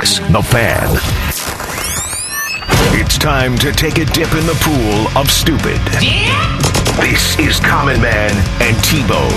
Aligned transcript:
The 0.00 0.42
Fan. 0.42 0.88
It's 3.00 3.16
time 3.16 3.56
to 3.58 3.72
take 3.72 3.96
a 3.96 4.04
dip 4.04 4.30
in 4.34 4.44
the 4.46 4.56
pool 4.60 5.18
of 5.18 5.30
stupid. 5.30 5.80
Yeah. 6.02 6.58
This 7.00 7.38
is 7.38 7.58
Common 7.60 8.00
Man 8.02 8.30
and 8.62 8.84
T-Bone. 8.84 9.32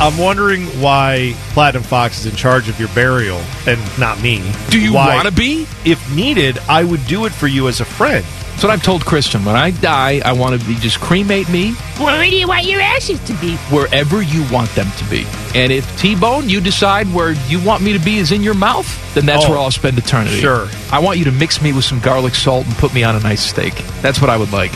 I'm 0.00 0.16
wondering 0.16 0.66
why 0.80 1.32
Platinum 1.50 1.82
Fox 1.82 2.20
is 2.20 2.26
in 2.26 2.36
charge 2.36 2.68
of 2.68 2.78
your 2.78 2.88
burial 2.90 3.40
and 3.66 3.80
not 3.98 4.20
me. 4.22 4.40
Do 4.70 4.78
you 4.80 4.92
Why- 4.94 5.16
want 5.16 5.26
to 5.26 5.32
be? 5.34 5.66
If 5.84 6.14
needed, 6.14 6.58
I 6.68 6.84
would 6.84 7.04
do 7.08 7.24
it 7.26 7.32
for 7.32 7.48
you 7.48 7.66
as 7.66 7.80
a 7.80 7.84
friend. 7.84 8.24
That's 8.54 8.62
what 8.62 8.72
I've 8.72 8.82
told 8.84 9.04
Christian. 9.04 9.44
When 9.44 9.56
I 9.56 9.72
die, 9.72 10.20
I 10.24 10.32
want 10.32 10.58
to 10.58 10.66
be 10.66 10.76
just 10.76 11.00
cremate 11.00 11.48
me 11.50 11.72
Where 11.98 12.22
do 12.24 12.36
you 12.36 12.46
want 12.46 12.64
your 12.66 12.80
ashes 12.80 13.18
to 13.24 13.34
be? 13.34 13.56
wherever 13.68 14.22
you 14.22 14.46
want 14.52 14.70
them 14.76 14.86
to 14.96 15.04
be. 15.10 15.26
And 15.56 15.72
if 15.72 15.84
T 16.00 16.14
Bone, 16.14 16.48
you 16.48 16.60
decide 16.60 17.06
where 17.12 17.32
you 17.48 17.62
want 17.64 17.82
me 17.82 17.92
to 17.92 17.98
be 17.98 18.18
is 18.18 18.30
in 18.32 18.42
your 18.42 18.54
mouth, 18.54 18.86
then 19.14 19.26
that's 19.26 19.44
Oh, 19.44 19.50
where 19.50 19.58
I'll 19.58 19.70
spend 19.72 19.98
eternity. 19.98 20.40
sure. 20.40 20.68
I 20.92 21.00
want 21.00 21.18
you 21.18 21.24
to 21.24 21.32
mix 21.32 21.60
me 21.60 21.72
with 21.72 21.84
some 21.84 21.98
garlic 22.00 22.34
salt 22.34 22.64
and 22.66 22.74
put 22.76 22.94
me 22.94 23.02
on 23.02 23.16
a 23.16 23.20
nice 23.20 23.42
steak. 23.42 23.74
That's 24.02 24.20
what 24.20 24.30
I 24.30 24.36
would 24.36 24.52
like. 24.52 24.70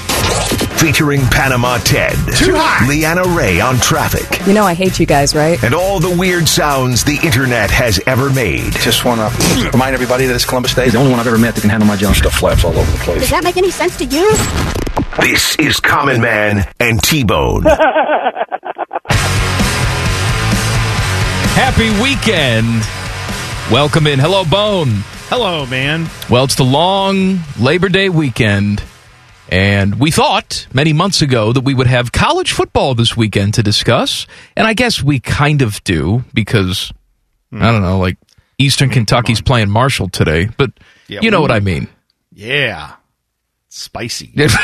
Featuring 0.78 1.20
Panama 1.22 1.78
Ted. 1.78 2.12
Too 2.36 2.54
high. 2.54 2.86
Leanna 2.88 3.24
Ray 3.36 3.60
on 3.60 3.78
traffic. 3.78 4.46
You 4.46 4.54
know 4.54 4.62
I 4.62 4.74
hate 4.74 5.00
you 5.00 5.06
guys, 5.06 5.34
right? 5.34 5.60
And 5.64 5.74
all 5.74 5.98
the 5.98 6.14
weird 6.16 6.46
sounds 6.46 7.02
the 7.02 7.18
internet 7.24 7.68
has 7.70 8.00
ever 8.06 8.30
made. 8.30 8.72
Just 8.74 9.04
want 9.04 9.20
to 9.20 9.70
remind 9.72 9.94
everybody 9.94 10.26
that 10.26 10.34
it's 10.36 10.44
Columbus 10.44 10.74
Day. 10.76 10.88
The 10.88 10.98
only 10.98 11.10
one 11.10 11.18
I've 11.18 11.26
ever 11.26 11.36
met 11.36 11.56
that 11.56 11.62
can 11.62 11.70
handle 11.70 11.88
my 11.88 11.96
junk. 11.96 12.14
Stuff 12.14 12.34
flaps 12.34 12.62
all 12.64 12.78
over 12.78 12.90
the 12.92 12.98
place. 12.98 13.20
Does 13.22 13.30
that 13.30 13.42
make 13.42 13.56
any 13.56 13.72
sense 13.72 13.96
to 13.98 14.04
you? 14.04 14.30
This 15.20 15.56
is 15.58 15.80
Common 15.80 16.20
Man 16.20 16.68
and 16.78 17.02
T-Bone. 17.02 17.62
Happy 21.58 21.90
weekend. 22.00 22.82
Welcome 23.72 24.06
in. 24.06 24.20
Hello, 24.20 24.44
Bone. 24.44 24.90
Hello, 25.28 25.66
man. 25.66 26.08
Well, 26.30 26.44
it's 26.44 26.54
the 26.54 26.62
long 26.62 27.40
Labor 27.58 27.88
Day 27.88 28.08
weekend. 28.08 28.80
And 29.50 29.98
we 29.98 30.10
thought 30.10 30.66
many 30.72 30.92
months 30.92 31.22
ago 31.22 31.52
that 31.52 31.62
we 31.62 31.74
would 31.74 31.86
have 31.86 32.12
college 32.12 32.52
football 32.52 32.94
this 32.94 33.16
weekend 33.16 33.54
to 33.54 33.62
discuss. 33.62 34.26
And 34.56 34.66
I 34.66 34.74
guess 34.74 35.02
we 35.02 35.20
kind 35.20 35.62
of 35.62 35.82
do 35.84 36.24
because, 36.34 36.92
hmm. 37.50 37.62
I 37.62 37.72
don't 37.72 37.82
know, 37.82 37.98
like 37.98 38.18
Eastern 38.58 38.90
Kentucky's 38.90 39.40
playing 39.40 39.70
Marshall 39.70 40.08
today. 40.08 40.48
But 40.56 40.72
Yeah, 41.06 41.20
you 41.22 41.30
know 41.30 41.38
ooh. 41.38 41.42
what 41.42 41.50
I 41.50 41.60
mean. 41.60 41.88
Yeah. 42.32 42.94
Spicy. 43.68 44.32
That's 44.36 44.54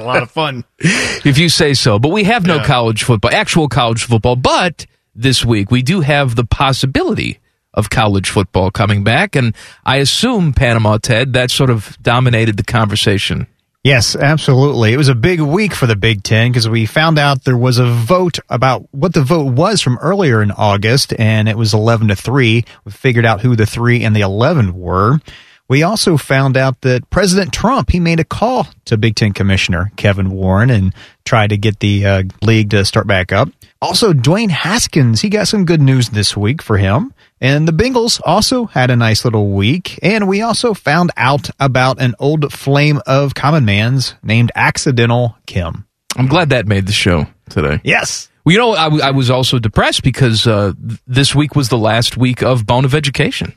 a 0.00 0.02
lot 0.02 0.22
of 0.22 0.30
fun. 0.30 0.64
If 0.78 1.38
you 1.38 1.48
say 1.48 1.74
so. 1.74 1.98
But 1.98 2.08
we 2.08 2.24
have 2.24 2.46
no 2.46 2.56
Yeah. 2.56 2.64
college 2.64 3.04
football, 3.04 3.30
actual 3.32 3.68
college 3.68 4.04
football. 4.04 4.36
But 4.36 4.86
this 5.14 5.44
week 5.44 5.70
we 5.70 5.82
do 5.82 6.00
have 6.00 6.34
the 6.34 6.44
possibility 6.44 7.38
of 7.76 7.90
college 7.90 8.30
football 8.30 8.70
coming 8.70 9.04
back. 9.04 9.36
And 9.36 9.54
I 9.84 9.96
assume, 9.96 10.52
Panama 10.52 10.98
Ted, 10.98 11.34
that 11.34 11.50
sort 11.50 11.70
of 11.70 11.96
dominated 12.02 12.56
the 12.56 12.64
conversation. 12.64 13.46
Yes, 13.84 14.16
absolutely. 14.16 14.92
It 14.92 14.96
was 14.96 15.06
a 15.08 15.14
big 15.14 15.40
week 15.40 15.72
for 15.72 15.86
the 15.86 15.94
Big 15.94 16.24
Ten 16.24 16.50
because 16.50 16.68
we 16.68 16.86
found 16.86 17.20
out 17.20 17.44
there 17.44 17.56
was 17.56 17.78
a 17.78 17.86
vote 17.86 18.40
about 18.48 18.88
what 18.92 19.14
the 19.14 19.22
vote 19.22 19.52
was 19.52 19.80
from 19.80 19.96
earlier 19.98 20.42
in 20.42 20.50
August, 20.50 21.14
and 21.20 21.48
it 21.48 21.56
was 21.56 21.72
11 21.72 22.08
to 22.08 22.16
3. 22.16 22.64
We 22.84 22.90
figured 22.90 23.24
out 23.24 23.42
who 23.42 23.54
the 23.54 23.64
3 23.64 24.02
and 24.02 24.16
the 24.16 24.22
11 24.22 24.74
were. 24.76 25.20
We 25.68 25.84
also 25.84 26.16
found 26.16 26.56
out 26.56 26.80
that 26.80 27.08
President 27.10 27.52
Trump, 27.52 27.90
he 27.90 28.00
made 28.00 28.18
a 28.18 28.24
call 28.24 28.66
to 28.86 28.96
Big 28.96 29.14
Ten 29.14 29.32
Commissioner 29.32 29.92
Kevin 29.96 30.30
Warren 30.30 30.70
and 30.70 30.92
tried 31.24 31.50
to 31.50 31.56
get 31.56 31.78
the 31.78 32.06
uh, 32.06 32.22
league 32.42 32.70
to 32.70 32.84
start 32.84 33.06
back 33.06 33.30
up. 33.30 33.48
Also, 33.80 34.12
Dwayne 34.12 34.50
Haskins, 34.50 35.20
he 35.20 35.28
got 35.28 35.48
some 35.48 35.64
good 35.64 35.80
news 35.80 36.08
this 36.10 36.36
week 36.36 36.62
for 36.62 36.76
him. 36.76 37.12
And 37.40 37.68
the 37.68 37.72
Bengals 37.72 38.20
also 38.24 38.64
had 38.66 38.90
a 38.90 38.96
nice 38.96 39.24
little 39.24 39.50
week. 39.50 39.98
And 40.02 40.26
we 40.26 40.40
also 40.40 40.72
found 40.72 41.10
out 41.16 41.50
about 41.60 42.00
an 42.00 42.14
old 42.18 42.52
flame 42.52 43.00
of 43.06 43.34
Common 43.34 43.64
Man's 43.64 44.14
named 44.22 44.52
Accidental 44.54 45.36
Kim. 45.46 45.86
I'm 46.16 46.28
glad 46.28 46.48
that 46.50 46.66
made 46.66 46.86
the 46.86 46.92
show 46.92 47.26
today. 47.50 47.80
Yes. 47.84 48.28
Well, 48.44 48.52
you 48.54 48.58
know, 48.58 48.72
I, 48.72 48.84
w- 48.84 49.02
I 49.02 49.10
was 49.10 49.28
also 49.28 49.58
depressed 49.58 50.02
because 50.02 50.46
uh, 50.46 50.72
th- 50.88 51.00
this 51.06 51.34
week 51.34 51.54
was 51.54 51.68
the 51.68 51.76
last 51.76 52.16
week 52.16 52.42
of 52.42 52.64
Bone 52.64 52.84
of 52.86 52.94
Education. 52.94 53.52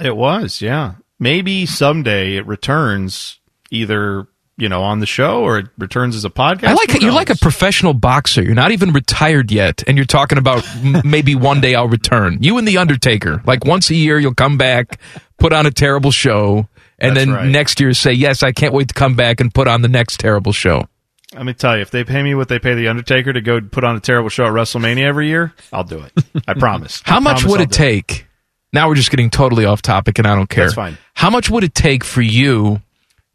It 0.00 0.16
was, 0.16 0.60
yeah. 0.60 0.94
Maybe 1.20 1.64
someday 1.64 2.36
it 2.36 2.46
returns 2.46 3.38
either, 3.70 4.26
you 4.58 4.68
know, 4.68 4.82
on 4.82 5.00
the 5.00 5.06
show 5.06 5.42
or 5.42 5.58
it 5.58 5.66
returns 5.78 6.16
as 6.16 6.24
a 6.24 6.30
podcast. 6.30 6.64
I 6.68 6.72
like 6.74 7.00
you're 7.00 7.12
like 7.12 7.30
a 7.30 7.36
professional 7.36 7.92
boxer. 7.94 8.42
You're 8.42 8.54
not 8.54 8.72
even 8.72 8.92
retired 8.92 9.50
yet, 9.52 9.82
and 9.86 9.96
you're 9.96 10.06
talking 10.06 10.38
about 10.38 10.66
m- 10.82 11.02
maybe 11.08 11.34
one 11.34 11.60
day 11.60 11.74
I'll 11.74 11.88
return. 11.88 12.38
You 12.42 12.56
and 12.58 12.66
the 12.66 12.78
Undertaker, 12.78 13.42
like 13.46 13.64
once 13.64 13.90
a 13.90 13.94
year, 13.94 14.18
you'll 14.18 14.34
come 14.34 14.56
back, 14.56 14.98
put 15.38 15.52
on 15.52 15.66
a 15.66 15.70
terrible 15.70 16.10
show, 16.10 16.68
and 16.98 17.14
That's 17.16 17.26
then 17.26 17.34
right. 17.34 17.48
next 17.48 17.80
year 17.80 17.92
say, 17.92 18.12
"Yes, 18.12 18.42
I 18.42 18.52
can't 18.52 18.72
wait 18.72 18.88
to 18.88 18.94
come 18.94 19.14
back 19.14 19.40
and 19.40 19.52
put 19.52 19.68
on 19.68 19.82
the 19.82 19.88
next 19.88 20.18
terrible 20.20 20.52
show." 20.52 20.88
Let 21.34 21.44
me 21.44 21.52
tell 21.52 21.76
you, 21.76 21.82
if 21.82 21.90
they 21.90 22.04
pay 22.04 22.22
me 22.22 22.34
what 22.34 22.48
they 22.48 22.58
pay 22.58 22.74
the 22.74 22.88
Undertaker 22.88 23.32
to 23.32 23.40
go 23.42 23.60
put 23.60 23.84
on 23.84 23.94
a 23.96 24.00
terrible 24.00 24.30
show 24.30 24.46
at 24.46 24.52
WrestleMania 24.52 25.04
every 25.04 25.26
year, 25.28 25.52
I'll 25.72 25.84
do 25.84 26.00
it. 26.00 26.12
I 26.48 26.54
promise. 26.58 27.02
How 27.04 27.16
I 27.16 27.20
much 27.20 27.40
promise 27.40 27.50
would 27.50 27.60
I'll 27.60 27.64
it 27.66 27.72
take? 27.72 28.26
Now 28.72 28.88
we're 28.88 28.94
just 28.94 29.10
getting 29.10 29.28
totally 29.28 29.66
off 29.66 29.82
topic, 29.82 30.18
and 30.18 30.26
I 30.26 30.34
don't 30.34 30.48
care. 30.48 30.64
That's 30.64 30.74
fine. 30.74 30.96
How 31.14 31.28
much 31.28 31.50
would 31.50 31.64
it 31.64 31.74
take 31.74 32.04
for 32.04 32.22
you 32.22 32.80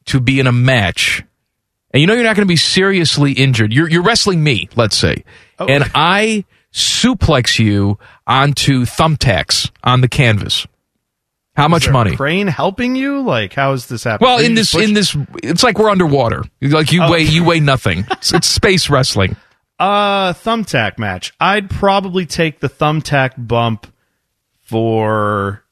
to 0.05 0.19
be 0.19 0.39
in 0.39 0.47
a 0.47 0.51
match? 0.51 1.23
And 1.91 1.99
you 2.01 2.07
know 2.07 2.13
you're 2.13 2.23
not 2.23 2.35
going 2.35 2.47
to 2.47 2.51
be 2.51 2.55
seriously 2.57 3.33
injured. 3.33 3.73
You're 3.73 3.89
you're 3.89 4.03
wrestling 4.03 4.43
me, 4.43 4.69
let's 4.75 4.95
say, 4.97 5.23
Oh. 5.59 5.65
and 5.67 5.83
I 5.93 6.45
suplex 6.73 7.59
you 7.59 7.99
onto 8.25 8.85
thumbtacks 8.85 9.69
on 9.83 9.99
the 10.01 10.07
canvas. 10.07 10.65
How 11.53 11.67
much 11.67 11.87
Is 11.87 11.91
money? 11.91 12.15
Crane 12.15 12.47
helping 12.47 12.95
you? 12.95 13.19
Like, 13.21 13.53
how 13.53 13.73
is 13.73 13.87
this 13.87 14.05
happening? 14.05 14.25
Well, 14.29 14.39
Are 14.39 14.43
in 14.43 14.53
this 14.55 14.71
push- 14.73 14.85
in 14.87 14.93
this, 14.93 15.17
it's 15.43 15.63
like 15.63 15.77
we're 15.77 15.89
underwater. 15.89 16.43
Like 16.61 16.93
you 16.93 17.03
Oh. 17.03 17.11
weigh 17.11 17.23
you 17.23 17.43
weigh 17.43 17.59
nothing. 17.59 18.05
It's, 18.11 18.33
it's 18.33 18.47
space 18.47 18.89
wrestling. 18.89 19.35
uh 19.77 20.31
thumbtack 20.31 20.97
match, 20.97 21.33
I'd 21.41 21.69
probably 21.69 22.25
take 22.25 22.61
the 22.61 22.69
thumbtack 22.69 23.31
bump 23.37 23.85
for. 24.61 25.63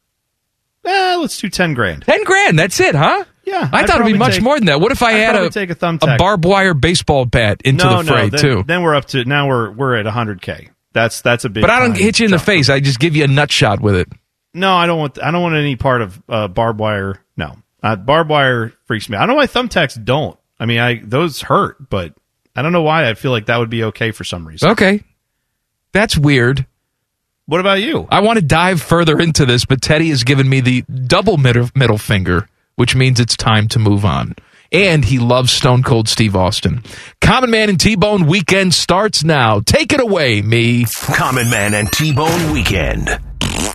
Eh, 0.86 1.16
let's 1.16 1.40
do 1.40 1.50
ten 1.50 1.74
grand. 1.74 2.04
Ten 2.04 2.24
grand. 2.26 2.60
That's 2.60 2.80
it, 2.82 2.96
huh? 2.96 3.24
Yeah, 3.50 3.70
I 3.72 3.80
I'd 3.82 3.88
thought 3.88 4.02
it'd 4.02 4.12
be 4.12 4.18
much 4.18 4.36
take- 4.36 4.44
more 4.44 4.58
than 4.58 4.68
that. 4.68 4.80
What 4.80 4.92
if 4.92 5.02
I 5.02 5.10
I'd 5.12 5.18
had 5.18 5.36
a, 5.36 5.50
take 5.50 5.70
a 5.70 5.76
thumbtack. 5.76 6.18
barbed 6.18 6.46
wire 6.46 6.74
baseball 6.74 7.26
bat 7.26 7.62
into 7.66 7.84
no, 7.84 8.04
the 8.04 8.12
fray 8.12 8.24
no, 8.24 8.30
then, 8.30 8.40
too? 8.40 8.64
Then 8.66 8.84
we're 8.84 8.96
up 8.96 9.06
to 9.06 9.26
now 9.26 9.48
we're 9.48 9.72
we're 9.72 9.96
at 9.96 10.06
hundred 10.06 10.42
k. 10.42 10.70
That's 10.94 11.22
that's 11.22 11.46
a 11.46 11.50
big. 11.50 11.62
But 11.62 11.70
I 11.70 11.80
don't 11.80 11.98
hit 11.98 12.20
you 12.20 12.26
in 12.26 12.32
the 12.32 12.40
face. 12.40 12.70
I 12.70 12.80
just 12.80 13.00
give 13.00 13.16
you 13.16 13.24
a 13.24 13.28
nut 13.28 13.52
shot 13.52 13.80
with 13.82 13.96
it. 13.96 14.08
No, 14.54 14.74
I 14.74 14.88
don't 14.88 15.00
want. 15.00 15.22
I 15.22 15.32
don't 15.32 15.42
want 15.42 15.56
any 15.56 15.76
part 15.76 16.02
of 16.02 16.22
uh, 16.30 16.48
barbed 16.48 16.80
wire. 16.80 17.24
No, 17.38 17.58
uh, 17.84 17.96
barbed 17.96 18.30
wire 18.30 18.74
freaks 18.86 19.10
me. 19.10 19.16
out. 19.18 19.24
I 19.24 19.26
don't 19.26 19.36
know 19.36 19.40
why 19.40 19.48
thumbtacks 19.48 20.04
don't. 20.04 20.38
I 20.60 20.66
mean, 20.66 20.80
I 20.80 21.00
those 21.04 21.42
hurt, 21.42 21.90
but 21.90 22.14
I 22.56 22.62
don't 22.62 22.72
know 22.72 22.82
why. 22.82 23.10
I 23.10 23.14
feel 23.14 23.32
like 23.32 23.46
that 23.46 23.58
would 23.58 23.70
be 23.70 23.84
okay 23.86 24.12
for 24.12 24.24
some 24.24 24.48
reason. 24.48 24.70
Okay. 24.72 25.04
That's 25.92 26.18
weird. 26.18 26.66
What 27.46 27.60
about 27.60 27.82
you? 27.82 28.08
I 28.12 28.20
want 28.20 28.38
to 28.38 28.46
dive 28.46 28.80
further 28.82 29.20
into 29.20 29.46
this, 29.46 29.66
but 29.66 29.82
Teddy 29.82 30.10
has 30.10 30.24
given 30.24 30.48
me 30.48 30.60
the 30.60 30.82
double 30.84 31.38
middle, 31.38 31.70
middle 31.74 31.98
finger, 31.98 32.48
which 32.80 32.96
means 32.96 33.20
it's 33.20 33.36
time 33.36 33.68
to 33.68 33.78
move 33.78 34.06
on. 34.06 34.34
And 34.72 35.04
he 35.04 35.20
loves 35.20 35.52
Stone 35.52 35.84
Cold 35.84 36.08
Steve 36.08 36.34
Austin. 36.34 36.82
Common 37.20 37.52
Man 37.52 37.68
and 37.68 37.80
T 37.80 37.98
Bone 37.98 38.26
weekend 38.26 38.74
starts 38.74 39.22
now. 39.24 39.60
Take 39.60 39.92
it 39.92 40.00
away, 40.00 40.42
me. 40.42 40.86
Common 40.86 41.50
Man 41.50 41.74
and 41.74 41.92
T-Bone 41.92 42.54
Weekend. 42.54 43.20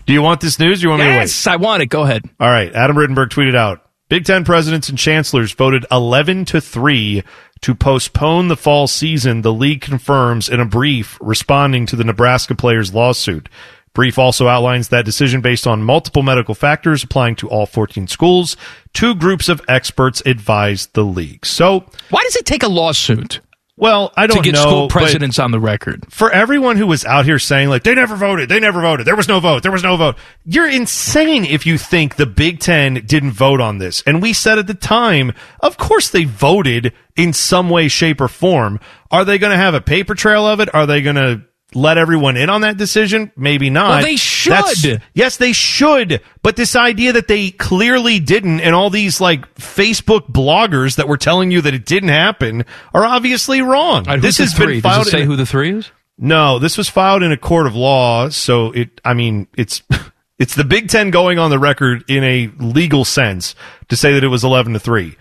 Do 0.06 0.12
you 0.12 0.22
want 0.22 0.40
this 0.40 0.58
news? 0.58 0.82
Or 0.82 0.86
you 0.86 0.90
want 0.90 1.00
me 1.00 1.06
to 1.06 1.10
wait? 1.10 1.16
Yes, 1.16 1.46
I 1.46 1.56
want 1.56 1.82
it. 1.82 1.86
Go 1.86 2.02
ahead. 2.02 2.24
All 2.40 2.50
right. 2.50 2.72
Adam 2.72 2.96
Rittenberg 2.96 3.28
tweeted 3.28 3.54
out 3.54 3.84
Big 4.08 4.24
Ten 4.24 4.44
presidents 4.44 4.88
and 4.88 4.98
chancellors 4.98 5.52
voted 5.52 5.84
11 5.90 6.46
to 6.46 6.60
3 6.60 7.22
to 7.62 7.74
postpone 7.74 8.48
the 8.48 8.56
fall 8.56 8.86
season, 8.86 9.42
the 9.42 9.52
league 9.52 9.80
confirms 9.80 10.48
in 10.48 10.60
a 10.60 10.66
brief 10.66 11.18
responding 11.20 11.86
to 11.86 11.96
the 11.96 12.04
Nebraska 12.04 12.54
players' 12.54 12.94
lawsuit. 12.94 13.48
Brief 13.94 14.18
also 14.18 14.48
outlines 14.48 14.88
that 14.88 15.04
decision 15.04 15.40
based 15.40 15.66
on 15.66 15.82
multiple 15.82 16.22
medical 16.22 16.54
factors 16.54 17.04
applying 17.04 17.36
to 17.36 17.48
all 17.48 17.64
14 17.64 18.08
schools. 18.08 18.56
Two 18.92 19.14
groups 19.14 19.48
of 19.48 19.62
experts 19.68 20.20
advised 20.26 20.94
the 20.94 21.04
league. 21.04 21.46
So, 21.46 21.84
Why 22.10 22.22
does 22.24 22.36
it 22.36 22.44
take 22.44 22.62
a 22.64 22.68
lawsuit? 22.68 23.40
Well, 23.76 24.12
I 24.16 24.28
don't 24.28 24.36
know. 24.36 24.42
to 24.42 24.48
get 24.50 24.54
know. 24.54 24.62
school 24.62 24.88
presidents 24.88 25.38
on 25.40 25.50
the 25.50 25.58
record. 25.58 26.06
For 26.08 26.30
everyone 26.30 26.76
who 26.76 26.86
was 26.86 27.04
out 27.04 27.24
here 27.24 27.40
saying 27.40 27.68
like 27.68 27.82
they 27.82 27.94
never 27.94 28.14
voted, 28.14 28.48
they 28.48 28.60
never 28.60 28.80
voted, 28.80 29.04
there 29.04 29.16
was 29.16 29.26
no 29.26 29.40
vote, 29.40 29.64
there 29.64 29.72
was 29.72 29.82
no 29.82 29.96
vote. 29.96 30.16
You're 30.44 30.68
insane 30.68 31.44
if 31.44 31.66
you 31.66 31.76
think 31.76 32.14
the 32.14 32.26
Big 32.26 32.60
10 32.60 33.04
didn't 33.06 33.32
vote 33.32 33.60
on 33.60 33.78
this. 33.78 34.00
And 34.06 34.22
we 34.22 34.32
said 34.32 34.58
at 34.58 34.68
the 34.68 34.74
time, 34.74 35.32
of 35.58 35.76
course 35.76 36.08
they 36.10 36.24
voted 36.24 36.92
in 37.16 37.32
some 37.32 37.68
way 37.68 37.88
shape 37.88 38.20
or 38.20 38.28
form. 38.28 38.78
Are 39.10 39.24
they 39.24 39.38
going 39.38 39.52
to 39.52 39.56
have 39.56 39.74
a 39.74 39.80
paper 39.80 40.14
trail 40.14 40.46
of 40.46 40.60
it? 40.60 40.72
Are 40.72 40.86
they 40.86 41.02
going 41.02 41.16
to 41.16 41.42
let 41.74 41.98
everyone 41.98 42.36
in 42.36 42.48
on 42.50 42.60
that 42.62 42.76
decision? 42.76 43.32
Maybe 43.36 43.70
not. 43.70 43.88
Well, 43.90 44.02
they 44.02 44.16
should. 44.16 44.52
That's- 44.52 45.00
yes, 45.14 45.36
they 45.36 45.52
should. 45.52 46.20
But 46.42 46.56
this 46.56 46.76
idea 46.76 47.12
that 47.14 47.28
they 47.28 47.50
clearly 47.50 48.20
didn't 48.20 48.60
and 48.60 48.74
all 48.74 48.90
these 48.90 49.20
like 49.20 49.52
Facebook 49.56 50.30
bloggers 50.30 50.96
that 50.96 51.08
were 51.08 51.16
telling 51.16 51.50
you 51.50 51.60
that 51.62 51.74
it 51.74 51.84
didn't 51.86 52.10
happen 52.10 52.64
are 52.92 53.04
obviously 53.04 53.62
wrong. 53.62 54.04
Right, 54.04 54.20
this 54.20 54.38
has 54.38 54.52
the 54.52 54.58
been 54.60 54.66
three? 54.68 54.80
filed 54.80 55.04
Does 55.04 55.08
it 55.08 55.10
say 55.10 55.20
in- 55.22 55.26
who 55.26 55.36
the 55.36 55.46
three 55.46 55.70
is? 55.78 55.90
no, 56.16 56.58
this 56.58 56.78
was 56.78 56.88
filed 56.88 57.22
in 57.24 57.32
a 57.32 57.36
court 57.36 57.66
of 57.66 57.74
law, 57.74 58.28
so 58.28 58.70
it 58.72 59.00
I 59.04 59.14
mean, 59.14 59.48
it's 59.56 59.82
it's 60.38 60.54
the 60.54 60.64
Big 60.64 60.88
10 60.88 61.10
going 61.10 61.38
on 61.38 61.50
the 61.50 61.58
record 61.58 62.04
in 62.08 62.22
a 62.24 62.50
legal 62.58 63.04
sense 63.04 63.54
to 63.88 63.96
say 63.96 64.12
that 64.14 64.22
it 64.24 64.28
was 64.28 64.44
11 64.44 64.74
to 64.74 64.78
3. 64.78 65.16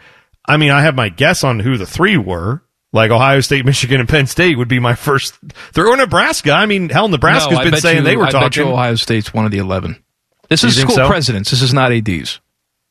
I 0.48 0.58
mean, 0.58 0.72
I 0.72 0.82
have 0.82 0.96
my 0.96 1.10
guess 1.10 1.44
on 1.44 1.60
who 1.62 1.78
the 1.78 1.86
3 1.86 2.18
were. 2.18 2.64
Like 2.94 3.10
Ohio 3.12 3.42
State, 3.42 3.66
Michigan, 3.66 4.00
and 4.00 4.08
Penn 4.08 4.28
State 4.28 4.58
would 4.58 4.68
be 4.68 4.80
my 4.80 4.94
first. 4.94 5.38
They're 5.74 5.88
or 5.88 5.98
Nebraska. 5.98 6.52
I 6.52 6.68
mean, 6.68 6.90
hell, 6.90 7.08
Nebraska's 7.08 7.58
no, 7.58 7.64
been 7.64 7.82
saying 7.82 7.98
you, 7.98 8.04
they 8.04 8.16
were 8.16 8.26
I 8.26 8.32
bet 8.32 8.42
talking. 8.42 8.68
you 8.68 8.72
Ohio 8.72 8.96
State's 8.96 9.34
one 9.34 9.46
of 9.46 9.52
the 9.52 9.58
eleven. 9.58 10.02
This 10.48 10.64
is 10.64 10.80
school 10.80 10.96
so? 10.96 11.08
presidents. 11.08 11.50
This 11.50 11.64
is 11.64 11.74
not 11.74 11.92
ads. 11.92 12.40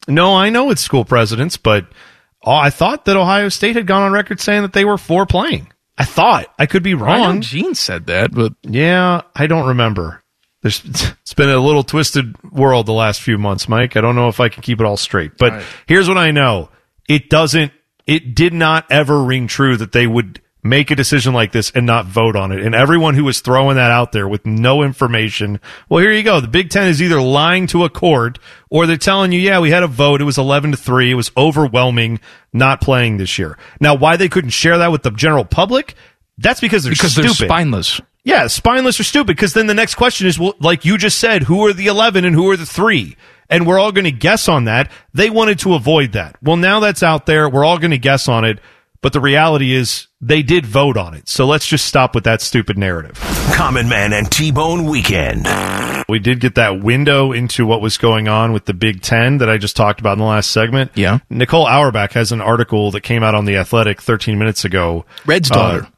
No, 0.08 0.34
I 0.34 0.50
know 0.50 0.70
it's 0.70 0.82
school 0.82 1.04
presidents, 1.04 1.56
but 1.56 1.86
oh, 2.44 2.52
I 2.52 2.70
thought 2.70 3.04
that 3.04 3.16
Ohio 3.16 3.48
State 3.48 3.76
had 3.76 3.86
gone 3.86 4.02
on 4.02 4.12
record 4.12 4.40
saying 4.40 4.62
that 4.62 4.72
they 4.72 4.84
were 4.84 4.98
for 4.98 5.24
playing. 5.24 5.72
I 5.96 6.04
thought 6.04 6.52
I 6.58 6.66
could 6.66 6.82
be 6.82 6.94
wrong. 6.94 7.40
Gene 7.40 7.76
said 7.76 8.06
that, 8.06 8.32
but 8.32 8.54
Yeah, 8.62 9.22
I 9.36 9.46
don't 9.46 9.68
remember. 9.68 10.22
There's, 10.62 10.82
it's 10.84 11.34
been 11.34 11.50
a 11.50 11.58
little 11.58 11.84
twisted 11.84 12.36
world 12.50 12.86
the 12.86 12.92
last 12.92 13.20
few 13.20 13.38
months, 13.38 13.68
Mike. 13.68 13.96
I 13.96 14.00
don't 14.00 14.16
know 14.16 14.28
if 14.28 14.40
I 14.40 14.48
can 14.48 14.62
keep 14.62 14.80
it 14.80 14.86
all 14.86 14.96
straight. 14.96 15.38
But 15.38 15.62
here's 15.86 16.08
what 16.08 16.18
I 16.18 16.30
know: 16.30 16.70
it 17.08 17.28
doesn't. 17.28 17.72
It 18.06 18.34
did 18.34 18.52
not 18.52 18.86
ever 18.90 19.22
ring 19.22 19.46
true 19.46 19.76
that 19.76 19.92
they 19.92 20.06
would 20.06 20.40
make 20.64 20.90
a 20.90 20.96
decision 20.96 21.34
like 21.34 21.52
this 21.52 21.72
and 21.72 21.84
not 21.84 22.06
vote 22.06 22.36
on 22.36 22.52
it. 22.52 22.60
And 22.64 22.74
everyone 22.74 23.14
who 23.14 23.24
was 23.24 23.40
throwing 23.40 23.76
that 23.76 23.90
out 23.90 24.12
there 24.12 24.28
with 24.28 24.46
no 24.46 24.82
information, 24.82 25.60
well, 25.88 26.00
here 26.00 26.12
you 26.12 26.22
go. 26.22 26.40
The 26.40 26.48
Big 26.48 26.70
Ten 26.70 26.86
is 26.86 27.02
either 27.02 27.20
lying 27.20 27.66
to 27.68 27.84
a 27.84 27.90
court 27.90 28.38
or 28.70 28.86
they're 28.86 28.96
telling 28.96 29.32
you, 29.32 29.40
yeah, 29.40 29.58
we 29.58 29.70
had 29.70 29.82
a 29.82 29.88
vote. 29.88 30.20
It 30.20 30.24
was 30.24 30.38
11 30.38 30.72
to 30.72 30.76
3. 30.76 31.10
It 31.10 31.14
was 31.14 31.32
overwhelming 31.36 32.20
not 32.52 32.80
playing 32.80 33.16
this 33.16 33.38
year. 33.38 33.58
Now, 33.80 33.94
why 33.96 34.16
they 34.16 34.28
couldn't 34.28 34.50
share 34.50 34.78
that 34.78 34.92
with 34.92 35.02
the 35.02 35.10
general 35.10 35.44
public? 35.44 35.94
That's 36.38 36.60
because 36.60 36.84
they're 36.84 36.94
stupid. 36.94 37.16
because 37.16 37.34
stupid. 37.34 37.40
they're 37.40 37.48
spineless. 37.48 38.00
Yeah, 38.24 38.46
spineless 38.46 39.00
or 39.00 39.04
stupid. 39.04 39.36
Because 39.36 39.54
then 39.54 39.66
the 39.66 39.74
next 39.74 39.96
question 39.96 40.28
is, 40.28 40.38
well, 40.38 40.54
like 40.60 40.84
you 40.84 40.96
just 40.96 41.18
said, 41.18 41.42
who 41.42 41.66
are 41.66 41.72
the 41.72 41.88
eleven 41.88 42.24
and 42.24 42.34
who 42.34 42.48
are 42.50 42.56
the 42.56 42.66
three? 42.66 43.16
And 43.52 43.66
we're 43.66 43.78
all 43.78 43.92
going 43.92 44.04
to 44.04 44.10
guess 44.12 44.48
on 44.48 44.64
that. 44.64 44.90
They 45.14 45.30
wanted 45.30 45.58
to 45.60 45.74
avoid 45.74 46.12
that. 46.12 46.36
Well, 46.42 46.56
now 46.56 46.80
that's 46.80 47.02
out 47.02 47.26
there. 47.26 47.48
We're 47.48 47.64
all 47.64 47.78
going 47.78 47.90
to 47.92 47.98
guess 47.98 48.26
on 48.28 48.44
it. 48.44 48.58
But 49.02 49.12
the 49.12 49.20
reality 49.20 49.72
is, 49.74 50.06
they 50.20 50.42
did 50.44 50.64
vote 50.64 50.96
on 50.96 51.14
it. 51.14 51.28
So 51.28 51.44
let's 51.44 51.66
just 51.66 51.86
stop 51.86 52.14
with 52.14 52.22
that 52.22 52.40
stupid 52.40 52.78
narrative. 52.78 53.18
Common 53.52 53.88
Man 53.88 54.12
and 54.12 54.30
T-Bone 54.30 54.84
Weekend. 54.84 55.44
We 56.08 56.20
did 56.20 56.38
get 56.38 56.54
that 56.54 56.80
window 56.84 57.32
into 57.32 57.66
what 57.66 57.80
was 57.80 57.98
going 57.98 58.28
on 58.28 58.52
with 58.52 58.66
the 58.66 58.74
Big 58.74 59.02
Ten 59.02 59.38
that 59.38 59.50
I 59.50 59.58
just 59.58 59.74
talked 59.74 59.98
about 59.98 60.12
in 60.12 60.18
the 60.20 60.24
last 60.24 60.52
segment. 60.52 60.92
Yeah. 60.94 61.18
Nicole 61.28 61.66
Auerbach 61.66 62.12
has 62.12 62.30
an 62.30 62.40
article 62.40 62.92
that 62.92 63.00
came 63.00 63.24
out 63.24 63.34
on 63.34 63.44
The 63.44 63.56
Athletic 63.56 64.00
13 64.00 64.38
minutes 64.38 64.64
ago. 64.64 65.04
Red's 65.26 65.50
Uh, 65.50 65.54
daughter. 65.54 65.88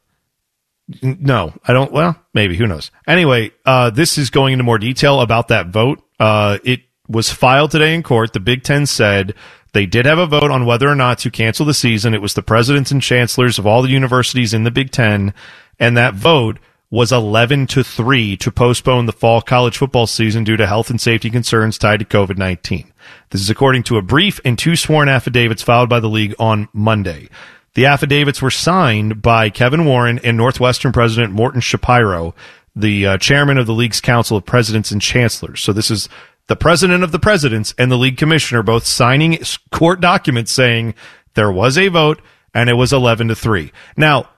N- 1.03 1.17
No, 1.21 1.53
I 1.67 1.73
don't. 1.73 1.91
Well, 1.91 2.15
maybe 2.33 2.55
who 2.55 2.65
knows? 2.65 2.89
Anyway, 3.07 3.51
uh, 3.67 3.91
this 3.91 4.17
is 4.17 4.31
going 4.31 4.53
into 4.53 4.63
more 4.63 4.79
detail 4.79 5.21
about 5.21 5.49
that 5.49 5.67
vote. 5.67 6.01
Uh, 6.19 6.57
it 6.63 6.81
was 7.07 7.31
filed 7.31 7.71
today 7.71 7.93
in 7.93 8.03
court. 8.03 8.33
The 8.33 8.39
Big 8.39 8.63
Ten 8.63 8.85
said 8.85 9.33
they 9.73 9.85
did 9.85 10.05
have 10.05 10.17
a 10.17 10.25
vote 10.25 10.51
on 10.51 10.65
whether 10.65 10.87
or 10.89 10.95
not 10.95 11.19
to 11.19 11.31
cancel 11.31 11.65
the 11.65 11.73
season. 11.73 12.13
It 12.13 12.21
was 12.21 12.33
the 12.33 12.41
presidents 12.41 12.91
and 12.91 13.01
chancellors 13.01 13.59
of 13.59 13.67
all 13.67 13.81
the 13.81 13.89
universities 13.89 14.53
in 14.53 14.63
the 14.63 14.71
Big 14.71 14.91
Ten, 14.91 15.33
and 15.79 15.97
that 15.97 16.13
vote 16.13 16.57
was 16.89 17.11
11 17.11 17.67
to 17.67 17.83
3 17.83 18.37
to 18.37 18.51
postpone 18.51 19.05
the 19.05 19.11
fall 19.11 19.41
college 19.41 19.77
football 19.77 20.07
season 20.07 20.43
due 20.43 20.55
to 20.55 20.67
health 20.67 20.89
and 20.89 21.01
safety 21.01 21.29
concerns 21.29 21.77
tied 21.77 21.99
to 21.99 22.05
COVID 22.05 22.37
19. 22.37 22.91
This 23.31 23.41
is 23.41 23.49
according 23.49 23.83
to 23.83 23.97
a 23.97 24.01
brief 24.01 24.39
and 24.45 24.57
two 24.57 24.75
sworn 24.75 25.09
affidavits 25.09 25.61
filed 25.61 25.89
by 25.89 25.99
the 25.99 26.07
league 26.07 26.35
on 26.39 26.69
Monday. 26.71 27.27
The 27.73 27.87
affidavits 27.87 28.41
were 28.41 28.51
signed 28.51 29.21
by 29.21 29.49
Kevin 29.49 29.83
Warren 29.83 30.19
and 30.23 30.37
Northwestern 30.37 30.93
President 30.93 31.33
Morton 31.33 31.59
Schapiro, 31.59 32.33
the 32.73 33.05
uh, 33.05 33.17
chairman 33.17 33.57
of 33.57 33.65
the 33.65 33.73
league's 33.73 33.99
Council 33.99 34.37
of 34.37 34.45
Presidents 34.45 34.91
and 34.91 35.01
Chancellors. 35.01 35.61
So 35.61 35.73
this 35.73 35.91
is 35.91 36.07
the 36.47 36.55
president 36.55 37.03
of 37.03 37.11
the 37.11 37.19
presidents 37.19 37.73
and 37.77 37.91
the 37.91 37.97
league 37.97 38.17
commissioner 38.17 38.63
both 38.63 38.85
signing 38.85 39.39
court 39.71 39.99
documents 40.01 40.51
saying 40.51 40.93
there 41.33 41.51
was 41.51 41.77
a 41.77 41.87
vote 41.87 42.21
and 42.53 42.69
it 42.69 42.73
was 42.73 42.93
11 42.93 43.29
to 43.29 43.35
3. 43.35 43.71
Now, 43.97 44.29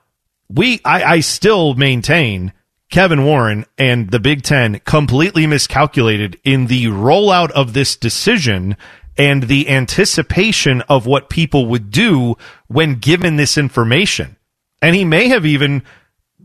we 0.49 0.81
I, 0.85 1.03
I 1.03 1.19
still 1.19 1.75
maintain 1.75 2.53
Kevin 2.89 3.25
Warren 3.25 3.65
and 3.77 4.11
the 4.11 4.19
Big 4.19 4.43
Ten 4.43 4.79
completely 4.79 5.45
miscalculated 5.45 6.39
in 6.43 6.67
the 6.67 6.85
rollout 6.85 7.51
of 7.51 7.73
this 7.73 7.95
decision 7.95 8.77
and 9.17 9.43
the 9.43 9.69
anticipation 9.69 10.81
of 10.83 11.05
what 11.05 11.29
people 11.29 11.65
would 11.65 11.91
do 11.91 12.37
when 12.67 12.95
given 12.95 13.35
this 13.35 13.57
information. 13.57 14.37
And 14.81 14.95
he 14.95 15.03
may 15.03 15.27
have 15.27 15.45
even 15.45 15.83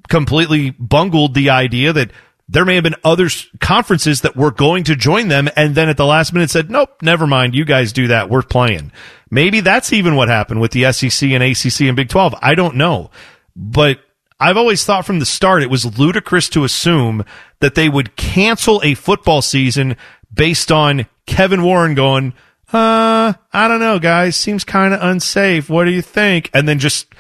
completely 0.09 0.71
bungled 0.71 1.35
the 1.35 1.51
idea 1.51 1.93
that 1.93 2.11
there 2.53 2.67
may 2.67 2.75
have 2.75 2.85
been 2.85 2.97
other 3.03 3.29
conferences 3.61 4.21
that 4.21 4.37
were 4.37 4.51
going 4.51 4.85
to 4.85 4.95
join 4.95 5.29
them 5.29 5.49
and 5.57 5.75
then 5.75 5.89
at 5.89 5.97
the 5.97 6.05
last 6.05 6.35
minute 6.35 6.51
said, 6.51 6.71
nope, 6.71 6.91
never 7.01 7.27
mind. 7.27 7.55
You 7.55 7.65
guys 7.65 7.93
do 7.93 8.09
that. 8.09 8.29
We're 8.29 8.43
playing. 8.43 8.93
Maybe 9.31 9.61
that's 9.61 9.93
even 9.93 10.17
what 10.17 10.29
happened 10.29 10.61
with 10.61 10.73
the 10.73 10.93
SEC 10.93 11.31
and 11.31 11.43
ACC 11.43 11.89
and 11.89 11.97
Big 11.97 12.11
12. 12.11 12.35
I 12.43 12.55
don't 12.55 12.77
know. 12.77 13.11
But 13.57 14.01
I've 14.39 14.59
always 14.59 14.85
thought 14.85 15.07
from 15.07 15.19
the 15.19 15.25
start 15.25 15.63
it 15.63 15.71
was 15.71 15.99
ludicrous 15.99 16.51
to 16.51 16.65
assume 16.65 17.25
that 17.61 17.75
they 17.75 17.89
would 17.89 18.17
cancel 18.17 18.83
a 18.85 18.95
football 18.95 19.41
season 19.41 19.97
based 20.33 20.71
on 20.71 21.07
Kevin 21.25 21.63
Warren 21.63 21.95
going, 21.95 22.35
uh, 22.71 23.33
I 23.53 23.69
don't 23.69 23.81
know, 23.81 23.99
guys. 23.99 24.37
Seems 24.37 24.63
kind 24.63 24.93
of 24.93 25.03
unsafe. 25.03 25.71
What 25.71 25.85
do 25.85 25.91
you 25.91 26.03
think? 26.03 26.51
And 26.53 26.69
then 26.69 26.79
just 26.79 27.15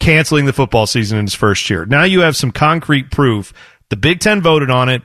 canceling 0.00 0.46
the 0.46 0.52
football 0.52 0.86
season 0.86 1.18
in 1.18 1.26
his 1.26 1.34
first 1.34 1.70
year. 1.70 1.86
Now 1.86 2.02
you 2.02 2.22
have 2.22 2.36
some 2.36 2.50
concrete 2.50 3.12
proof. 3.12 3.52
The 3.92 3.96
Big 3.96 4.20
Ten 4.20 4.40
voted 4.40 4.70
on 4.70 4.88
it. 4.88 5.02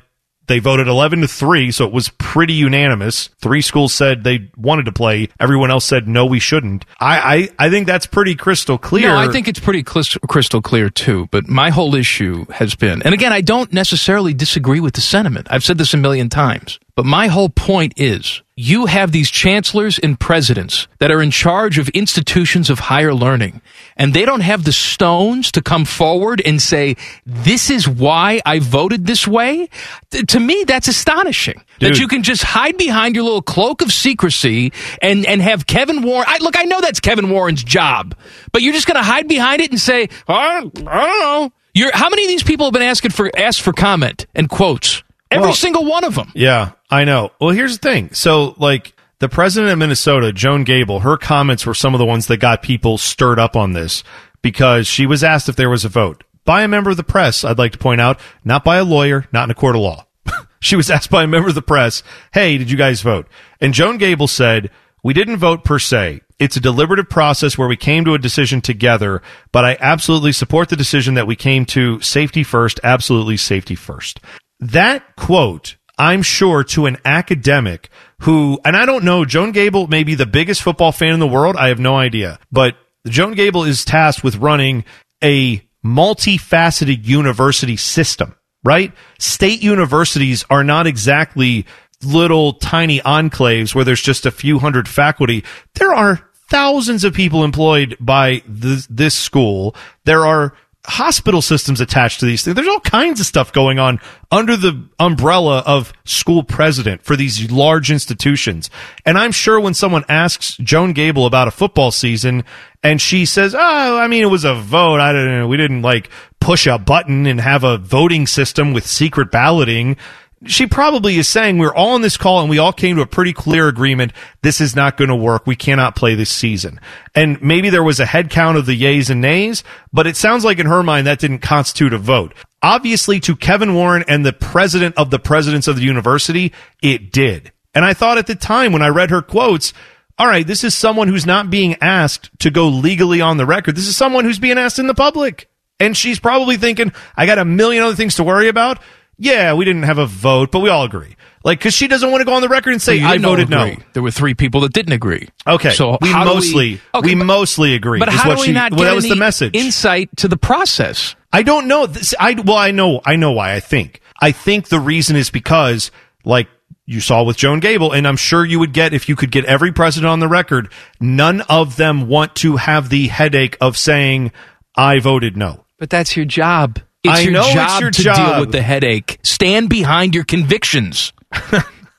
They 0.48 0.60
voted 0.60 0.88
11 0.88 1.20
to 1.20 1.28
3, 1.28 1.72
so 1.72 1.86
it 1.86 1.92
was 1.92 2.08
pretty 2.08 2.54
unanimous. 2.54 3.28
Three 3.42 3.62
schools 3.62 3.94
said 3.94 4.24
they 4.24 4.50
wanted 4.56 4.86
to 4.86 4.94
play. 4.94 5.28
Everyone 5.42 5.70
else 5.70 5.84
said, 5.84 6.08
no, 6.08 6.26
we 6.26 6.40
shouldn't. 6.40 6.86
I, 6.98 7.50
I, 7.60 7.66
I 7.66 7.70
think 7.70 7.86
that's 7.86 8.08
pretty 8.08 8.34
crystal 8.36 8.78
clear. 8.78 9.10
No, 9.10 9.18
I 9.18 9.28
think 9.28 9.50
it's 9.50 9.60
pretty 9.60 9.84
crystal 9.84 10.62
clear 10.62 10.90
too. 10.90 11.28
But 11.32 11.50
my 11.50 11.70
whole 11.70 11.96
issue 11.96 12.46
has 12.46 12.76
been, 12.76 13.02
and 13.04 13.14
again, 13.14 13.34
I 13.34 13.42
don't 13.42 13.74
necessarily 13.74 14.34
disagree 14.34 14.80
with 14.80 14.94
the 14.94 15.02
sentiment. 15.02 15.48
I've 15.50 15.66
said 15.66 15.78
this 15.78 15.94
a 15.94 15.98
million 15.98 16.30
times. 16.30 16.80
But 16.98 17.06
my 17.06 17.28
whole 17.28 17.50
point 17.50 17.94
is, 17.98 18.42
you 18.56 18.88
have 18.88 19.12
these 19.12 19.30
chancellors 19.30 20.00
and 20.00 20.20
presidents 20.20 20.88
that 20.98 21.12
are 21.12 21.22
in 21.22 21.30
charge 21.30 21.78
of 21.78 21.90
institutions 21.90 22.72
of 22.72 22.80
higher 22.80 23.14
learning, 23.14 23.62
and 23.98 24.16
they 24.16 24.26
don't 24.26 24.42
have 24.42 24.64
the 24.64 24.72
stones 24.72 25.52
to 25.52 25.62
come 25.62 25.86
forward 25.86 26.42
and 26.44 26.60
say, 26.60 26.96
"This 27.24 27.70
is 27.70 27.88
why 27.88 28.42
I 28.48 28.58
voted 28.58 29.06
this 29.06 29.28
way." 29.28 29.70
Th- 30.10 30.26
to 30.26 30.40
me, 30.40 30.64
that's 30.66 30.88
astonishing. 30.88 31.62
That 31.82 32.00
you 32.00 32.08
can 32.08 32.24
just 32.24 32.42
hide 32.42 32.78
behind 32.78 33.14
your 33.14 33.26
little 33.26 33.44
cloak 33.44 33.84
of 33.84 33.94
secrecy 33.94 34.74
and 35.00 35.24
and 35.28 35.40
have 35.40 35.68
Kevin 35.68 36.02
Warren. 36.02 36.26
I, 36.28 36.40
look, 36.40 36.58
I 36.58 36.64
know 36.64 36.82
that's 36.82 37.00
Kevin 37.00 37.30
Warren's 37.30 37.64
job, 37.64 38.16
but 38.52 38.64
you're 38.64 38.74
just 38.74 38.88
going 38.88 38.98
to 38.98 39.04
hide 39.04 39.28
behind 39.28 39.62
it 39.62 39.70
and 39.70 39.80
say, 39.80 40.10
"I, 40.28 40.34
I 40.34 40.62
don't 40.62 40.84
know." 40.84 41.52
You're, 41.76 41.96
how 41.96 42.10
many 42.10 42.24
of 42.24 42.28
these 42.28 42.42
people 42.42 42.66
have 42.66 42.74
been 42.74 42.82
asking 42.82 43.12
for 43.12 43.30
asked 43.38 43.62
for 43.62 43.72
comment 43.72 44.26
and 44.34 44.50
quotes? 44.50 45.04
Every 45.32 45.48
Well- 45.48 45.54
single 45.54 45.86
one 45.86 46.04
of 46.04 46.16
them. 46.16 46.32
Yeah, 46.36 46.72
I 46.90 47.04
know. 47.04 47.32
Well, 47.40 47.52
here's 47.52 47.78
the 47.78 47.90
thing. 47.90 48.10
So, 48.14 48.56
like, 48.58 48.94
the 49.20 49.30
president 49.30 49.72
of 49.74 49.80
Minnesota, 49.80 50.32
Joan 50.32 50.64
Gabel, 50.64 51.00
her 51.02 51.18
comments 51.18 51.66
were 51.66 51.74
some 51.74 51.94
of 51.94 52.00
the 52.00 52.06
ones 52.06 52.28
that 52.28 52.38
got 52.38 52.62
people 52.62 52.98
stirred 52.98 53.40
up 53.40 53.56
on 53.56 53.74
this 53.74 54.04
because 54.42 54.88
she 54.88 55.06
was 55.06 55.24
asked 55.24 55.50
if 55.50 55.56
there 55.56 55.70
was 55.70 55.84
a 55.86 55.90
vote 55.90 56.24
by 56.46 56.62
a 56.62 56.68
member 56.68 56.90
of 56.92 56.98
the 56.98 57.04
press. 57.04 57.44
I'd 57.44 57.58
like 57.58 57.74
to 57.74 57.78
point 57.78 58.00
out, 58.00 58.20
not 58.46 58.64
by 58.64 58.78
a 58.78 58.84
lawyer, 58.84 59.26
not 59.34 59.46
in 59.46 59.52
a 59.52 59.56
court 59.56 59.76
of 59.76 59.82
law. 59.82 60.06
she 60.60 60.76
was 60.76 60.90
asked 60.90 61.10
by 61.10 61.24
a 61.24 61.28
member 61.28 61.50
of 61.50 61.56
the 61.56 61.62
press, 61.62 62.04
Hey, 62.34 62.58
did 62.58 62.72
you 62.72 62.78
guys 62.78 63.02
vote? 63.02 63.28
And 63.60 63.74
Joan 63.74 63.98
Gabel 63.98 64.28
said, 64.28 64.70
We 65.04 65.14
didn't 65.14 65.38
vote 65.38 65.64
per 65.66 65.80
se. 65.80 66.22
It's 66.40 66.56
a 66.56 66.62
deliberative 66.62 67.10
process 67.10 67.58
where 67.58 67.68
we 67.68 67.76
came 67.76 68.06
to 68.06 68.14
a 68.14 68.20
decision 68.20 68.62
together, 68.62 69.24
but 69.52 69.66
I 69.66 69.76
absolutely 69.80 70.32
support 70.32 70.70
the 70.70 70.76
decision 70.76 71.16
that 71.16 71.26
we 71.26 71.36
came 71.36 71.66
to 71.68 72.00
safety 72.02 72.44
first, 72.44 72.80
absolutely 72.84 73.38
safety 73.38 73.74
first. 73.74 74.20
That 74.60 75.16
quote, 75.16 75.76
I'm 75.98 76.22
sure 76.22 76.64
to 76.66 76.86
an 76.86 76.98
academic 77.06 77.90
who, 78.22 78.60
and 78.64 78.76
I 78.76 78.86
don't 78.86 79.04
know, 79.04 79.26
Joan 79.26 79.52
Gabel 79.52 79.88
may 79.88 80.04
be 80.04 80.16
the 80.16 80.26
biggest 80.26 80.62
football 80.62 80.92
fan 80.92 81.14
in 81.14 81.20
the 81.20 81.28
world. 81.28 81.56
I 81.56 81.70
have 81.70 81.80
no 81.80 81.96
idea, 81.96 82.40
but 82.52 82.76
Joan 83.08 83.34
Gabel 83.34 83.64
is 83.64 83.86
tasked 83.86 84.24
with 84.24 84.38
running 84.38 84.84
a 85.24 85.68
multifaceted 85.86 87.06
university 87.06 87.78
system, 87.78 88.36
right? 88.64 88.94
State 89.20 89.62
universities 89.62 90.46
are 90.50 90.64
not 90.64 90.88
exactly 90.88 91.66
little 92.04 92.54
tiny 92.54 93.00
enclaves 93.00 93.74
where 93.74 93.86
there's 93.86 94.02
just 94.02 94.26
a 94.26 94.32
few 94.32 94.60
hundred 94.60 94.88
faculty. 94.88 95.44
There 95.76 95.94
are 95.94 96.30
thousands 96.50 97.04
of 97.04 97.14
people 97.14 97.44
employed 97.44 97.98
by 98.00 98.44
this, 98.48 98.88
this 98.88 99.16
school. 99.16 99.76
There 100.06 100.26
are 100.26 100.54
hospital 100.88 101.42
systems 101.42 101.82
attached 101.82 102.22
to 102.22 102.26
these 102.26 102.44
things. 102.44 102.56
There's 102.56 102.68
all 102.68 102.80
kinds 102.80 103.20
of 103.20 103.26
stuff 103.26 103.52
going 103.52 103.78
on 103.78 104.00
under 104.32 104.56
the 104.56 104.88
umbrella 105.00 105.60
of 105.66 105.92
school 106.06 106.44
president 106.44 107.04
for 107.04 107.16
these 107.16 107.52
large 107.52 107.92
institutions. 107.92 108.70
And 109.06 109.18
I'm 109.18 109.34
sure 109.34 109.60
when 109.60 109.74
someone 109.74 110.06
asks 110.08 110.56
Joan 110.58 110.94
Gabel 110.94 111.26
about 111.26 111.48
a 111.48 111.52
football 111.52 111.92
season 111.92 112.46
and 112.84 113.02
she 113.02 113.26
says, 113.26 113.54
Oh, 113.54 113.98
I 113.98 114.08
mean, 114.08 114.24
it 114.24 114.28
was 114.28 114.46
a 114.46 114.56
vote. 114.56 115.02
I 115.02 115.12
don't 115.12 115.28
know. 115.28 115.48
We 115.48 115.58
didn't 115.58 115.82
like 115.82 116.10
push 116.40 116.68
a 116.68 116.78
button 116.78 117.26
and 117.26 117.42
have 117.42 117.64
a 117.64 117.78
voting 117.78 118.26
system 118.26 118.72
with 118.72 118.88
secret 118.88 119.30
balloting 119.30 119.98
she 120.46 120.68
probably 120.68 121.18
is 121.18 121.28
saying 121.28 121.58
we're 121.58 121.74
all 121.74 121.96
on 121.96 122.02
this 122.02 122.18
call 122.18 122.42
and 122.42 122.50
we 122.50 122.60
all 122.60 122.74
came 122.74 122.96
to 122.96 123.02
a 123.02 123.08
pretty 123.08 123.34
clear 123.34 123.68
agreement. 123.68 124.14
This 124.44 124.62
is 124.62 124.76
not 124.76 124.96
going 124.96 125.10
to 125.10 125.16
work. 125.16 125.48
We 125.48 125.56
cannot 125.56 125.96
play 125.96 126.14
this 126.14 126.30
season. 126.30 126.80
And 127.16 127.42
maybe 127.42 127.70
there 127.70 127.84
was 127.84 128.00
a 128.00 128.06
head 128.06 128.30
count 128.30 128.58
of 128.58 128.68
the 128.68 128.80
yays 128.80 129.10
and 129.10 129.20
nays, 129.20 129.64
but 129.92 130.06
it 130.06 130.16
sounds 130.16 130.46
like 130.46 130.60
in 130.60 130.68
her 130.68 130.84
mind 130.84 131.08
that 131.08 131.20
didn't 131.20 131.40
constitute 131.40 131.94
a 131.94 131.98
vote. 131.98 132.34
Obviously 132.62 133.20
to 133.22 133.36
Kevin 133.36 133.74
Warren 133.74 134.04
and 134.08 134.26
the 134.26 134.34
president 134.34 134.96
of 134.98 135.10
the 135.10 135.20
presidents 135.20 135.68
of 135.68 135.76
the 135.76 135.84
university, 135.84 136.54
it 136.84 137.12
did. 137.12 137.52
And 137.74 137.84
I 137.84 137.94
thought 137.94 138.18
at 138.18 138.28
the 138.28 138.36
time 138.36 138.74
when 138.74 138.82
I 138.82 138.90
read 138.90 139.10
her 139.10 139.22
quotes, 139.22 139.74
all 140.20 140.28
right, 140.28 140.46
this 140.46 140.64
is 140.64 140.76
someone 140.76 141.08
who's 141.08 141.26
not 141.26 141.50
being 141.50 141.76
asked 141.82 142.30
to 142.40 142.52
go 142.52 142.68
legally 142.68 143.22
on 143.22 143.38
the 143.38 143.46
record. 143.46 143.76
This 143.76 143.88
is 143.88 143.96
someone 143.96 144.26
who's 144.26 144.40
being 144.40 144.58
asked 144.58 144.80
in 144.80 144.88
the 144.88 144.96
public. 144.96 145.50
And 145.80 145.96
she's 145.96 146.20
probably 146.20 146.58
thinking, 146.58 146.92
I 147.16 147.28
got 147.28 147.38
a 147.38 147.46
million 147.46 147.84
other 147.84 147.96
things 147.96 148.16
to 148.16 148.24
worry 148.24 148.48
about 148.48 148.80
yeah, 149.18 149.54
we 149.54 149.66
didn't 149.66 149.84
have 149.84 149.98
a 149.98 150.06
vote, 150.06 150.52
but 150.52 150.60
we 150.60 150.70
all 150.70 150.84
agree. 150.84 151.16
Like, 151.44 151.60
because 151.60 151.74
she 151.74 151.88
doesn't 151.88 152.12
want 152.12 152.22
to 152.22 152.26
go 152.26 152.34
on 152.34 152.42
the 152.42 152.50
record 152.50 152.72
and 152.74 152.82
say, 152.82 153.02
I 153.02 153.18
voted 153.18 153.50
no. 153.50 153.74
There 153.94 154.04
were 154.04 154.12
three 154.12 154.34
people 154.34 154.62
that 154.62 154.74
didn't 154.74 154.94
agree. 154.94 155.30
Okay, 155.46 155.72
So 155.72 155.98
we 156.02 156.12
mostly 156.14 156.72
we, 156.76 156.82
okay, 156.96 157.16
but- 157.16 157.26
mostly 157.26 157.74
agree. 157.74 158.00
But 158.00 158.10
how 158.10 158.30
what 158.30 158.36
do 158.36 158.42
we 158.42 158.48
she, 158.48 158.54
not 158.54 158.72
well, 158.72 158.82
get 158.82 158.86
that 158.90 158.96
was 158.96 159.08
the 159.08 159.16
message. 159.16 159.56
insight 159.56 160.10
to 160.18 160.28
the 160.28 160.38
process? 160.38 161.16
I 161.32 161.44
don't 161.44 161.68
know. 161.68 161.86
This, 161.88 162.14
I 162.20 162.34
well, 162.34 162.58
I 162.58 162.72
know, 162.72 163.02
I 163.06 163.16
know 163.16 163.32
why. 163.32 163.54
I 163.54 163.60
think, 163.60 164.02
I 164.22 164.32
think 164.32 164.68
the 164.68 164.80
reason 164.80 165.16
is 165.16 165.30
because, 165.30 165.92
like 166.26 166.48
you 166.86 167.00
saw 167.00 167.24
with 167.24 167.38
Joan 167.38 167.60
Gabel, 167.60 167.92
and 167.92 168.08
I'm 168.08 168.18
sure 168.18 168.46
you 168.46 168.60
would 168.60 168.74
get 168.74 168.94
if 168.94 169.08
you 169.10 169.16
could 169.16 169.32
get 169.32 169.46
every 169.46 169.72
president 169.72 170.10
on 170.10 170.20
the 170.20 170.28
record. 170.28 170.72
None 171.00 171.42
of 171.42 171.76
them 171.76 172.08
want 172.08 172.36
to 172.38 172.56
have 172.58 172.90
the 172.90 173.08
headache 173.08 173.58
of 173.62 173.78
saying, 173.78 174.32
"I 174.76 175.00
voted 175.00 175.36
no." 175.38 175.66
But 175.80 175.90
that's 175.90 176.16
your 176.18 176.26
job. 176.26 176.80
It's 177.08 177.20
I 177.20 177.22
your 177.22 177.32
know 177.34 177.46
it's 177.46 177.54
job 177.54 177.82
your 177.82 177.92
to 177.92 178.02
job. 178.02 178.16
deal 178.16 178.40
with 178.42 178.52
the 178.52 178.62
headache. 178.62 179.20
Stand 179.24 179.70
behind 179.70 180.16
your 180.16 180.24
convictions. 180.24 181.14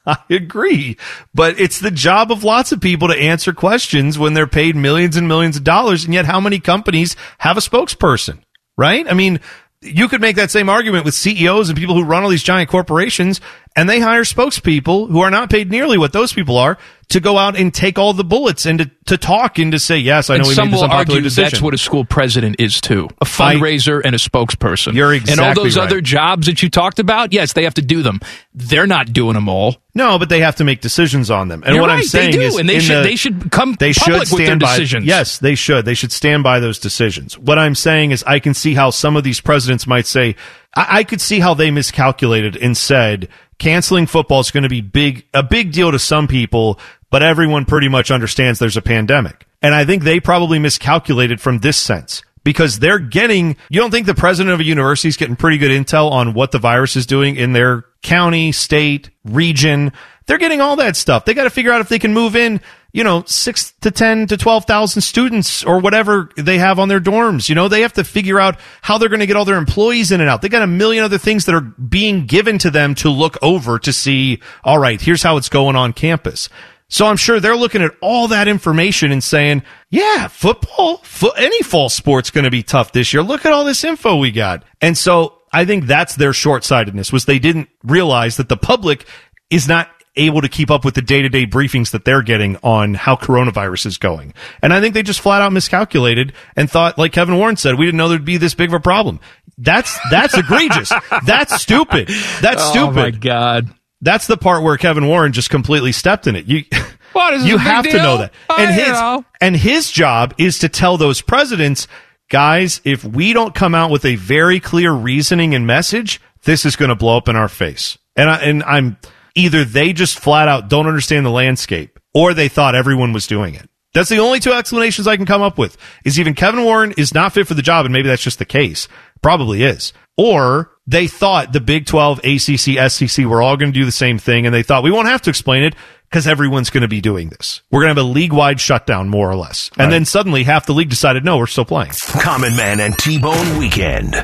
I 0.07 0.17
agree. 0.31 0.97
But 1.35 1.61
it's 1.61 1.81
the 1.81 1.91
job 1.91 2.33
of 2.33 2.43
lots 2.45 2.73
of 2.73 2.81
people 2.81 3.09
to 3.09 3.15
answer 3.15 3.53
questions 3.53 4.19
when 4.19 4.33
they're 4.35 4.47
paid 4.47 4.75
millions 4.75 5.17
and 5.17 5.29
millions 5.29 5.57
of 5.57 5.65
dollars. 5.65 6.05
And 6.05 6.15
yet, 6.15 6.25
how 6.25 6.41
many 6.41 6.61
companies 6.61 7.15
have 7.39 7.59
a 7.59 7.61
spokesperson, 7.61 8.41
right? 8.79 9.07
I 9.09 9.13
mean, 9.13 9.41
you 9.83 10.09
could 10.09 10.21
make 10.21 10.37
that 10.37 10.51
same 10.51 10.69
argument 10.69 11.05
with 11.05 11.15
CEOs 11.15 11.69
and 11.69 11.79
people 11.79 11.95
who 11.95 12.05
run 12.05 12.23
all 12.23 12.31
these 12.31 12.43
giant 12.43 12.71
corporations 12.71 13.41
and 13.77 13.89
they 13.89 14.01
hire 14.01 14.25
spokespeople 14.25 15.11
who 15.11 15.21
are 15.21 15.31
not 15.31 15.51
paid 15.51 15.71
nearly 15.71 15.99
what 15.99 16.13
those 16.13 16.33
people 16.33 16.57
are 16.57 16.79
to 17.11 17.21
go 17.21 17.39
out 17.39 17.57
and 17.57 17.73
take 17.73 17.99
all 17.99 18.13
the 18.13 18.23
bullets 18.25 18.67
and 18.67 18.81
to, 18.81 18.91
to 19.07 19.17
talk 19.17 19.59
and 19.59 19.73
to 19.73 19.79
say, 19.79 19.97
yes, 19.97 20.29
I 20.29 20.35
know 20.35 20.41
and 20.41 20.49
we 20.49 20.55
some 20.55 20.67
made 20.69 20.75
this 20.75 20.83
will 20.83 20.91
argue 20.91 21.21
decision. 21.23 21.45
that's 21.51 21.63
what 21.63 21.73
a 21.73 21.79
school 21.79 22.05
president 22.05 22.57
is 22.59 22.83
too 22.83 23.09
a 23.23 23.25
fundraiser 23.25 24.03
and 24.05 24.15
a 24.15 24.19
spokesperson. 24.19 24.93
You're 24.93 25.15
exactly 25.15 25.33
And 25.45 25.57
all 25.59 25.65
those 25.65 25.79
right. 25.79 25.87
other 25.87 26.03
jobs 26.03 26.47
that 26.49 26.63
you 26.63 26.69
talked 26.69 26.99
about, 26.99 27.33
yes, 27.33 27.55
they 27.55 27.65
have 27.65 27.73
to 27.75 27.83
do 27.83 28.03
them. 28.03 28.21
They're 28.53 28.87
not 28.87 29.13
doing 29.15 29.35
them 29.35 29.49
all. 29.49 29.77
No, 29.95 30.19
but 30.19 30.29
they 30.29 30.41
have 30.41 30.57
to 30.57 30.65
make 30.65 30.83
decisions 30.83 31.31
on 31.31 31.49
them. 31.49 31.63
And 31.65 31.75
You're 31.75 31.81
what 31.83 31.91
I'm 31.91 31.97
right, 31.97 32.03
they 32.05 32.09
saying 32.09 32.33
do, 32.33 32.41
is, 32.43 32.57
and 32.59 32.69
they 32.69 32.79
should- 32.79 32.99
the- 32.99 33.03
they 33.03 33.17
should 33.17 33.51
come 33.51 33.75
They 33.81 33.93
should 33.93 34.13
with 34.13 34.29
their 34.31 34.47
stand 34.47 34.61
by 34.61 34.73
decisions. 34.77 35.07
Yes, 35.07 35.39
they 35.39 35.55
should. 35.55 35.87
They 35.87 35.95
should 35.95 36.13
stand 36.13 36.43
by 36.43 36.61
those 36.61 36.79
decisions. 36.79 37.39
What 37.39 37.59
I'm 37.59 37.75
saying 37.75 38.11
is, 38.11 38.23
I 38.27 38.39
can 38.39 38.53
see 38.53 38.75
how 38.75 38.91
some 38.91 39.17
of 39.17 39.25
these 39.25 39.41
presidents 39.41 39.87
might 39.87 40.07
say, 40.07 40.37
I, 40.77 40.99
I 40.99 41.05
could 41.05 41.23
see 41.23 41.41
how 41.41 41.55
they 41.55 41.71
miscalculated 41.71 42.55
and 42.57 42.77
said 42.77 43.29
canceling 43.59 44.07
football 44.07 44.39
is 44.39 44.53
going 44.53 44.63
to 44.63 44.69
be 44.69 44.81
big, 44.81 45.27
a 45.35 45.43
big 45.43 45.73
deal 45.73 45.91
to 45.91 45.99
some 45.99 46.29
people, 46.29 46.79
but 47.11 47.23
everyone 47.23 47.65
pretty 47.65 47.89
much 47.89 48.11
understands 48.11 48.59
there's 48.59 48.77
a 48.77 48.83
pandemic. 48.83 49.47
And 49.63 49.75
I 49.75 49.85
think 49.85 50.03
they 50.03 50.21
probably 50.21 50.59
miscalculated 50.59 51.41
from 51.41 51.59
this 51.59 51.77
sense 51.77 52.23
because 52.45 52.79
they're 52.79 52.99
getting, 52.99 53.57
you 53.69 53.81
don't 53.81 53.91
think 53.91 54.07
the 54.07 54.15
president 54.15 54.55
of 54.55 54.61
a 54.61 54.65
university 54.65 55.09
is 55.09 55.17
getting 55.17 55.37
pretty 55.37 55.59
good 55.59 55.71
intel 55.71 56.11
on 56.11 56.35
what 56.35 56.53
the 56.53 56.59
virus 56.59 56.97
is 56.97 57.07
doing 57.07 57.37
in 57.37 57.53
their 57.53 57.85
county, 58.03 58.53
state, 58.53 59.11
region. 59.25 59.93
They're 60.27 60.39
getting 60.39 60.61
all 60.61 60.77
that 60.77 60.97
stuff. 60.97 61.25
They 61.25 61.35
got 61.35 61.45
to 61.45 61.51
figure 61.51 61.73
out 61.73 61.81
if 61.81 61.89
they 61.89 61.99
can 61.99 62.15
move 62.15 62.37
in, 62.37 62.61
you 62.93 63.05
know, 63.05 63.23
six 63.27 63.73
to 63.81 63.91
10 63.91 64.29
to 64.29 64.37
12,000 64.37 65.03
students 65.03 65.65
or 65.65 65.81
whatever 65.81 66.31
they 66.37 66.59
have 66.59 66.79
on 66.79 66.89
their 66.89 67.01
dorms. 67.01 67.49
You 67.49 67.55
know, 67.55 67.69
they 67.69 67.83
have 67.83 67.95
to 67.95 68.05
figure 68.05 68.39
out 68.39 68.59
how 68.83 68.99
they're 68.99 69.09
going 69.09 69.21
to 69.21 69.27
get 69.27 69.37
all 69.37 69.45
their 69.45 69.59
employees 69.59 70.13
in 70.13 70.21
and 70.21 70.31
out. 70.31 70.41
They 70.41 70.49
got 70.49 70.63
a 70.63 70.67
million 70.67 71.05
other 71.05 71.19
things 71.19 71.45
that 71.47 71.55
are 71.55 71.61
being 71.61 72.27
given 72.27 72.59
to 72.59 72.71
them 72.71 72.95
to 72.97 73.11
look 73.11 73.37
over 73.43 73.79
to 73.81 73.93
see, 73.93 74.41
all 74.65 74.79
right, 74.79 75.01
here's 75.01 75.23
how 75.23 75.37
it's 75.37 75.49
going 75.49 75.77
on 75.77 75.93
campus. 75.93 76.49
So 76.89 77.07
I'm 77.07 77.17
sure 77.19 77.39
they're 77.39 77.57
looking 77.57 77.83
at 77.83 77.93
all 78.01 78.29
that 78.29 78.49
information 78.49 79.13
and 79.13 79.23
saying, 79.23 79.63
yeah, 79.91 80.27
football, 80.29 80.99
fo- 80.99 81.31
any 81.31 81.61
fall 81.63 81.89
sport's 81.91 82.31
going 82.31 82.45
to 82.45 82.51
be 82.51 82.63
tough 82.63 82.93
this 82.93 83.13
year. 83.13 83.23
Look 83.23 83.45
at 83.45 83.53
all 83.53 83.65
this 83.65 83.85
info 83.85 84.17
we 84.17 84.31
got. 84.31 84.65
And 84.81 84.97
so 84.97 85.39
I 85.53 85.65
think 85.67 85.85
that's 85.87 86.17
their 86.17 86.33
short-sightedness 86.33 87.13
was 87.13 87.27
they 87.27 87.39
didn't 87.39 87.69
realize 87.85 88.39
that 88.39 88.49
the 88.49 88.57
public 88.57 89.07
is 89.51 89.69
not 89.69 89.91
able 90.17 90.41
to 90.41 90.49
keep 90.49 90.71
up 90.71 90.85
with 90.85 90.95
the 90.95 91.03
day-to-day 91.03 91.47
briefings 91.47 91.91
that 91.93 92.05
they're 92.05 92.23
getting 92.23 92.57
on 92.63 92.95
how 92.95 93.15
coronavirus 93.17 93.87
is 93.87 93.99
going. 93.99 94.35
And 94.63 94.73
I 94.73 94.81
think 94.81 94.95
they 94.95 95.03
just 95.03 95.21
flat 95.21 95.43
out 95.43 95.53
miscalculated 95.53 96.33
and 96.57 96.69
thought, 96.71 96.99
like 96.99 97.13
Kevin 97.13 97.37
Warren 97.37 97.57
said, 97.57 97.79
we 97.79 97.85
didn't 97.87 97.99
know 97.99 98.09
there'd 98.09 98.25
be 98.25 98.37
this 98.37 98.55
big 98.55 98.71
of 98.71 98.75
a 98.75 98.81
problem. 98.81 99.21
That's, 99.59 99.97
that's 100.11 100.37
egregious. 100.37 100.93
That's 101.25 101.61
stupid. 101.61 102.09
That's 102.41 102.65
stupid. 102.65 102.89
Oh 102.89 102.93
my 102.93 103.11
god. 103.11 103.69
That's 104.01 104.27
the 104.27 104.37
part 104.37 104.63
where 104.63 104.77
Kevin 104.77 105.07
Warren 105.07 105.33
just 105.33 105.51
completely 105.51 105.93
stepped 105.93 106.27
in 106.27 106.37
it. 106.37 106.47
You, 106.47 106.65
What, 107.13 107.35
is 107.35 107.47
you 107.47 107.59
have 107.59 107.85
to 107.85 107.97
know 107.97 108.19
that. 108.19 108.33
I 108.49 108.63
And 108.65 108.75
his, 108.75 108.89
know. 108.93 109.25
and 109.41 109.57
his 109.57 109.91
job 109.91 110.35
is 110.39 110.59
to 110.61 110.69
tell 110.69 110.97
those 110.99 111.21
presidents, 111.21 111.89
guys, 112.31 112.81
if 112.85 113.05
we 113.05 113.33
don't 113.33 113.55
come 113.55 113.75
out 113.75 113.91
with 113.91 114.05
a 114.05 114.15
very 114.17 114.61
clear 114.61 114.93
reasoning 114.93 115.55
and 115.55 115.67
message, 115.67 116.21
this 116.45 116.65
is 116.65 116.77
going 116.77 116.91
to 116.91 116.95
blow 116.95 117.17
up 117.17 117.29
in 117.29 117.35
our 117.37 117.49
face. 117.49 117.99
And 118.15 118.31
I, 118.31 118.37
and 118.43 118.63
I'm 118.63 118.99
either 119.35 119.65
they 119.65 119.93
just 119.93 120.19
flat 120.19 120.49
out 120.49 120.69
don't 120.69 120.87
understand 120.87 121.25
the 121.27 121.31
landscape 121.31 121.99
or 122.15 122.35
they 122.35 122.49
thought 122.49 122.75
everyone 122.75 123.13
was 123.13 123.27
doing 123.27 123.55
it. 123.55 123.69
That's 123.95 124.11
the 124.11 124.19
only 124.19 124.39
two 124.39 124.53
explanations 124.53 125.07
I 125.07 125.17
can 125.17 125.25
come 125.27 125.41
up 125.41 125.57
with. 125.57 125.77
Is 126.05 126.21
even 126.21 126.35
Kevin 126.35 126.63
Warren 126.63 126.93
is 126.99 127.15
not 127.15 127.33
fit 127.33 127.49
for 127.49 127.55
the 127.55 127.63
job, 127.63 127.87
and 127.87 127.93
maybe 127.93 128.07
that's 128.09 128.23
just 128.23 128.39
the 128.39 128.45
case. 128.45 128.87
Probably 129.23 129.63
is. 129.63 129.93
Or 130.17 130.71
they 130.87 131.07
thought 131.07 131.53
the 131.53 131.61
Big 131.61 131.87
12, 131.87 132.21
ACC, 132.25 132.91
SEC 132.91 133.25
were 133.25 133.43
all 133.43 133.57
going 133.57 133.73
to 133.73 133.79
do 133.79 133.85
the 133.85 133.93
same 133.93 134.19
thing, 134.19 134.47
and 134.47 134.55
they 134.55 134.63
thought 134.63 134.83
we 134.83 134.91
won't 134.91 135.09
have 135.09 135.23
to 135.23 135.31
explain 135.31 135.63
it 135.63 135.75
because 136.11 136.27
everyone's 136.27 136.71
going 136.71 136.83
to 136.83 136.89
be 136.89 137.01
doing 137.01 137.29
this. 137.29 137.63
We're 137.71 137.83
going 137.83 137.95
to 137.95 138.01
have 138.01 138.09
a 138.09 138.13
league 138.13 138.33
wide 138.33 138.61
shutdown, 138.61 139.09
more 139.09 139.31
or 139.31 139.37
less. 139.37 139.71
And 139.79 139.93
then 139.93 140.05
suddenly 140.05 140.43
half 140.45 140.67
the 140.67 140.73
league 140.73 140.89
decided, 140.89 141.25
no, 141.25 141.37
we're 141.37 141.47
still 141.47 141.65
playing. 141.65 141.93
Common 142.21 142.57
Man 142.57 142.81
and 142.81 142.97
T 142.99 143.19
Bone 143.19 143.59
Weekend. 143.59 144.15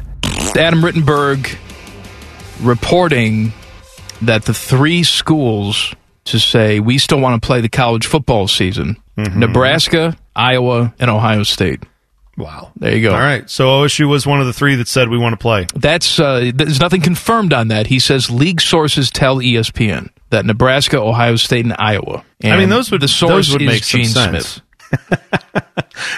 Adam 0.57 0.81
Rittenberg 0.83 1.57
reporting 2.61 3.53
that 4.23 4.45
the 4.45 4.55
three 4.55 5.03
schools 5.03 5.95
to 6.25 6.39
say 6.39 6.81
we 6.81 6.99
still 6.99 7.21
want 7.21 7.41
to 7.41 7.47
play 7.47 7.61
the 7.61 7.69
college 7.69 8.07
football 8.07 8.49
season 8.49 8.97
mm-hmm. 9.17 9.39
Nebraska, 9.39 10.17
Iowa, 10.35 10.95
and 10.99 11.11
Ohio 11.11 11.43
State. 11.43 11.83
Wow. 12.37 12.73
There 12.77 12.95
you 12.95 13.03
go. 13.03 13.15
All 13.15 13.21
right. 13.21 13.49
So 13.49 13.67
OSU 13.67 14.09
was 14.09 14.27
one 14.27 14.41
of 14.41 14.47
the 14.47 14.53
three 14.53 14.75
that 14.77 14.89
said 14.89 15.09
we 15.09 15.19
want 15.19 15.35
to 15.35 15.37
play. 15.37 15.67
That's 15.75 16.19
uh, 16.19 16.51
there's 16.55 16.81
nothing 16.81 17.01
confirmed 17.01 17.53
on 17.53 17.69
that. 17.69 17.87
He 17.87 17.99
says 17.99 18.31
league 18.31 18.61
sources 18.61 19.11
tell 19.11 19.37
ESPN 19.37 20.11
that 20.31 20.45
Nebraska, 20.45 20.99
Ohio 20.99 21.37
State, 21.37 21.65
and 21.65 21.77
Iowa. 21.79 22.25
And 22.43 22.53
I 22.53 22.59
mean, 22.59 22.69
those 22.69 22.91
would 22.91 23.01
the 23.01 23.09
source 23.09 23.53
would 23.53 23.63
make 23.63 23.85
some 23.85 24.01
Gene 24.01 24.09
sense. 24.09 24.49
Smith. 24.49 25.21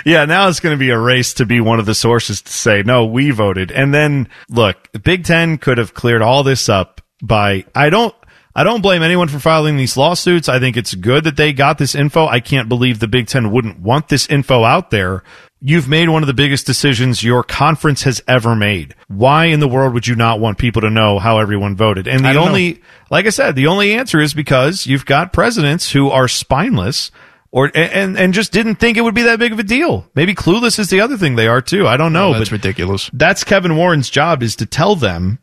Yeah, 0.04 0.24
now 0.24 0.48
it's 0.48 0.60
going 0.60 0.74
to 0.74 0.78
be 0.78 0.90
a 0.90 0.98
race 0.98 1.34
to 1.34 1.46
be 1.46 1.60
one 1.60 1.80
of 1.80 1.86
the 1.86 1.94
sources 1.94 2.42
to 2.42 2.52
say, 2.52 2.82
no, 2.84 3.06
we 3.06 3.30
voted. 3.30 3.72
And 3.72 3.92
then 3.92 4.28
look, 4.48 4.90
the 4.92 4.98
Big 4.98 5.24
Ten 5.24 5.58
could 5.58 5.78
have 5.78 5.94
cleared 5.94 6.22
all 6.22 6.42
this 6.42 6.68
up 6.68 7.00
by, 7.22 7.64
I 7.74 7.90
don't, 7.90 8.14
I 8.54 8.64
don't 8.64 8.82
blame 8.82 9.02
anyone 9.02 9.28
for 9.28 9.38
filing 9.38 9.76
these 9.76 9.96
lawsuits. 9.96 10.48
I 10.48 10.58
think 10.58 10.76
it's 10.76 10.94
good 10.94 11.24
that 11.24 11.36
they 11.36 11.52
got 11.52 11.78
this 11.78 11.94
info. 11.94 12.26
I 12.26 12.40
can't 12.40 12.68
believe 12.68 13.00
the 13.00 13.08
Big 13.08 13.26
Ten 13.26 13.50
wouldn't 13.50 13.80
want 13.80 14.08
this 14.08 14.28
info 14.28 14.64
out 14.64 14.90
there. 14.90 15.22
You've 15.60 15.88
made 15.88 16.10
one 16.10 16.22
of 16.22 16.26
the 16.26 16.34
biggest 16.34 16.66
decisions 16.66 17.22
your 17.22 17.42
conference 17.42 18.02
has 18.02 18.22
ever 18.28 18.54
made. 18.54 18.94
Why 19.08 19.46
in 19.46 19.60
the 19.60 19.68
world 19.68 19.94
would 19.94 20.06
you 20.06 20.14
not 20.14 20.38
want 20.38 20.58
people 20.58 20.82
to 20.82 20.90
know 20.90 21.18
how 21.18 21.38
everyone 21.38 21.76
voted? 21.76 22.06
And 22.06 22.24
the 22.24 22.36
only, 22.36 22.82
like 23.10 23.24
I 23.24 23.30
said, 23.30 23.56
the 23.56 23.68
only 23.68 23.94
answer 23.94 24.20
is 24.20 24.34
because 24.34 24.86
you've 24.86 25.06
got 25.06 25.32
presidents 25.32 25.90
who 25.90 26.10
are 26.10 26.28
spineless 26.28 27.10
or 27.50 27.70
and 27.74 28.18
and 28.18 28.34
just 28.34 28.52
didn't 28.52 28.76
think 28.76 28.98
it 28.98 29.00
would 29.00 29.14
be 29.14 29.22
that 29.22 29.38
big 29.38 29.52
of 29.52 29.58
a 29.58 29.62
deal. 29.62 30.06
Maybe 30.14 30.34
clueless 30.34 30.78
is 30.78 30.90
the 30.90 31.00
other 31.00 31.16
thing 31.16 31.36
they 31.36 31.48
are 31.48 31.62
too. 31.62 31.86
I 31.86 31.96
don't 31.96 32.14
oh, 32.14 32.20
know. 32.30 32.34
Oh, 32.34 32.38
that's 32.38 32.52
ridiculous. 32.52 33.10
That's 33.14 33.44
Kevin 33.44 33.76
Warren's 33.76 34.10
job 34.10 34.42
is 34.42 34.56
to 34.56 34.66
tell 34.66 34.94
them, 34.94 35.38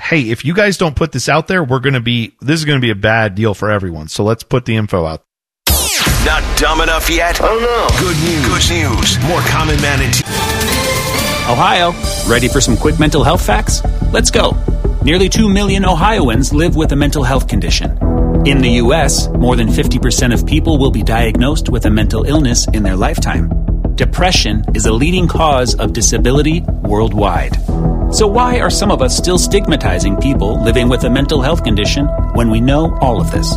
hey, 0.00 0.30
if 0.30 0.46
you 0.46 0.54
guys 0.54 0.78
don't 0.78 0.96
put 0.96 1.12
this 1.12 1.28
out 1.28 1.46
there, 1.46 1.62
we're 1.62 1.80
going 1.80 1.94
to 1.94 2.00
be 2.00 2.34
this 2.40 2.58
is 2.58 2.64
going 2.64 2.80
to 2.80 2.84
be 2.84 2.90
a 2.90 2.96
bad 2.96 3.34
deal 3.34 3.52
for 3.52 3.70
everyone. 3.70 4.08
So 4.08 4.24
let's 4.24 4.42
put 4.42 4.64
the 4.64 4.76
info 4.76 5.04
out. 5.04 5.24
Not 6.28 6.44
dumb 6.58 6.82
enough 6.82 7.08
yet? 7.08 7.40
Oh 7.40 7.58
no. 7.58 7.88
Good 7.98 8.18
news. 8.28 8.68
Good 8.68 8.74
news. 8.74 9.18
More 9.24 9.40
common 9.48 9.80
man 9.80 10.02
and 10.02 10.12
T- 10.12 10.22
Ohio, 11.50 11.92
ready 12.28 12.48
for 12.48 12.60
some 12.60 12.76
quick 12.76 13.00
mental 13.00 13.24
health 13.24 13.40
facts? 13.40 13.82
Let's 14.12 14.30
go. 14.30 14.54
Nearly 15.02 15.30
2 15.30 15.48
million 15.48 15.86
Ohioans 15.86 16.52
live 16.52 16.76
with 16.76 16.92
a 16.92 16.96
mental 16.96 17.22
health 17.22 17.48
condition. 17.48 17.92
In 18.46 18.60
the 18.60 18.72
U.S., 18.84 19.28
more 19.28 19.56
than 19.56 19.68
50% 19.68 20.34
of 20.34 20.44
people 20.46 20.76
will 20.76 20.90
be 20.90 21.02
diagnosed 21.02 21.70
with 21.70 21.86
a 21.86 21.90
mental 21.90 22.24
illness 22.24 22.68
in 22.74 22.82
their 22.82 22.94
lifetime. 22.94 23.48
Depression 23.94 24.62
is 24.74 24.84
a 24.84 24.92
leading 24.92 25.28
cause 25.28 25.76
of 25.76 25.94
disability 25.94 26.60
worldwide. 26.82 27.56
So, 28.12 28.26
why 28.26 28.60
are 28.60 28.68
some 28.68 28.90
of 28.90 29.00
us 29.00 29.16
still 29.16 29.38
stigmatizing 29.38 30.18
people 30.18 30.62
living 30.62 30.90
with 30.90 31.04
a 31.04 31.10
mental 31.10 31.40
health 31.40 31.64
condition 31.64 32.04
when 32.34 32.50
we 32.50 32.60
know 32.60 32.94
all 33.00 33.18
of 33.18 33.30
this? 33.30 33.56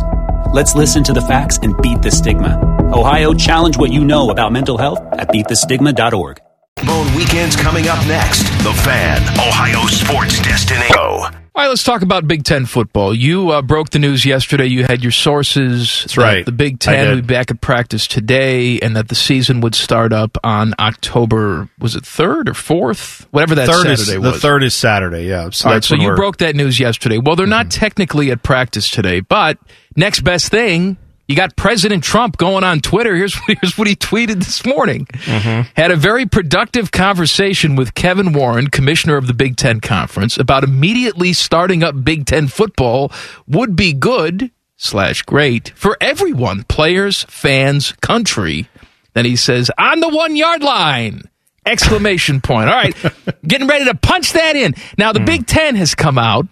Let's 0.52 0.74
listen 0.74 1.02
to 1.04 1.14
the 1.14 1.22
facts 1.22 1.56
and 1.62 1.74
beat 1.80 2.02
the 2.02 2.10
stigma. 2.10 2.60
Ohio, 2.92 3.32
challenge 3.32 3.78
what 3.78 3.90
you 3.90 4.04
know 4.04 4.28
about 4.28 4.52
mental 4.52 4.76
health 4.76 5.00
at 5.12 5.28
beatthestigma.org. 5.28 6.36
Bone 6.84 7.14
Weekends 7.14 7.56
coming 7.56 7.88
up 7.88 8.06
next. 8.06 8.42
The 8.62 8.74
Fan, 8.84 9.22
Ohio 9.38 9.86
sports 9.86 10.42
destination. 10.42 11.41
All 11.54 11.62
right, 11.62 11.68
let's 11.68 11.82
talk 11.84 12.00
about 12.00 12.26
Big 12.26 12.44
Ten 12.44 12.64
football. 12.64 13.14
You 13.14 13.50
uh, 13.50 13.60
broke 13.60 13.90
the 13.90 13.98
news 13.98 14.24
yesterday. 14.24 14.64
You 14.64 14.84
had 14.84 15.02
your 15.02 15.12
sources. 15.12 16.00
That's 16.00 16.16
right. 16.16 16.46
The 16.46 16.50
Big 16.52 16.78
Ten 16.78 17.14
would 17.16 17.26
be 17.26 17.34
back 17.34 17.50
at 17.50 17.60
practice 17.60 18.06
today, 18.06 18.80
and 18.80 18.96
that 18.96 19.08
the 19.08 19.14
season 19.14 19.60
would 19.60 19.74
start 19.74 20.14
up 20.14 20.38
on 20.42 20.74
October. 20.78 21.68
Was 21.78 21.94
it 21.94 22.06
third 22.06 22.48
or 22.48 22.54
fourth? 22.54 23.26
Whatever 23.32 23.54
that 23.56 23.68
third 23.68 23.82
Saturday 23.98 24.12
is 24.12 24.18
was. 24.18 24.32
the 24.32 24.40
third 24.40 24.62
is 24.62 24.72
Saturday. 24.72 25.24
Yeah. 25.26 25.50
So 25.50 25.68
All 25.68 25.74
right, 25.74 25.84
so 25.84 25.94
you 25.94 26.06
we're- 26.06 26.16
broke 26.16 26.38
that 26.38 26.56
news 26.56 26.80
yesterday. 26.80 27.18
Well, 27.18 27.36
they're 27.36 27.46
not 27.46 27.70
technically 27.70 28.30
at 28.30 28.42
practice 28.42 28.88
today, 28.90 29.20
but 29.20 29.58
next 29.94 30.20
best 30.20 30.50
thing, 30.50 30.96
you 31.32 31.36
got 31.36 31.56
President 31.56 32.04
Trump 32.04 32.36
going 32.36 32.62
on 32.62 32.80
Twitter. 32.80 33.16
Here's 33.16 33.34
here's 33.46 33.78
what 33.78 33.88
he 33.88 33.96
tweeted 33.96 34.44
this 34.44 34.66
morning. 34.66 35.06
Mm-hmm. 35.06 35.72
Had 35.74 35.90
a 35.90 35.96
very 35.96 36.26
productive 36.26 36.92
conversation 36.92 37.74
with 37.74 37.94
Kevin 37.94 38.34
Warren, 38.34 38.68
commissioner 38.68 39.16
of 39.16 39.26
the 39.26 39.32
Big 39.32 39.56
Ten 39.56 39.80
Conference, 39.80 40.36
about 40.36 40.62
immediately 40.62 41.32
starting 41.32 41.82
up 41.82 42.04
Big 42.04 42.26
Ten 42.26 42.48
football 42.48 43.10
would 43.48 43.74
be 43.74 43.94
good 43.94 44.50
slash 44.76 45.22
great 45.22 45.70
for 45.74 45.96
everyone, 46.02 46.64
players, 46.64 47.24
fans, 47.30 47.92
country. 48.02 48.68
Then 49.14 49.24
he 49.24 49.36
says, 49.36 49.70
on 49.78 50.00
the 50.00 50.10
one 50.10 50.36
yard 50.36 50.62
line. 50.62 51.22
Exclamation 51.64 52.42
point. 52.42 52.68
All 52.68 52.74
right. 52.74 52.94
Getting 53.46 53.68
ready 53.68 53.86
to 53.86 53.94
punch 53.94 54.32
that 54.32 54.54
in. 54.54 54.74
Now 54.98 55.12
the 55.12 55.20
hmm. 55.20 55.26
Big 55.26 55.46
Ten 55.46 55.76
has 55.76 55.94
come 55.94 56.18
out 56.18 56.46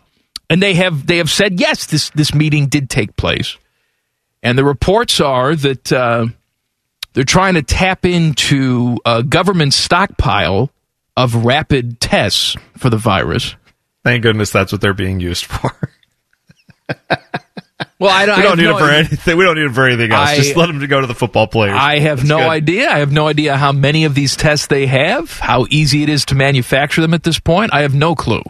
and 0.48 0.62
they 0.62 0.72
have 0.74 1.06
they 1.06 1.18
have 1.18 1.28
said 1.28 1.60
yes, 1.60 1.84
this 1.86 2.08
this 2.10 2.32
meeting 2.32 2.68
did 2.68 2.88
take 2.88 3.16
place. 3.16 3.58
And 4.42 4.56
the 4.56 4.64
reports 4.64 5.20
are 5.20 5.54
that 5.54 5.92
uh, 5.92 6.26
they're 7.12 7.24
trying 7.24 7.54
to 7.54 7.62
tap 7.62 8.04
into 8.06 8.98
a 9.04 9.22
government 9.22 9.74
stockpile 9.74 10.70
of 11.16 11.44
rapid 11.44 12.00
tests 12.00 12.56
for 12.78 12.88
the 12.90 12.96
virus. 12.96 13.54
Thank 14.02 14.22
goodness 14.22 14.50
that's 14.50 14.72
what 14.72 14.80
they're 14.80 14.94
being 14.94 15.20
used 15.20 15.44
for. 15.44 15.70
Well, 17.98 18.10
I 18.10 18.24
don't, 18.24 18.38
we 18.38 18.42
don't 18.42 18.56
need 18.56 18.64
no 18.64 18.76
it 18.78 18.80
for 18.80 18.88
anything. 18.90 19.36
We 19.36 19.44
don't 19.44 19.56
need 19.56 19.66
it 19.66 19.74
for 19.74 19.86
anything 19.86 20.10
else. 20.10 20.30
I- 20.30 20.36
Just 20.36 20.56
let 20.56 20.68
them 20.68 20.84
go 20.86 21.02
to 21.02 21.06
the 21.06 21.14
football 21.14 21.46
players. 21.46 21.76
I 21.78 21.98
have 21.98 22.18
That's 22.20 22.28
no 22.30 22.38
good. 22.38 22.48
idea. 22.48 22.90
I 22.90 22.98
have 23.00 23.12
no 23.12 23.26
idea 23.28 23.58
how 23.58 23.72
many 23.72 24.04
of 24.04 24.14
these 24.14 24.36
tests 24.36 24.68
they 24.68 24.86
have, 24.86 25.30
how 25.38 25.66
easy 25.68 26.02
it 26.02 26.08
is 26.08 26.24
to 26.26 26.34
manufacture 26.34 27.02
them 27.02 27.12
at 27.12 27.24
this 27.24 27.38
point. 27.38 27.74
I 27.74 27.82
have 27.82 27.94
no 27.94 28.14
clue. 28.14 28.42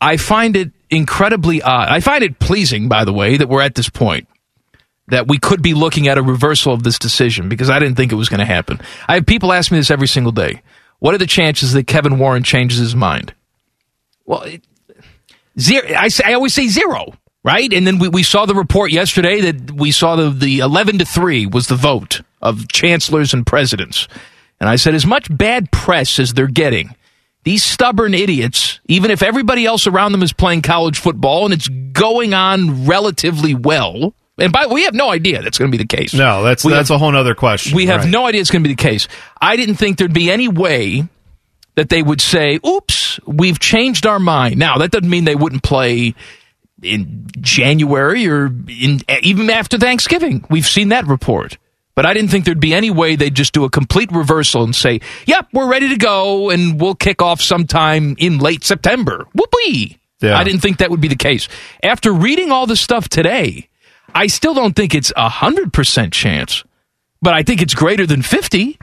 I 0.00 0.16
find 0.16 0.54
it 0.56 0.70
incredibly 0.90 1.60
odd. 1.60 1.88
I 1.88 1.98
find 1.98 2.22
it 2.22 2.38
pleasing, 2.38 2.88
by 2.88 3.04
the 3.04 3.12
way, 3.12 3.36
that 3.36 3.48
we're 3.48 3.62
at 3.62 3.74
this 3.74 3.88
point. 3.88 4.28
That 5.08 5.26
we 5.28 5.38
could 5.38 5.62
be 5.62 5.74
looking 5.74 6.08
at 6.08 6.16
a 6.16 6.22
reversal 6.22 6.72
of 6.72 6.84
this 6.84 6.98
decision 6.98 7.48
because 7.48 7.68
I 7.68 7.78
didn't 7.78 7.96
think 7.96 8.12
it 8.12 8.16
was 8.16 8.28
going 8.28 8.40
to 8.40 8.46
happen. 8.46 8.80
I 9.08 9.14
have 9.16 9.26
people 9.26 9.52
ask 9.52 9.72
me 9.72 9.78
this 9.78 9.90
every 9.90 10.06
single 10.06 10.32
day. 10.32 10.62
What 11.00 11.14
are 11.14 11.18
the 11.18 11.26
chances 11.26 11.72
that 11.72 11.88
Kevin 11.88 12.18
Warren 12.18 12.44
changes 12.44 12.78
his 12.78 12.94
mind? 12.94 13.34
Well, 14.24 14.42
it, 14.42 14.62
zero. 15.58 15.88
I, 15.96 16.08
say, 16.08 16.24
I 16.24 16.34
always 16.34 16.54
say 16.54 16.68
zero, 16.68 17.14
right? 17.42 17.72
And 17.72 17.86
then 17.86 17.98
we, 17.98 18.08
we 18.08 18.22
saw 18.22 18.46
the 18.46 18.54
report 18.54 18.92
yesterday 18.92 19.40
that 19.40 19.72
we 19.72 19.90
saw 19.90 20.14
the, 20.14 20.30
the 20.30 20.60
11 20.60 20.98
to 20.98 21.04
3 21.04 21.46
was 21.46 21.66
the 21.66 21.74
vote 21.74 22.20
of 22.40 22.68
chancellors 22.68 23.34
and 23.34 23.44
presidents. 23.44 24.06
And 24.60 24.68
I 24.68 24.76
said, 24.76 24.94
as 24.94 25.04
much 25.04 25.26
bad 25.36 25.72
press 25.72 26.20
as 26.20 26.34
they're 26.34 26.46
getting, 26.46 26.94
these 27.44 27.64
stubborn 27.64 28.14
idiots, 28.14 28.80
even 28.86 29.10
if 29.10 29.22
everybody 29.22 29.66
else 29.66 29.88
around 29.88 30.12
them 30.12 30.22
is 30.22 30.32
playing 30.32 30.62
college 30.62 30.98
football 30.98 31.44
and 31.44 31.52
it's 31.52 31.66
going 31.66 32.32
on 32.34 32.86
relatively 32.86 33.54
well, 33.54 34.14
and 34.38 34.52
by 34.52 34.66
we 34.66 34.84
have 34.84 34.94
no 34.94 35.10
idea 35.10 35.42
that's 35.42 35.58
going 35.58 35.70
to 35.70 35.76
be 35.76 35.82
the 35.82 35.88
case. 35.96 36.14
No, 36.14 36.42
that's 36.42 36.64
We 36.64 36.72
that's 36.72 36.88
have- 36.88 36.96
a 36.96 36.98
whole 36.98 37.14
other 37.16 37.34
question. 37.34 37.76
we 37.76 37.86
have 37.86 38.02
Right. 38.02 38.10
no 38.10 38.26
idea 38.26 38.40
it's 38.40 38.50
going 38.50 38.62
to 38.62 38.68
be 38.68 38.74
the 38.74 38.82
case. 38.82 39.08
I 39.40 39.56
didn't 39.56 39.76
think 39.76 39.98
there'd 39.98 40.12
be 40.12 40.30
any 40.30 40.48
way 40.48 41.06
that 41.76 41.88
they 41.88 42.02
would 42.02 42.20
say, 42.20 42.58
oops, 42.66 43.18
we've 43.26 43.58
changed 43.58 44.06
our 44.06 44.18
mind. 44.18 44.58
Now, 44.58 44.76
that 44.78 44.90
doesn't 44.90 45.08
mean 45.08 45.24
they 45.24 45.34
wouldn't 45.36 45.62
play 45.62 46.14
in 46.82 47.26
January 47.40 48.26
or 48.28 48.46
in, 48.68 49.00
even 49.22 49.48
after 49.50 49.78
Thanksgiving. 49.78 50.44
We've 50.50 50.66
seen 50.66 50.88
that 50.90 51.06
report. 51.06 51.56
But 51.94 52.06
I 52.06 52.14
didn't 52.14 52.30
think 52.30 52.46
there'd 52.46 52.58
be 52.60 52.72
any 52.74 52.90
way 52.90 53.16
they'd 53.16 53.34
just 53.34 53.52
do 53.52 53.64
a 53.64 53.70
complete 53.70 54.10
reversal 54.12 54.64
and 54.64 54.74
say, 54.74 55.00
yep, 55.26 55.46
we're 55.52 55.68
ready 55.68 55.90
to 55.90 55.96
go 55.96 56.48
and 56.50 56.80
we'll 56.80 56.94
kick 56.94 57.20
off 57.20 57.40
sometime 57.42 58.16
in 58.18 58.38
late 58.38 58.64
September. 58.64 59.26
Whoopee! 59.34 59.98
Yeah. 60.22 60.38
I 60.38 60.44
didn't 60.44 60.60
think 60.60 60.78
that 60.78 60.90
would 60.90 61.02
be 61.02 61.08
the 61.08 61.16
case. 61.16 61.48
After 61.82 62.10
reading 62.12 62.50
all 62.50 62.66
this 62.66 62.80
stuff 62.80 63.08
today, 63.10 63.68
I 64.14 64.26
still 64.26 64.54
don't 64.54 64.74
think 64.74 64.94
it's 64.94 65.10
a 65.16 65.28
100% 65.28 66.12
chance, 66.12 66.64
but 67.20 67.34
I 67.34 67.42
think 67.42 67.62
it's 67.62 67.74
greater 67.74 68.06
than 68.06 68.22
50 68.22 68.78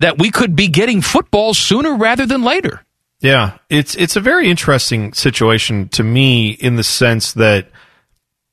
that 0.00 0.18
we 0.18 0.30
could 0.30 0.54
be 0.54 0.68
getting 0.68 1.00
football 1.00 1.54
sooner 1.54 1.96
rather 1.96 2.26
than 2.26 2.42
later. 2.42 2.84
Yeah, 3.20 3.58
it's 3.68 3.96
it's 3.96 4.14
a 4.14 4.20
very 4.20 4.48
interesting 4.48 5.12
situation 5.12 5.88
to 5.90 6.04
me 6.04 6.50
in 6.50 6.76
the 6.76 6.84
sense 6.84 7.32
that 7.32 7.68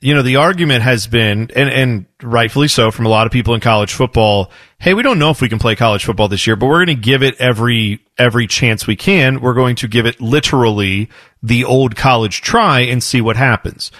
you 0.01 0.15
know 0.15 0.23
the 0.23 0.37
argument 0.37 0.81
has 0.81 1.05
been 1.05 1.51
and 1.55 1.69
and 1.69 2.05
rightfully 2.23 2.67
so 2.67 2.89
from 2.89 3.05
a 3.05 3.09
lot 3.09 3.27
of 3.27 3.31
people 3.31 3.53
in 3.53 3.61
college 3.61 3.93
football, 3.93 4.51
hey, 4.79 4.95
we 4.95 5.03
don't 5.03 5.19
know 5.19 5.29
if 5.29 5.39
we 5.39 5.49
can 5.49 5.59
play 5.59 5.75
college 5.75 6.03
football 6.03 6.27
this 6.27 6.47
year, 6.47 6.55
but 6.55 6.65
we're 6.65 6.83
going 6.83 6.97
to 6.97 7.01
give 7.01 7.21
it 7.21 7.35
every 7.39 7.99
every 8.17 8.47
chance 8.47 8.87
we 8.87 8.95
can. 8.95 9.39
We're 9.39 9.53
going 9.53 9.75
to 9.77 9.87
give 9.87 10.07
it 10.07 10.19
literally 10.19 11.09
the 11.43 11.63
old 11.65 11.95
college 11.95 12.41
try 12.41 12.79
and 12.81 13.03
see 13.03 13.21
what 13.21 13.35
happens. 13.35 13.91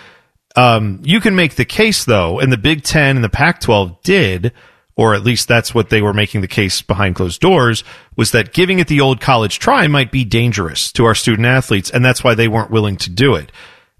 Um, 0.56 1.02
you 1.04 1.20
can 1.20 1.36
make 1.36 1.56
the 1.56 1.65
case 1.65 2.06
though, 2.06 2.39
and 2.39 2.52
the 2.52 2.58
Big 2.58 2.84
Ten 2.84 3.18
and 3.18 3.24
the 3.24 3.30
Pac-12 3.30 4.02
did, 4.04 4.54
or 4.96 5.13
at 5.13 5.24
least 5.24 5.48
that's 5.48 5.76
what 5.76 5.89
they 5.89 6.02
were 6.02 6.13
making 6.13 6.41
the 6.41 6.48
case 6.48 6.82
behind 6.82 7.15
closed 7.15 7.41
doors, 7.41 7.84
was 8.15 8.32
that 8.32 8.54
giving 8.54 8.80
it 8.80 8.88
the 8.88 9.02
old 9.02 9.20
college 9.20 9.60
try 9.60 9.88
might 9.88 10.12
be 10.12 10.24
dangerous 10.24 10.91
to 10.94 11.06
our 11.06 11.15
student 11.15 11.46
athletes, 11.46 11.89
and 11.89 12.06
that's 12.06 12.24
why 12.24 12.36
they 12.36 12.48
weren't 12.48 12.72
willing 12.72 12.96
to 12.98 13.10
do 13.10 13.36
it. 13.36 13.52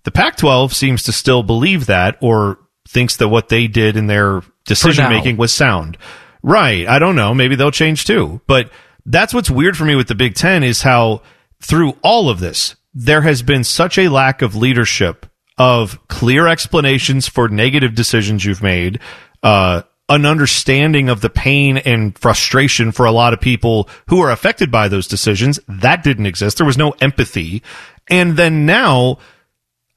The 0.04 0.12
Pac-12 0.12 0.74
seems 0.74 1.04
to 1.04 1.12
still 1.12 1.44
believe 1.44 1.88
that, 1.88 2.18
or 2.22 2.60
thinks 2.88 3.18
that 3.18 3.28
what 3.28 3.50
they 3.50 3.68
did 3.68 3.98
in 3.98 4.08
their 4.08 4.41
decision 4.65 5.10
making 5.10 5.38
was 5.38 5.52
sound. 5.52 5.98
Right. 6.41 6.88
I 6.88 7.00
don't 7.00 7.15
know. 7.15 7.34
Maybe 7.34 7.56
they'll 7.56 7.72
change 7.72 8.06
too. 8.06 8.39
But 8.46 8.70
that's 9.06 9.34
what's 9.34 9.50
weird 9.50 9.76
for 9.76 9.86
me 9.86 9.96
with 9.96 10.08
the 10.08 10.15
Big 10.15 10.36
Ten 10.36 10.63
is 10.63 10.84
how 10.84 11.24
through 11.62 11.98
all 12.04 12.30
of 12.30 12.39
this, 12.39 12.76
there 12.94 13.22
has 13.22 13.41
been 13.41 13.63
such 13.63 13.98
a 13.98 14.10
lack 14.10 14.41
of 14.44 14.56
leadership 14.56 15.26
of 15.58 16.06
clear 16.08 16.48
explanations 16.48 17.28
for 17.28 17.48
negative 17.48 17.96
decisions 17.96 18.44
you've 18.44 18.63
made, 18.63 19.00
uh, 19.44 19.84
an 20.08 20.26
understanding 20.26 21.10
of 21.10 21.22
the 21.22 21.30
pain 21.30 21.78
and 21.78 22.18
frustration 22.18 22.91
for 22.91 23.06
a 23.06 23.12
lot 23.12 23.34
of 23.34 23.41
people 23.41 23.89
who 24.08 24.22
are 24.22 24.32
affected 24.32 24.70
by 24.70 24.88
those 24.88 25.08
decisions. 25.08 25.60
That 25.68 26.04
didn't 26.04 26.28
exist. 26.28 26.58
There 26.58 26.65
was 26.65 26.78
no 26.78 26.91
empathy. 27.02 27.63
And 28.08 28.38
then 28.38 28.65
now 28.65 29.18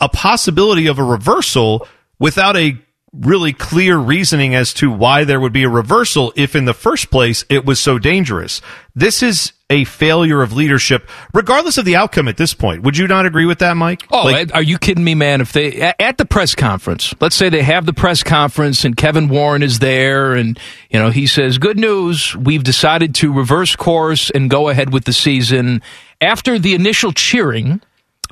a 0.01 0.09
possibility 0.09 0.87
of 0.87 0.99
a 0.99 1.05
reversal 1.05 1.87
without 2.18 2.57
a 2.57 2.79
really 3.12 3.53
clear 3.53 3.97
reasoning 3.97 4.55
as 4.55 4.73
to 4.75 4.90
why 4.90 5.25
there 5.25 5.40
would 5.40 5.53
be 5.53 5.64
a 5.64 5.68
reversal 5.68 6.33
if 6.37 6.55
in 6.55 6.64
the 6.64 6.75
first 6.75 7.11
place 7.11 7.44
it 7.49 7.64
was 7.64 7.81
so 7.81 7.99
dangerous. 7.99 8.61
This 8.94 9.23
is 9.23 9.53
a 9.70 9.85
failure 9.85 10.42
of 10.42 10.52
leadership, 10.52 11.09
regardless 11.35 11.76
of 11.76 11.85
the 11.85 11.94
outcome 11.94 12.26
at 12.26 12.37
this 12.38 12.54
point. 12.54 12.83
Would 12.83 12.96
you 12.96 13.07
not 13.07 13.26
agree 13.26 13.44
with 13.44 13.59
that, 13.59 13.76
Mike? 13.76 14.02
Oh, 14.11 14.24
Like- 14.24 14.54
are 14.54 14.62
you 14.62 14.78
kidding 14.78 15.04
me, 15.04 15.14
man? 15.14 15.40
If 15.40 15.52
they 15.52 15.92
at 16.00 16.16
the 16.16 16.24
press 16.24 16.54
conference, 16.54 17.14
let's 17.20 17.37
say 17.37 17.48
they 17.48 17.62
have 17.62 17.85
the 17.87 17.92
press 17.92 18.22
conference 18.22 18.85
and 18.85 18.96
Kevin 18.96 19.28
Warren 19.28 19.62
is 19.62 19.78
there, 19.78 20.33
and 20.35 20.59
you 20.90 20.98
know 20.98 21.11
he 21.11 21.26
says, 21.26 21.59
"Good 21.59 21.78
news, 21.78 22.35
we've 22.37 22.64
decided 22.64 23.14
to 23.16 23.33
reverse 23.33 23.76
course 23.76 24.31
and 24.31 24.48
go 24.48 24.68
ahead 24.68 24.92
with 24.92 25.04
the 25.04 25.12
season." 25.12 25.83
After 26.20 26.59
the 26.59 26.74
initial 26.74 27.12
cheering, 27.12 27.81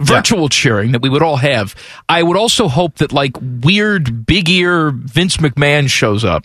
virtual 0.01 0.49
cheering 0.49 0.93
that 0.93 1.03
we 1.03 1.09
would 1.09 1.23
all 1.23 1.37
have, 1.37 1.75
I 2.09 2.23
would 2.23 2.37
also 2.37 2.69
hope 2.69 2.97
that 2.97 3.13
like 3.13 3.33
weird 3.41 4.27
big 4.27 4.49
ear 4.49 4.91
Vince 4.91 5.37
McMahon 5.37 5.89
shows 5.91 6.25
up 6.25 6.45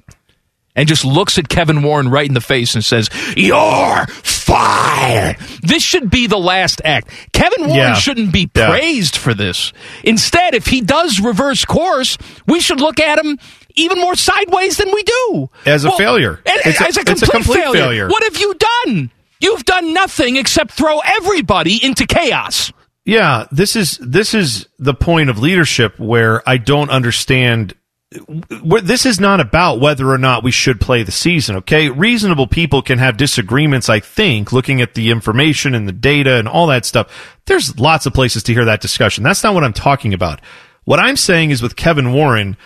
and 0.75 0.87
just 0.87 1.03
looks 1.05 1.37
at 1.37 1.49
Kevin 1.49 1.83
Warren 1.83 2.09
right 2.09 2.27
in 2.27 2.33
the 2.33 2.41
face 2.41 2.75
and 2.75 2.83
says, 2.83 3.09
You're 3.35 4.05
fired. 4.07 5.37
This 5.61 5.83
should 5.83 6.09
be 6.09 6.27
the 6.27 6.37
last 6.39 6.81
act. 6.85 7.09
Kevin 7.33 7.61
Warren 7.67 7.75
Yeah. 7.77 7.93
shouldn't 7.95 8.31
be 8.31 8.49
Yeah. 8.55 8.69
praised 8.69 9.15
for 9.17 9.33
this. 9.33 9.73
Instead, 10.03 10.53
if 10.55 10.67
he 10.67 10.81
does 10.81 11.19
reverse 11.19 11.65
course, 11.65 12.17
we 12.47 12.59
should 12.59 12.79
look 12.81 12.99
at 12.99 13.19
him 13.19 13.37
even 13.75 13.99
more 13.99 14.15
sideways 14.15 14.77
than 14.77 14.91
we 14.93 15.03
do. 15.03 15.49
As 15.65 15.85
a 15.85 15.91
failure. 15.91 16.41
and- 16.45 16.57
It's 16.65 16.81
a- 16.81 16.87
as 16.87 16.97
a 16.97 17.01
it's 17.01 17.09
a 17.21 17.25
complete, 17.27 17.31
complete 17.31 17.61
failure. 17.63 17.81
failure. 17.81 18.07
What 18.09 18.23
have 18.23 18.37
you 18.37 18.53
done? 18.85 19.11
You've 19.39 19.65
done 19.65 19.93
nothing 19.93 20.35
except 20.35 20.71
throw 20.73 20.99
everybody 20.99 21.83
into 21.83 22.05
chaos. 22.05 22.71
Yeah, 23.05 23.45
this 23.51 23.75
is 23.75 23.97
this 23.99 24.33
is 24.35 24.67
the 24.77 24.93
point 24.93 25.29
of 25.31 25.39
leadership 25.39 25.99
where 25.99 26.47
I 26.47 26.57
don't 26.57 26.89
understand. 26.91 27.73
This 28.11 29.05
is 29.05 29.21
not 29.21 29.39
about 29.39 29.79
whether 29.79 30.09
or 30.09 30.17
not 30.17 30.43
we 30.43 30.51
should 30.51 30.81
play 30.81 31.01
the 31.03 31.13
season. 31.13 31.55
Okay, 31.57 31.89
reasonable 31.89 32.47
people 32.47 32.81
can 32.81 32.99
have 32.99 33.15
disagreements. 33.15 33.87
I 33.87 34.01
think 34.01 34.51
looking 34.51 34.81
at 34.81 34.95
the 34.95 35.11
information 35.11 35.73
and 35.73 35.87
the 35.87 35.93
data 35.93 36.35
and 36.35 36.47
all 36.47 36.67
that 36.67 36.85
stuff, 36.85 37.37
there's 37.45 37.79
lots 37.79 38.05
of 38.05 38.13
places 38.13 38.43
to 38.43 38.53
hear 38.53 38.65
that 38.65 38.81
discussion. 38.81 39.23
That's 39.23 39.43
not 39.43 39.53
what 39.53 39.63
I'm 39.63 39.71
talking 39.71 40.13
about. 40.13 40.41
What 40.83 40.99
I'm 40.99 41.15
saying 41.15 41.51
is 41.51 41.61
with 41.61 41.77
Kevin 41.77 42.11
Warren, 42.11 42.57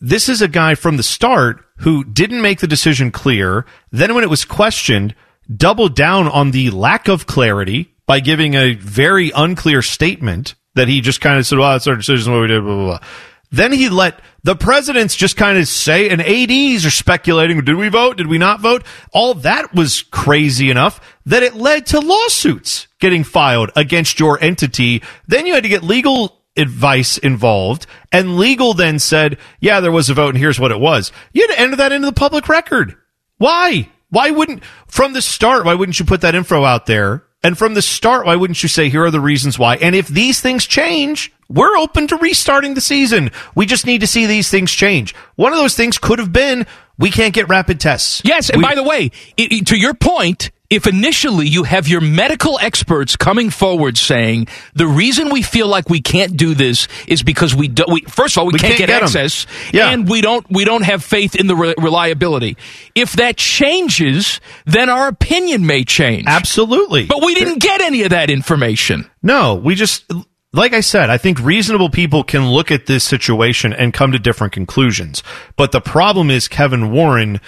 this 0.00 0.28
is 0.28 0.42
a 0.42 0.48
guy 0.48 0.74
from 0.74 0.98
the 0.98 1.02
start 1.02 1.64
who 1.78 2.04
didn't 2.04 2.42
make 2.42 2.60
the 2.60 2.66
decision 2.66 3.10
clear. 3.10 3.64
Then 3.90 4.14
when 4.14 4.24
it 4.24 4.30
was 4.30 4.44
questioned, 4.44 5.14
doubled 5.54 5.96
down 5.96 6.28
on 6.28 6.50
the 6.50 6.70
lack 6.70 7.08
of 7.08 7.26
clarity 7.26 7.94
by 8.04 8.20
giving 8.20 8.54
a 8.54 8.74
very 8.74 9.30
unclear 9.34 9.80
statement 9.80 10.56
that 10.74 10.88
he 10.88 11.00
just 11.00 11.22
kind 11.22 11.38
of 11.38 11.46
said, 11.46 11.58
well, 11.58 11.74
it's 11.74 11.86
our 11.86 11.96
decision, 11.96 12.32
what 12.32 12.42
we 12.42 12.48
did, 12.48 12.62
blah, 12.62 12.74
blah, 12.74 12.98
blah. 12.98 13.08
Then 13.50 13.72
he 13.72 13.88
let 13.88 14.20
the 14.42 14.56
presidents 14.56 15.16
just 15.16 15.36
kind 15.36 15.58
of 15.58 15.68
say, 15.68 16.08
and 16.08 16.20
ADs 16.20 16.86
are 16.86 16.90
speculating, 16.90 17.60
did 17.64 17.76
we 17.76 17.88
vote? 17.88 18.16
Did 18.16 18.26
we 18.26 18.38
not 18.38 18.60
vote? 18.60 18.84
All 19.12 19.34
that 19.34 19.74
was 19.74 20.02
crazy 20.02 20.70
enough 20.70 21.00
that 21.26 21.42
it 21.42 21.54
led 21.54 21.86
to 21.86 22.00
lawsuits 22.00 22.86
getting 23.00 23.24
filed 23.24 23.70
against 23.76 24.18
your 24.18 24.42
entity. 24.42 25.02
Then 25.26 25.46
you 25.46 25.54
had 25.54 25.64
to 25.64 25.68
get 25.68 25.82
legal 25.82 26.42
advice 26.56 27.18
involved 27.18 27.86
and 28.12 28.36
legal 28.36 28.74
then 28.74 28.98
said, 28.98 29.38
yeah, 29.60 29.80
there 29.80 29.92
was 29.92 30.10
a 30.10 30.14
vote 30.14 30.30
and 30.30 30.38
here's 30.38 30.60
what 30.60 30.72
it 30.72 30.80
was. 30.80 31.12
You 31.32 31.46
had 31.46 31.54
to 31.54 31.60
enter 31.60 31.76
that 31.76 31.92
into 31.92 32.06
the 32.06 32.12
public 32.12 32.48
record. 32.48 32.96
Why? 33.38 33.88
Why 34.10 34.30
wouldn't, 34.30 34.64
from 34.86 35.12
the 35.12 35.22
start, 35.22 35.64
why 35.64 35.74
wouldn't 35.74 35.98
you 35.98 36.04
put 36.04 36.22
that 36.22 36.34
info 36.34 36.64
out 36.64 36.86
there? 36.86 37.24
And 37.42 37.56
from 37.56 37.74
the 37.74 37.82
start, 37.82 38.26
why 38.26 38.36
wouldn't 38.36 38.62
you 38.62 38.68
say, 38.68 38.90
here 38.90 39.04
are 39.04 39.10
the 39.10 39.20
reasons 39.20 39.58
why? 39.58 39.76
And 39.76 39.94
if 39.94 40.08
these 40.08 40.40
things 40.40 40.66
change, 40.66 41.32
we're 41.48 41.76
open 41.78 42.06
to 42.08 42.16
restarting 42.16 42.74
the 42.74 42.80
season. 42.82 43.30
We 43.54 43.64
just 43.66 43.86
need 43.86 44.02
to 44.02 44.06
see 44.06 44.26
these 44.26 44.50
things 44.50 44.70
change. 44.72 45.14
One 45.36 45.52
of 45.52 45.58
those 45.58 45.74
things 45.74 45.96
could 45.96 46.18
have 46.18 46.32
been, 46.32 46.66
we 46.98 47.10
can't 47.10 47.32
get 47.32 47.48
rapid 47.48 47.80
tests. 47.80 48.20
Yes, 48.24 48.50
and 48.50 48.58
We- 48.58 48.64
by 48.68 48.74
the 48.74 48.82
way, 48.82 49.10
i 49.38 49.48
i- 49.50 49.60
to 49.60 49.76
your 49.78 49.94
point, 49.94 50.50
if 50.70 50.86
initially 50.86 51.46
you 51.48 51.64
have 51.64 51.88
your 51.88 52.00
medical 52.00 52.58
experts 52.60 53.16
coming 53.16 53.50
forward 53.50 53.98
saying 53.98 54.46
the 54.74 54.86
reason 54.86 55.28
we 55.30 55.42
feel 55.42 55.66
like 55.66 55.90
we 55.90 56.00
can't 56.00 56.36
do 56.36 56.54
this 56.54 56.86
is 57.08 57.22
because 57.22 57.54
we 57.54 57.66
do, 57.68 57.84
we 57.90 58.02
first 58.02 58.36
of 58.36 58.40
all 58.40 58.46
we, 58.46 58.52
We 58.52 58.58
can't, 58.60 58.76
can't 58.76 58.78
get, 58.78 58.86
get 58.86 59.02
access 59.02 59.46
Yeah. 59.72 59.90
and 59.90 60.08
we 60.08 60.20
don't 60.20 60.46
we 60.50 60.64
don't 60.64 60.84
have 60.84 61.02
faith 61.04 61.34
in 61.34 61.48
the 61.48 61.56
re- 61.56 61.74
reliability. 61.76 62.56
If 62.94 63.12
that 63.14 63.36
changes, 63.36 64.40
then 64.64 64.88
our 64.88 65.08
opinion 65.08 65.66
may 65.66 65.84
change. 65.84 66.24
Absolutely. 66.26 67.06
But 67.06 67.24
we 67.24 67.34
didn't 67.34 67.60
get 67.60 67.80
any 67.80 68.02
of 68.04 68.10
that 68.10 68.30
information. 68.30 69.10
No, 69.22 69.54
we 69.56 69.74
just, 69.74 70.10
like 70.52 70.72
I 70.72 70.80
said, 70.80 71.10
I 71.10 71.18
think 71.18 71.40
reasonable 71.40 71.90
people 71.90 72.22
can 72.24 72.48
look 72.48 72.70
at 72.70 72.86
this 72.86 73.04
situation 73.04 73.72
and 73.72 73.92
come 73.92 74.12
to 74.12 74.18
different 74.18 74.52
conclusions. 74.52 75.22
But 75.56 75.72
the 75.72 75.80
problem 75.80 76.30
is 76.30 76.48
Kevin 76.48 76.90
Warren, 76.92 77.40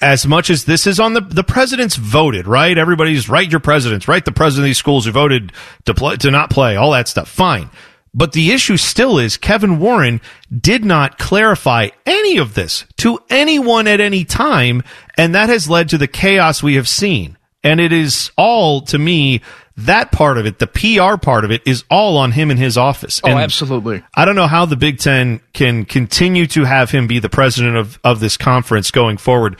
as 0.00 0.26
much 0.26 0.50
as 0.50 0.64
this 0.64 0.86
is 0.86 0.98
on 0.98 1.14
the, 1.14 1.20
the 1.20 1.44
president's 1.44 1.96
voted, 1.96 2.46
right? 2.46 2.76
Everybody's 2.76 3.28
write 3.28 3.50
your 3.50 3.60
presidents, 3.60 4.08
write 4.08 4.24
the 4.24 4.32
president 4.32 4.64
of 4.64 4.68
these 4.70 4.78
schools 4.78 5.04
who 5.04 5.12
voted 5.12 5.52
to 5.84 5.94
play, 5.94 6.16
to 6.16 6.30
not 6.30 6.50
play, 6.50 6.76
all 6.76 6.92
that 6.92 7.08
stuff. 7.08 7.28
Fine. 7.28 7.70
But 8.12 8.32
the 8.32 8.50
issue 8.50 8.76
still 8.76 9.18
is 9.18 9.36
Kevin 9.36 9.78
Warren 9.78 10.20
did 10.56 10.84
not 10.84 11.18
clarify 11.18 11.90
any 12.06 12.38
of 12.38 12.54
this 12.54 12.84
to 12.98 13.20
anyone 13.30 13.86
at 13.86 14.00
any 14.00 14.24
time. 14.24 14.82
And 15.16 15.34
that 15.34 15.48
has 15.48 15.70
led 15.70 15.90
to 15.90 15.98
the 15.98 16.08
chaos 16.08 16.62
we 16.62 16.74
have 16.74 16.88
seen. 16.88 17.36
And 17.62 17.78
it 17.78 17.92
is 17.92 18.32
all, 18.36 18.80
to 18.82 18.98
me, 18.98 19.42
that 19.76 20.12
part 20.12 20.38
of 20.38 20.46
it, 20.46 20.58
the 20.58 20.66
PR 20.66 21.18
part 21.18 21.44
of 21.44 21.50
it, 21.50 21.62
is 21.66 21.84
all 21.90 22.16
on 22.16 22.32
him 22.32 22.50
and 22.50 22.58
his 22.58 22.76
office. 22.76 23.20
Oh, 23.22 23.28
absolutely. 23.30 24.02
I 24.14 24.24
don't 24.24 24.34
know 24.34 24.46
how 24.46 24.66
the 24.66 24.76
Big 24.76 24.98
Ten 24.98 25.40
can 25.52 25.84
continue 25.84 26.46
to 26.48 26.64
have 26.64 26.90
him 26.90 27.06
be 27.06 27.18
the 27.18 27.28
president 27.28 27.76
of, 27.76 27.98
of 28.02 28.18
this 28.18 28.36
conference 28.36 28.90
going 28.90 29.18
forward. 29.18 29.56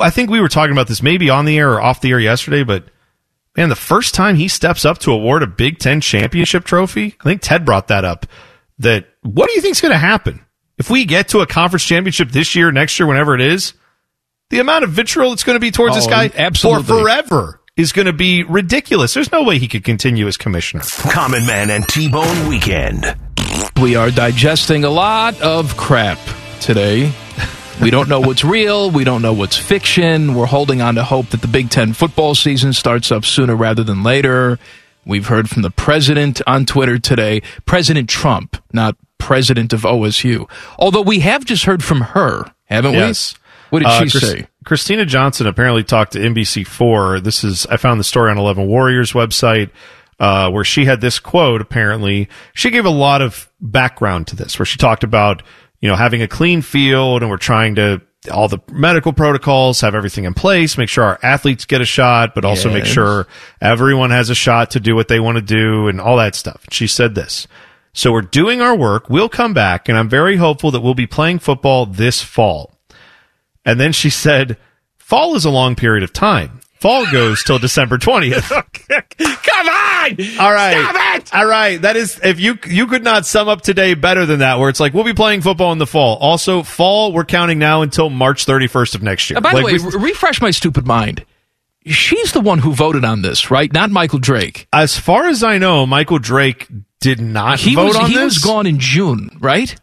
I 0.00 0.10
think 0.10 0.30
we 0.30 0.40
were 0.40 0.48
talking 0.48 0.72
about 0.72 0.88
this 0.88 1.02
maybe 1.02 1.30
on 1.30 1.44
the 1.44 1.58
air 1.58 1.72
or 1.74 1.80
off 1.80 2.00
the 2.00 2.10
air 2.10 2.20
yesterday, 2.20 2.62
but 2.64 2.84
man, 3.56 3.68
the 3.68 3.76
first 3.76 4.14
time 4.14 4.36
he 4.36 4.48
steps 4.48 4.84
up 4.84 4.98
to 5.00 5.12
award 5.12 5.42
a 5.42 5.46
Big 5.46 5.78
Ten 5.78 6.00
championship 6.00 6.64
trophy, 6.64 7.14
I 7.20 7.24
think 7.24 7.42
Ted 7.42 7.64
brought 7.64 7.88
that 7.88 8.04
up. 8.04 8.26
That 8.80 9.06
what 9.22 9.48
do 9.48 9.54
you 9.54 9.60
think's 9.60 9.80
going 9.80 9.92
to 9.92 9.98
happen 9.98 10.44
if 10.78 10.90
we 10.90 11.04
get 11.04 11.28
to 11.28 11.40
a 11.40 11.46
conference 11.46 11.84
championship 11.84 12.30
this 12.30 12.54
year, 12.56 12.72
next 12.72 12.98
year, 12.98 13.06
whenever 13.06 13.34
it 13.34 13.40
is? 13.40 13.74
The 14.50 14.58
amount 14.60 14.84
of 14.84 14.90
vitriol 14.90 15.32
it's 15.32 15.42
going 15.44 15.56
to 15.56 15.60
be 15.60 15.70
towards 15.70 15.94
this 15.96 16.06
Oh, 16.06 16.10
guy 16.10 16.30
absolutely. 16.34 16.84
for 16.84 17.00
forever 17.00 17.60
is 17.76 17.92
going 17.92 18.06
to 18.06 18.12
be 18.12 18.42
ridiculous. 18.44 19.14
There's 19.14 19.32
no 19.32 19.42
way 19.42 19.58
he 19.58 19.66
could 19.68 19.84
continue 19.84 20.26
as 20.28 20.36
commissioner. 20.36 20.82
Common 21.10 21.44
Man 21.46 21.70
and 21.70 21.88
T-Bone 21.88 22.48
Weekend. 22.48 23.16
We 23.80 23.96
are 23.96 24.10
digesting 24.10 24.84
a 24.84 24.90
lot 24.90 25.40
of 25.40 25.76
crap 25.76 26.18
today. 26.60 27.12
We 27.82 27.90
don't 27.90 28.08
know 28.08 28.20
what's 28.20 28.44
real. 28.44 28.90
We 28.90 29.04
don't 29.04 29.20
know 29.20 29.32
what's 29.32 29.56
fiction. 29.58 30.34
We're 30.34 30.46
holding 30.46 30.80
on 30.80 30.94
to 30.94 31.04
hope 31.04 31.30
that 31.30 31.42
the 31.42 31.48
Big 31.48 31.70
Ten 31.70 31.92
football 31.92 32.34
season 32.34 32.72
starts 32.72 33.12
up 33.12 33.24
sooner 33.24 33.54
rather 33.54 33.82
than 33.84 34.02
later. 34.02 34.58
We've 35.04 35.26
heard 35.26 35.50
from 35.50 35.62
the 35.62 35.70
president 35.70 36.40
on 36.46 36.64
Twitter 36.64 36.98
today, 36.98 37.42
President 37.66 38.08
Trump, 38.08 38.56
not 38.72 38.96
president 39.18 39.72
of 39.74 39.82
OSU. 39.82 40.48
Although 40.78 41.02
we 41.02 41.18
have 41.20 41.44
just 41.44 41.64
heard 41.64 41.84
from 41.84 42.00
her, 42.00 42.44
haven't 42.66 42.94
Yes. 42.94 43.34
we? 43.34 43.40
What 43.70 43.78
did 43.80 43.88
Uh, 43.88 44.04
she 44.04 44.10
Chris- 44.18 44.30
say? 44.30 44.46
Kristina 44.64 45.06
Johnson 45.06 45.46
apparently 45.46 45.82
talked 45.82 46.12
to 46.12 46.20
NBC4. 46.20 47.20
This 47.22 47.44
is 47.44 47.66
I 47.70 47.76
found 47.76 48.00
the 48.00 48.04
story 48.04 48.30
on 48.30 48.38
Eleven 48.38 48.66
Warriors 48.66 49.12
website 49.12 49.68
uh, 50.20 50.48
where 50.48 50.64
she 50.64 50.84
had 50.86 51.00
this 51.02 51.18
quote. 51.18 51.60
Apparently, 51.60 52.28
she 52.54 52.70
gave 52.70 52.86
a 52.86 52.90
lot 52.90 53.20
of 53.20 53.50
background 53.60 54.28
to 54.28 54.36
this, 54.36 54.58
where 54.58 54.64
she 54.64 54.78
talked 54.78 55.02
about 55.04 55.42
you 55.84 55.90
know 55.90 55.96
having 55.96 56.22
a 56.22 56.28
clean 56.28 56.62
field 56.62 57.20
and 57.20 57.30
we're 57.30 57.36
trying 57.36 57.74
to 57.74 58.00
all 58.32 58.48
the 58.48 58.58
medical 58.72 59.12
protocols 59.12 59.82
have 59.82 59.94
everything 59.94 60.24
in 60.24 60.32
place, 60.32 60.78
make 60.78 60.88
sure 60.88 61.04
our 61.04 61.18
athletes 61.22 61.66
get 61.66 61.82
a 61.82 61.84
shot, 61.84 62.34
but 62.34 62.46
also 62.46 62.70
make 62.72 62.86
sure 62.86 63.26
everyone 63.60 64.10
has 64.10 64.30
a 64.30 64.34
shot 64.34 64.70
to 64.70 64.80
do 64.80 64.94
what 64.94 65.08
they 65.08 65.20
want 65.20 65.36
to 65.36 65.42
do 65.42 65.88
and 65.88 66.00
all 66.00 66.16
that 66.16 66.34
stuff. 66.34 66.64
She 66.70 66.86
said 66.86 67.14
this. 67.14 67.46
So 67.92 68.12
we're 68.12 68.22
doing 68.22 68.62
our 68.62 68.74
work. 68.74 69.10
We'll 69.10 69.28
come 69.28 69.52
back, 69.52 69.90
and 69.90 69.98
I'm 69.98 70.08
very 70.08 70.36
hopeful 70.36 70.70
that 70.70 70.80
we'll 70.80 70.94
be 70.94 71.06
playing 71.06 71.40
football 71.40 71.84
this 71.84 72.22
fall. 72.22 72.74
And 73.66 73.78
then 73.78 73.92
she 73.92 74.08
said, 74.08 74.56
fall 74.96 75.36
is 75.36 75.44
a 75.44 75.50
long 75.50 75.76
period 75.76 76.02
of 76.02 76.14
time. 76.14 76.60
Fall 76.84 77.10
goes 77.10 77.42
till 77.42 77.58
December 77.58 77.96
20th. 77.96 78.50
Come 79.18 79.68
on! 79.68 80.38
All 80.38 80.52
right. 80.52 80.76
Stop 80.78 81.16
it! 81.16 81.34
All 81.34 81.46
right. 81.46 81.80
That 81.80 81.96
is, 81.96 82.20
if 82.22 82.38
you, 82.38 82.58
you 82.66 82.86
could 82.88 83.02
not 83.02 83.24
sum 83.24 83.48
up 83.48 83.62
today 83.62 83.94
better 83.94 84.26
than 84.26 84.40
that, 84.40 84.58
where 84.58 84.68
it's 84.68 84.80
like, 84.80 84.92
we'll 84.92 85.04
be 85.04 85.14
playing 85.14 85.40
football 85.40 85.72
in 85.72 85.78
the 85.78 85.86
fall. 85.86 86.18
Also, 86.18 86.62
fall, 86.62 87.14
we're 87.14 87.24
counting 87.24 87.58
now 87.58 87.80
until 87.80 88.10
March 88.10 88.44
31st 88.44 88.96
of 88.96 89.02
next 89.02 89.30
year. 89.30 89.38
Uh, 89.38 89.40
by 89.40 89.52
Like, 89.52 89.64
the 89.64 89.64
way, 89.64 89.78
we- 89.78 89.96
re- 89.98 90.10
refresh 90.10 90.42
my 90.42 90.50
stupid 90.50 90.86
mind. 90.86 91.24
She's 91.86 92.32
the 92.32 92.40
one 92.42 92.58
who 92.58 92.74
voted 92.74 93.02
on 93.06 93.22
this, 93.22 93.50
right? 93.50 93.72
Not 93.72 93.90
Michael 93.90 94.18
Drake. 94.18 94.68
as 94.70 94.98
far 94.98 95.26
as 95.28 95.42
I 95.42 95.56
know, 95.56 95.86
Michael 95.86 96.18
Drake 96.18 96.68
did 97.00 97.18
not 97.18 97.60
He 97.60 97.74
vote 97.74 97.86
was 97.86 97.96
on 97.96 98.10
he 98.10 98.14
this. 98.16 98.24
was 98.24 98.38
gone 98.38 98.66
in 98.66 98.78
June, 98.78 99.30
right? 99.40 99.74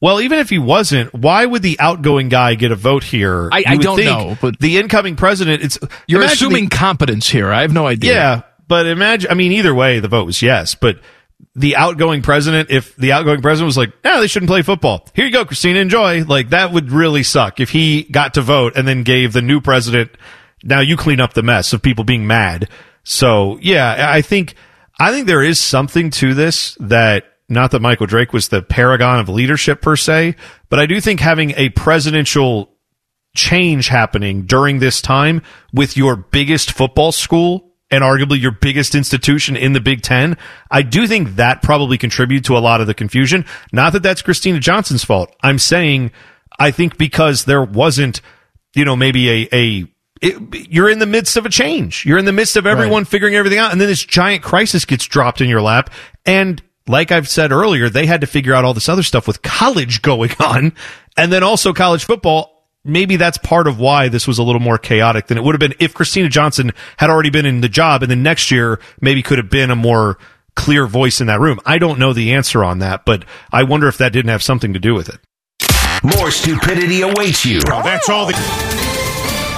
Well, 0.00 0.20
even 0.22 0.38
if 0.38 0.48
he 0.48 0.58
wasn't, 0.58 1.12
why 1.12 1.44
would 1.44 1.62
the 1.62 1.78
outgoing 1.78 2.30
guy 2.30 2.54
get 2.54 2.72
a 2.72 2.76
vote 2.76 3.04
here? 3.04 3.50
I- 3.52 3.64
I 3.66 3.76
don't 3.76 4.02
know, 4.02 4.38
but- 4.40 4.58
the 4.58 4.78
incoming 4.78 5.14
president. 5.16 5.62
It's 5.62 5.78
You're 6.06 6.22
assuming 6.22 6.68
the- 6.70 6.76
competence 6.76 7.28
here. 7.28 7.52
I 7.52 7.60
have 7.62 7.72
no 7.72 7.86
idea. 7.86 8.14
Yeah, 8.14 8.40
but 8.66 8.86
imagine. 8.86 9.30
I 9.30 9.34
mean, 9.34 9.52
either 9.52 9.74
way, 9.74 10.00
the 10.00 10.08
vote 10.08 10.24
was 10.24 10.40
yes. 10.40 10.74
But 10.74 11.00
the 11.54 11.76
outgoing 11.76 12.22
president, 12.22 12.70
if 12.70 12.96
the 12.96 13.12
outgoing 13.12 13.42
president 13.42 13.66
was 13.66 13.76
like, 13.76 13.92
"No, 14.04 14.20
they 14.20 14.26
shouldn't 14.26 14.48
play 14.48 14.62
football. 14.62 15.06
Here 15.14 15.26
you 15.26 15.32
go, 15.32 15.44
Kristina, 15.44 15.76
enjoy." 15.76 16.24
Like 16.24 16.50
that 16.50 16.72
would 16.72 16.92
really 16.92 17.22
suck 17.22 17.60
if 17.60 17.70
he 17.70 18.04
got 18.04 18.34
to 18.34 18.40
vote 18.42 18.74
and 18.76 18.88
then 18.88 19.02
gave 19.02 19.32
the 19.34 19.42
new 19.42 19.60
president. 19.60 20.10
Now 20.64 20.80
you 20.80 20.96
clean 20.96 21.20
up 21.20 21.34
the 21.34 21.42
mess 21.42 21.72
of 21.74 21.82
people 21.82 22.04
being 22.04 22.26
mad. 22.26 22.68
So 23.04 23.58
yeah, 23.60 24.08
I 24.10 24.22
think 24.22 24.54
I 24.98 25.10
think 25.12 25.26
there 25.26 25.42
is 25.42 25.60
something 25.60 26.08
to 26.12 26.32
this 26.32 26.74
that. 26.80 27.24
Not 27.50 27.72
that 27.72 27.80
Michael 27.80 28.06
Drake 28.06 28.32
was 28.32 28.48
the 28.48 28.62
paragon 28.62 29.20
of 29.20 29.28
leadership 29.28 29.82
per 29.82 29.96
se, 29.96 30.36
but 30.68 30.78
I 30.78 30.86
do 30.86 31.00
think 31.00 31.20
having 31.20 31.52
a 31.56 31.68
presidential 31.70 32.70
change 33.36 33.88
happening 33.88 34.46
during 34.46 34.78
this 34.78 35.02
time 35.02 35.42
with 35.72 35.96
your 35.96 36.16
biggest 36.16 36.72
football 36.72 37.12
school 37.12 37.74
and 37.90 38.02
arguably 38.02 38.40
your 38.40 38.52
biggest 38.52 38.94
institution 38.94 39.56
in 39.56 39.72
the 39.72 39.80
Big 39.80 40.00
Ten, 40.02 40.36
I 40.70 40.82
do 40.82 41.06
think 41.06 41.36
that 41.36 41.62
probably 41.62 41.98
contributed 41.98 42.44
to 42.46 42.56
a 42.56 42.60
lot 42.60 42.80
of 42.80 42.86
the 42.86 42.94
confusion. 42.94 43.44
Not 43.72 43.92
that 43.92 44.02
that's 44.02 44.22
Kristina 44.22 44.60
Johnson's 44.60 45.04
fault. 45.04 45.34
I'm 45.42 45.58
saying 45.58 46.12
I 46.58 46.70
think 46.70 46.96
because 46.96 47.44
there 47.44 47.64
wasn't 47.64 48.20
you 48.74 48.84
know, 48.84 48.96
maybe 48.96 49.28
a, 49.28 49.48
a, 49.52 49.86
it, 50.22 50.68
you're 50.70 50.88
in 50.88 50.98
the 50.98 51.06
midst 51.06 51.36
of 51.36 51.46
a 51.46 51.48
change. 51.48 52.04
You're 52.04 52.18
in 52.18 52.24
the 52.24 52.32
midst 52.32 52.56
of 52.56 52.66
everyone 52.66 53.04
figuring 53.04 53.34
everything 53.34 53.58
out. 53.58 53.72
And 53.72 53.80
then 53.80 53.88
this 53.88 54.04
giant 54.04 54.42
crisis 54.42 54.84
gets 54.84 55.04
dropped 55.06 55.40
in 55.40 55.48
your 55.48 55.62
lap. 55.62 55.90
And 56.24 56.62
like 56.86 57.12
I've 57.12 57.28
said 57.28 57.52
earlier, 57.52 57.88
they 57.88 58.06
had 58.06 58.20
to 58.22 58.26
figure 58.26 58.54
out 58.54 58.64
all 58.64 58.74
this 58.74 58.88
other 58.88 59.02
stuff 59.02 59.26
with 59.26 59.42
college 59.42 60.02
going 60.02 60.30
on 60.40 60.72
and 61.16 61.32
then 61.32 61.42
also 61.42 61.72
college 61.72 62.04
football. 62.04 62.56
Maybe 62.84 63.16
that's 63.16 63.36
part 63.38 63.66
of 63.66 63.78
why 63.78 64.08
this 64.08 64.26
was 64.26 64.38
a 64.38 64.42
little 64.42 64.60
more 64.60 64.78
chaotic 64.78 65.26
than 65.26 65.36
it 65.36 65.44
would 65.44 65.54
have 65.54 65.60
been 65.60 65.74
if 65.78 65.92
Kristina 65.92 66.30
Johnson 66.30 66.72
had 66.96 67.10
already 67.10 67.28
been 67.28 67.44
in 67.44 67.60
the 67.60 67.68
job 67.68 68.02
and 68.02 68.10
then 68.10 68.22
next 68.22 68.50
year 68.50 68.80
maybe 69.00 69.22
could 69.22 69.36
have 69.36 69.50
been 69.50 69.70
a 69.70 69.76
more 69.76 70.16
clear 70.56 70.86
voice 70.86 71.20
in 71.20 71.26
that 71.26 71.40
room. 71.40 71.60
I 71.66 71.78
don't 71.78 71.98
know 71.98 72.12
the 72.12 72.32
answer 72.32 72.64
on 72.64 72.78
that, 72.78 73.04
but 73.04 73.24
I 73.52 73.64
wonder 73.64 73.86
if 73.86 73.98
that 73.98 74.12
didn't 74.12 74.30
have 74.30 74.42
something 74.42 74.72
to 74.72 74.78
do 74.78 74.94
with 74.94 75.10
it. 75.10 75.20
More 76.16 76.30
stupidity 76.30 77.02
awaits 77.02 77.44
you. 77.44 77.60
that's 77.60 78.08
all 78.08 78.26
the. 78.26 78.32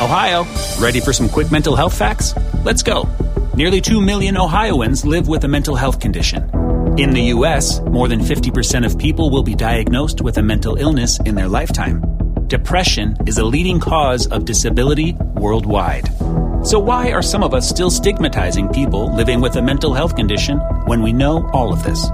Ohio, 0.01 0.45
ready 0.81 0.99
for 0.99 1.13
some 1.13 1.29
quick 1.29 1.53
mental 1.53 1.77
health 1.77 1.97
facts? 1.97 2.35
Let's 2.65 2.83
go. 2.83 3.09
Nearly 3.55 3.81
2 3.81 4.01
million 4.01 4.37
Ohioans 4.37 5.05
live 5.05 5.29
with 5.29 5.45
a 5.45 5.49
mental 5.49 5.77
health 5.77 6.01
condition. 6.01 6.72
In 6.99 7.13
the 7.13 7.23
U.S., 7.37 7.81
more 7.81 8.07
than 8.07 8.21
50% 8.21 8.85
of 8.85 8.99
people 8.99 9.31
will 9.31 9.43
be 9.43 9.55
diagnosed 9.55 10.21
with 10.21 10.37
a 10.37 10.43
mental 10.43 10.77
illness 10.77 11.19
in 11.21 11.35
their 11.35 11.49
lifetime. 11.49 12.03
Depression 12.49 13.17
is 13.27 13.39
a 13.39 13.45
leading 13.45 13.81
cause 13.81 14.27
of 14.27 14.45
disability 14.45 15.15
worldwide. 15.35 16.09
So, 16.67 16.79
why 16.79 17.13
are 17.13 17.23
some 17.23 17.43
of 17.43 17.55
us 17.55 17.67
still 17.67 17.91
stigmatizing 17.91 18.69
people 18.69 19.15
living 19.17 19.41
with 19.41 19.57
a 19.57 19.63
mental 19.63 19.95
health 19.95 20.17
condition 20.17 20.59
when 20.85 21.01
we 21.03 21.15
know 21.15 21.49
all 21.55 21.73
of 21.73 21.83
this? 21.83 22.07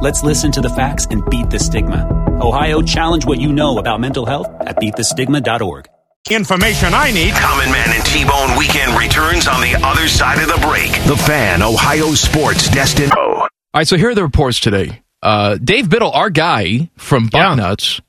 Let's 0.00 0.22
listen 0.22 0.50
to 0.52 0.62
the 0.62 0.70
facts 0.70 1.06
and 1.10 1.22
beat 1.28 1.50
the 1.50 1.58
stigma. 1.58 2.08
Ohio, 2.40 2.80
challenge 2.80 3.26
what 3.26 3.38
you 3.38 3.52
know 3.52 3.76
about 3.76 4.00
mental 4.00 4.24
health 4.24 4.48
at 4.62 4.76
beatthestigma.org. 4.76 5.90
Information 6.30 6.94
I 6.94 7.10
need. 7.10 7.34
Common 7.34 7.70
Man 7.72 7.92
and 7.92 8.04
T-Bone 8.06 8.56
weekend 8.56 8.96
returns 8.96 9.48
on 9.48 9.60
the 9.60 9.74
other 9.84 10.06
side 10.06 10.38
of 10.38 10.46
the 10.46 10.66
break. 10.66 10.92
The 11.04 11.16
Fan, 11.16 11.62
Ohio 11.62 12.14
sports 12.14 12.70
destined. 12.70 13.12
Oh, 13.16 13.31
All 13.74 13.78
right, 13.78 13.88
so 13.88 13.96
here 13.96 14.10
are 14.10 14.14
the 14.14 14.22
reports 14.22 14.60
today. 14.60 15.00
Uh, 15.22 15.56
Dave 15.56 15.88
Biddle, 15.88 16.10
our 16.10 16.28
guy 16.28 16.90
from 16.98 17.30
Bucknuts, 17.30 18.02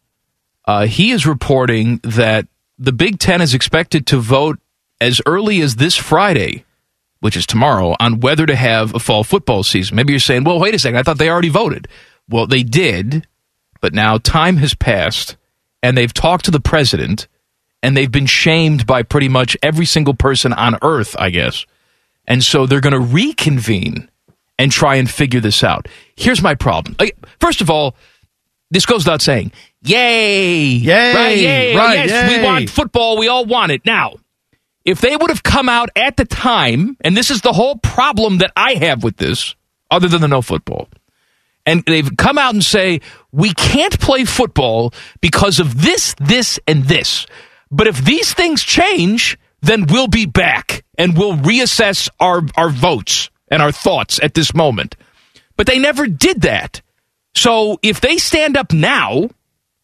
uh, 0.65 0.87
he 0.87 1.11
is 1.11 1.25
reporting 1.25 2.01
that 2.03 2.47
the 2.77 2.91
Big 2.91 3.17
Ten 3.17 3.39
is 3.39 3.53
expected 3.53 4.05
to 4.07 4.17
vote 4.17 4.59
as 4.99 5.21
early 5.25 5.61
as 5.61 5.75
this 5.77 5.95
Friday, 5.95 6.65
which 7.21 7.37
is 7.37 7.45
tomorrow, 7.45 7.95
on 8.01 8.19
whether 8.19 8.45
to 8.45 8.57
have 8.57 8.93
a 8.93 8.99
fall 8.99 9.23
football 9.23 9.63
season. 9.63 9.95
Maybe 9.95 10.11
you're 10.11 10.19
saying, 10.19 10.43
well, 10.43 10.59
wait 10.59 10.75
a 10.75 10.79
second, 10.79 10.97
I 10.97 11.03
thought 11.03 11.17
they 11.17 11.29
already 11.29 11.47
voted. 11.47 11.87
Well, 12.27 12.45
they 12.45 12.63
did, 12.63 13.25
but 13.79 13.93
now 13.93 14.17
time 14.17 14.57
has 14.57 14.73
passed, 14.73 15.37
and 15.81 15.97
they've 15.97 16.13
talked 16.13 16.43
to 16.43 16.51
the 16.51 16.59
president, 16.59 17.29
and 17.81 17.95
they've 17.95 18.11
been 18.11 18.25
shamed 18.25 18.85
by 18.85 19.01
pretty 19.01 19.29
much 19.29 19.55
every 19.63 19.85
single 19.85 20.13
person 20.13 20.51
on 20.51 20.77
earth, 20.81 21.15
I 21.17 21.29
guess. 21.29 21.65
And 22.27 22.43
so 22.43 22.65
they're 22.65 22.81
going 22.81 22.91
to 22.91 22.99
reconvene 22.99 24.09
and 24.57 24.71
try 24.71 24.95
and 24.95 25.09
figure 25.09 25.39
this 25.39 25.63
out. 25.63 25.87
Here's 26.15 26.41
my 26.41 26.55
problem. 26.55 26.95
First 27.39 27.61
of 27.61 27.69
all, 27.69 27.95
this 28.71 28.85
goes 28.85 29.05
without 29.05 29.21
saying. 29.21 29.51
Yay! 29.83 30.65
Yay! 30.65 31.13
Right, 31.13 31.37
yay! 31.37 31.75
Right, 31.75 31.99
oh, 31.99 32.03
yes, 32.03 32.31
yay. 32.31 32.37
we 32.37 32.43
want 32.43 32.69
football. 32.69 33.17
We 33.17 33.27
all 33.27 33.45
want 33.45 33.71
it. 33.71 33.85
Now, 33.85 34.15
if 34.85 35.01
they 35.01 35.15
would 35.15 35.29
have 35.29 35.43
come 35.43 35.69
out 35.69 35.89
at 35.95 36.17
the 36.17 36.25
time, 36.25 36.97
and 37.01 37.15
this 37.15 37.31
is 37.31 37.41
the 37.41 37.53
whole 37.53 37.77
problem 37.77 38.39
that 38.39 38.51
I 38.55 38.73
have 38.75 39.03
with 39.03 39.17
this, 39.17 39.55
other 39.91 40.07
than 40.07 40.21
the 40.21 40.27
no 40.27 40.41
football, 40.41 40.87
and 41.65 41.83
they've 41.85 42.09
come 42.17 42.37
out 42.37 42.53
and 42.53 42.63
say, 42.63 43.01
we 43.31 43.53
can't 43.53 43.97
play 43.99 44.25
football 44.25 44.93
because 45.21 45.59
of 45.59 45.81
this, 45.81 46.15
this, 46.19 46.59
and 46.67 46.85
this. 46.85 47.25
But 47.71 47.87
if 47.87 48.03
these 48.03 48.33
things 48.33 48.63
change, 48.63 49.37
then 49.61 49.85
we'll 49.87 50.07
be 50.07 50.25
back 50.25 50.83
and 50.97 51.17
we'll 51.17 51.37
reassess 51.37 52.09
our, 52.19 52.41
our 52.57 52.69
votes 52.69 53.29
and 53.53 53.61
our 53.61 53.71
thoughts 53.71 54.19
at 54.23 54.33
this 54.33 54.53
moment. 54.53 54.95
But 55.55 55.67
they 55.67 55.77
never 55.77 56.07
did 56.07 56.41
that. 56.41 56.81
So 57.35 57.79
if 57.81 58.01
they 58.01 58.17
stand 58.17 58.57
up 58.57 58.73
now 58.73 59.29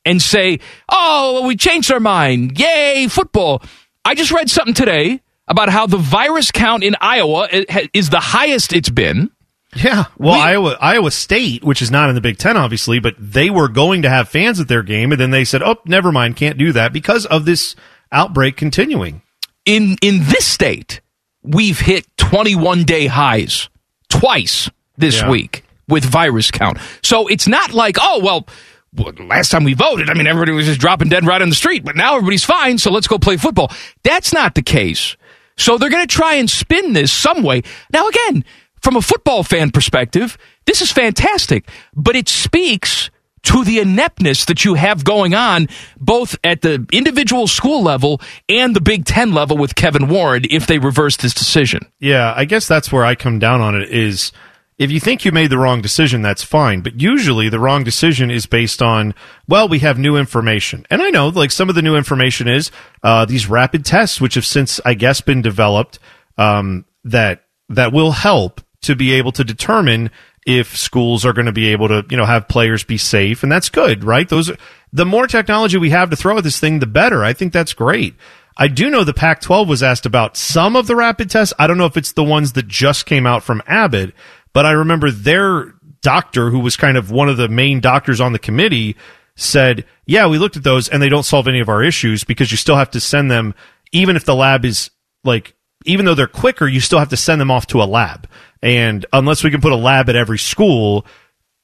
and 0.05 0.21
say, 0.21 0.60
oh, 0.89 1.45
we 1.47 1.55
changed 1.55 1.91
our 1.91 1.99
mind, 1.99 2.60
yay, 2.60 3.08
football. 3.08 3.62
I 4.03 4.15
just 4.15 4.32
read 4.32 4.49
something 4.49 4.73
today 4.73 5.21
about 5.47 5.69
how 5.69 5.86
the 5.86 5.97
virus 5.97 6.51
count 6.51 6.84
in 6.84 6.95
Iowa 6.99 7.47
is 7.93 8.10
the 8.10 8.19
highest 8.19 8.73
it's 8.73 8.89
been. 8.89 9.29
Yeah. 9.75 10.05
Well, 10.17 10.34
Iowa 10.34 10.77
Iowa 10.82 11.12
State, 11.12 11.63
which 11.63 11.82
is 11.84 11.91
not 11.91 12.10
in 12.10 12.15
the 12.15 12.21
Big 12.21 12.39
Ten, 12.39 12.58
obviously, 12.58 12.99
but 12.99 13.13
they 13.19 13.51
were 13.51 13.67
going 13.67 14.01
to 14.01 14.10
have 14.10 14.27
fans 14.27 14.60
at 14.60 14.67
their 14.67 14.82
game, 14.82 15.12
and 15.12 15.21
then 15.21 15.29
they 15.29 15.45
said, 15.45 15.62
"Oh, 15.62 15.77
never 15.86 16.12
mind, 16.12 16.38
can't 16.38 16.58
do 16.58 16.71
that 16.71 16.91
because 16.91 17.27
of 17.27 17.45
this 17.45 17.75
outbreak 18.12 18.58
continuing." 18.58 19.21
In 19.65 19.95
in 20.01 20.23
this 20.23 20.47
state, 20.47 21.01
we've 21.43 21.80
hit 21.80 22.06
21 22.17 22.84
day 22.84 23.08
highs 23.08 23.69
twice 24.10 24.69
this 24.97 25.21
Yeah. 25.21 25.30
week 25.30 25.63
with 25.88 26.06
virus 26.06 26.52
count. 26.52 26.78
So 27.04 27.28
it's 27.28 27.47
not 27.47 27.73
like, 27.73 27.97
oh 27.99 28.19
well. 28.23 28.47
well, 28.93 29.13
Last 29.28 29.49
time 29.49 29.63
we 29.63 29.73
voted, 29.73 30.10
I 30.10 30.13
mean, 30.13 30.28
everybody 30.28 30.52
was 30.52 30.65
just 30.65 30.80
dropping 30.80 31.10
dead 31.10 31.25
right 31.25 31.41
on 31.41 31.49
the 31.49 31.56
street, 31.56 31.84
but 31.86 31.95
now 31.95 32.15
everybody's 32.15 32.43
fine, 32.43 32.78
so 32.78 32.91
let's 32.91 33.08
go 33.08 33.17
play 33.19 33.38
football. 33.38 33.71
That's 34.04 34.34
not 34.34 34.56
the 34.56 34.62
case. 34.63 35.15
So 35.58 35.78
they're 35.78 35.89
going 35.89 36.06
to 36.08 36.13
try 36.15 36.36
and 36.36 36.49
spin 36.49 36.93
this 36.93 37.12
some 37.12 37.43
way. 37.43 37.63
Now, 37.91 38.08
again, 38.08 38.45
from 38.82 38.95
a 38.95 39.02
football 39.02 39.43
fan 39.43 39.71
perspective, 39.71 40.38
this 40.65 40.82
is 40.82 40.91
fantastic, 40.91 41.69
but 41.95 42.15
it 42.15 42.30
speaks 42.30 43.10
to 43.43 43.63
the 43.63 43.80
ineptness 43.80 44.45
that 44.45 44.65
you 44.65 44.75
have 44.75 45.04
going 45.04 45.34
on 45.34 45.67
both 45.99 46.38
at 46.43 46.62
the 46.62 46.86
individual 46.91 47.47
school 47.47 47.82
level 47.82 48.21
and 48.47 48.75
the 48.75 48.82
Big 48.82 49.06
Ten 49.06 49.34
level 49.34 49.58
with 49.58 49.75
Kevin 49.75 50.08
Warren 50.08 50.43
if 50.49 50.67
they 50.67 50.80
reverse 50.80 51.17
this 51.17 51.34
decision. 51.34 51.82
Yeah, 51.99 52.34
I 52.36 52.45
guess 52.45 52.67
that's 52.67 52.91
where 52.91 53.06
I 53.06 53.15
come 53.15 53.39
down 53.39 53.62
on 53.62 53.75
it 53.75 53.89
is 53.89 54.32
if 54.80 54.89
you 54.91 55.02
think 55.02 55.25
you 55.25 55.34
made 55.34 55.49
the 55.49 55.58
wrong 55.58 55.82
decision, 55.82 56.21
that's 56.21 56.41
fine. 56.43 56.80
But 56.80 57.02
usually 57.02 57.49
the 57.49 57.60
wrong 57.60 57.84
decision 57.84 58.32
is 58.32 58.45
based 58.45 58.82
on, 58.82 59.13
well, 59.45 59.67
we 59.67 59.80
have 59.80 59.99
new 59.99 60.15
information. 60.15 60.86
And 60.89 61.02
I 61.02 61.10
know, 61.10 61.28
like, 61.28 61.52
some 61.52 61.67
of 61.67 61.75
the 61.75 61.82
new 61.82 61.97
information 61.97 62.47
is 62.47 62.71
uh, 63.04 63.25
these 63.25 63.47
rapid 63.47 63.84
tests, 63.84 64.21
which 64.21 64.36
have 64.36 64.45
since, 64.45 64.80
I 64.86 64.93
guess, 64.93 65.19
been 65.19 65.41
developed, 65.41 65.99
um, 66.38 66.86
that 67.04 67.43
that 67.67 67.91
will 67.91 68.12
help 68.12 68.62
to 68.82 68.95
be 68.95 69.12
able 69.12 69.34
to 69.34 69.43
determine 69.43 70.12
if 70.45 70.78
schools 70.78 71.25
are 71.25 71.34
going 71.34 71.45
to 71.45 71.52
be 71.52 71.69
able 71.69 71.88
to, 71.89 72.06
you 72.10 72.17
know, 72.17 72.25
have 72.25 72.47
players 72.47 72.84
be 72.84 72.97
safe, 72.97 73.43
and 73.43 73.52
that's 73.52 73.69
good, 73.69 74.04
right? 74.04 74.28
Those 74.28 74.49
are, 74.49 74.58
the 74.91 75.06
more 75.06 75.28
technology 75.28 75.78
we 75.78 75.91
have 75.91 76.10
to 76.10 76.15
throw 76.15 76.38
at 76.38 76.43
this 76.43 76.60
thing, 76.60 76.80
the 76.80 76.88
better. 76.88 77.23
I 77.23 77.34
think 77.34 77.54
that's 77.54 77.73
great. 77.73 78.15
I 78.58 78.67
do 78.67 78.89
know 78.89 79.04
the 79.04 79.13
Pac-12 79.13 79.67
was 79.67 79.84
asked 79.84 80.06
about 80.06 80.36
some 80.36 80.75
of 80.75 80.88
the 80.88 80.95
rapid 80.95 81.30
tests. 81.30 81.54
I 81.58 81.67
don't 81.67 81.78
know 81.78 81.86
if 81.86 81.95
it's 81.95 82.12
the 82.12 82.23
ones 82.23 82.54
that 82.54 82.67
just 82.67 83.06
came 83.06 83.25
out 83.25 83.43
from 83.43 83.62
Abbott, 83.67 84.13
but 84.52 84.65
I 84.65 84.71
remember 84.71 85.12
their 85.12 85.75
doctor, 86.02 86.49
who 86.49 86.60
was 86.60 86.75
kind 86.75 86.97
of 86.97 87.12
one 87.12 87.30
of 87.30 87.38
the 87.38 87.47
main 87.47 87.80
doctors 87.80 88.19
on 88.19 88.34
the 88.34 88.39
committee, 88.39 88.95
said, 89.36 89.86
"Yeah, 90.06 90.28
we 90.28 90.38
looked 90.38 90.58
at 90.58 90.63
those, 90.63 90.89
and 90.89 91.02
they 91.02 91.10
don't 91.10 91.23
solve 91.23 91.47
any 91.47 91.60
of 91.60 91.69
our 91.69 91.84
issues 91.84 92.23
because 92.23 92.52
you 92.52 92.58
still 92.58 92.75
have 92.75 92.91
to 92.91 92.99
send 92.99 93.32
them, 93.32 93.54
even 93.91 94.15
if 94.15 94.25
the 94.25 94.36
lab 94.36 94.65
is 94.65 94.91
like." 95.23 95.54
Even 95.89 96.06
though 96.06 96.15
they're 96.15 96.28
quicker, 96.28 96.67
you 96.67 96.80
still 96.80 96.99
have 96.99 97.10
to 97.10 97.17
send 97.17 97.41
them 97.41 97.52
off 97.52 97.67
to 97.67 97.82
a 97.82 97.86
lab. 97.86 98.28
And 98.62 99.06
unless 99.13 99.43
we 99.43 99.52
can 99.52 99.62
put 99.62 99.71
a 99.71 99.75
lab 99.78 100.10
at 100.10 100.15
every 100.15 100.38
school 100.38 101.06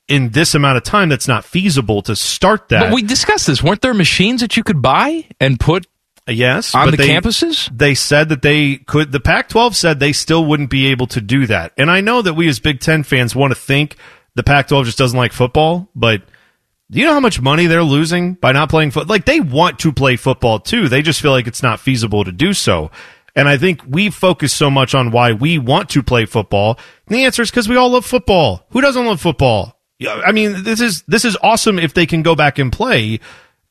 in 0.08 0.30
this 0.30 0.54
amount 0.56 0.78
of 0.78 0.84
time, 0.84 1.10
that's 1.10 1.28
not 1.28 1.46
feasible 1.46 2.02
to 2.04 2.16
start 2.16 2.70
that. 2.70 2.80
But 2.82 2.94
we 2.94 3.02
discussed 3.02 3.48
this. 3.48 3.62
Weren't 3.64 3.82
there 3.82 3.94
machines 3.94 4.42
that 4.42 4.56
you 4.58 4.64
could 4.64 4.82
buy 4.82 5.26
and 5.40 5.60
put 5.60 5.88
Yes, 6.28 6.74
on 6.74 6.88
but 6.88 6.92
the 6.92 6.98
they- 6.98 7.10
campuses? 7.10 7.70
They 7.76 7.94
said 7.94 8.30
that 8.30 8.42
they 8.42 8.78
could. 8.78 9.12
The 9.12 9.20
Pac-12 9.20 9.76
said 9.76 10.00
they 10.00 10.12
still 10.14 10.44
wouldn't 10.46 10.70
be 10.72 10.88
able 10.88 11.06
to 11.08 11.22
do 11.22 11.46
that, 11.48 11.72
and 11.78 11.92
I 11.92 12.02
know 12.02 12.22
that 12.24 12.34
we 12.34 12.48
as 12.48 12.60
Big 12.60 12.80
Ten 12.80 13.04
fans 13.04 13.36
want 13.36 13.52
to 13.52 13.60
think 13.60 13.96
the 14.34 14.42
Pac-12 14.44 14.86
just 14.86 14.98
doesn't 14.98 15.18
like 15.18 15.34
football, 15.34 15.88
but 15.96 16.24
do 16.92 17.00
you 17.00 17.06
know 17.06 17.14
how 17.14 17.20
much 17.20 17.40
money 17.42 17.68
they're 17.68 17.84
losing 17.84 18.34
by 18.34 18.52
not 18.54 18.70
playing 18.70 18.90
foot? 18.92 19.08
Like 19.08 19.26
they 19.26 19.40
want 19.40 19.78
to 19.80 19.92
play 19.94 20.16
football 20.16 20.60
too. 20.60 20.88
They 20.90 21.02
just 21.04 21.22
feel 21.22 21.32
like 21.32 21.46
it's 21.48 21.62
not 21.64 21.80
feasible 21.80 22.24
to 22.24 22.32
do 22.32 22.54
so. 22.54 22.90
And 23.36 23.50
I 23.50 23.58
think 23.58 23.82
we 23.88 24.10
focus 24.10 24.54
so 24.54 24.70
much 24.70 24.96
on 24.96 25.12
why 25.12 25.34
we 25.34 25.58
want 25.58 25.90
to 25.90 26.02
play 26.02 26.26
football. 26.26 26.80
And 27.08 27.16
the 27.16 27.26
answer 27.26 27.42
is 27.42 27.52
because 27.52 27.68
we 27.68 27.76
all 27.76 27.90
love 27.90 28.06
football. 28.06 28.66
Who 28.70 28.82
doesn't 28.82 29.06
love 29.06 29.20
football? 29.20 29.78
I 30.08 30.32
mean, 30.32 30.64
this 30.64 30.82
is 30.82 31.04
this 31.08 31.26
is 31.26 31.38
awesome 31.42 31.80
if 31.80 31.94
they 31.94 32.06
can 32.06 32.22
go 32.22 32.36
back 32.36 32.60
and 32.60 32.72
play. 32.72 33.20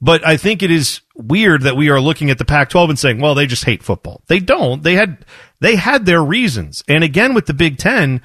But 0.00 0.27
I 0.27 0.37
think 0.37 0.62
it 0.62 0.70
is 0.70 1.00
weird 1.14 1.62
that 1.62 1.77
we 1.77 1.88
are 1.88 2.00
looking 2.00 2.29
at 2.29 2.37
the 2.37 2.44
Pac-12 2.44 2.90
and 2.90 2.98
saying, 2.98 3.20
"Well, 3.20 3.35
they 3.35 3.46
just 3.46 3.64
hate 3.64 3.83
football." 3.83 4.22
They 4.27 4.38
don't. 4.38 4.83
They 4.83 4.94
had 4.94 5.24
they 5.61 5.77
had 5.77 6.05
their 6.05 6.22
reasons. 6.22 6.83
And 6.88 7.03
again, 7.03 7.33
with 7.33 7.46
the 7.46 7.55
Big 7.55 7.79
Ten, 7.79 8.20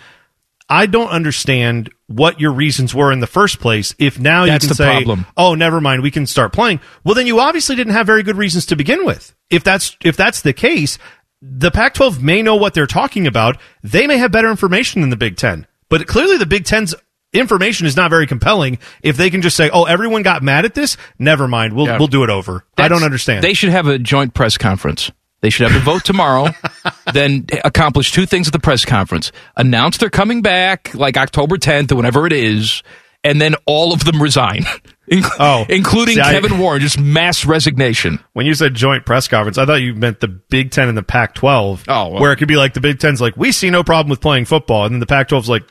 I 0.69 0.88
don't 0.88 1.10
understand 1.10 1.89
what 2.08 2.39
your 2.39 2.52
reasons 2.52 2.93
were 2.93 3.12
in 3.12 3.21
the 3.21 3.28
first 3.28 3.60
place. 3.60 3.95
If 3.97 4.19
now 4.19 4.45
That's 4.45 4.63
you 4.63 4.69
can 4.69 4.75
say, 4.75 4.91
problem. 4.91 5.25
"Oh, 5.38 5.56
never 5.56 5.80
mind, 5.80 6.02
we 6.02 6.12
can 6.12 6.25
start 6.25 6.52
playing," 6.54 6.80
well, 7.04 7.15
then 7.15 7.28
you 7.28 7.39
obviously 7.39 7.75
didn't 7.75 7.93
have 7.93 8.06
very 8.06 8.23
good 8.23 8.38
reasons 8.38 8.65
to 8.67 8.75
begin 8.75 9.06
with. 9.06 9.34
If 9.49 9.63
that's 9.63 9.95
if 10.04 10.17
that's 10.17 10.41
the 10.41 10.54
case, 10.54 10.97
the 11.41 11.71
Pac-12 11.71 12.21
may 12.21 12.41
know 12.41 12.56
what 12.56 12.73
they're 12.73 12.88
talking 12.88 13.28
about. 13.28 13.58
They 13.84 14.08
may 14.08 14.17
have 14.17 14.32
better 14.32 14.49
information 14.49 15.02
than 15.02 15.10
the 15.10 15.17
Big 15.17 15.38
Ten, 15.38 15.67
but 15.89 16.06
clearly 16.08 16.38
the 16.38 16.45
Big 16.45 16.65
Ten's 16.65 16.93
information 17.34 17.86
is 17.86 17.95
not 17.95 18.10
very 18.10 18.25
compelling. 18.28 18.80
If 19.04 19.15
they 19.17 19.30
can 19.30 19.41
just 19.41 19.56
say, 19.56 19.69
"Oh, 19.71 19.84
everyone 19.86 20.23
got 20.23 20.41
mad 20.43 20.65
at 20.65 20.73
this," 20.73 20.97
never 21.19 21.47
mind, 21.47 21.73
we'll 21.73 21.86
Yeah. 21.88 21.97
we'll 21.97 22.08
do 22.08 22.23
it 22.23 22.30
over. 22.30 22.65
I 22.78 22.88
don't 22.88 23.04
understand. 23.04 23.43
They 23.43 23.54
should 23.54 23.69
have 23.69 23.88
a 23.88 23.99
joint 23.99 24.34
press 24.34 24.58
conference. 24.58 25.12
They 25.41 25.49
should 25.49 25.71
have 25.71 25.80
a 25.82 25.84
vote 25.86 26.04
tomorrow, 26.04 26.54
then 27.13 27.45
accomplish 27.63 28.12
two 28.12 28.25
things 28.25 28.47
at 28.47 28.54
the 28.54 28.60
press 28.60 28.84
conference: 28.84 29.32
announce 29.56 29.97
they're 29.97 30.10
coming 30.10 30.41
back, 30.41 30.93
like 30.93 31.15
October 31.17 31.58
10th 31.58 31.91
or 31.91 31.95
whenever 31.95 32.25
it 32.28 32.34
is, 32.34 32.84
and 33.23 33.39
then 33.39 33.56
all 33.65 33.93
of 33.93 34.04
them 34.04 34.21
resign, 34.21 34.65
Inc- 35.12 35.30
Oh, 35.39 35.65
including 35.69 36.15
see, 36.15 36.22
I- 36.22 36.34
Kevin 36.34 36.60
Warren, 36.60 36.82
just 36.82 37.00
mass 37.00 37.45
resignation. 37.45 38.19
when 38.34 38.45
you 38.45 38.54
said 38.54 38.76
joint 38.76 39.06
press 39.06 39.28
conference, 39.28 39.58
I 39.58 39.65
thought 39.65 39.82
you 39.82 39.95
meant 39.95 40.19
the 40.19 40.28
Big 40.28 40.72
Ten 40.72 40.88
and 40.88 40.98
the 40.98 41.04
Pac-12, 41.04 41.86
Oh, 41.88 42.10
well. 42.10 42.22
where 42.22 42.32
it 42.32 42.36
could 42.38 42.48
be 42.48 42.58
like 42.58 42.74
the 42.74 42.82
Big 42.82 43.00
Ten's 43.00 43.19
like, 43.19 43.36
we 43.36 43.52
see 43.52 43.69
no 43.69 43.84
problem 43.84 44.10
with 44.10 44.22
playing 44.22 44.45
football, 44.45 44.86
and 44.86 44.93
then 44.93 45.00
the 45.00 45.06
Pac-12's 45.08 45.50
like, 45.50 45.63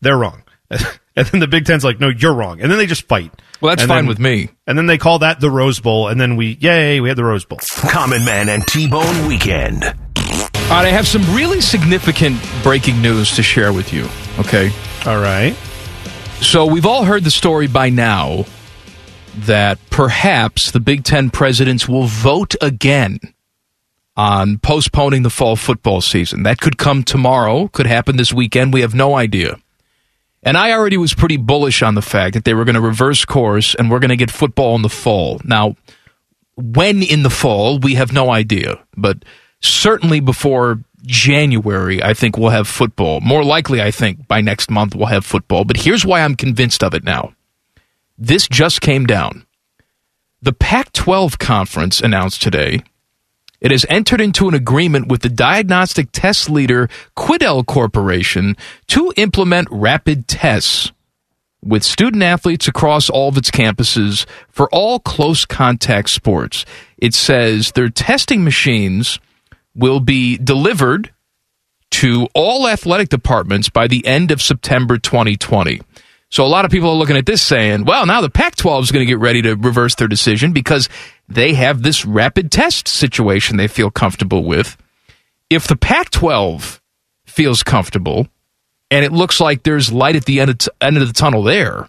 they're 0.00 0.16
wrong, 0.16 0.42
and 0.70 1.26
then 1.26 1.40
the 1.40 1.48
Big 1.48 1.64
Ten's 1.66 1.84
like, 1.84 1.98
no, 1.98 2.08
you're 2.08 2.34
wrong, 2.34 2.60
and 2.60 2.70
then 2.70 2.78
they 2.78 2.86
just 2.86 3.08
fight. 3.08 3.32
Well, 3.60 3.70
that's 3.70 3.82
And 3.82 3.88
fine 3.88 3.98
then- 4.04 4.06
with 4.08 4.18
me. 4.18 4.50
And 4.66 4.78
then 4.78 4.86
they 4.86 4.98
call 4.98 5.18
that 5.20 5.40
the 5.40 5.50
Rose 5.50 5.80
Bowl, 5.80 6.08
and 6.08 6.20
then 6.20 6.36
we, 6.36 6.56
yay, 6.60 7.00
we 7.00 7.08
had 7.08 7.18
the 7.18 7.24
Rose 7.24 7.44
Bowl. 7.44 7.58
Common 7.88 8.24
Man 8.24 8.48
and 8.48 8.66
T-Bone 8.66 9.26
Weekend. 9.26 9.84
All 9.84 9.90
right, 10.70 10.86
I 10.86 10.90
have 10.90 11.06
some 11.06 11.22
really 11.34 11.60
significant 11.60 12.40
breaking 12.62 13.02
news 13.02 13.34
to 13.36 13.42
share 13.42 13.72
with 13.72 13.92
you. 13.92 14.08
Okay. 14.38 14.70
All 15.06 15.20
right. 15.20 15.54
So 16.40 16.64
we've 16.66 16.86
all 16.86 17.04
heard 17.04 17.22
the 17.24 17.30
story 17.30 17.66
by 17.66 17.90
now 17.90 18.44
that 19.36 19.78
perhaps 19.90 20.70
the 20.70 20.80
Big 20.80 21.04
Ten 21.04 21.30
presidents 21.30 21.88
will 21.88 22.04
vote 22.04 22.54
again 22.60 23.18
on 24.16 24.58
postponing 24.58 25.22
the 25.22 25.30
fall 25.30 25.56
football 25.56 26.00
season. 26.00 26.44
That 26.44 26.60
could 26.60 26.78
come 26.78 27.02
tomorrow, 27.02 27.68
could 27.68 27.86
happen 27.86 28.16
this 28.16 28.32
weekend. 28.32 28.72
We 28.72 28.82
have 28.82 28.94
no 28.94 29.16
idea. 29.16 29.58
And 30.42 30.56
I 30.56 30.72
already 30.72 30.96
was 30.96 31.14
pretty 31.14 31.36
bullish 31.36 31.82
on 31.82 31.94
the 31.94 32.02
fact 32.02 32.34
that 32.34 32.44
they 32.44 32.54
were 32.54 32.64
going 32.64 32.74
to 32.74 32.80
reverse 32.80 33.24
course 33.24 33.74
and 33.74 33.90
we're 33.90 33.98
going 33.98 34.10
to 34.10 34.16
get 34.16 34.30
football 34.30 34.76
in 34.76 34.82
the 34.82 34.88
fall. 34.88 35.40
Now, 35.42 35.74
when 36.56 37.02
in 37.02 37.22
the 37.22 37.30
fall, 37.30 37.78
we 37.78 37.94
have 37.94 38.12
no 38.12 38.30
idea. 38.30 38.78
But 38.96 39.24
certainly 39.60 40.20
before 40.20 40.80
January, 41.02 42.02
I 42.02 42.14
think 42.14 42.36
we'll 42.36 42.50
have 42.50 42.68
football. 42.68 43.20
More 43.20 43.42
likely, 43.42 43.80
I 43.82 43.90
think 43.90 44.28
by 44.28 44.42
next 44.42 44.70
month 44.70 44.94
we'll 44.94 45.06
have 45.06 45.24
football. 45.24 45.64
But 45.64 45.78
here's 45.78 46.04
why 46.04 46.20
I'm 46.20 46.36
convinced 46.36 46.84
of 46.84 46.94
it 46.94 47.04
now. 47.04 47.32
This 48.16 48.46
just 48.48 48.80
came 48.80 49.06
down. 49.06 49.46
The 50.40 50.52
Pac 50.52 50.92
12 50.92 51.38
conference 51.38 52.00
announced 52.00 52.42
today 52.42 52.82
it 53.60 53.70
has 53.70 53.86
entered 53.88 54.20
into 54.20 54.46
an 54.46 54.54
agreement 54.54 55.08
with 55.08 55.22
the 55.22 55.30
diagnostic 55.30 56.08
test 56.12 56.50
leader 56.50 56.88
Quidel 57.16 57.64
Corporation 57.64 58.58
to 58.88 59.10
implement 59.16 59.68
rapid 59.70 60.28
tests 60.28 60.92
with 61.62 61.82
student 61.82 62.22
athletes 62.22 62.68
across 62.68 63.08
all 63.08 63.30
of 63.30 63.38
its 63.38 63.50
campuses 63.50 64.26
for 64.50 64.68
all 64.70 65.00
close 65.00 65.46
contact 65.46 66.10
sports. 66.10 66.66
It 66.98 67.14
says 67.14 67.72
their 67.72 67.88
testing 67.88 68.44
machines 68.44 69.18
will 69.74 70.00
be 70.00 70.36
delivered 70.36 71.14
to 71.92 72.28
all 72.34 72.68
athletic 72.68 73.08
departments 73.08 73.70
by 73.70 73.86
the 73.86 74.06
end 74.06 74.30
of 74.30 74.42
September 74.42 74.98
2020. 74.98 75.80
So 76.34 76.44
a 76.44 76.48
lot 76.48 76.64
of 76.64 76.72
people 76.72 76.90
are 76.90 76.96
looking 76.96 77.16
at 77.16 77.26
this 77.26 77.42
saying, 77.42 77.84
well, 77.84 78.06
now 78.06 78.20
the 78.20 78.28
Pac 78.28 78.56
12 78.56 78.82
is 78.82 78.90
going 78.90 79.06
to 79.06 79.08
get 79.08 79.20
ready 79.20 79.40
to 79.42 79.54
reverse 79.54 79.94
their 79.94 80.08
decision 80.08 80.52
because 80.52 80.88
they 81.28 81.54
have 81.54 81.80
this 81.80 82.04
rapid 82.04 82.50
test 82.50 82.88
situation 82.88 83.56
they 83.56 83.68
feel 83.68 83.88
comfortable 83.88 84.42
with. 84.42 84.76
If 85.48 85.68
the 85.68 85.76
Pac 85.76 86.10
12 86.10 86.82
feels 87.24 87.62
comfortable 87.62 88.26
and 88.90 89.04
it 89.04 89.12
looks 89.12 89.38
like 89.38 89.62
there's 89.62 89.92
light 89.92 90.16
at 90.16 90.24
the 90.24 90.40
end 90.40 90.50
of, 90.50 90.58
t- 90.58 90.70
end 90.80 90.96
of 90.96 91.06
the 91.06 91.12
tunnel 91.12 91.44
there, 91.44 91.88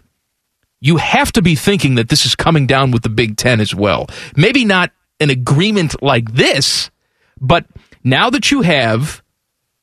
you 0.80 0.98
have 0.98 1.32
to 1.32 1.42
be 1.42 1.56
thinking 1.56 1.96
that 1.96 2.08
this 2.08 2.24
is 2.24 2.36
coming 2.36 2.68
down 2.68 2.92
with 2.92 3.02
the 3.02 3.08
Big 3.08 3.36
Ten 3.36 3.60
as 3.60 3.74
well. 3.74 4.06
Maybe 4.36 4.64
not 4.64 4.92
an 5.18 5.30
agreement 5.30 6.00
like 6.00 6.34
this, 6.34 6.92
but 7.40 7.66
now 8.04 8.30
that 8.30 8.52
you 8.52 8.62
have 8.62 9.24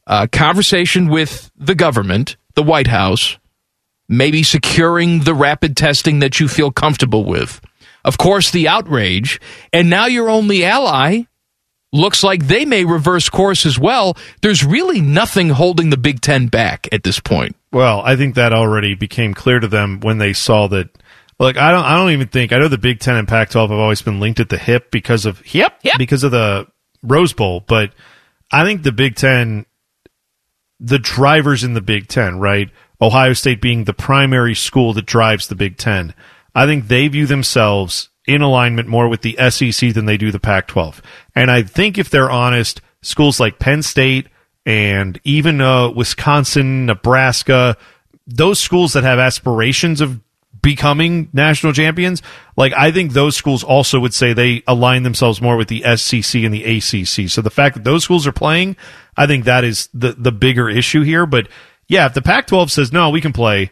a 0.08 0.30
conversation 0.30 1.10
with 1.10 1.52
the 1.58 1.76
government, 1.76 2.38
the 2.56 2.64
White 2.64 2.88
House, 2.88 3.38
maybe 4.18 4.44
securing 4.44 5.22
the 5.22 5.34
rapid 5.34 5.76
testing 5.78 6.20
that 6.20 6.40
you 6.40 6.48
feel 6.48 6.72
comfortable 6.72 7.26
with. 7.26 7.62
Of 8.06 8.18
course, 8.18 8.52
the 8.52 8.68
outrage, 8.68 9.40
and 9.72 9.90
now 9.90 10.08
your 10.08 10.30
only 10.30 10.66
ally 10.66 11.24
looks 11.94 12.24
like 12.24 12.48
they 12.48 12.66
may 12.66 12.84
reverse 12.84 13.30
course 13.30 13.66
as 13.66 13.80
well. 13.80 14.18
There's 14.42 14.66
really 14.66 15.00
nothing 15.00 15.50
holding 15.50 15.90
the 15.90 15.98
Big 15.98 16.20
Ten 16.20 16.48
back 16.48 16.88
at 16.92 17.04
this 17.04 17.20
point. 17.20 17.56
Well, 17.72 18.02
I 18.02 18.16
think 18.16 18.36
that 18.36 18.52
already 18.52 18.96
became 18.96 19.34
clear 19.34 19.60
to 19.60 19.68
them 19.68 20.00
when 20.02 20.18
they 20.18 20.34
saw 20.34 20.68
that. 20.68 20.90
Like 21.40 21.58
I 21.58 21.72
don't, 21.72 21.84
I 21.86 21.98
don't 21.98 22.12
even 22.12 22.28
think 22.28 22.52
I 22.52 22.60
know 22.60 22.68
the 22.68 22.78
Big 22.78 23.00
Ten 23.00 23.16
and 23.16 23.28
Pac-12 23.28 23.70
have 23.70 23.80
always 23.80 24.02
been 24.02 24.20
linked 24.20 24.40
at 24.40 24.50
the 24.50 24.58
hip 24.58 24.92
because 24.92 25.26
of 25.26 25.42
Yep, 25.54 25.80
yep. 25.84 25.98
because 25.98 26.24
of 26.24 26.32
the 26.32 26.68
Rose 27.02 27.34
Bowl, 27.34 27.60
but 27.60 27.94
I 28.52 28.64
think 28.64 28.84
the 28.84 28.92
Big 28.92 29.16
Ten, 29.16 29.66
the 30.80 31.00
drivers 31.00 31.64
in 31.64 31.74
the 31.74 31.82
Big 31.82 32.08
Ten, 32.08 32.40
right? 32.40 32.70
Ohio 33.04 33.34
State 33.34 33.62
being 33.62 33.84
the 33.84 33.94
primary 33.94 34.56
school 34.56 34.94
that 34.94 35.06
drives 35.06 35.48
the 35.48 35.56
Big 35.56 35.78
Ten. 35.78 36.14
I 36.56 36.66
think 36.66 36.88
they 36.88 37.08
view 37.10 37.26
themselves 37.26 38.10
in 38.26 38.42
alignment 38.42 38.88
more 38.88 39.10
with 39.10 39.22
the 39.22 39.38
SEC 39.50 39.94
than 39.94 40.06
they 40.06 40.18
do 40.18 40.32
the 40.32 40.40
Pac 40.40 40.68
12. 40.68 41.02
And 41.36 41.52
I 41.52 41.64
think 41.64 41.98
if 41.98 42.10
they're 42.10 42.32
honest, 42.32 42.80
schools 43.02 43.40
like 43.40 43.60
Penn 43.60 43.84
State 43.84 44.28
and 44.66 45.20
even 45.26 45.60
uh, 45.60 45.90
Wisconsin, 45.90 46.86
Nebraska, 46.86 47.76
those 48.26 48.60
schools 48.60 48.94
that 48.94 49.04
have 49.04 49.20
aspirations 49.20 50.00
of 50.00 50.22
becoming 50.62 51.28
national 51.34 51.74
champions, 51.74 52.22
like 52.56 52.72
I 52.72 52.92
think 52.92 53.12
those 53.12 53.36
schools 53.36 53.66
also 53.66 54.00
would 54.00 54.14
say 54.14 54.32
they 54.32 54.64
align 54.66 55.04
themselves 55.04 55.42
more 55.42 55.58
with 55.58 55.68
the 55.68 55.84
SEC 55.98 56.42
and 56.42 56.54
the 56.54 56.64
ACC. 56.64 57.30
So 57.30 57.42
the 57.42 57.50
fact 57.50 57.76
that 57.76 57.84
those 57.84 58.06
schools 58.06 58.26
are 58.26 58.32
playing, 58.32 58.78
I 59.18 59.28
think 59.28 59.44
that 59.44 59.66
is 59.66 59.90
the 59.94 60.14
the 60.14 60.32
bigger 60.32 60.70
issue 60.70 61.02
here. 61.02 61.26
But 61.26 61.50
yeah, 61.94 62.08
if 62.08 62.16
the 62.16 62.24
Pac-12 62.24 62.72
says 62.72 62.92
no, 62.92 63.12
we 63.12 63.22
can 63.22 63.34
play, 63.34 63.70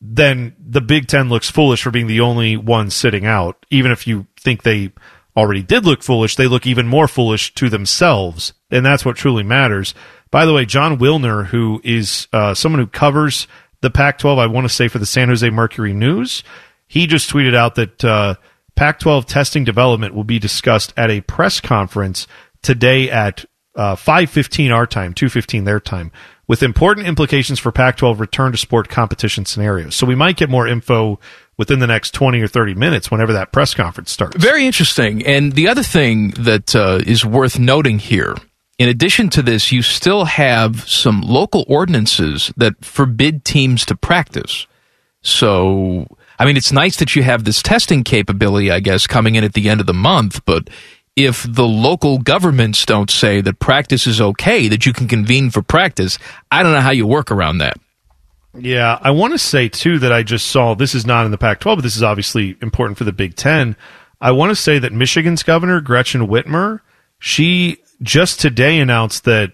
then 0.00 0.56
the 0.58 0.80
Big 0.80 1.06
Ten 1.06 1.28
looks 1.28 1.48
foolish 1.48 1.84
for 1.84 1.92
being 1.92 2.08
the 2.08 2.20
only 2.20 2.56
one 2.56 2.90
sitting 2.90 3.26
out. 3.26 3.64
Even 3.70 3.92
if 3.92 4.08
you 4.08 4.26
think 4.40 4.64
they 4.64 4.90
already 5.36 5.62
did 5.62 5.84
look 5.84 6.02
foolish, 6.02 6.34
they 6.34 6.48
look 6.48 6.66
even 6.66 6.88
more 6.88 7.06
foolish 7.06 7.54
to 7.54 7.68
themselves, 7.70 8.54
and 8.72 8.84
that's 8.84 9.04
what 9.04 9.14
truly 9.14 9.44
matters. 9.44 9.94
By 10.32 10.46
the 10.46 10.52
way, 10.52 10.64
Jon 10.64 10.98
Wilner, 10.98 11.46
who 11.46 11.80
is 11.84 12.26
uh, 12.32 12.54
someone 12.54 12.80
who 12.80 12.88
covers 12.88 13.46
the 13.82 13.90
Pac-12, 13.90 14.36
I 14.36 14.46
want 14.46 14.64
to 14.64 14.74
say 14.74 14.88
for 14.88 14.98
the 14.98 15.06
San 15.06 15.28
Jose 15.28 15.48
Mercury 15.48 15.92
News, 15.92 16.42
he 16.88 17.06
just 17.06 17.30
tweeted 17.30 17.54
out 17.54 17.76
that 17.76 18.04
uh, 18.04 18.34
Pac-12 18.74 19.26
testing 19.26 19.62
development 19.62 20.12
will 20.12 20.24
be 20.24 20.40
discussed 20.40 20.92
at 20.96 21.08
a 21.08 21.20
press 21.20 21.60
conference 21.60 22.26
today 22.62 23.08
at 23.12 23.44
uh, 23.76 23.94
5:15 23.96 24.72
our 24.72 24.86
time, 24.86 25.14
2:15 25.14 25.64
their 25.64 25.80
time, 25.80 26.10
with 26.46 26.62
important 26.62 27.06
implications 27.06 27.58
for 27.58 27.72
Pac-12 27.72 28.18
return 28.18 28.52
to 28.52 28.58
sport 28.58 28.88
competition 28.88 29.44
scenarios. 29.44 29.94
So 29.94 30.06
we 30.06 30.14
might 30.14 30.36
get 30.36 30.50
more 30.50 30.66
info 30.66 31.18
within 31.56 31.78
the 31.78 31.86
next 31.86 32.12
20 32.12 32.40
or 32.40 32.48
30 32.48 32.74
minutes 32.74 33.10
whenever 33.10 33.32
that 33.32 33.52
press 33.52 33.74
conference 33.74 34.10
starts. 34.10 34.36
Very 34.36 34.66
interesting. 34.66 35.24
And 35.24 35.52
the 35.52 35.68
other 35.68 35.82
thing 35.82 36.30
that 36.30 36.74
uh, 36.74 37.00
is 37.06 37.24
worth 37.24 37.58
noting 37.58 37.98
here, 37.98 38.34
in 38.78 38.88
addition 38.88 39.30
to 39.30 39.42
this, 39.42 39.70
you 39.70 39.82
still 39.82 40.24
have 40.24 40.88
some 40.88 41.20
local 41.22 41.64
ordinances 41.68 42.52
that 42.56 42.84
forbid 42.84 43.44
teams 43.44 43.86
to 43.86 43.96
practice. 43.96 44.66
So, 45.22 46.06
I 46.38 46.44
mean, 46.44 46.56
it's 46.56 46.72
nice 46.72 46.96
that 46.96 47.14
you 47.14 47.22
have 47.22 47.44
this 47.44 47.62
testing 47.62 48.02
capability, 48.02 48.70
I 48.70 48.80
guess, 48.80 49.06
coming 49.06 49.36
in 49.36 49.44
at 49.44 49.54
the 49.54 49.68
end 49.68 49.80
of 49.80 49.86
the 49.86 49.94
month, 49.94 50.44
but 50.44 50.68
if 51.16 51.46
the 51.48 51.66
local 51.66 52.18
governments 52.18 52.84
don't 52.84 53.10
say 53.10 53.40
that 53.40 53.60
practice 53.60 54.06
is 54.06 54.20
okay, 54.20 54.68
that 54.68 54.84
you 54.84 54.92
can 54.92 55.06
convene 55.06 55.50
for 55.50 55.62
practice, 55.62 56.18
I 56.50 56.62
don't 56.62 56.72
know 56.72 56.80
how 56.80 56.90
you 56.90 57.06
work 57.06 57.30
around 57.30 57.58
that. 57.58 57.78
Yeah, 58.56 58.98
I 59.00 59.10
want 59.10 59.32
to 59.32 59.38
say 59.38 59.68
too 59.68 59.98
that 60.00 60.12
I 60.12 60.22
just 60.22 60.46
saw 60.46 60.74
this 60.74 60.94
is 60.94 61.06
not 61.06 61.24
in 61.24 61.32
the 61.32 61.38
Pac-12, 61.38 61.76
but 61.76 61.82
this 61.82 61.96
is 61.96 62.02
obviously 62.02 62.56
important 62.62 62.98
for 62.98 63.04
the 63.04 63.12
Big 63.12 63.36
Ten. 63.36 63.76
I 64.20 64.30
want 64.30 64.50
to 64.50 64.56
say 64.56 64.78
that 64.78 64.92
Michigan's 64.92 65.42
governor 65.42 65.80
Gretchen 65.80 66.28
Whitmer, 66.28 66.80
she 67.18 67.78
just 68.02 68.40
today 68.40 68.78
announced 68.78 69.24
that, 69.24 69.52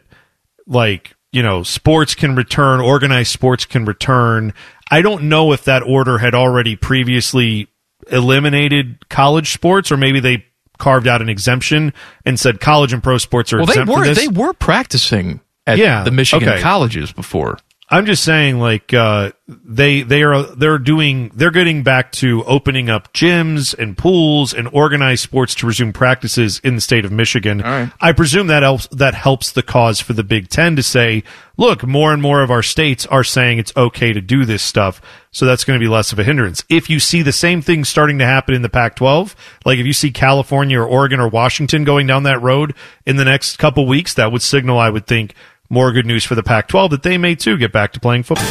like 0.66 1.14
you 1.32 1.42
know, 1.42 1.62
sports 1.62 2.14
can 2.14 2.34
return, 2.34 2.80
organized 2.80 3.32
sports 3.32 3.64
can 3.64 3.84
return. 3.84 4.52
I 4.90 5.02
don't 5.02 5.24
know 5.24 5.52
if 5.52 5.64
that 5.64 5.82
order 5.82 6.18
had 6.18 6.34
already 6.34 6.76
previously 6.76 7.68
eliminated 8.10 9.08
college 9.08 9.52
sports, 9.52 9.92
or 9.92 9.96
maybe 9.96 10.20
they 10.20 10.44
carved 10.80 11.06
out 11.06 11.22
an 11.22 11.28
exemption 11.28 11.92
and 12.26 12.40
said 12.40 12.60
college 12.60 12.92
and 12.92 13.02
pro 13.02 13.18
sports 13.18 13.52
are 13.52 13.58
Well, 13.58 13.66
they 13.66 13.72
exempt 13.74 13.92
from 13.92 14.00
were 14.00 14.14
they 14.14 14.28
were 14.28 14.52
practicing 14.54 15.40
at 15.66 15.78
Yeah, 15.78 16.02
the 16.02 16.10
Michigan 16.10 16.48
okay. 16.48 16.60
colleges 16.60 17.12
before. 17.12 17.58
I'm 17.92 18.06
just 18.06 18.22
saying, 18.22 18.60
like 18.60 18.94
uh, 18.94 19.32
they 19.48 20.02
they 20.02 20.22
are 20.22 20.42
they're 20.44 20.78
doing 20.78 21.32
they're 21.34 21.50
getting 21.50 21.82
back 21.82 22.12
to 22.12 22.44
opening 22.44 22.88
up 22.88 23.12
gyms 23.12 23.76
and 23.76 23.98
pools 23.98 24.54
and 24.54 24.68
organized 24.72 25.24
sports 25.24 25.56
to 25.56 25.66
resume 25.66 25.92
practices 25.92 26.60
in 26.62 26.76
the 26.76 26.80
state 26.80 27.04
of 27.04 27.10
Michigan. 27.10 27.60
I 28.00 28.12
presume 28.12 28.46
that 28.46 28.62
helps 28.62 28.86
that 28.88 29.14
helps 29.14 29.50
the 29.50 29.64
cause 29.64 29.98
for 30.00 30.12
the 30.12 30.22
Big 30.22 30.48
Ten 30.48 30.76
to 30.76 30.84
say, 30.84 31.24
look, 31.56 31.84
more 31.84 32.12
and 32.12 32.22
more 32.22 32.44
of 32.44 32.50
our 32.52 32.62
states 32.62 33.06
are 33.06 33.24
saying 33.24 33.58
it's 33.58 33.76
okay 33.76 34.12
to 34.12 34.20
do 34.20 34.44
this 34.44 34.62
stuff, 34.62 35.02
so 35.32 35.44
that's 35.44 35.64
going 35.64 35.76
to 35.76 35.84
be 35.84 35.90
less 35.90 36.12
of 36.12 36.20
a 36.20 36.24
hindrance. 36.24 36.62
If 36.68 36.88
you 36.88 37.00
see 37.00 37.22
the 37.22 37.32
same 37.32 37.60
thing 37.60 37.84
starting 37.84 38.20
to 38.20 38.24
happen 38.24 38.54
in 38.54 38.62
the 38.62 38.68
Pac-12, 38.68 39.34
like 39.64 39.80
if 39.80 39.86
you 39.86 39.92
see 39.92 40.12
California 40.12 40.78
or 40.78 40.86
Oregon 40.86 41.18
or 41.18 41.28
Washington 41.28 41.82
going 41.82 42.06
down 42.06 42.22
that 42.22 42.40
road 42.40 42.74
in 43.04 43.16
the 43.16 43.24
next 43.24 43.56
couple 43.56 43.84
weeks, 43.84 44.14
that 44.14 44.30
would 44.30 44.42
signal, 44.42 44.78
I 44.78 44.90
would 44.90 45.08
think 45.08 45.34
more 45.70 45.92
good 45.92 46.04
news 46.04 46.24
for 46.24 46.34
the 46.34 46.42
Pac 46.42 46.66
12 46.68 46.90
that 46.90 47.02
they 47.04 47.16
may 47.16 47.36
too 47.36 47.56
get 47.56 47.72
back 47.72 47.92
to 47.92 48.00
playing 48.00 48.24
football. 48.24 48.46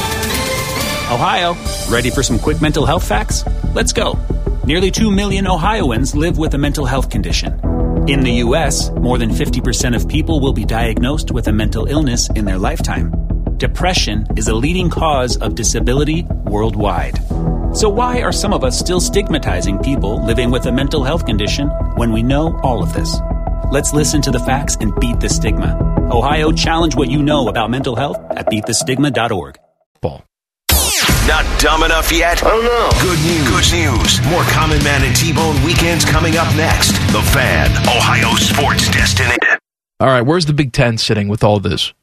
Ohio, 1.12 1.54
ready 1.90 2.10
for 2.10 2.24
some 2.24 2.40
quick 2.40 2.62
mental 2.62 2.86
health 2.86 3.06
facts? 3.06 3.44
Let's 3.74 3.92
go. 3.92 4.18
Nearly 4.66 4.90
2 4.90 5.12
million 5.12 5.46
Ohioans 5.46 6.16
live 6.16 6.38
with 6.38 6.54
a 6.54 6.58
mental 6.58 6.86
health 6.86 7.10
condition. 7.10 7.60
In 8.08 8.22
the 8.22 8.32
U.S., 8.46 8.90
more 8.92 9.18
than 9.18 9.32
50% 9.32 9.96
of 9.96 10.08
people 10.08 10.40
will 10.40 10.54
be 10.54 10.64
diagnosed 10.64 11.32
with 11.32 11.48
a 11.48 11.52
mental 11.52 11.88
illness 11.88 12.30
in 12.30 12.46
their 12.46 12.58
lifetime. 12.58 13.12
Depression 13.58 14.26
is 14.38 14.48
a 14.48 14.56
leading 14.56 14.90
cause 14.90 15.36
of 15.38 15.56
disability 15.56 16.24
worldwide. 16.46 17.18
So, 17.76 17.90
why 17.90 18.22
are 18.22 18.32
some 18.32 18.54
of 18.54 18.64
us 18.64 18.80
still 18.80 19.02
stigmatizing 19.02 19.80
people 19.80 20.26
living 20.26 20.50
with 20.50 20.66
a 20.66 20.72
mental 20.72 21.04
health 21.04 21.26
condition 21.26 21.68
when 21.98 22.14
we 22.14 22.24
know 22.24 22.58
all 22.64 22.82
of 22.82 22.94
this? 22.94 23.20
Let's 23.72 23.94
listen 23.94 24.22
to 24.24 24.32
the 24.32 24.40
facts 24.40 24.78
and 24.80 24.96
beat 25.00 25.20
the 25.20 25.30
stigma. 25.30 25.99
Ohio, 26.12 26.52
challenge 26.52 26.96
what 26.96 27.12
you 27.12 27.22
know 27.22 27.48
about 27.50 27.70
mental 27.70 27.96
health 27.96 28.18
at 28.32 28.48
beatthestigma.org. 28.48 29.60
Ball. 30.02 30.24
Not 31.28 31.46
dumb 31.62 31.84
enough 31.84 32.12
yet? 32.12 32.44
I 32.44 32.50
don't 32.50 32.64
know. 32.64 32.90
Good 33.00 33.20
news. 33.20 33.48
Good 33.48 33.78
news. 33.78 34.26
More 34.32 34.42
Common 34.46 34.84
Man 34.84 35.04
and 35.04 35.16
T-Bone 35.16 35.64
weekends 35.64 36.04
coming 36.06 36.38
up 36.38 36.48
next. 36.56 36.94
The 37.14 37.22
Fan, 37.22 37.70
Ohio 37.88 38.34
sports 38.34 38.90
destination. 38.90 39.60
All 40.00 40.08
right, 40.08 40.22
where's 40.22 40.48
the 40.48 40.54
Big 40.54 40.74
Ten 40.74 40.98
sitting 40.98 41.28
with 41.28 41.44
all 41.44 41.60
this? 41.60 41.94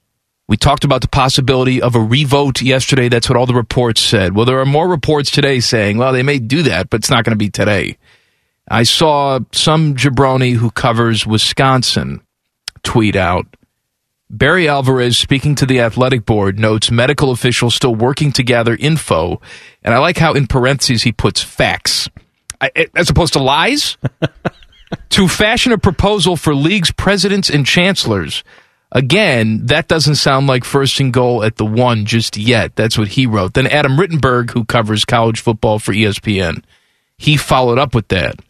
We 0.47 0.57
talked 0.57 0.85
about 0.85 1.01
the 1.01 1.09
possibility 1.09 1.83
of 1.83 1.97
a 1.97 2.01
revote 2.01 2.63
yesterday. 2.63 3.09
That's 3.09 3.29
what 3.29 3.37
all 3.37 3.47
the 3.47 3.55
reports 3.55 4.01
said. 4.01 4.37
Well, 4.37 4.45
there 4.45 4.61
are 4.61 4.67
more 4.67 4.87
reports 4.87 5.33
today 5.33 5.59
saying, 5.59 5.99
well, 5.99 6.13
they 6.13 6.23
may 6.23 6.39
do 6.39 6.63
that, 6.63 6.89
but 6.91 7.01
it's 7.01 7.11
not 7.11 7.25
going 7.25 7.33
to 7.33 7.37
be 7.37 7.51
today. 7.51 7.97
I 8.69 8.85
saw 8.85 9.41
some 9.51 9.97
jabroni 9.97 10.55
who 10.55 10.71
covers 10.71 11.27
Wisconsin 11.27 12.21
tweet 12.85 13.17
out 13.17 13.47
Barry 14.29 14.69
Alvarez, 14.69 15.17
speaking 15.17 15.55
to 15.57 15.67
the 15.67 15.81
athletic 15.81 16.27
board, 16.27 16.59
notes 16.59 16.91
medical 16.91 17.31
officials 17.31 17.75
still 17.75 17.95
working 17.95 18.33
to 18.33 18.43
gather 18.43 18.75
info. 18.75 19.41
And 19.83 19.95
I 19.95 19.99
like 19.99 20.17
how 20.19 20.33
in 20.33 20.47
parentheses 20.47 21.05
he 21.05 21.13
puts 21.13 21.43
facts 21.43 22.09
I, 22.61 22.71
as 22.95 23.11
opposed 23.11 23.35
to 23.35 23.43
lies. 23.43 23.97
to 25.11 25.29
fashion 25.29 25.73
a 25.73 25.79
proposal 25.79 26.37
for 26.37 26.55
leagues, 26.55 26.91
presidents, 26.91 27.51
and 27.51 27.67
chancellors. 27.67 28.45
Again, 28.93 29.67
that 29.67 29.89
doesn't 29.89 30.15
sound 30.15 30.47
like 30.47 30.65
first 30.65 31.01
and 31.01 31.13
goal 31.13 31.43
at 31.43 31.57
the 31.57 31.67
one 31.67 32.07
just 32.07 32.37
yet. 32.37 32.77
That's 32.77 32.97
what 32.97 33.09
he 33.09 33.27
wrote. 33.27 33.55
Then 33.55 33.67
Adam 33.67 33.97
Rittenberg, 33.97 34.51
who 34.51 34.65
covers 34.65 35.05
college 35.05 35.41
football 35.41 35.79
for 35.79 35.93
ESPN, 35.93 36.63
he 37.19 37.37
followed 37.37 37.79
up 37.79 37.95
with 37.95 38.09
that 38.09 38.41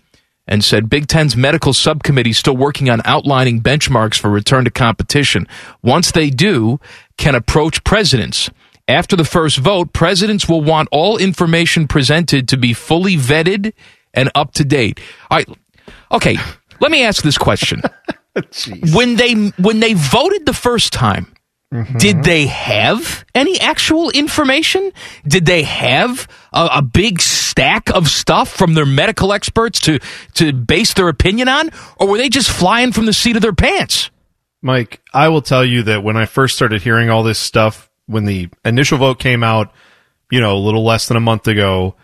and 0.47 0.64
said 0.64 0.88
Big 0.88 1.07
Ten's 1.07 1.36
medical 1.36 1.72
subcommittee 1.72 2.30
is 2.30 2.38
still 2.38 2.57
working 2.57 2.88
on 2.88 3.03
outlining 3.05 3.61
benchmarks 3.61 4.18
for 4.18 4.30
return 4.30 4.64
to 4.64 4.70
competition. 4.70 5.47
Once 5.82 6.12
they 6.12 6.30
do, 6.30 6.78
can 7.16 7.34
approach 7.34 7.84
presidents. 7.84 8.51
After 8.88 9.16
the 9.16 9.24
first 9.24 9.59
vote, 9.59 9.92
presidents 9.92 10.49
will 10.49 10.62
want 10.62 10.88
all 10.92 11.18
information 11.18 11.88
presented 11.88 12.49
to 12.49 12.57
be 12.57 12.72
fully 12.72 13.16
vetted 13.16 13.72
and 14.14 14.30
up 14.34 14.53
to 14.53 14.64
date. 14.64 15.01
All 15.30 15.38
right. 15.38 15.49
Okay, 16.12 16.36
let 16.80 16.90
me 16.92 17.03
ask 17.03 17.22
this 17.22 17.38
question. 17.38 17.82
when 18.92 19.16
they 19.16 19.32
when 19.59 19.80
they 19.80 19.94
voted 19.94 20.47
the 20.47 20.53
first 20.53 20.92
time, 20.92 21.34
did 21.72 21.88
mm-hmm. 21.88 22.22
they 22.22 22.46
have 22.46 23.24
any 23.34 23.58
actual 23.60 24.10
information? 24.10 24.92
Did 25.26 25.46
they 25.46 25.64
have 25.64 26.28
a, 26.52 26.68
a, 26.74 26.82
big 26.82 27.20
stack 27.20 27.90
of 27.90 28.08
stuff 28.08 28.48
from 28.48 28.74
their 28.74 28.86
medical 28.86 29.32
experts 29.32 29.80
to 29.80 29.98
to 30.34 30.52
base 30.52 30.94
their 30.94 31.08
opinion 31.08 31.48
on, 31.48 31.70
or 31.98 32.06
were 32.06 32.18
they 32.18 32.28
just 32.28 32.50
flying 32.50 32.92
from 32.92 33.06
the 33.06 33.12
seat 33.12 33.34
of 33.34 33.42
their 33.42 33.52
pants? 33.52 34.10
Mike, 34.62 35.00
I 35.12 35.28
will 35.28 35.42
tell 35.42 35.64
you 35.64 35.82
that 35.84 36.04
when 36.04 36.16
I 36.16 36.26
first 36.26 36.54
started 36.54 36.82
hearing 36.82 37.10
all 37.10 37.24
this 37.24 37.38
stuff, 37.38 37.90
when 38.06 38.26
the 38.26 38.48
initial 38.64 38.98
vote 38.98 39.18
came 39.18 39.42
out, 39.42 39.72
you 40.30 40.40
know, 40.40 40.56
a 40.56 40.58
little 40.58 40.84
less 40.84 41.08
than 41.08 41.16
a 41.16 41.20
month 41.20 41.48
ago, 41.48 41.96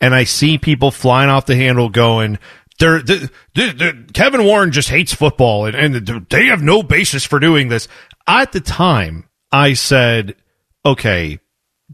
and 0.00 0.14
I 0.14 0.24
see 0.24 0.56
people 0.56 0.90
flying 0.90 1.28
off 1.30 1.46
the 1.46 1.54
handle 1.54 1.90
going, 1.90 2.38
they're, 2.78 3.02
they're, 3.02 3.28
they're, 3.54 3.92
Kevin 4.12 4.44
Warren 4.44 4.72
just 4.72 4.88
hates 4.88 5.14
football 5.14 5.66
and, 5.66 5.76
and 5.76 6.26
they 6.28 6.46
have 6.46 6.62
no 6.62 6.82
basis 6.82 7.24
for 7.24 7.38
doing 7.38 7.68
this. 7.68 7.86
At 8.26 8.52
the 8.52 8.60
time, 8.60 9.28
I 9.50 9.74
said, 9.74 10.36
okay, 10.84 11.40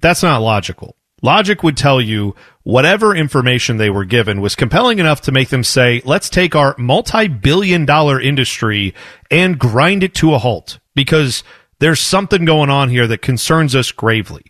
that's 0.01 0.23
not 0.23 0.43
logical. 0.43 0.97
Logic 1.21 1.63
would 1.63 1.77
tell 1.77 2.01
you 2.01 2.37
whatever 2.63 3.15
information 3.15 3.77
they 3.77 3.91
were 3.91 4.05
given 4.05 4.41
was 4.41 4.55
compelling 4.55 5.01
enough 5.01 5.23
to 5.23 5.33
make 5.33 5.49
them 5.49 5.65
say, 5.65 6.01
let's 6.05 6.31
take 6.31 6.55
our 6.55 6.77
multi 6.79 7.27
billion 7.27 7.85
dollar 7.85 8.21
industry 8.21 8.95
and 9.31 9.59
grind 9.59 10.05
it 10.05 10.15
to 10.15 10.35
a 10.35 10.39
halt 10.39 10.79
because 10.95 11.43
there's 11.81 12.01
something 12.01 12.45
going 12.45 12.71
on 12.71 12.89
here 12.89 13.07
that 13.09 13.23
concerns 13.23 13.75
us 13.75 13.91
gravely. 13.91 14.45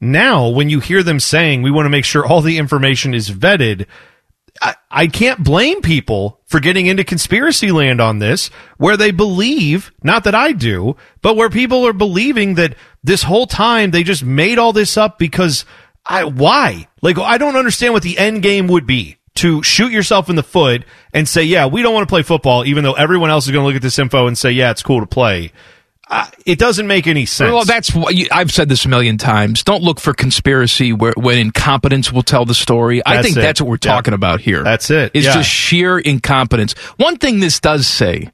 Now, 0.00 0.48
when 0.48 0.68
you 0.68 0.80
hear 0.80 1.04
them 1.04 1.20
saying 1.20 1.62
we 1.62 1.70
want 1.70 1.86
to 1.86 1.90
make 1.90 2.04
sure 2.04 2.26
all 2.26 2.40
the 2.40 2.58
information 2.58 3.14
is 3.14 3.30
vetted, 3.30 3.86
I, 4.90 5.06
can't 5.06 5.42
blame 5.42 5.80
people 5.80 6.40
for 6.46 6.60
getting 6.60 6.86
into 6.86 7.04
conspiracy 7.04 7.72
land 7.72 8.00
on 8.00 8.18
this, 8.18 8.48
where 8.76 8.96
they 8.96 9.10
believe, 9.10 9.92
not 10.02 10.24
that 10.24 10.34
I 10.34 10.52
do, 10.52 10.96
but 11.20 11.36
where 11.36 11.50
people 11.50 11.86
are 11.86 11.92
believing 11.92 12.54
that 12.54 12.76
this 13.02 13.22
whole 13.22 13.46
time 13.46 13.90
they 13.90 14.02
just 14.02 14.24
made 14.24 14.58
all 14.58 14.72
this 14.72 14.96
up 14.96 15.18
because 15.18 15.64
I, 16.04 16.24
why? 16.24 16.88
Like, 17.00 17.18
I 17.18 17.38
don't 17.38 17.56
understand 17.56 17.94
what 17.94 18.02
the 18.02 18.18
end 18.18 18.42
game 18.42 18.68
would 18.68 18.86
be 18.86 19.16
to 19.36 19.62
shoot 19.62 19.90
yourself 19.90 20.28
in 20.28 20.36
the 20.36 20.42
foot 20.42 20.84
and 21.12 21.28
say, 21.28 21.42
yeah, 21.42 21.66
we 21.66 21.82
don't 21.82 21.94
want 21.94 22.06
to 22.06 22.12
play 22.12 22.22
football, 22.22 22.64
even 22.64 22.84
though 22.84 22.92
everyone 22.92 23.30
else 23.30 23.46
is 23.46 23.52
going 23.52 23.62
to 23.62 23.66
look 23.66 23.76
at 23.76 23.82
this 23.82 23.98
info 23.98 24.26
and 24.26 24.36
say, 24.36 24.50
yeah, 24.50 24.70
it's 24.70 24.82
cool 24.82 25.00
to 25.00 25.06
play. 25.06 25.52
Uh, 26.12 26.26
it 26.44 26.58
doesn't 26.58 26.86
make 26.86 27.06
any 27.06 27.24
sense. 27.24 27.50
Well, 27.52 27.64
that's 27.64 27.94
what 27.94 28.14
you, 28.14 28.26
I've 28.30 28.52
said 28.52 28.68
this 28.68 28.84
a 28.84 28.88
million 28.88 29.16
times. 29.16 29.64
Don't 29.64 29.82
look 29.82 29.98
for 29.98 30.12
conspiracy 30.12 30.92
where 30.92 31.14
when 31.16 31.38
incompetence 31.38 32.12
will 32.12 32.22
tell 32.22 32.44
the 32.44 32.54
story. 32.54 33.00
That's 33.06 33.18
I 33.18 33.22
think 33.22 33.36
it. 33.38 33.40
that's 33.40 33.60
what 33.62 33.68
we're 33.70 33.74
Yeah. 33.82 33.92
talking 33.94 34.12
about 34.12 34.40
here. 34.42 34.62
That's 34.62 34.90
it. 34.90 35.12
It's 35.14 35.24
Yeah. 35.24 35.34
just 35.34 35.48
sheer 35.48 35.98
incompetence. 35.98 36.74
One 36.98 37.16
thing 37.16 37.40
this 37.40 37.60
does 37.60 37.86
say, 37.86 38.30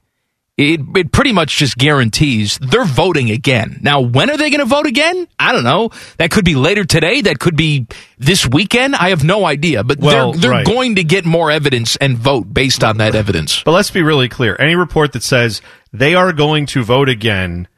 it 0.56 0.80
it 0.96 1.12
pretty 1.12 1.30
much 1.30 1.56
just 1.56 1.78
guarantees 1.78 2.58
they're 2.60 2.84
voting 2.84 3.30
again. 3.30 3.78
Now, 3.80 4.00
when 4.00 4.28
are 4.28 4.36
they 4.36 4.50
going 4.50 4.58
to 4.58 4.64
vote 4.66 4.86
again? 4.86 5.28
I 5.38 5.52
don't 5.52 5.62
know. 5.62 5.90
That 6.16 6.32
could 6.32 6.44
be 6.44 6.56
later 6.56 6.84
today. 6.84 7.20
That 7.20 7.38
could 7.38 7.56
be 7.56 7.86
this 8.18 8.44
weekend. 8.44 8.96
I 8.96 9.10
have 9.10 9.22
no 9.22 9.44
idea. 9.46 9.84
But 9.84 10.00
Well, 10.00 10.32
they're 10.32 10.40
they're 10.40 10.50
right. 10.50 10.66
going 10.66 10.96
to 10.96 11.04
get 11.04 11.24
more 11.24 11.52
evidence 11.52 11.94
and 11.94 12.18
vote 12.18 12.52
based 12.52 12.82
on 12.82 12.96
that 12.98 13.14
evidence. 13.14 13.62
But 13.64 13.70
let's 13.70 13.92
be 13.92 14.02
really 14.02 14.28
clear. 14.28 14.56
Any 14.58 14.74
report 14.74 15.12
that 15.12 15.22
says 15.22 15.62
they 15.92 16.14
are 16.14 16.32
going 16.32 16.66
to 16.66 16.82
vote 16.82 17.08
again 17.08 17.68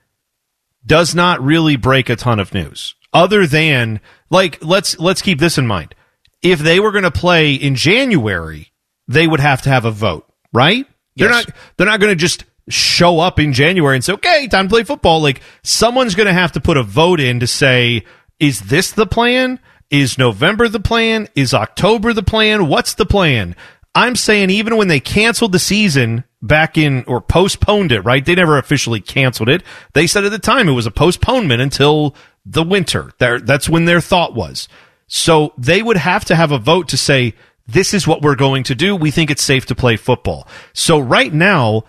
does 0.85 1.15
not 1.15 1.43
really 1.43 1.77
break 1.77 2.09
a 2.09 2.17
ton 2.17 2.39
of 2.41 2.55
news. 2.55 2.95
Other 3.13 3.47
than 3.47 4.01
like 4.31 4.65
let's 4.65 4.99
let's 4.99 5.23
keep 5.23 5.39
this 5.39 5.59
in 5.59 5.67
mind. 5.67 5.95
If 6.43 6.61
they 6.61 6.81
were 6.81 6.93
going 6.93 7.05
to 7.05 7.11
play 7.11 7.55
in 7.55 7.75
January, 7.75 8.73
they 9.09 9.27
would 9.27 9.41
have 9.41 9.63
to 9.63 9.69
have 9.69 9.85
a 9.85 9.91
vote, 9.91 10.27
right? 10.53 10.87
They're 11.17 11.29
not 11.31 11.51
they're 11.77 11.87
not 11.87 12.01
going 12.01 12.13
to 12.13 12.17
just 12.17 12.45
show 12.69 13.19
up 13.19 13.41
in 13.41 13.53
January 13.53 13.97
and 13.97 14.05
say, 14.05 14.13
"Okay, 14.15 14.47
time 14.49 14.67
to 14.67 14.71
play 14.71 14.85
football." 14.85 15.21
Like 15.21 15.43
someone's 15.63 16.15
going 16.15 16.29
to 16.29 16.33
have 16.33 16.53
to 16.53 16.61
put 16.61 16.77
a 16.77 16.83
vote 16.83 17.21
in 17.21 17.41
to 17.41 17.47
say, 17.47 18.05
"Is 18.39 18.61
this 18.61 18.93
the 18.93 19.07
plan? 19.07 19.59
Is 19.91 20.19
November 20.19 20.69
the 20.69 20.81
plan? 20.81 21.27
Is 21.35 21.53
October 21.53 22.13
the 22.13 22.23
plan? 22.23 22.69
What's 22.69 22.95
the 22.95 23.07
plan?" 23.07 23.57
I'm 23.95 24.17
saying 24.17 24.51
even 24.51 24.77
when 24.77 24.89
they 24.89 25.01
canceled 25.01 25.53
the 25.53 25.59
season 25.59 26.25
back 26.43 26.79
in 26.79 27.05
or 27.07 27.21
postponed 27.21 27.93
it, 27.93 28.01
right? 28.03 28.25
They 28.25 28.35
never 28.35 28.57
officially 28.57 29.01
canceled 29.01 29.49
it. 29.49 29.63
They 29.95 30.07
said 30.07 30.25
at 30.25 30.31
the 30.31 30.39
time 30.39 30.69
it 30.69 30.73
was 30.73 30.87
a 30.87 30.93
postponement 30.93 31.61
until 31.61 32.15
the 32.47 32.63
winter. 32.63 33.13
There, 33.19 33.41
that's 33.41 33.69
when 33.69 33.85
their 33.85 34.01
thought 34.01 34.35
was. 34.35 34.69
So 35.07 35.53
they 35.59 35.83
would 35.83 35.97
have 35.97 36.25
to 36.27 36.37
have 36.37 36.53
a 36.53 36.59
vote 36.59 36.89
to 36.91 36.97
say, 36.97 37.35
this 37.67 37.93
is 37.95 38.07
what 38.07 38.23
we're 38.23 38.37
going 38.37 38.63
to 38.65 38.75
do. 38.75 38.97
We 38.97 39.11
think 39.11 39.31
it's 39.31 39.43
safe 39.43 39.67
to 39.67 39.75
play 39.75 39.97
football. 39.97 40.47
So 40.73 40.99
right 40.99 41.33
now, 41.33 41.85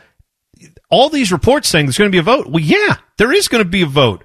all 0.90 1.10
these 1.10 1.32
reports 1.32 1.70
saying 1.70 1.86
there's 1.86 1.98
going 1.98 2.12
to 2.12 2.16
be 2.16 2.20
a 2.20 2.24
vote. 2.24 2.48
Well, 2.48 2.64
yeah, 2.64 2.98
there 3.18 3.32
is 3.32 3.48
going 3.48 3.64
to 3.64 3.70
be 3.70 3.84
a 3.84 3.88
vote. 3.88 4.24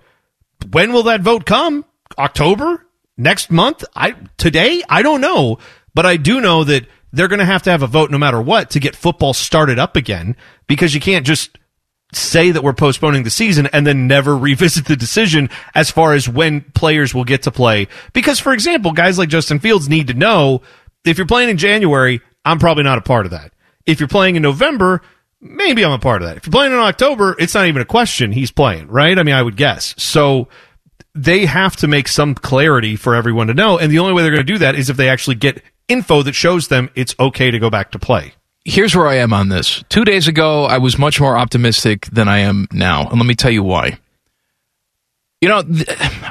When 0.70 0.92
will 0.92 1.04
that 1.04 1.20
vote 1.20 1.46
come? 1.46 1.84
October? 2.18 2.86
Next 3.16 3.50
month? 3.50 3.84
I 3.94 4.14
today? 4.36 4.82
I 4.88 5.02
don't 5.02 5.20
know, 5.20 5.58
but 5.94 6.04
I 6.04 6.16
do 6.16 6.40
know 6.40 6.64
that 6.64 6.86
they're 7.16 7.28
going 7.28 7.40
to 7.40 7.44
have 7.44 7.62
to 7.62 7.70
have 7.70 7.82
a 7.82 7.86
vote 7.86 8.10
no 8.10 8.18
matter 8.18 8.40
what 8.40 8.70
to 8.70 8.80
get 8.80 8.94
football 8.94 9.32
started 9.32 9.78
up 9.78 9.96
again 9.96 10.36
because 10.66 10.94
you 10.94 11.00
can't 11.00 11.26
just 11.26 11.58
say 12.12 12.50
that 12.50 12.62
we're 12.62 12.72
postponing 12.72 13.22
the 13.22 13.30
season 13.30 13.66
and 13.72 13.86
then 13.86 14.06
never 14.06 14.36
revisit 14.38 14.84
the 14.86 14.96
decision 14.96 15.48
as 15.74 15.90
far 15.90 16.12
as 16.12 16.28
when 16.28 16.60
players 16.74 17.14
will 17.14 17.24
get 17.24 17.42
to 17.42 17.50
play. 17.50 17.88
Because, 18.12 18.38
for 18.38 18.52
example, 18.52 18.92
guys 18.92 19.18
like 19.18 19.28
Justin 19.28 19.58
Fields 19.58 19.88
need 19.88 20.08
to 20.08 20.14
know 20.14 20.62
if 21.04 21.16
you're 21.16 21.26
playing 21.26 21.48
in 21.48 21.56
January, 21.56 22.20
I'm 22.44 22.58
probably 22.58 22.84
not 22.84 22.98
a 22.98 23.02
part 23.02 23.26
of 23.26 23.32
that. 23.32 23.52
If 23.86 23.98
you're 23.98 24.08
playing 24.08 24.36
in 24.36 24.42
November, 24.42 25.00
maybe 25.40 25.84
I'm 25.84 25.92
a 25.92 25.98
part 25.98 26.22
of 26.22 26.28
that. 26.28 26.36
If 26.36 26.46
you're 26.46 26.52
playing 26.52 26.72
in 26.72 26.78
October, 26.78 27.34
it's 27.38 27.54
not 27.54 27.66
even 27.66 27.80
a 27.80 27.86
question. 27.86 28.32
He's 28.32 28.50
playing, 28.50 28.88
right? 28.88 29.18
I 29.18 29.22
mean, 29.22 29.34
I 29.34 29.42
would 29.42 29.56
guess. 29.56 29.94
So 29.96 30.48
they 31.14 31.46
have 31.46 31.76
to 31.76 31.88
make 31.88 32.08
some 32.08 32.34
clarity 32.34 32.94
for 32.96 33.14
everyone 33.14 33.46
to 33.46 33.54
know. 33.54 33.78
And 33.78 33.90
the 33.90 34.00
only 34.00 34.12
way 34.12 34.22
they're 34.22 34.32
going 34.32 34.46
to 34.46 34.52
do 34.52 34.58
that 34.58 34.74
is 34.74 34.90
if 34.90 34.96
they 34.96 35.08
actually 35.08 35.36
get 35.36 35.62
info 35.88 36.22
that 36.22 36.34
shows 36.34 36.68
them 36.68 36.90
it's 36.94 37.14
okay 37.18 37.50
to 37.50 37.58
go 37.58 37.70
back 37.70 37.90
to 37.92 37.98
play. 37.98 38.34
Here's 38.64 38.96
where 38.96 39.06
I 39.06 39.16
am 39.16 39.32
on 39.32 39.48
this. 39.48 39.84
Two 39.88 40.04
days 40.04 40.26
ago, 40.26 40.64
I 40.64 40.78
was 40.78 40.98
much 40.98 41.20
more 41.20 41.38
optimistic 41.38 42.06
than 42.06 42.28
I 42.28 42.38
am 42.38 42.66
now. 42.72 43.08
And 43.08 43.18
let 43.18 43.26
me 43.26 43.34
tell 43.34 43.52
you 43.52 43.62
why. 43.62 43.98
You 45.40 45.48
know, 45.50 45.62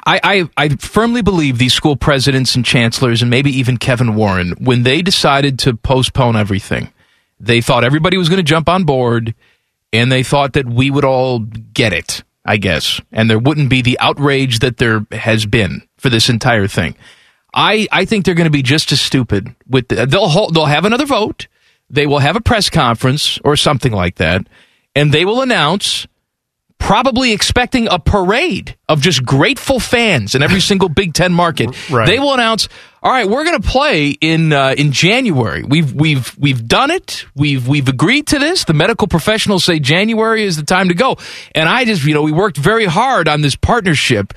I, 0.05 0.19
I, 0.23 0.49
I 0.57 0.69
firmly 0.69 1.21
believe 1.21 1.57
these 1.57 1.73
school 1.73 1.95
presidents 1.95 2.55
and 2.55 2.65
chancellors, 2.65 3.21
and 3.21 3.29
maybe 3.29 3.51
even 3.51 3.77
Kevin 3.77 4.15
Warren, 4.15 4.51
when 4.59 4.83
they 4.83 5.01
decided 5.01 5.59
to 5.59 5.75
postpone 5.75 6.35
everything, 6.35 6.91
they 7.39 7.61
thought 7.61 7.83
everybody 7.83 8.17
was 8.17 8.29
going 8.29 8.37
to 8.37 8.43
jump 8.43 8.67
on 8.67 8.83
board, 8.83 9.35
and 9.93 10.11
they 10.11 10.23
thought 10.23 10.53
that 10.53 10.65
we 10.65 10.89
would 10.89 11.05
all 11.05 11.39
get 11.39 11.93
it, 11.93 12.23
I 12.43 12.57
guess, 12.57 12.99
and 13.11 13.29
there 13.29 13.39
wouldn't 13.39 13.69
be 13.69 13.81
the 13.81 13.99
outrage 13.99 14.59
that 14.59 14.77
there 14.77 15.05
has 15.11 15.45
been 15.45 15.83
for 15.97 16.09
this 16.09 16.27
entire 16.27 16.67
thing. 16.67 16.95
I, 17.55 17.87
I 17.91 18.05
think 18.05 18.25
they're 18.25 18.35
going 18.35 18.45
to 18.45 18.51
be 18.51 18.61
just 18.61 18.91
as 18.91 18.99
stupid 18.99 19.55
with 19.67 19.87
the, 19.87 20.05
they'll 20.05 20.27
hold, 20.27 20.53
they'll 20.53 20.65
have 20.65 20.85
another 20.85 21.05
vote, 21.05 21.47
they 21.89 22.05
will 22.05 22.19
have 22.19 22.35
a 22.35 22.41
press 22.41 22.69
conference 22.69 23.39
or 23.43 23.55
something 23.55 23.93
like 23.93 24.15
that, 24.15 24.45
and 24.95 25.13
they 25.13 25.23
will 25.23 25.41
announce 25.41 26.05
probably 26.77 27.31
expecting 27.31 27.87
a 27.87 27.97
parade 27.97 28.75
of 28.89 29.01
just 29.01 29.23
grateful 29.23 29.79
fans 29.79 30.35
in 30.35 30.43
every 30.43 30.59
single 30.71 30.89
Big 30.89 31.13
Ten 31.13 31.33
market. 31.33 31.89
Right. 31.89 32.05
They 32.05 32.19
will 32.19 32.33
announce, 32.33 32.67
"All 33.01 33.11
right, 33.11 33.27
we're 33.27 33.45
going 33.45 33.61
to 33.61 33.67
play 33.67 34.09
in 34.09 34.51
uh, 34.51 34.75
in 34.77 34.91
January. 34.91 35.63
We've 35.63 35.93
we've 35.93 36.37
we've 36.37 36.67
done 36.67 36.91
it. 36.91 37.25
We've 37.35 37.67
we've 37.67 37.87
agreed 37.87 38.27
to 38.27 38.39
this. 38.39 38.65
The 38.65 38.73
medical 38.73 39.07
professionals 39.07 39.63
say 39.63 39.79
January 39.79 40.43
is 40.43 40.57
the 40.57 40.63
time 40.63 40.89
to 40.89 40.93
go." 40.93 41.17
And 41.53 41.69
I 41.69 41.85
just, 41.85 42.03
you 42.03 42.13
know, 42.13 42.21
we 42.21 42.31
worked 42.31 42.57
very 42.57 42.85
hard 42.85 43.27
on 43.27 43.41
this 43.41 43.55
partnership. 43.55 44.33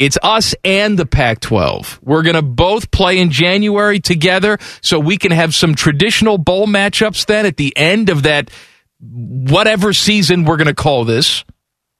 It's 0.00 0.16
us 0.22 0.54
and 0.64 0.98
the 0.98 1.04
Pac 1.04 1.40
12. 1.40 2.00
We're 2.02 2.22
going 2.22 2.34
to 2.34 2.42
both 2.42 2.90
play 2.90 3.18
in 3.18 3.30
January 3.30 4.00
together 4.00 4.56
so 4.80 4.98
we 4.98 5.18
can 5.18 5.30
have 5.30 5.54
some 5.54 5.74
traditional 5.74 6.38
bowl 6.38 6.66
matchups 6.66 7.26
then 7.26 7.44
at 7.44 7.58
the 7.58 7.76
end 7.76 8.08
of 8.08 8.22
that 8.22 8.50
whatever 8.98 9.92
season 9.92 10.46
we're 10.46 10.56
going 10.56 10.68
to 10.68 10.74
call 10.74 11.04
this. 11.04 11.44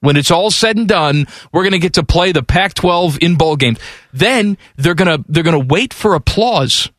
When 0.00 0.16
it's 0.16 0.30
all 0.30 0.50
said 0.50 0.78
and 0.78 0.88
done, 0.88 1.26
we're 1.52 1.62
going 1.62 1.72
to 1.72 1.78
get 1.78 1.92
to 1.94 2.02
play 2.02 2.32
the 2.32 2.42
Pac-12 2.42 3.18
in 3.18 3.36
bowl 3.36 3.56
games. 3.56 3.78
Then 4.14 4.56
they're 4.76 4.94
going 4.94 5.18
to 5.18 5.22
they're 5.28 5.42
going 5.42 5.60
to 5.60 5.74
wait 5.74 5.92
for 5.92 6.14
applause. 6.14 6.90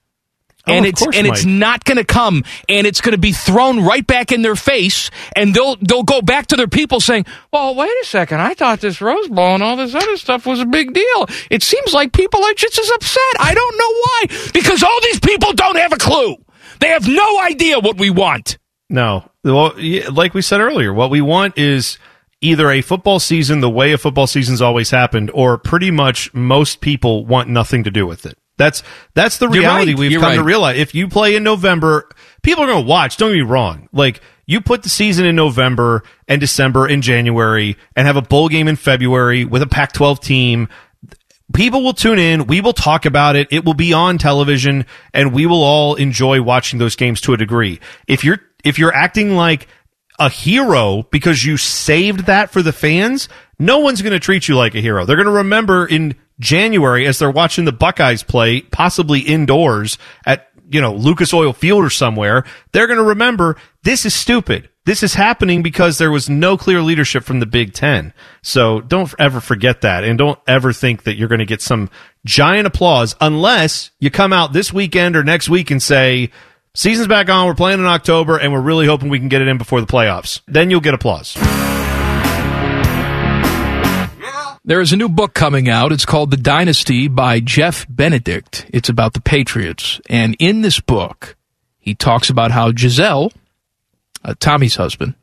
Oh, 0.67 0.73
and 0.73 0.85
it's 0.85 1.01
and 1.01 1.25
it's 1.25 1.43
not 1.43 1.83
going 1.85 1.97
to 1.97 2.03
come 2.03 2.43
and 2.69 2.85
it's 2.85 3.01
going 3.01 3.13
to 3.13 3.17
be 3.17 3.31
thrown 3.31 3.83
right 3.83 4.05
back 4.05 4.31
in 4.31 4.43
their 4.43 4.55
face 4.55 5.09
and 5.35 5.55
they'll 5.55 5.75
they'll 5.77 6.03
go 6.03 6.21
back 6.21 6.47
to 6.47 6.55
their 6.55 6.67
people 6.67 6.99
saying, 6.99 7.25
"Well, 7.51 7.73
wait 7.73 7.91
a 8.01 8.05
second. 8.05 8.41
I 8.41 8.53
thought 8.53 8.79
this 8.79 9.01
Rose 9.01 9.27
Bowl 9.27 9.55
and 9.55 9.63
all 9.63 9.75
this 9.75 9.95
other 9.95 10.17
stuff 10.17 10.45
was 10.45 10.59
a 10.59 10.65
big 10.65 10.93
deal. 10.93 11.27
It 11.49 11.63
seems 11.63 11.93
like 11.93 12.13
people 12.13 12.43
are 12.43 12.53
just 12.53 12.77
as 12.77 12.89
upset. 12.91 13.23
I 13.39 13.53
don't 13.55 13.77
know 13.77 13.89
why 13.89 14.51
because 14.53 14.83
all 14.83 14.99
these 15.01 15.19
people 15.19 15.53
don't 15.53 15.77
have 15.77 15.93
a 15.93 15.97
clue. 15.97 16.35
They 16.79 16.89
have 16.89 17.07
no 17.07 17.39
idea 17.41 17.79
what 17.79 17.97
we 17.97 18.09
want." 18.09 18.57
No. 18.89 19.29
Well, 19.43 19.73
like 20.11 20.33
we 20.35 20.41
said 20.43 20.61
earlier, 20.61 20.93
what 20.93 21.09
we 21.09 21.21
want 21.21 21.57
is 21.57 21.97
either 22.41 22.69
a 22.69 22.81
football 22.81 23.19
season 23.19 23.61
the 23.61 23.69
way 23.69 23.93
a 23.93 23.97
football 23.97 24.27
season's 24.27 24.61
always 24.61 24.91
happened, 24.91 25.31
or 25.33 25.57
pretty 25.57 25.91
much 25.91 26.31
most 26.33 26.81
people 26.81 27.25
want 27.25 27.49
nothing 27.49 27.83
to 27.83 27.91
do 27.91 28.05
with 28.05 28.25
it. 28.25 28.37
That's 28.61 28.83
that's 29.13 29.37
the 29.39 29.49
reality 29.49 29.91
right. 29.91 29.99
we've 29.99 30.11
You're 30.11 30.21
come 30.21 30.35
to 30.35 30.43
realize. 30.43 30.77
If 30.77 30.93
you 30.93 31.07
play 31.07 31.35
in 31.35 31.43
November, 31.43 32.07
people 32.43 32.63
are 32.63 32.67
going 32.67 32.83
to 32.83 32.87
watch. 32.87 33.17
Don't 33.17 33.29
get 33.29 33.37
me 33.37 33.41
wrong. 33.41 33.89
Like 33.91 34.21
you 34.45 34.61
put 34.61 34.83
the 34.83 34.89
season 34.89 35.25
in 35.25 35.35
November 35.35 36.03
and 36.27 36.39
December 36.39 36.85
and 36.85 37.01
January, 37.01 37.77
and 37.95 38.05
have 38.05 38.17
a 38.17 38.21
bowl 38.21 38.49
game 38.49 38.67
in 38.67 38.75
February 38.75 39.45
with 39.45 39.61
a 39.61 39.67
Pac-12 39.67 40.19
team 40.21 40.67
people 41.53 41.83
will 41.83 41.93
tune 41.93 42.19
in. 42.19 42.47
We 42.47 42.61
will 42.61 42.73
talk 42.73 43.05
about 43.05 43.35
it. 43.35 43.47
It 43.51 43.65
will 43.65 43.73
be 43.73 43.93
on 43.93 44.17
television 44.17 44.85
and 45.13 45.33
we 45.33 45.45
will 45.45 45.63
all 45.63 45.95
enjoy 45.95 46.41
watching 46.41 46.79
those 46.79 46.95
games 46.95 47.21
to 47.21 47.33
a 47.33 47.37
degree. 47.37 47.79
If 48.07 48.23
you're, 48.23 48.39
if 48.63 48.79
you're 48.79 48.93
acting 48.93 49.35
like 49.35 49.67
a 50.19 50.29
hero 50.29 51.03
because 51.11 51.43
you 51.43 51.57
saved 51.57 52.27
that 52.27 52.51
for 52.51 52.61
the 52.61 52.71
fans, 52.71 53.27
no 53.59 53.79
one's 53.79 54.01
going 54.01 54.13
to 54.13 54.19
treat 54.19 54.47
you 54.47 54.55
like 54.55 54.75
a 54.75 54.81
hero. 54.81 55.05
They're 55.05 55.15
going 55.15 55.25
to 55.25 55.31
remember 55.31 55.85
in 55.85 56.15
January 56.41 57.07
as 57.07 57.19
they're 57.19 57.31
watching 57.31 57.63
the 57.63 57.71
Buckeyes 57.71 58.23
play, 58.23 58.61
possibly 58.61 59.21
indoors 59.21 59.97
at, 60.25 60.49
you 60.69 60.81
know, 60.81 60.93
Lucas 60.93 61.33
Oil 61.33 61.53
Field 61.53 61.85
or 61.85 61.89
somewhere. 61.89 62.43
They're 62.73 62.87
going 62.87 62.99
to 62.99 63.05
remember 63.05 63.55
this 63.83 64.05
is 64.05 64.13
stupid. 64.13 64.67
This 64.83 65.03
is 65.03 65.13
happening 65.13 65.61
because 65.61 65.99
there 65.99 66.09
was 66.09 66.27
no 66.27 66.57
clear 66.57 66.81
leadership 66.81 67.23
from 67.23 67.39
the 67.39 67.45
Big 67.45 67.73
Ten. 67.73 68.13
So 68.41 68.81
don't 68.81 69.13
ever 69.19 69.39
forget 69.39 69.81
that. 69.81 70.03
And 70.03 70.17
don't 70.17 70.39
ever 70.47 70.73
think 70.73 71.03
that 71.03 71.15
you're 71.15 71.27
going 71.27 71.39
to 71.39 71.45
get 71.45 71.61
some 71.61 71.89
giant 72.25 72.65
applause 72.65 73.15
unless 73.21 73.91
you 73.99 74.09
come 74.09 74.33
out 74.33 74.53
this 74.53 74.73
weekend 74.73 75.15
or 75.15 75.23
next 75.23 75.49
week 75.49 75.69
and 75.69 75.81
say, 75.81 76.31
season's 76.73 77.07
back 77.07 77.29
on. 77.29 77.45
We're 77.45 77.53
playing 77.53 77.79
in 77.79 77.85
October 77.85 78.37
and 78.37 78.51
we're 78.51 78.61
really 78.61 78.87
hoping 78.87 79.09
we 79.09 79.19
can 79.19 79.29
get 79.29 79.43
it 79.43 79.47
in 79.47 79.59
before 79.59 79.81
the 79.81 79.87
playoffs. 79.87 80.41
Then 80.47 80.71
you'll 80.71 80.81
get 80.81 80.95
applause. 80.95 81.37
There 84.63 84.79
is 84.79 84.93
a 84.93 84.97
new 84.97 85.09
book 85.09 85.33
coming 85.33 85.69
out. 85.69 85.91
It's 85.91 86.05
called 86.05 86.29
The 86.29 86.37
Dynasty 86.37 87.07
by 87.07 87.39
Jeff 87.39 87.87
Benedict. 87.89 88.67
It's 88.71 88.89
about 88.89 89.13
the 89.13 89.21
Patriots. 89.21 89.99
And 90.07 90.35
in 90.37 90.61
this 90.61 90.79
book, 90.79 91.35
he 91.79 91.95
talks 91.95 92.29
about 92.29 92.51
how 92.51 92.71
Gisele, 92.71 93.31
uh, 94.23 94.35
Tommy's 94.39 94.75
husband, 94.75 95.15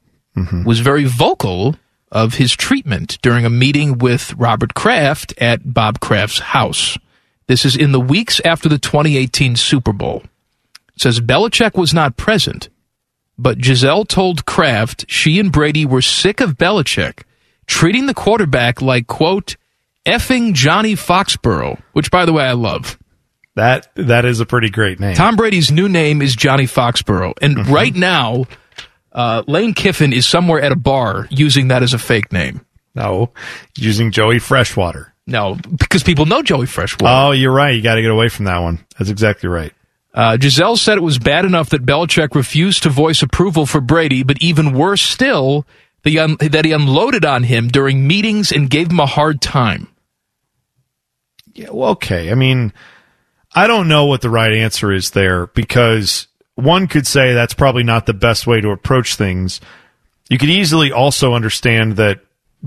was 0.64 0.80
very 0.80 1.05
vocal 1.05 1.76
of 2.11 2.34
his 2.34 2.57
treatment 2.57 3.18
during 3.22 3.45
a 3.45 3.51
meeting 3.51 3.99
with 3.99 4.34
Robert 4.34 4.74
Kraft 4.74 5.34
at 5.39 5.72
Bob 5.72 6.01
Kraft's 6.01 6.41
house. 6.41 6.99
This 7.47 7.64
is 7.64 7.76
in 7.76 7.93
the 7.93 8.01
weeks 8.01 8.41
after 8.45 8.68
the 8.68 8.78
2018 8.78 9.55
Super 9.55 9.93
Bowl. 9.93 10.24
It 10.97 11.03
says 11.03 11.20
Belichick 11.20 11.76
was 11.76 11.95
not 11.95 12.16
present, 12.16 12.70
but 13.39 13.59
Gisele 13.59 14.05
told 14.05 14.47
Kraft 14.47 15.05
she 15.09 15.39
and 15.39 15.53
Brady 15.53 15.86
were 15.86 16.03
sick 16.03 16.41
of 16.41 16.59
Belichick 16.59 17.22
treating 17.69 18.07
the 18.07 18.14
quarterback 18.14 18.83
like, 18.83 19.07
quote, 19.07 19.57
effing 20.05 20.55
Johnny 20.55 20.95
Foxborough, 20.95 21.81
which, 21.93 22.11
by 22.11 22.25
the 22.25 22.33
way, 22.33 22.45
I 22.45 22.53
love. 22.53 22.99
That 23.55 23.89
that 23.95 24.25
is 24.25 24.41
a 24.41 24.47
pretty 24.47 24.71
great 24.71 25.01
name. 25.01 25.14
Tom 25.14 25.37
Brady's 25.37 25.71
new 25.71 25.89
name 25.89 26.23
is 26.23 26.35
Johnny 26.35 26.66
Foxborough. 26.66 27.35
And 27.43 27.66
right 27.66 27.95
now, 27.95 28.47
uh, 29.12 29.43
Lane 29.49 29.75
Kiffin 29.75 30.12
is 30.12 30.27
somewhere 30.27 30.61
at 30.61 30.71
a 30.71 30.77
bar 30.77 31.27
using 31.31 31.69
that 31.69 31.83
as 31.83 31.93
a 31.93 31.99
fake 31.99 32.33
name. 32.33 32.64
No, 32.95 33.33
using 33.77 34.12
Joey 34.12 34.39
Freshwater. 34.39 35.12
No, 35.27 35.57
because 35.77 36.03
people 36.05 36.25
know 36.25 36.43
Joey 36.43 36.66
Freshwater. 36.66 37.12
Oh, 37.12 37.33
you're 37.33 37.53
right. 37.53 37.75
You 37.75 37.83
got 37.83 37.97
to 37.97 38.03
get 38.03 38.11
away 38.11 38.29
from 38.29 38.47
that 38.47 38.59
one. 38.59 38.85
That's 38.97 39.11
exactly 39.11 39.49
right. 39.49 39.73
Uh, 40.14 40.37
Gisele 40.37 40.77
said 40.77 40.97
it 40.97 41.03
was 41.03 41.19
bad 41.19 41.45
enough 41.45 41.71
that 41.71 41.85
Belichick 41.85 42.35
refused 42.35 42.85
to 42.85 42.89
voice 42.89 43.23
approval 43.23 43.66
for 43.66 43.81
Brady, 43.81 44.23
but 44.23 44.41
even 44.41 44.73
worse 44.73 45.03
still, 45.03 45.66
that 46.05 46.63
he 46.65 46.73
unloaded 46.73 47.25
on 47.25 47.43
him 47.43 47.69
during 47.69 48.07
meetings 48.07 48.53
and 48.53 48.71
gave 48.71 48.91
him 48.91 49.01
a 49.01 49.07
hard 49.07 49.41
time. 49.41 49.89
Yeah, 51.55 51.71
well, 51.71 51.91
okay. 51.91 52.31
I 52.31 52.35
mean, 52.35 52.73
I 53.55 53.67
don't 53.67 53.89
know 53.89 54.07
what 54.07 54.21
the 54.21 54.31
right 54.31 54.53
answer 54.53 54.93
is 54.93 55.11
there 55.11 55.49
because 55.49 56.29
one 56.55 56.87
could 56.87 57.07
say 57.07 57.35
that's 57.35 57.55
probably 57.55 57.83
not 57.83 58.07
the 58.07 58.15
best 58.15 58.47
way 58.47 58.61
to 58.61 58.71
approach 58.71 59.17
things. 59.17 59.61
You 60.29 60.39
could 60.39 60.51
easily 60.51 60.93
also 60.93 61.35
understand 61.35 61.97
that 61.97 62.21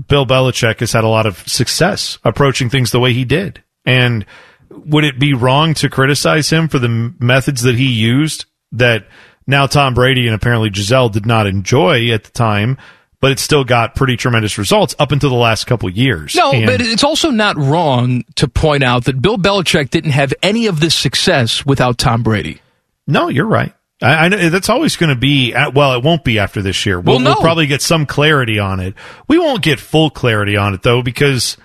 Bill 0.08 0.26
Belichick 0.26 0.80
has 0.80 0.92
had 0.92 1.04
a 1.04 1.08
lot 1.08 1.26
of 1.26 1.46
success 1.48 2.18
approaching 2.24 2.70
things 2.70 2.90
the 2.90 3.00
way 3.00 3.12
he 3.12 3.24
did. 3.24 3.62
And 3.84 4.26
would 4.70 5.04
it 5.04 5.18
be 5.18 5.34
wrong 5.34 5.74
to 5.74 5.88
criticize 5.90 6.50
him 6.50 6.68
for 6.68 6.78
the 6.78 7.14
methods 7.18 7.62
that 7.62 7.74
he 7.74 7.92
used 7.92 8.46
that 8.72 9.06
now 9.46 9.66
Tom 9.66 9.94
Brady 9.94 10.26
and 10.26 10.34
apparently 10.34 10.70
Gisele 10.70 11.10
did 11.10 11.26
not 11.26 11.46
enjoy 11.46 12.10
at 12.10 12.24
the 12.24 12.30
time, 12.30 12.78
but 13.22 13.30
it 13.32 13.38
still 13.38 13.64
got 13.64 13.94
pretty 13.94 14.16
tremendous 14.18 14.58
results 14.58 14.94
up 14.98 15.12
until 15.12 15.30
the 15.30 15.36
last 15.36 15.66
couple 15.66 15.88
years. 15.88 16.34
No, 16.34 16.52
And- 16.52 16.66
but 16.66 16.82
it's 16.82 17.04
also 17.04 17.30
not 17.30 17.56
wrong 17.56 18.24
to 18.34 18.46
point 18.48 18.82
out 18.82 19.04
that 19.04 19.22
Bill 19.22 19.38
Belichick 19.38 19.88
didn't 19.88 20.10
have 20.10 20.34
any 20.42 20.66
of 20.66 20.80
this 20.80 20.94
success 20.94 21.64
without 21.64 21.96
Tom 21.96 22.22
Brady. 22.22 22.60
No, 23.06 23.28
you're 23.28 23.46
right. 23.46 23.72
I, 24.02 24.24
I 24.24 24.28
know 24.28 24.48
that's 24.50 24.68
always 24.68 24.96
going 24.96 25.10
to 25.10 25.16
be. 25.16 25.54
uh, 25.54 25.70
Well, 25.70 25.94
it 25.94 26.02
won't 26.04 26.24
be 26.24 26.38
after 26.40 26.60
this 26.62 26.84
year. 26.84 26.98
We'll, 27.00 27.16
Well, 27.16 27.24
no. 27.24 27.30
we'll 27.34 27.40
probably 27.42 27.66
get 27.68 27.80
some 27.80 28.04
clarity 28.06 28.58
on 28.58 28.80
it. 28.80 28.94
We 29.28 29.38
won't 29.38 29.62
get 29.62 29.78
full 29.80 30.10
clarity 30.10 30.56
on 30.56 30.74
it 30.74 30.82
though, 30.82 31.00
because 31.02 31.56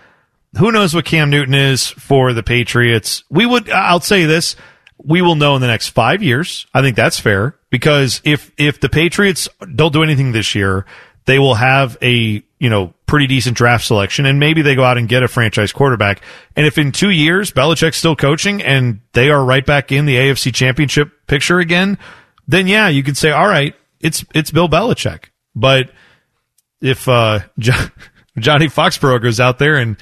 who 0.60 0.72
knows 0.72 0.94
what 0.94 1.06
Cam 1.06 1.30
Newton 1.32 1.56
is 1.56 1.88
for 1.88 2.34
the 2.34 2.44
Patriots? 2.44 3.24
We 3.30 3.46
would. 3.48 3.70
I'll 3.72 4.00
say 4.02 4.26
this: 4.26 4.56
we 5.04 5.22
will 5.24 5.36
know 5.36 5.56
in 5.56 5.62
the 5.62 5.68
next 5.68 5.90
five 5.90 6.22
years. 6.22 6.68
I 6.74 6.82
think 6.82 6.96
that's 6.96 7.20
fair 7.20 7.56
because 7.72 8.22
if 8.24 8.52
if 8.58 8.80
the 8.80 8.90
Patriots 8.90 9.50
don't 9.76 9.92
do 9.94 10.04
anything 10.04 10.32
this 10.32 10.54
year, 10.56 10.86
they 11.28 11.40
will 11.40 11.56
have 11.56 11.98
a, 12.02 12.42
you 12.58 12.70
know, 12.70 12.94
pretty 13.06 13.28
decent 13.28 13.56
draft 13.56 13.86
selection 13.86 14.26
and 14.26 14.40
maybe 14.40 14.62
they 14.62 14.76
go 14.76 14.84
out 14.84 14.98
and 14.98 15.08
get 15.08 15.24
a 15.24 15.28
franchise 15.28 15.72
quarterback. 15.72 16.22
And 16.56 16.66
if 16.66 16.78
in 16.78 16.92
two 16.92 17.10
years 17.10 17.52
Belichick's 17.52 17.98
still 17.98 18.16
coaching 18.16 18.64
and 18.64 19.02
they 19.12 19.30
are 19.30 19.44
right 19.44 19.66
back 19.66 19.92
in 19.92 20.06
the 20.06 20.16
AFC 20.16 20.54
championship 20.54 21.28
picture 21.28 21.60
again, 21.60 21.98
then 22.48 22.66
yeah, 22.66 22.88
you 22.88 23.04
could 23.04 23.18
say, 23.18 23.30
all 23.30 23.48
right, 23.48 23.76
it's, 24.00 24.26
it's 24.34 24.52
Bill 24.52 24.70
Belichick. 24.70 25.26
But 25.54 25.92
if, 26.82 27.08
uh, 27.08 27.40
Johnny 27.60 28.68
Foxborough 28.68 29.22
goes 29.22 29.40
out 29.40 29.60
there 29.60 29.76
and 29.76 29.98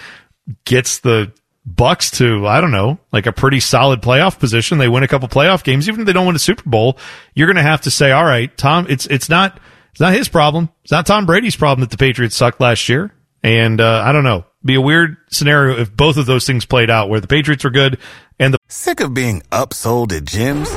gets 0.63 0.99
the 0.99 1.31
Bucs 1.67 2.17
to, 2.17 2.45
I 2.45 2.61
don't 2.61 2.71
know, 2.71 2.99
like 3.11 3.25
a 3.25 3.31
pretty 3.31 3.59
solid 3.59 4.01
playoff 4.01 4.37
position. 4.37 4.77
They 4.77 4.87
win 4.87 5.01
a 5.01 5.07
couple 5.07 5.27
playoff 5.27 5.63
games, 5.63 5.87
even 5.89 6.01
if 6.01 6.05
they 6.05 6.13
don't 6.13 6.27
win 6.27 6.35
a 6.35 6.39
Super 6.39 6.69
Bowl. 6.69 6.99
You're 7.33 7.47
going 7.47 7.55
to 7.55 7.63
have 7.63 7.81
to 7.81 7.91
say, 7.91 8.11
all 8.11 8.25
right, 8.25 8.55
Tom, 8.55 8.85
it's, 8.87 9.07
it's 9.07 9.29
not, 9.29 9.59
it's 9.95 10.01
not 10.01 10.11
his 10.11 10.27
problem. 10.27 10.67
It's 10.83 10.91
not 10.91 11.05
Tom 11.05 11.25
Brady's 11.25 11.55
problem 11.55 11.79
that 11.79 11.89
the 11.89 11.95
Patriots 11.95 12.35
sucked 12.35 12.59
last 12.59 12.89
year. 12.89 13.13
And, 13.43 13.79
uh, 13.79 14.03
I 14.05 14.11
don't 14.11 14.25
know, 14.25 14.43
be 14.65 14.75
a 14.75 14.81
weird 14.81 15.17
scenario 15.29 15.79
if 15.79 15.95
both 15.95 16.17
of 16.17 16.25
those 16.25 16.45
things 16.45 16.65
played 16.65 16.89
out 16.89 17.09
where 17.09 17.19
the 17.19 17.27
Patriots 17.27 17.63
were 17.63 17.69
good 17.69 17.99
and 18.39 18.53
the. 18.53 18.57
Sick 18.67 18.99
of 18.99 19.13
being 19.13 19.41
upsold 19.51 20.11
at 20.11 20.23
gyms? 20.23 20.73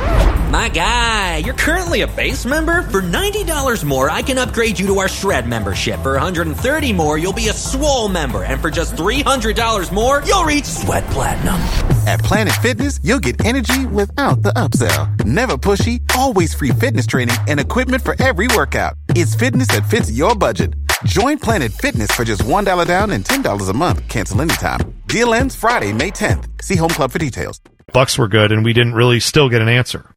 My 0.50 0.68
guy, 0.68 1.38
you're 1.38 1.54
currently 1.54 2.02
a 2.02 2.06
base 2.06 2.46
member. 2.46 2.82
For 2.82 3.02
$90 3.02 3.84
more, 3.84 4.10
I 4.10 4.22
can 4.22 4.38
upgrade 4.38 4.78
you 4.78 4.86
to 4.86 4.98
our 4.98 5.08
Shred 5.08 5.46
membership. 5.46 6.00
For 6.00 6.16
$130 6.18 6.94
more, 6.94 7.18
you'll 7.18 7.34
be 7.34 7.48
a 7.48 7.52
Swole 7.52 8.08
member. 8.08 8.42
And 8.44 8.60
for 8.60 8.70
just 8.70 8.94
$300 8.94 9.92
more, 9.92 10.22
you'll 10.24 10.44
reach 10.44 10.64
Sweat 10.64 11.04
Platinum. 11.06 11.56
At 12.06 12.20
Planet 12.20 12.54
Fitness, 12.62 12.98
you'll 13.02 13.18
get 13.18 13.44
energy 13.44 13.84
without 13.86 14.42
the 14.42 14.52
upsell. 14.52 15.24
Never 15.24 15.56
pushy, 15.56 16.00
always 16.16 16.54
free 16.54 16.70
fitness 16.70 17.06
training 17.06 17.36
and 17.46 17.60
equipment 17.60 18.02
for 18.02 18.16
every 18.22 18.48
workout. 18.48 18.94
It's 19.10 19.34
fitness 19.34 19.68
that 19.68 19.88
fits 19.90 20.10
your 20.10 20.34
budget. 20.34 20.74
Join 21.04 21.38
Planet 21.38 21.72
Fitness 21.72 22.10
for 22.10 22.24
just 22.24 22.42
$1 22.42 22.86
down 22.86 23.10
and 23.10 23.24
$10 23.24 23.70
a 23.70 23.72
month. 23.72 24.08
Cancel 24.08 24.40
anytime. 24.40 24.80
Deal 25.06 25.34
ends 25.34 25.54
Friday, 25.54 25.92
May 25.92 26.10
10th. 26.10 26.62
See 26.62 26.76
Home 26.76 26.88
Club 26.90 27.10
for 27.10 27.18
details. 27.18 27.60
Bucs 27.92 28.18
were 28.18 28.28
good 28.28 28.52
and 28.52 28.64
we 28.64 28.72
didn't 28.72 28.94
really 28.94 29.20
still 29.20 29.48
get 29.48 29.62
an 29.62 29.68
answer. 29.68 30.10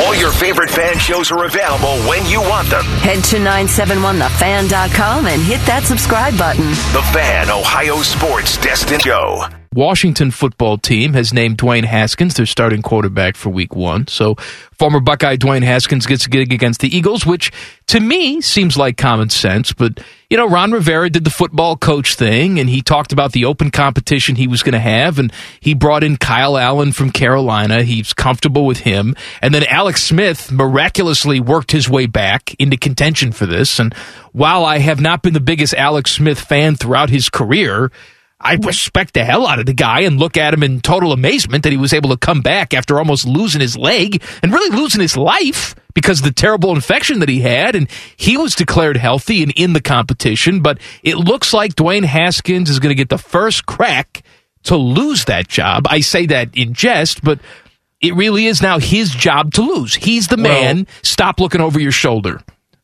All 0.00 0.14
your 0.14 0.32
favorite 0.32 0.70
fan 0.70 0.98
shows 0.98 1.30
are 1.30 1.44
available 1.44 1.96
when 2.08 2.24
you 2.26 2.40
want 2.40 2.68
them. 2.70 2.84
Head 3.00 3.22
to 3.24 3.36
971thefan.com 3.36 5.26
and 5.26 5.42
hit 5.42 5.60
that 5.66 5.84
subscribe 5.84 6.36
button. 6.38 6.68
The 6.92 7.02
Fan, 7.12 7.50
Ohio 7.50 7.96
Sports 7.98 8.56
Destin 8.58 9.00
Show. 9.00 9.44
Washington 9.74 10.30
football 10.30 10.76
team 10.76 11.14
has 11.14 11.32
named 11.32 11.56
Dwayne 11.56 11.84
Haskins 11.84 12.34
their 12.34 12.44
starting 12.46 12.82
quarterback 12.82 13.36
for 13.36 13.48
week 13.48 13.74
one. 13.74 14.06
So 14.06 14.34
former 14.78 15.00
Buckeye 15.00 15.36
Dwayne 15.36 15.62
Haskins 15.62 16.06
gets 16.06 16.26
a 16.26 16.28
gig 16.28 16.52
against 16.52 16.80
the 16.80 16.94
Eagles, 16.94 17.24
which 17.24 17.50
to 17.86 17.98
me 18.00 18.40
seems 18.42 18.76
like 18.76 18.96
common 18.98 19.30
sense. 19.30 19.72
But, 19.72 20.00
you 20.32 20.38
know, 20.38 20.48
Ron 20.48 20.72
Rivera 20.72 21.10
did 21.10 21.24
the 21.24 21.30
football 21.30 21.76
coach 21.76 22.14
thing 22.14 22.58
and 22.58 22.66
he 22.66 22.80
talked 22.80 23.12
about 23.12 23.32
the 23.32 23.44
open 23.44 23.70
competition 23.70 24.34
he 24.34 24.46
was 24.46 24.62
going 24.62 24.72
to 24.72 24.78
have. 24.78 25.18
And 25.18 25.30
he 25.60 25.74
brought 25.74 26.02
in 26.02 26.16
Kyle 26.16 26.56
Allen 26.56 26.92
from 26.92 27.10
Carolina. 27.10 27.82
He's 27.82 28.14
comfortable 28.14 28.64
with 28.64 28.78
him. 28.78 29.14
And 29.42 29.54
then 29.54 29.64
Alex 29.64 30.02
Smith 30.02 30.50
miraculously 30.50 31.38
worked 31.38 31.70
his 31.70 31.86
way 31.86 32.06
back 32.06 32.54
into 32.58 32.78
contention 32.78 33.32
for 33.32 33.44
this. 33.44 33.78
And 33.78 33.92
while 34.32 34.64
I 34.64 34.78
have 34.78 35.02
not 35.02 35.22
been 35.22 35.34
the 35.34 35.38
biggest 35.38 35.74
Alex 35.74 36.12
Smith 36.12 36.40
fan 36.40 36.76
throughout 36.76 37.10
his 37.10 37.28
career, 37.28 37.92
I 38.42 38.54
respect 38.54 39.14
the 39.14 39.24
hell 39.24 39.46
out 39.46 39.58
of 39.58 39.66
the 39.66 39.72
guy 39.72 40.00
and 40.00 40.18
look 40.18 40.36
at 40.36 40.52
him 40.52 40.62
in 40.62 40.80
total 40.80 41.12
amazement 41.12 41.62
that 41.62 41.72
he 41.72 41.78
was 41.78 41.92
able 41.92 42.10
to 42.10 42.16
come 42.16 42.40
back 42.40 42.74
after 42.74 42.98
almost 42.98 43.26
losing 43.26 43.60
his 43.60 43.76
leg 43.76 44.22
and 44.42 44.52
really 44.52 44.76
losing 44.76 45.00
his 45.00 45.16
life 45.16 45.74
because 45.94 46.20
of 46.20 46.24
the 46.24 46.32
terrible 46.32 46.74
infection 46.74 47.20
that 47.20 47.28
he 47.28 47.40
had. 47.40 47.74
And 47.74 47.88
he 48.16 48.36
was 48.36 48.54
declared 48.54 48.96
healthy 48.96 49.42
and 49.42 49.52
in 49.52 49.72
the 49.72 49.80
competition. 49.80 50.60
But 50.60 50.78
it 51.02 51.16
looks 51.16 51.52
like 51.52 51.74
Dwayne 51.74 52.04
Haskins 52.04 52.68
is 52.68 52.80
going 52.80 52.90
to 52.90 52.96
get 52.96 53.08
the 53.08 53.18
first 53.18 53.66
crack 53.66 54.22
to 54.64 54.76
lose 54.76 55.24
that 55.26 55.48
job. 55.48 55.86
I 55.88 56.00
say 56.00 56.26
that 56.26 56.56
in 56.56 56.74
jest, 56.74 57.22
but 57.22 57.40
it 58.00 58.14
really 58.14 58.46
is 58.46 58.60
now 58.60 58.78
his 58.78 59.10
job 59.10 59.54
to 59.54 59.62
lose. 59.62 59.94
He's 59.94 60.28
the 60.28 60.36
man. 60.36 60.76
Well, 60.76 60.86
Stop 61.02 61.40
looking 61.40 61.60
over 61.60 61.80
your 61.80 61.92
shoulder. 61.92 62.40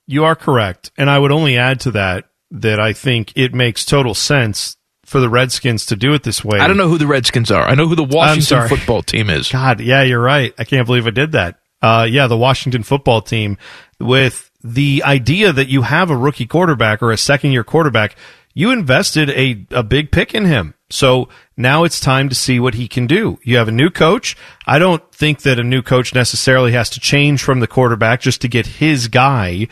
You 0.07 0.25
are 0.25 0.35
correct. 0.35 0.93
And 0.97 1.11
I 1.11 1.19
would 1.19 1.33
only 1.33 1.59
add 1.59 1.81
to 1.81 1.91
that 1.93 2.25
that 2.51 2.81
I 2.81 2.95
think 2.95 3.33
it 3.37 3.53
makes 3.53 3.85
total 3.85 4.15
sense 4.15 4.78
for 5.09 5.21
the 5.21 5.29
Redskins 5.29 5.87
to 5.87 5.97
do 5.97 6.13
it 6.13 6.23
this 6.23 6.45
way. 6.45 6.59
I 6.59 6.67
don't 6.67 6.77
know 6.77 6.89
who 6.89 6.99
the 6.99 7.07
Redskins 7.07 7.51
are. 7.51 7.63
I 7.63 7.75
know 7.75 7.89
who 7.89 7.97
the 7.97 8.05
Washington 8.05 8.69
football 8.69 9.03
team 9.03 9.31
is. 9.31 9.51
God, 9.51 9.81
yeah, 9.81 10.03
you're 10.03 10.21
right. 10.21 10.53
I 10.59 10.65
can't 10.65 10.87
believe 10.87 11.07
I 11.07 11.11
did 11.11 11.33
that. 11.33 11.59
Uh, 11.81 12.07
yeah, 12.09 12.27
the 12.27 12.37
Washington 12.37 12.83
football 12.83 13.23
team 13.23 13.57
with 13.99 14.51
the 14.63 15.03
idea 15.07 15.53
that 15.53 15.69
you 15.69 15.83
have 15.83 16.11
a 16.11 16.17
rookie 16.17 16.47
quarterback 16.47 17.03
or 17.03 17.11
a 17.11 17.17
second 17.17 17.53
year 17.53 17.65
quarterback, 17.65 18.17
you 18.53 18.71
invested 18.71 19.31
a, 19.31 19.65
a 19.71 19.83
big 19.83 20.11
pick 20.11 20.35
in 20.35 20.45
him. 20.45 20.75
So 20.91 21.29
now 21.57 21.85
it's 21.85 22.01
time 22.01 22.29
to 22.29 22.35
see 22.35 22.61
what 22.61 22.75
he 22.75 22.87
can 22.87 23.07
do. 23.07 23.39
You 23.43 23.57
have 23.57 23.69
a 23.69 23.73
new 23.73 23.89
coach. 23.89 24.37
I 24.67 24.79
don't 24.79 25.11
think 25.13 25.43
that 25.43 25.59
a 25.59 25.65
new 25.65 25.81
coach 25.81 26.15
necessarily 26.15 26.73
has 26.73 26.91
to 26.91 27.01
change 27.01 27.43
from 27.43 27.61
the 27.61 27.67
quarterback 27.67 28.21
just 28.21 28.43
to 28.43 28.49
get 28.49 28.67
his 28.67 29.09
guy, 29.09 29.69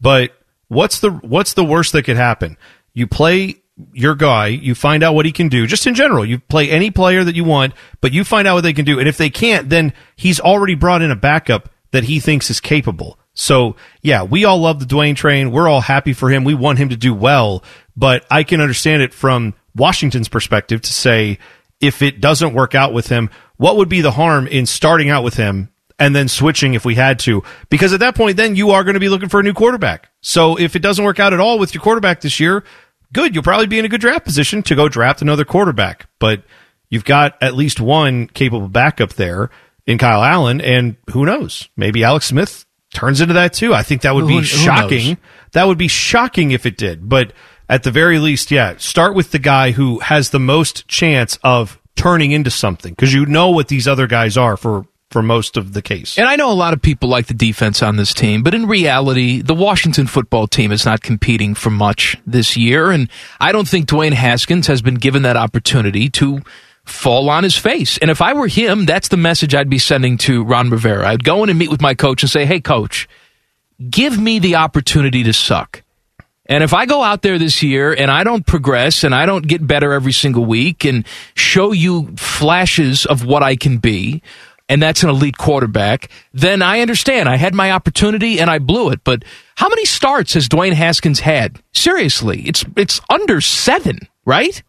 but 0.00 0.32
what's 0.68 0.98
the, 0.98 1.10
what's 1.10 1.54
the 1.54 1.64
worst 1.64 1.92
that 1.92 2.04
could 2.04 2.16
happen? 2.16 2.56
You 2.92 3.06
play 3.06 3.62
your 3.92 4.14
guy, 4.14 4.48
you 4.48 4.74
find 4.74 5.02
out 5.02 5.14
what 5.14 5.26
he 5.26 5.32
can 5.32 5.48
do. 5.48 5.66
Just 5.66 5.86
in 5.86 5.94
general, 5.94 6.24
you 6.24 6.38
play 6.38 6.70
any 6.70 6.90
player 6.90 7.24
that 7.24 7.34
you 7.34 7.44
want, 7.44 7.74
but 8.00 8.12
you 8.12 8.24
find 8.24 8.46
out 8.46 8.54
what 8.54 8.62
they 8.62 8.72
can 8.72 8.84
do. 8.84 8.98
And 8.98 9.08
if 9.08 9.16
they 9.16 9.30
can't, 9.30 9.68
then 9.68 9.92
he's 10.16 10.40
already 10.40 10.74
brought 10.74 11.02
in 11.02 11.10
a 11.10 11.16
backup 11.16 11.68
that 11.92 12.04
he 12.04 12.20
thinks 12.20 12.50
is 12.50 12.60
capable. 12.60 13.18
So 13.34 13.76
yeah, 14.02 14.22
we 14.22 14.44
all 14.44 14.58
love 14.58 14.80
the 14.80 14.86
Dwayne 14.86 15.16
train. 15.16 15.50
We're 15.50 15.68
all 15.68 15.80
happy 15.80 16.12
for 16.12 16.30
him. 16.30 16.44
We 16.44 16.54
want 16.54 16.78
him 16.78 16.90
to 16.90 16.96
do 16.96 17.14
well, 17.14 17.62
but 17.96 18.24
I 18.30 18.42
can 18.42 18.60
understand 18.60 19.02
it 19.02 19.14
from 19.14 19.54
Washington's 19.74 20.28
perspective 20.28 20.82
to 20.82 20.92
say, 20.92 21.38
if 21.80 22.02
it 22.02 22.20
doesn't 22.20 22.54
work 22.54 22.74
out 22.74 22.92
with 22.92 23.06
him, 23.08 23.30
what 23.56 23.76
would 23.76 23.88
be 23.88 24.00
the 24.00 24.10
harm 24.10 24.46
in 24.46 24.66
starting 24.66 25.10
out 25.10 25.24
with 25.24 25.34
him 25.34 25.70
and 25.98 26.14
then 26.14 26.28
switching 26.28 26.74
if 26.74 26.84
we 26.84 26.94
had 26.94 27.18
to? 27.20 27.42
Because 27.68 27.92
at 27.92 28.00
that 28.00 28.14
point, 28.14 28.36
then 28.36 28.56
you 28.56 28.70
are 28.70 28.84
going 28.84 28.94
to 28.94 29.00
be 29.00 29.08
looking 29.08 29.28
for 29.28 29.40
a 29.40 29.42
new 29.42 29.54
quarterback. 29.54 30.10
So 30.20 30.58
if 30.58 30.76
it 30.76 30.82
doesn't 30.82 31.04
work 31.04 31.20
out 31.20 31.32
at 31.32 31.40
all 31.40 31.58
with 31.58 31.74
your 31.74 31.82
quarterback 31.82 32.20
this 32.20 32.40
year, 32.40 32.64
good. 33.12 33.34
You'll 33.34 33.44
probably 33.44 33.66
be 33.66 33.78
in 33.78 33.84
a 33.84 33.88
good 33.88 34.00
draft 34.00 34.24
position 34.24 34.62
to 34.64 34.74
go 34.74 34.88
draft 34.88 35.22
another 35.22 35.44
quarterback, 35.44 36.08
but 36.18 36.42
you've 36.88 37.04
got 37.04 37.36
at 37.42 37.54
least 37.54 37.80
one 37.80 38.26
capable 38.26 38.68
backup 38.68 39.14
there 39.14 39.50
in 39.86 39.98
Kyle 39.98 40.22
Allen, 40.22 40.60
and 40.60 40.96
who 41.10 41.24
knows? 41.24 41.68
Maybe 41.76 42.04
Alex 42.04 42.26
Smith 42.26 42.66
turns 42.94 43.20
into 43.20 43.34
that 43.34 43.52
too. 43.52 43.74
I 43.74 43.82
think 43.82 44.02
that 44.02 44.14
would 44.14 44.28
be 44.28 44.36
who, 44.36 44.42
shocking. 44.42 45.18
that 45.52 45.66
would 45.66 45.78
be 45.78 45.88
shocking 45.88 46.50
if 46.50 46.66
it 46.66 46.76
did, 46.76 47.08
but 47.08 47.32
at 47.68 47.84
the 47.84 47.90
very 47.90 48.18
least, 48.18 48.50
yeah, 48.50 48.74
start 48.78 49.14
with 49.14 49.30
the 49.30 49.38
guy 49.38 49.70
who 49.70 50.00
has 50.00 50.30
the 50.30 50.40
most 50.40 50.88
chance 50.88 51.38
of 51.44 51.80
turning 51.94 52.32
into 52.32 52.50
something 52.50 52.92
because 52.94 53.12
you 53.12 53.26
know 53.26 53.50
what 53.50 53.68
these 53.68 53.86
other 53.86 54.06
guys 54.06 54.36
are 54.36 54.56
for 54.56 54.86
for 55.10 55.22
most 55.22 55.56
of 55.56 55.72
the 55.72 55.82
case. 55.82 56.16
And 56.18 56.28
I 56.28 56.36
know 56.36 56.52
a 56.52 56.54
lot 56.54 56.72
of 56.72 56.80
people 56.80 57.08
like 57.08 57.26
the 57.26 57.34
defense 57.34 57.82
on 57.82 57.96
this 57.96 58.14
team, 58.14 58.42
but 58.42 58.54
in 58.54 58.66
reality, 58.66 59.42
the 59.42 59.54
Washington 59.54 60.06
football 60.06 60.46
team 60.46 60.70
is 60.70 60.84
not 60.84 61.02
competing 61.02 61.54
for 61.54 61.70
much 61.70 62.16
this 62.26 62.56
year. 62.56 62.90
And 62.90 63.10
I 63.40 63.52
don't 63.52 63.68
think 63.68 63.86
Dwayne 63.86 64.12
Haskins 64.12 64.68
has 64.68 64.82
been 64.82 64.94
given 64.94 65.22
that 65.22 65.36
opportunity 65.36 66.08
to 66.10 66.40
fall 66.84 67.28
on 67.28 67.42
his 67.42 67.56
face. 67.56 67.98
And 67.98 68.10
if 68.10 68.22
I 68.22 68.32
were 68.32 68.48
him, 68.48 68.86
that's 68.86 69.08
the 69.08 69.16
message 69.16 69.54
I'd 69.54 69.70
be 69.70 69.78
sending 69.78 70.16
to 70.18 70.44
Ron 70.44 70.70
Rivera. 70.70 71.08
I'd 71.08 71.24
go 71.24 71.42
in 71.42 71.50
and 71.50 71.58
meet 71.58 71.70
with 71.70 71.82
my 71.82 71.94
coach 71.94 72.22
and 72.22 72.30
say, 72.30 72.46
hey, 72.46 72.60
coach, 72.60 73.08
give 73.88 74.18
me 74.18 74.38
the 74.38 74.56
opportunity 74.56 75.22
to 75.24 75.32
suck. 75.32 75.82
And 76.46 76.64
if 76.64 76.74
I 76.74 76.84
go 76.84 77.04
out 77.04 77.22
there 77.22 77.38
this 77.38 77.62
year 77.62 77.92
and 77.92 78.10
I 78.10 78.24
don't 78.24 78.44
progress 78.44 79.04
and 79.04 79.14
I 79.14 79.24
don't 79.24 79.46
get 79.46 79.64
better 79.64 79.92
every 79.92 80.12
single 80.12 80.44
week 80.44 80.84
and 80.84 81.06
show 81.34 81.70
you 81.70 82.08
flashes 82.16 83.06
of 83.06 83.24
what 83.24 83.44
I 83.44 83.54
can 83.54 83.78
be, 83.78 84.20
and 84.70 84.80
that's 84.80 85.02
an 85.02 85.10
elite 85.10 85.36
quarterback, 85.36 86.08
then 86.32 86.62
I 86.62 86.80
understand. 86.80 87.28
I 87.28 87.36
had 87.36 87.54
my 87.54 87.72
opportunity 87.72 88.38
and 88.38 88.48
I 88.48 88.60
blew 88.60 88.90
it. 88.90 89.00
But 89.02 89.24
how 89.56 89.68
many 89.68 89.84
starts 89.84 90.34
has 90.34 90.48
Dwayne 90.48 90.74
Haskins 90.74 91.20
had? 91.20 91.60
Seriously, 91.74 92.42
it's 92.46 92.64
it's 92.76 93.00
under 93.10 93.40
seven, 93.40 93.98
right? 94.24 94.62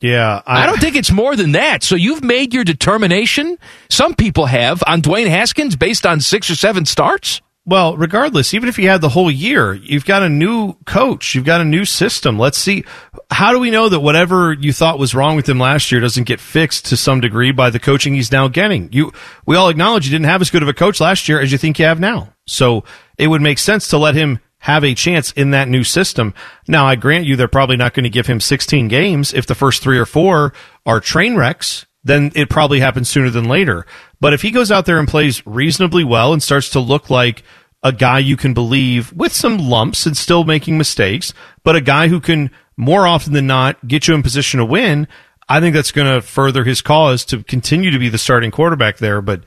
Yeah, 0.00 0.42
I, 0.44 0.64
I, 0.64 0.66
don't 0.66 0.80
think 0.80 0.96
it's 0.96 1.12
more 1.12 1.36
than 1.36 1.52
that. 1.52 1.82
So 1.82 1.94
you've 1.94 2.22
made 2.22 2.52
your 2.52 2.64
determination. 2.64 3.56
Some 3.88 4.14
people 4.14 4.46
have 4.46 4.82
on 4.86 5.00
Dwayne 5.00 5.28
Haskins 5.28 5.76
based 5.76 6.04
on 6.04 6.20
six 6.20 6.50
or 6.50 6.56
seven 6.56 6.84
starts. 6.84 7.40
Well, 7.66 7.96
regardless, 7.96 8.52
even 8.52 8.68
if 8.68 8.78
you 8.78 8.88
had 8.88 9.00
the 9.00 9.08
whole 9.08 9.30
year, 9.30 9.72
you've 9.72 10.04
got 10.04 10.22
a 10.22 10.28
new 10.28 10.74
coach, 10.84 11.34
you've 11.34 11.46
got 11.46 11.62
a 11.62 11.64
new 11.64 11.86
system. 11.86 12.38
Let's 12.38 12.58
see. 12.58 12.84
How 13.30 13.52
do 13.52 13.58
we 13.58 13.70
know 13.70 13.88
that 13.88 14.00
whatever 14.00 14.52
you 14.52 14.70
thought 14.70 14.98
was 14.98 15.14
wrong 15.14 15.34
with 15.34 15.48
him 15.48 15.58
last 15.58 15.90
year 15.90 16.02
doesn't 16.02 16.24
get 16.24 16.40
fixed 16.40 16.86
to 16.86 16.96
some 16.98 17.20
degree 17.20 17.52
by 17.52 17.70
the 17.70 17.78
coaching 17.78 18.14
he's 18.14 18.30
now 18.30 18.48
getting? 18.48 18.92
You, 18.92 19.12
we 19.46 19.56
all 19.56 19.70
acknowledge 19.70 20.04
you 20.04 20.12
didn't 20.12 20.26
have 20.26 20.42
as 20.42 20.50
good 20.50 20.62
of 20.62 20.68
a 20.68 20.74
coach 20.74 21.00
last 21.00 21.26
year 21.26 21.40
as 21.40 21.52
you 21.52 21.56
think 21.56 21.78
you 21.78 21.86
have 21.86 22.00
now. 22.00 22.34
So 22.46 22.84
it 23.16 23.28
would 23.28 23.40
make 23.40 23.58
sense 23.58 23.88
to 23.88 23.98
let 23.98 24.14
him 24.14 24.40
have 24.58 24.84
a 24.84 24.94
chance 24.94 25.32
in 25.32 25.52
that 25.52 25.68
new 25.68 25.84
system. 25.84 26.34
Now, 26.68 26.84
I 26.86 26.96
grant 26.96 27.24
you 27.24 27.34
they're 27.34 27.48
probably 27.48 27.76
not 27.76 27.94
going 27.94 28.04
to 28.04 28.10
give 28.10 28.26
him 28.26 28.40
16 28.40 28.88
games 28.88 29.32
if 29.32 29.46
the 29.46 29.54
first 29.54 29.82
three 29.82 29.98
or 29.98 30.06
four 30.06 30.52
are 30.84 31.00
train 31.00 31.34
wrecks 31.34 31.86
then 32.04 32.30
it 32.34 32.50
probably 32.50 32.80
happens 32.80 33.08
sooner 33.08 33.30
than 33.30 33.48
later. 33.48 33.86
But 34.24 34.32
if 34.32 34.40
he 34.40 34.52
goes 34.52 34.72
out 34.72 34.86
there 34.86 34.98
and 34.98 35.06
plays 35.06 35.46
reasonably 35.46 36.02
well 36.02 36.32
and 36.32 36.42
starts 36.42 36.70
to 36.70 36.80
look 36.80 37.10
like 37.10 37.42
a 37.82 37.92
guy 37.92 38.20
you 38.20 38.38
can 38.38 38.54
believe 38.54 39.12
with 39.12 39.34
some 39.34 39.58
lumps 39.58 40.06
and 40.06 40.16
still 40.16 40.44
making 40.44 40.78
mistakes, 40.78 41.34
but 41.62 41.76
a 41.76 41.82
guy 41.82 42.08
who 42.08 42.20
can 42.20 42.50
more 42.74 43.06
often 43.06 43.34
than 43.34 43.46
not 43.46 43.86
get 43.86 44.08
you 44.08 44.14
in 44.14 44.22
position 44.22 44.60
to 44.60 44.64
win. 44.64 45.08
I 45.46 45.60
think 45.60 45.74
that's 45.74 45.92
going 45.92 46.10
to 46.10 46.26
further 46.26 46.64
his 46.64 46.80
cause 46.80 47.26
to 47.26 47.42
continue 47.42 47.90
to 47.90 47.98
be 47.98 48.08
the 48.08 48.16
starting 48.16 48.50
quarterback 48.50 48.96
there. 48.96 49.20
But 49.20 49.42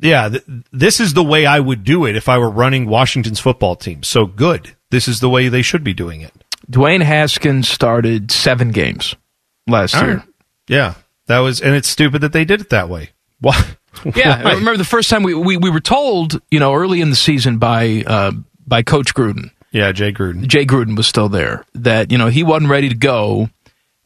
yeah, 0.00 0.30
th- 0.30 0.44
this 0.72 1.00
is 1.00 1.12
the 1.12 1.22
way 1.22 1.44
I 1.44 1.60
would 1.60 1.84
do 1.84 2.06
it 2.06 2.16
if 2.16 2.26
I 2.26 2.38
were 2.38 2.48
running 2.48 2.86
Washington's 2.86 3.40
football 3.40 3.76
team. 3.76 4.02
So 4.02 4.24
good. 4.24 4.74
This 4.88 5.06
is 5.06 5.20
the 5.20 5.28
way 5.28 5.48
they 5.48 5.60
should 5.60 5.84
be 5.84 5.92
doing 5.92 6.22
it. 6.22 6.32
Dwayne 6.70 7.02
Haskins 7.02 7.68
started 7.68 8.30
seven 8.30 8.70
games 8.70 9.16
last 9.66 9.94
All 9.94 10.04
year. 10.06 10.16
right. 10.16 10.28
Yeah, 10.66 10.94
that 11.26 11.40
was, 11.40 11.60
and 11.60 11.74
it's 11.74 11.88
stupid 11.88 12.22
that 12.22 12.32
they 12.32 12.46
did 12.46 12.62
it 12.62 12.70
that 12.70 12.88
way. 12.88 13.10
Why? 13.38 13.62
Yeah, 14.16 14.40
I 14.44 14.50
remember 14.54 14.76
the 14.76 14.84
first 14.84 15.10
time 15.10 15.22
we, 15.22 15.34
we, 15.34 15.56
we 15.56 15.70
were 15.70 15.80
told, 15.80 16.40
you 16.50 16.58
know, 16.60 16.74
early 16.74 17.00
in 17.00 17.10
the 17.10 17.16
season 17.16 17.58
by 17.58 18.02
uh, 18.06 18.32
by 18.66 18.82
Coach 18.82 19.14
Gruden. 19.14 19.50
Yeah, 19.72 19.90
Jay 19.92 20.12
Gruden. 20.12 20.46
Jay 20.46 20.64
Gruden 20.64 20.96
was 20.96 21.06
still 21.06 21.28
there. 21.28 21.64
That 21.74 22.12
you 22.12 22.18
know 22.18 22.28
he 22.28 22.42
wasn't 22.44 22.70
ready 22.70 22.88
to 22.88 22.94
go, 22.94 23.48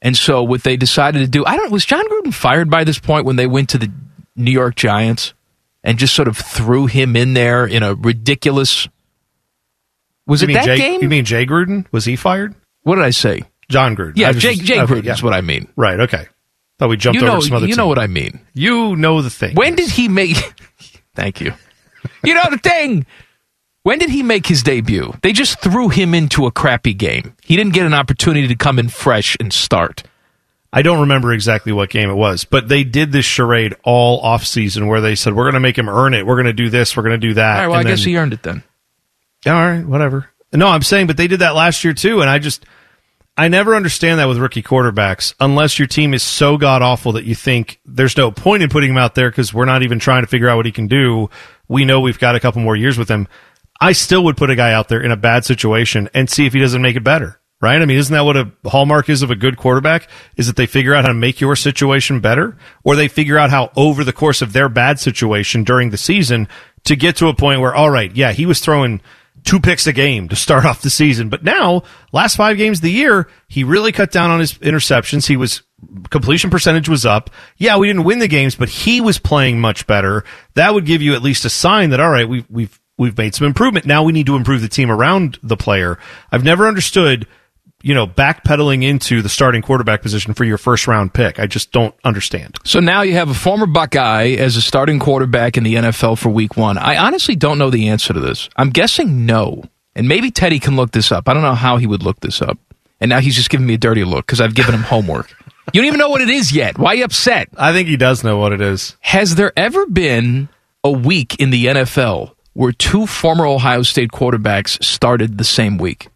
and 0.00 0.16
so 0.16 0.42
what 0.42 0.62
they 0.62 0.76
decided 0.76 1.18
to 1.20 1.26
do. 1.28 1.44
I 1.44 1.56
don't. 1.56 1.70
Was 1.70 1.84
John 1.84 2.08
Gruden 2.08 2.32
fired 2.32 2.70
by 2.70 2.84
this 2.84 2.98
point 2.98 3.26
when 3.26 3.36
they 3.36 3.46
went 3.46 3.68
to 3.70 3.78
the 3.78 3.90
New 4.34 4.50
York 4.52 4.76
Giants 4.76 5.34
and 5.84 5.98
just 5.98 6.14
sort 6.14 6.28
of 6.28 6.36
threw 6.38 6.86
him 6.86 7.16
in 7.16 7.34
there 7.34 7.66
in 7.66 7.82
a 7.82 7.94
ridiculous? 7.94 8.88
Was 10.26 10.42
You 10.42 10.48
it 10.48 10.52
that 10.54 10.64
Jay, 10.64 10.76
game? 10.78 11.02
You 11.02 11.08
mean 11.08 11.24
Jay 11.24 11.44
Gruden? 11.46 11.86
Was 11.92 12.04
he 12.04 12.16
fired? 12.16 12.54
What 12.82 12.96
did 12.96 13.04
I 13.04 13.10
say? 13.10 13.42
John 13.70 13.94
Gruden. 13.96 14.12
Yeah, 14.16 14.32
just 14.32 14.42
Jay, 14.42 14.50
was- 14.50 14.58
Jay 14.60 14.80
okay, 14.80 14.94
Gruden 14.94 15.04
yeah. 15.04 15.12
is 15.14 15.22
what 15.22 15.34
I 15.34 15.40
mean. 15.42 15.68
Right. 15.76 16.00
Okay. 16.00 16.26
Thought 16.78 16.90
we 16.90 16.96
jumped 16.96 17.20
you 17.20 17.26
know, 17.26 17.32
over 17.32 17.40
some 17.40 17.56
other. 17.56 17.66
you 17.66 17.74
know 17.76 17.88
what 17.88 17.98
I 17.98 18.06
mean. 18.06 18.40
You 18.54 18.94
know 18.96 19.20
the 19.20 19.30
thing. 19.30 19.56
When 19.56 19.74
did 19.74 19.90
he 19.90 20.08
make? 20.08 20.36
Thank 21.14 21.40
you. 21.40 21.52
You 22.24 22.34
know 22.34 22.44
the 22.50 22.58
thing. 22.58 23.04
When 23.82 23.98
did 23.98 24.10
he 24.10 24.22
make 24.22 24.46
his 24.46 24.62
debut? 24.62 25.14
They 25.22 25.32
just 25.32 25.60
threw 25.60 25.88
him 25.88 26.14
into 26.14 26.46
a 26.46 26.52
crappy 26.52 26.94
game. 26.94 27.34
He 27.42 27.56
didn't 27.56 27.72
get 27.72 27.86
an 27.86 27.94
opportunity 27.94 28.46
to 28.48 28.54
come 28.54 28.78
in 28.78 28.88
fresh 28.88 29.36
and 29.40 29.52
start. 29.52 30.04
I 30.72 30.82
don't 30.82 31.00
remember 31.00 31.32
exactly 31.32 31.72
what 31.72 31.88
game 31.88 32.10
it 32.10 32.14
was, 32.14 32.44
but 32.44 32.68
they 32.68 32.84
did 32.84 33.10
this 33.10 33.24
charade 33.24 33.74
all 33.84 34.20
off 34.20 34.44
season 34.44 34.86
where 34.86 35.00
they 35.00 35.14
said 35.14 35.34
we're 35.34 35.44
going 35.44 35.54
to 35.54 35.60
make 35.60 35.78
him 35.78 35.88
earn 35.88 36.12
it. 36.12 36.26
We're 36.26 36.34
going 36.34 36.46
to 36.46 36.52
do 36.52 36.68
this. 36.68 36.96
We're 36.96 37.04
going 37.04 37.18
to 37.18 37.26
do 37.26 37.34
that. 37.34 37.56
All 37.56 37.60
right, 37.62 37.66
well, 37.68 37.76
I 37.76 37.80
and 37.80 37.88
guess 37.88 38.04
he 38.04 38.16
earned 38.18 38.34
it 38.34 38.42
then. 38.42 38.62
All 39.46 39.52
right, 39.52 39.84
whatever. 39.84 40.28
No, 40.52 40.68
I'm 40.68 40.82
saying, 40.82 41.06
but 41.06 41.16
they 41.16 41.26
did 41.26 41.40
that 41.40 41.54
last 41.54 41.84
year 41.84 41.94
too, 41.94 42.20
and 42.20 42.28
I 42.28 42.38
just 42.38 42.64
I 43.38 43.46
never 43.46 43.76
understand 43.76 44.18
that 44.18 44.26
with 44.26 44.38
rookie 44.38 44.64
quarterbacks 44.64 45.32
unless 45.38 45.78
your 45.78 45.86
team 45.86 46.12
is 46.12 46.24
so 46.24 46.56
god 46.56 46.82
awful 46.82 47.12
that 47.12 47.24
you 47.24 47.36
think 47.36 47.78
there's 47.86 48.16
no 48.16 48.32
point 48.32 48.64
in 48.64 48.68
putting 48.68 48.90
him 48.90 48.98
out 48.98 49.14
there 49.14 49.30
because 49.30 49.54
we're 49.54 49.64
not 49.64 49.84
even 49.84 50.00
trying 50.00 50.24
to 50.24 50.26
figure 50.26 50.48
out 50.48 50.56
what 50.56 50.66
he 50.66 50.72
can 50.72 50.88
do. 50.88 51.30
We 51.68 51.84
know 51.84 52.00
we've 52.00 52.18
got 52.18 52.34
a 52.34 52.40
couple 52.40 52.62
more 52.62 52.74
years 52.74 52.98
with 52.98 53.08
him. 53.08 53.28
I 53.80 53.92
still 53.92 54.24
would 54.24 54.36
put 54.36 54.50
a 54.50 54.56
guy 54.56 54.72
out 54.72 54.88
there 54.88 55.00
in 55.00 55.12
a 55.12 55.16
bad 55.16 55.44
situation 55.44 56.10
and 56.14 56.28
see 56.28 56.46
if 56.46 56.52
he 56.52 56.58
doesn't 56.58 56.82
make 56.82 56.96
it 56.96 57.04
better. 57.04 57.40
Right? 57.60 57.80
I 57.80 57.84
mean, 57.86 57.98
isn't 57.98 58.12
that 58.12 58.24
what 58.24 58.36
a 58.36 58.50
hallmark 58.66 59.08
is 59.08 59.22
of 59.22 59.30
a 59.30 59.36
good 59.36 59.56
quarterback? 59.56 60.08
Is 60.36 60.48
that 60.48 60.56
they 60.56 60.66
figure 60.66 60.94
out 60.94 61.04
how 61.04 61.08
to 61.08 61.14
make 61.14 61.40
your 61.40 61.54
situation 61.54 62.20
better 62.20 62.56
or 62.82 62.96
they 62.96 63.08
figure 63.08 63.38
out 63.38 63.50
how 63.50 63.70
over 63.76 64.02
the 64.02 64.12
course 64.12 64.42
of 64.42 64.52
their 64.52 64.68
bad 64.68 64.98
situation 64.98 65.62
during 65.62 65.90
the 65.90 65.96
season 65.96 66.48
to 66.84 66.96
get 66.96 67.16
to 67.16 67.28
a 67.28 67.34
point 67.34 67.60
where, 67.60 67.74
all 67.74 67.90
right, 67.90 68.14
yeah, 68.16 68.32
he 68.32 68.46
was 68.46 68.60
throwing 68.60 69.00
two 69.48 69.58
picks 69.58 69.86
a 69.86 69.92
game 69.94 70.28
to 70.28 70.36
start 70.36 70.64
off 70.66 70.82
the 70.82 70.90
season. 70.90 71.30
But 71.30 71.42
now, 71.42 71.82
last 72.12 72.36
five 72.36 72.58
games 72.58 72.78
of 72.78 72.82
the 72.82 72.92
year, 72.92 73.28
he 73.48 73.64
really 73.64 73.92
cut 73.92 74.10
down 74.12 74.30
on 74.30 74.40
his 74.40 74.54
interceptions. 74.58 75.26
He 75.26 75.36
was 75.36 75.62
completion 76.10 76.50
percentage 76.50 76.88
was 76.88 77.06
up. 77.06 77.30
Yeah, 77.56 77.78
we 77.78 77.86
didn't 77.86 78.04
win 78.04 78.18
the 78.18 78.28
games, 78.28 78.54
but 78.54 78.68
he 78.68 79.00
was 79.00 79.18
playing 79.18 79.60
much 79.60 79.86
better. 79.86 80.24
That 80.54 80.74
would 80.74 80.84
give 80.84 81.02
you 81.02 81.14
at 81.14 81.22
least 81.22 81.44
a 81.44 81.50
sign 81.50 81.90
that 81.90 82.00
all 82.00 82.10
right, 82.10 82.28
we've 82.28 82.44
we've 82.50 82.78
we've 82.98 83.16
made 83.16 83.34
some 83.34 83.46
improvement. 83.46 83.86
Now 83.86 84.02
we 84.02 84.12
need 84.12 84.26
to 84.26 84.36
improve 84.36 84.60
the 84.60 84.68
team 84.68 84.90
around 84.90 85.38
the 85.42 85.56
player. 85.56 85.98
I've 86.30 86.44
never 86.44 86.68
understood 86.68 87.26
you 87.82 87.94
know, 87.94 88.06
backpedaling 88.06 88.82
into 88.82 89.22
the 89.22 89.28
starting 89.28 89.62
quarterback 89.62 90.02
position 90.02 90.34
for 90.34 90.44
your 90.44 90.58
first 90.58 90.86
round 90.88 91.14
pick. 91.14 91.38
I 91.38 91.46
just 91.46 91.70
don't 91.70 91.94
understand. 92.04 92.56
So 92.64 92.80
now 92.80 93.02
you 93.02 93.14
have 93.14 93.30
a 93.30 93.34
former 93.34 93.66
Buckeye 93.66 94.34
as 94.38 94.56
a 94.56 94.62
starting 94.62 94.98
quarterback 94.98 95.56
in 95.56 95.62
the 95.64 95.76
NFL 95.76 96.18
for 96.18 96.28
week 96.28 96.56
one. 96.56 96.76
I 96.76 96.96
honestly 96.96 97.36
don't 97.36 97.58
know 97.58 97.70
the 97.70 97.88
answer 97.88 98.12
to 98.12 98.20
this. 98.20 98.48
I'm 98.56 98.70
guessing 98.70 99.26
no. 99.26 99.62
And 99.94 100.08
maybe 100.08 100.30
Teddy 100.30 100.58
can 100.58 100.76
look 100.76 100.90
this 100.90 101.12
up. 101.12 101.28
I 101.28 101.34
don't 101.34 101.42
know 101.42 101.54
how 101.54 101.76
he 101.76 101.86
would 101.86 102.02
look 102.02 102.20
this 102.20 102.42
up. 102.42 102.58
And 103.00 103.08
now 103.10 103.20
he's 103.20 103.36
just 103.36 103.50
giving 103.50 103.66
me 103.66 103.74
a 103.74 103.78
dirty 103.78 104.04
look 104.04 104.26
because 104.26 104.40
I've 104.40 104.54
given 104.54 104.74
him 104.74 104.82
homework. 104.82 105.34
You 105.74 105.82
don't 105.82 105.88
even 105.88 105.98
know 105.98 106.08
what 106.08 106.22
it 106.22 106.30
is 106.30 106.50
yet. 106.50 106.78
Why 106.78 106.92
are 106.92 106.94
you 106.94 107.04
upset? 107.04 107.50
I 107.58 107.74
think 107.74 107.88
he 107.88 107.98
does 107.98 108.24
know 108.24 108.38
what 108.38 108.54
it 108.54 108.62
is. 108.62 108.96
Has 109.00 109.34
there 109.34 109.52
ever 109.54 109.84
been 109.84 110.48
a 110.82 110.90
week 110.90 111.38
in 111.38 111.50
the 111.50 111.66
NFL 111.66 112.32
where 112.54 112.72
two 112.72 113.06
former 113.06 113.44
Ohio 113.44 113.82
State 113.82 114.10
quarterbacks 114.10 114.82
started 114.82 115.36
the 115.36 115.44
same 115.44 115.76
week? 115.76 116.08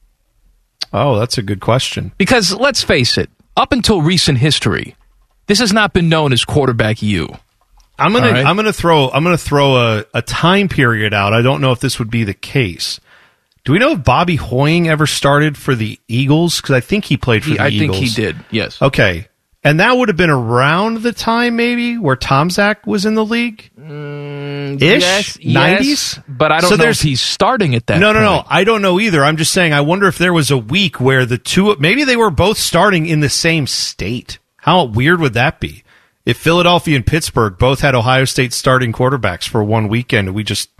Oh, 0.93 1.19
that's 1.19 1.39
a 1.39 1.43
good 1.43 1.61
question. 1.61 2.13
Because 2.19 2.53
let's 2.55 2.83
face 2.83 3.17
it, 3.19 3.31
up 3.57 3.73
until 3.73 4.03
recent 4.03 4.39
history, 4.39 4.95
this 5.47 5.59
has 5.59 5.73
not 5.73 5.93
been 5.93 6.09
known 6.09 6.33
as 6.33 6.45
quarterback 6.45 7.03
U. 7.03 7.29
I'm 7.99 8.13
gonna 8.13 8.33
right. 8.33 8.47
I'm 8.47 8.57
gonna 8.57 8.73
throw 8.73 9.11
I'm 9.11 9.23
gonna 9.23 9.37
throw 9.39 9.77
a, 9.77 10.05
a 10.15 10.23
time 10.23 10.69
period 10.69 11.15
out. 11.15 11.33
I 11.33 11.43
don't 11.43 11.61
know 11.61 11.73
if 11.73 11.81
this 11.81 11.99
would 11.99 12.11
be 12.11 12.25
the 12.25 12.35
case. 12.35 12.99
Do 13.65 13.73
we 13.73 13.79
know 13.79 13.93
if 13.93 14.03
Bobby 14.03 14.35
Hoying 14.37 14.89
ever 14.89 15.07
started 15.07 15.57
for 15.57 15.75
the 15.75 16.01
Eagles? 16.09 16.61
Because 16.61 16.75
I 16.75 16.81
think 16.81 17.05
he 17.05 17.17
played 17.17 17.45
for 17.45 17.51
He- 17.51 17.57
the 17.57 17.63
I 17.63 17.69
Eagles. 17.69 17.97
I 17.97 18.01
think 18.01 18.09
he 18.11 18.15
did. 18.23 18.37
Yes. 18.51 18.83
Okay, 18.83 19.29
and 19.65 19.81
that 19.81 19.97
would 19.97 20.09
have 20.09 20.17
been 20.17 20.31
around 20.31 21.03
the 21.03 21.13
time 21.13 21.57
maybe 21.57 21.97
where 21.99 22.17
Tomczak 22.17 22.87
was 22.87 23.05
in 23.07 23.15
the 23.15 23.25
league. 23.25 23.71
Ish, 23.77 23.83
Mm, 23.83 24.81
Yes, 24.81 25.39
nineties. 25.45 26.15
yes, 26.17 26.21
but 26.29 26.51
I 26.53 26.61
don't 26.61 26.79
know 26.79 26.85
if 26.89 27.01
he's 27.01 27.21
starting 27.21 27.75
at 27.75 27.87
that. 27.89 27.99
No, 27.99 28.13
no, 28.13 28.21
no. 28.21 28.45
I 28.49 28.65
don't 28.65 28.81
know 28.83 28.99
either. 29.01 29.23
I'm 29.25 29.37
just 29.37 29.53
saying. 29.53 29.73
I 29.73 29.81
wonder 29.83 30.07
if 30.07 30.19
there 30.19 30.33
was 30.33 30.51
a 30.51 30.57
week 30.59 31.01
where 31.01 31.27
the 31.27 31.37
two, 31.39 31.77
maybe 31.79 32.05
they 32.05 32.17
were 32.17 32.31
both 32.31 32.59
starting 32.59 33.07
in 33.07 33.21
the 33.21 33.29
same 33.29 33.67
state. 33.67 34.39
How 34.57 34.85
weird 34.85 35.21
would 35.21 35.35
that 35.35 35.61
be? 35.61 35.83
If 36.25 36.37
Philadelphia 36.39 36.95
and 36.97 37.05
Pittsburgh 37.07 37.59
both 37.59 37.81
had 37.81 37.95
Ohio 37.97 38.25
State 38.25 38.53
starting 38.53 38.93
quarterbacks 38.93 39.47
for 39.49 39.63
one 39.65 39.89
weekend, 39.89 40.29
and 40.29 40.35
we 40.37 40.45
just 40.45 40.71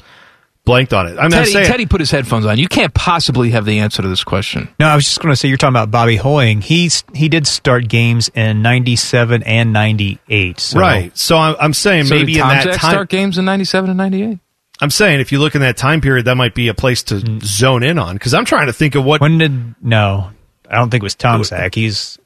blanked 0.65 0.93
on 0.93 1.07
it. 1.07 1.11
I 1.11 1.15
mean, 1.15 1.19
I'm 1.25 1.31
Teddy, 1.31 1.51
saying, 1.53 1.67
Teddy 1.67 1.87
put 1.87 2.01
his 2.01 2.11
headphones 2.11 2.47
on. 2.47 2.59
You 2.59 2.69
can't 2.69 2.95
possibly 2.95 3.51
have 3.51 3.65
the 3.65 3.81
answer 3.81 4.03
to 4.03 4.09
this 4.09 4.23
question. 4.25 4.69
No, 4.79 4.87
I 4.87 4.95
was 4.95 5.05
just 5.05 5.21
going 5.21 5.33
to 5.33 5.37
say 5.37 5.49
you're 5.49 5.57
talking 5.59 5.73
about 5.75 5.91
Bobby 5.91 6.17
Hoying. 6.17 6.61
He's 6.61 7.05
he 7.15 7.29
did 7.29 7.47
start 7.47 7.89
games 7.89 8.31
in 8.35 8.63
'97 8.63 9.43
and 9.43 9.73
'98. 9.73 10.61
So. 10.61 10.79
right. 10.79 11.17
So 11.17 11.37
I'm, 11.37 11.57
I'm 11.61 11.73
saying 11.75 12.05
So 12.07 12.15
maybe 12.15 12.35
did 12.35 12.43
in 12.43 12.49
that 12.49 12.65
Zach 12.65 12.77
time. 12.81 12.91
start 12.91 13.09
games 13.09 13.39
in 13.39 13.45
'97 13.45 13.91
and 13.91 13.97
'98. 13.99 14.39
I'm 14.81 14.91
saying 14.91 15.21
if 15.21 15.31
you 15.33 15.39
look 15.39 15.55
in 15.55 15.61
that 15.61 15.77
time 15.77 16.01
period, 16.01 16.25
that 16.25 16.37
might 16.37 16.55
be 16.55 16.69
a 16.69 16.75
place 16.75 17.03
to 17.05 17.19
Hmm. 17.21 17.39
zone 17.41 17.83
in 17.83 17.99
on 17.99 18.15
because 18.17 18.35
I'm 18.35 18.45
trying 18.45 18.67
to 18.67 18.73
think 18.73 18.95
of 18.95 19.05
what. 19.05 19.21
When 19.21 19.39
did 19.39 19.75
no? 19.83 20.31
I 20.69 20.77
don't 20.77 20.91
think 20.91 21.03
it 21.03 21.05
was 21.05 21.15
Tom 21.15 21.45
Zach. 21.45 21.75
He's 21.75 22.19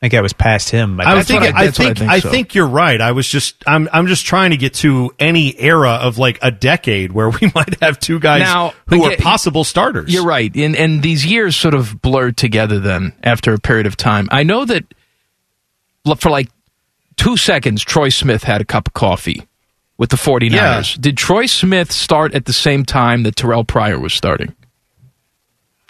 I 0.00 0.06
think 0.08 0.14
I 0.14 0.20
was 0.20 0.32
past 0.32 0.70
him. 0.70 0.96
But 0.96 1.08
I 1.08 1.22
think 1.24 1.42
I- 1.42 1.46
I, 1.48 1.64
that's 1.66 1.78
what 1.78 1.86
I 1.88 1.88
think 1.88 1.98
think 1.98 2.10
I 2.10 2.20
so. 2.20 2.30
think 2.30 2.54
you're 2.54 2.68
right. 2.68 3.00
I 3.00 3.10
was 3.12 3.26
just 3.28 3.56
I'm 3.66 3.88
I'm 3.92 4.06
just 4.06 4.24
trying 4.26 4.50
to 4.50 4.56
get 4.56 4.74
to 4.74 5.12
any 5.18 5.58
era 5.58 5.90
of 6.00 6.18
like 6.18 6.38
a 6.40 6.52
decade 6.52 7.10
where 7.12 7.30
we 7.30 7.50
might 7.54 7.80
have 7.82 7.98
two 7.98 8.20
guys 8.20 8.42
Now, 8.42 8.74
who 8.86 9.02
are 9.04 9.16
possible 9.16 9.64
starters. 9.64 10.12
You're 10.14 10.24
right, 10.24 10.54
and 10.54 10.76
and 10.76 11.02
these 11.02 11.26
years 11.26 11.56
sort 11.56 11.74
of 11.74 12.00
blurred 12.00 12.36
together. 12.36 12.78
Then 12.78 13.12
after 13.24 13.52
a 13.52 13.58
period 13.58 13.86
of 13.86 13.96
time, 13.96 14.28
I 14.30 14.44
know 14.44 14.64
that 14.66 14.84
for 16.18 16.30
like 16.30 16.48
two 17.16 17.36
seconds, 17.36 17.82
Troy 17.82 18.08
Smith 18.08 18.44
had 18.44 18.60
a 18.60 18.64
cup 18.64 18.86
of 18.86 18.94
coffee 18.94 19.48
with 19.96 20.10
the 20.10 20.16
49ers. 20.16 21.00
Did 21.00 21.16
Troy 21.16 21.46
Smith 21.46 21.90
start 21.90 22.34
at 22.34 22.44
the 22.44 22.52
same 22.52 22.84
time 22.84 23.24
that 23.24 23.34
Terrelle 23.34 23.66
Pryor 23.66 23.98
was 23.98 24.14
starting? 24.14 24.54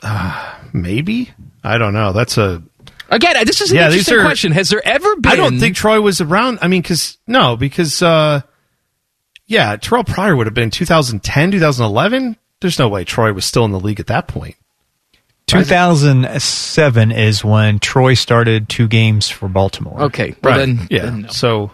Uh, 0.03 0.55
maybe 0.73 1.31
I 1.63 1.77
don't 1.79 1.93
know. 1.93 2.13
That's 2.13 2.39
a 2.39 2.63
Again, 3.11 3.37
this 3.47 3.61
is 3.61 3.71
an 3.71 3.77
Yeah, 3.79 3.87
interesting 3.87 4.19
are- 4.19 4.23
question. 4.25 4.53
Has 4.53 4.69
there 4.69 4.87
ever 4.87 5.17
been? 5.17 5.33
I 5.33 5.37
don't 5.37 5.59
think 5.59 5.77
Troy 5.77 6.01
was 6.01 6.21
around. 6.21 6.59
I 6.63 6.69
mean, 6.69 6.83
because 6.83 7.17
no, 7.27 7.57
because 7.57 8.03
uh, 8.03 8.43
yeah, 9.47 9.77
Terrelle 9.77 10.07
Pryor 10.07 10.37
would 10.37 10.47
have 10.47 10.55
been 10.55 10.71
2010, 10.71 11.53
2011. 11.53 12.37
There's 12.61 12.79
no 12.79 12.89
way 12.89 13.05
Troy 13.05 13.33
was 13.33 13.45
still 13.45 13.65
in 13.65 13.71
the 13.73 13.81
league 13.81 14.01
at 14.01 14.09
that 14.09 14.29
point. 14.29 14.57
2007 15.47 17.13
is 17.13 17.45
when 17.45 17.79
Troy 17.79 18.15
started 18.15 18.69
two 18.69 18.87
games 18.89 19.29
for 19.29 19.49
Baltimore. 19.49 20.03
Okay, 20.05 20.35
well 20.43 20.59
then, 20.59 20.87
yeah. 20.91 21.05
then 21.07 21.23
no. 21.23 21.29
So 21.29 21.71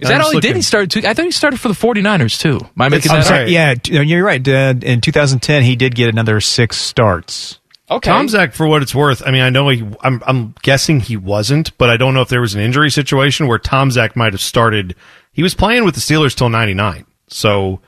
Is 0.00 0.08
that 0.08 0.14
I'm 0.16 0.22
all 0.22 0.30
he 0.30 0.36
just 0.36 0.42
did? 0.42 0.48
He 0.48 0.48
looking- 0.54 0.62
started. 0.62 0.90
Two, 0.90 1.00
I 1.06 1.14
thought 1.14 1.24
he 1.26 1.30
started 1.30 1.60
for 1.60 1.68
the 1.68 1.74
49ers 1.74 2.40
too. 2.40 2.56
Am 2.62 2.70
I 2.78 2.88
making 2.88 3.10
I'm 3.10 3.18
that 3.18 3.26
sorry. 3.26 3.56
up? 3.56 3.86
Yeah, 3.86 4.02
you're 4.02 4.24
right. 4.24 4.46
Uh, 4.46 4.74
in 4.82 5.00
2010, 5.00 5.62
he 5.64 5.76
did 5.76 5.94
get 5.94 6.08
another 6.08 6.40
six 6.40 6.76
starts. 6.78 7.58
Okay. 7.90 8.10
Tom 8.10 8.28
Zach, 8.28 8.52
for 8.52 8.66
what 8.66 8.82
it's 8.82 8.94
worth, 8.94 9.22
I 9.26 9.30
mean, 9.30 9.42
I 9.42 9.50
know 9.50 9.68
he. 9.68 9.82
I'm, 10.02 10.22
I'm 10.26 10.54
guessing 10.62 11.00
he 11.00 11.16
wasn't, 11.16 11.76
but 11.78 11.88
I 11.88 11.96
don't 11.96 12.12
know 12.14 12.20
if 12.20 12.28
there 12.28 12.40
was 12.40 12.54
an 12.54 12.60
injury 12.60 12.90
situation 12.90 13.46
where 13.46 13.58
Tomczak 13.58 14.14
might 14.14 14.32
have 14.34 14.42
started. 14.42 14.94
He 15.32 15.42
was 15.42 15.54
playing 15.54 15.84
with 15.84 15.94
the 15.94 16.00
Steelers 16.00 16.34
till 16.34 16.50
'99, 16.50 17.06
so 17.28 17.80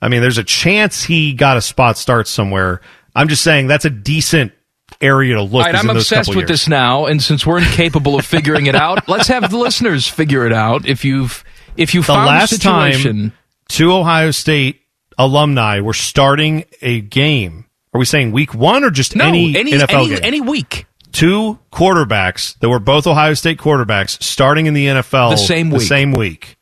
I 0.00 0.08
mean, 0.08 0.22
there's 0.22 0.38
a 0.38 0.44
chance 0.44 1.02
he 1.02 1.32
got 1.32 1.56
a 1.56 1.60
spot 1.60 1.98
start 1.98 2.28
somewhere. 2.28 2.80
I'm 3.14 3.28
just 3.28 3.42
saying 3.42 3.66
that's 3.66 3.84
a 3.84 3.90
decent 3.90 4.52
area 5.00 5.34
to 5.34 5.42
look. 5.42 5.66
Right, 5.66 5.74
I'm 5.74 5.90
obsessed 5.90 6.28
with 6.30 6.38
years. 6.38 6.48
this 6.48 6.68
now, 6.68 7.06
and 7.06 7.22
since 7.22 7.46
we're 7.46 7.58
incapable 7.58 8.18
of 8.18 8.24
figuring 8.24 8.66
it 8.66 8.74
out, 8.74 9.08
let's 9.08 9.28
have 9.28 9.50
the 9.50 9.58
listeners 9.58 10.08
figure 10.08 10.46
it 10.46 10.52
out. 10.52 10.86
If 10.86 11.04
you've 11.04 11.44
if 11.76 11.94
you 11.94 12.00
The 12.00 12.06
found 12.06 12.26
last 12.26 12.52
a 12.52 12.54
situation, 12.56 13.30
time 13.30 13.32
two 13.68 13.92
Ohio 13.92 14.30
State 14.30 14.80
alumni 15.18 15.80
were 15.80 15.94
starting 15.94 16.64
a 16.80 17.00
game. 17.00 17.65
Are 17.96 17.98
we 17.98 18.04
saying 18.04 18.32
week 18.32 18.52
one 18.52 18.84
or 18.84 18.90
just 18.90 19.16
No, 19.16 19.24
any, 19.24 19.56
any 19.56 19.72
NFL 19.72 19.88
any, 19.94 20.08
game? 20.10 20.18
any 20.22 20.40
week. 20.42 20.84
Two 21.12 21.58
quarterbacks 21.72 22.58
that 22.58 22.68
were 22.68 22.78
both 22.78 23.06
Ohio 23.06 23.32
State 23.32 23.56
quarterbacks 23.56 24.22
starting 24.22 24.66
in 24.66 24.74
the 24.74 24.86
NFL 24.86 25.30
The 25.30 25.36
same 25.38 25.70
The 25.70 25.78
week. 25.78 25.88
same 25.88 26.12
week. 26.12 26.58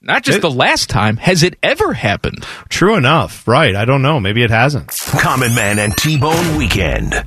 Not 0.00 0.22
just 0.22 0.38
It- 0.38 0.42
the 0.42 0.50
last 0.52 0.88
time. 0.88 1.16
Has 1.16 1.42
it 1.42 1.58
ever 1.60 1.94
happened? 1.94 2.46
True 2.68 2.94
enough. 2.94 3.48
Right. 3.48 3.74
I 3.74 3.84
don't 3.84 4.00
know. 4.00 4.20
Maybe 4.20 4.44
it 4.44 4.50
hasn't. 4.50 4.96
Common 5.18 5.56
Man 5.56 5.80
and 5.80 5.96
T 5.96 6.16
Bone 6.18 6.56
Weekend. 6.56 7.14
Oh, 7.16 7.22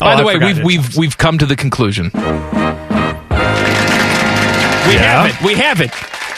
By 0.00 0.12
Oh, 0.12 0.16
the 0.18 0.22
I 0.22 0.24
way, 0.26 0.36
we've 0.36 0.62
we've 0.62 0.96
we've 0.98 1.16
come 1.16 1.38
to 1.38 1.46
the 1.46 1.56
conclusion. 1.56 2.10
We 2.12 2.20
Yeah? 2.20 2.82
have 5.22 5.30
it. 5.30 5.40
We 5.46 5.54
have 5.54 5.80
it. 5.80 5.90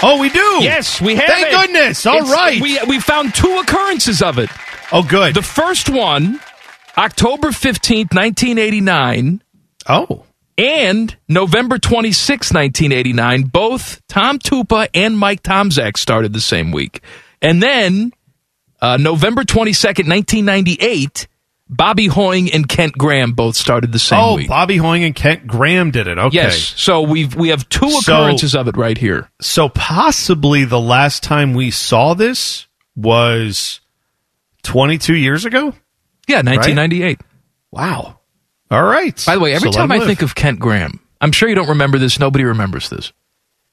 Oh, 0.05 0.21
we 0.21 0.29
do. 0.29 0.59
Yes, 0.61 1.01
we 1.01 1.17
have 1.17 1.27
Thank 1.27 1.49
it. 1.49 1.53
goodness. 1.53 2.07
All 2.07 2.15
All 2.15 2.21
right. 2.23 2.33
right. 2.33 2.61
We 2.63 2.79
we 2.87 3.01
found 3.01 3.35
two 3.35 3.59
occurrences 3.59 4.23
of 4.23 4.39
it. 4.39 4.51
Oh, 4.91 5.03
good. 5.03 5.35
The 5.35 5.43
first 5.43 5.91
one, 5.91 6.41
October 6.97 7.49
15th, 7.49 8.15
1989, 8.15 9.43
oh. 9.87 10.25
and 10.57 11.15
November 11.29 11.77
26th, 11.77 12.55
1989, 12.55 13.43
both 13.45 14.01
Tom 14.09 14.39
Tupa 14.39 14.89
and 14.95 15.19
Mike 15.19 15.43
Tomczak 15.43 15.99
started 15.99 16.33
the 16.33 16.41
same 16.41 16.73
week. 16.73 17.03
And 17.43 17.63
then 17.63 18.13
uh, 18.81 18.97
November 18.97 19.43
22nd, 19.43 20.09
1998, 20.09 21.29
Bobby 21.69 22.07
Hoying 22.07 22.51
and 22.51 22.67
Kent 22.67 22.95
Graham 22.97 23.33
both 23.33 23.57
started 23.57 23.93
the 23.93 23.99
same 23.99 24.19
oh, 24.19 24.35
week. 24.37 24.49
Bobby 24.49 24.79
Hoying 24.79 25.05
and 25.05 25.15
Kent 25.15 25.47
Graham 25.47 25.91
did 25.91 26.07
it. 26.07 26.17
Okay. 26.17 26.35
Yes. 26.35 26.73
So 26.81 27.03
we've 27.03 27.35
we 27.35 27.51
have 27.51 27.69
two 27.69 27.91
So- 27.91 27.99
occurrences 27.99 28.55
of 28.55 28.69
it 28.69 28.77
right 28.79 28.97
here. 28.97 29.31
So 29.43 29.69
possibly 29.69 30.65
the 30.65 30.81
last 30.81 31.23
time 31.23 31.53
we 31.53 31.71
saw 31.71 32.15
this 32.15 32.67
was 32.97 33.81
22 34.63 35.15
years 35.15 35.45
ago? 35.45 35.73
Yeah, 36.27 36.39
1998. 36.43 37.21
Wow. 37.71 38.19
All 38.71 38.83
right. 38.83 39.23
By 39.27 39.35
the 39.35 39.41
way, 39.41 39.55
every 39.55 39.73
So 39.73 39.79
time 39.79 39.91
I 39.93 39.99
live. 39.99 40.07
think 40.07 40.23
of 40.23 40.35
Kent 40.35 40.59
Graham, 40.61 41.01
I'm 41.21 41.33
sure 41.33 41.49
you 41.49 41.55
don't 41.55 41.69
remember 41.69 41.99
this. 41.99 42.19
Nobody 42.19 42.45
remembers 42.45 42.89
this. 42.91 43.13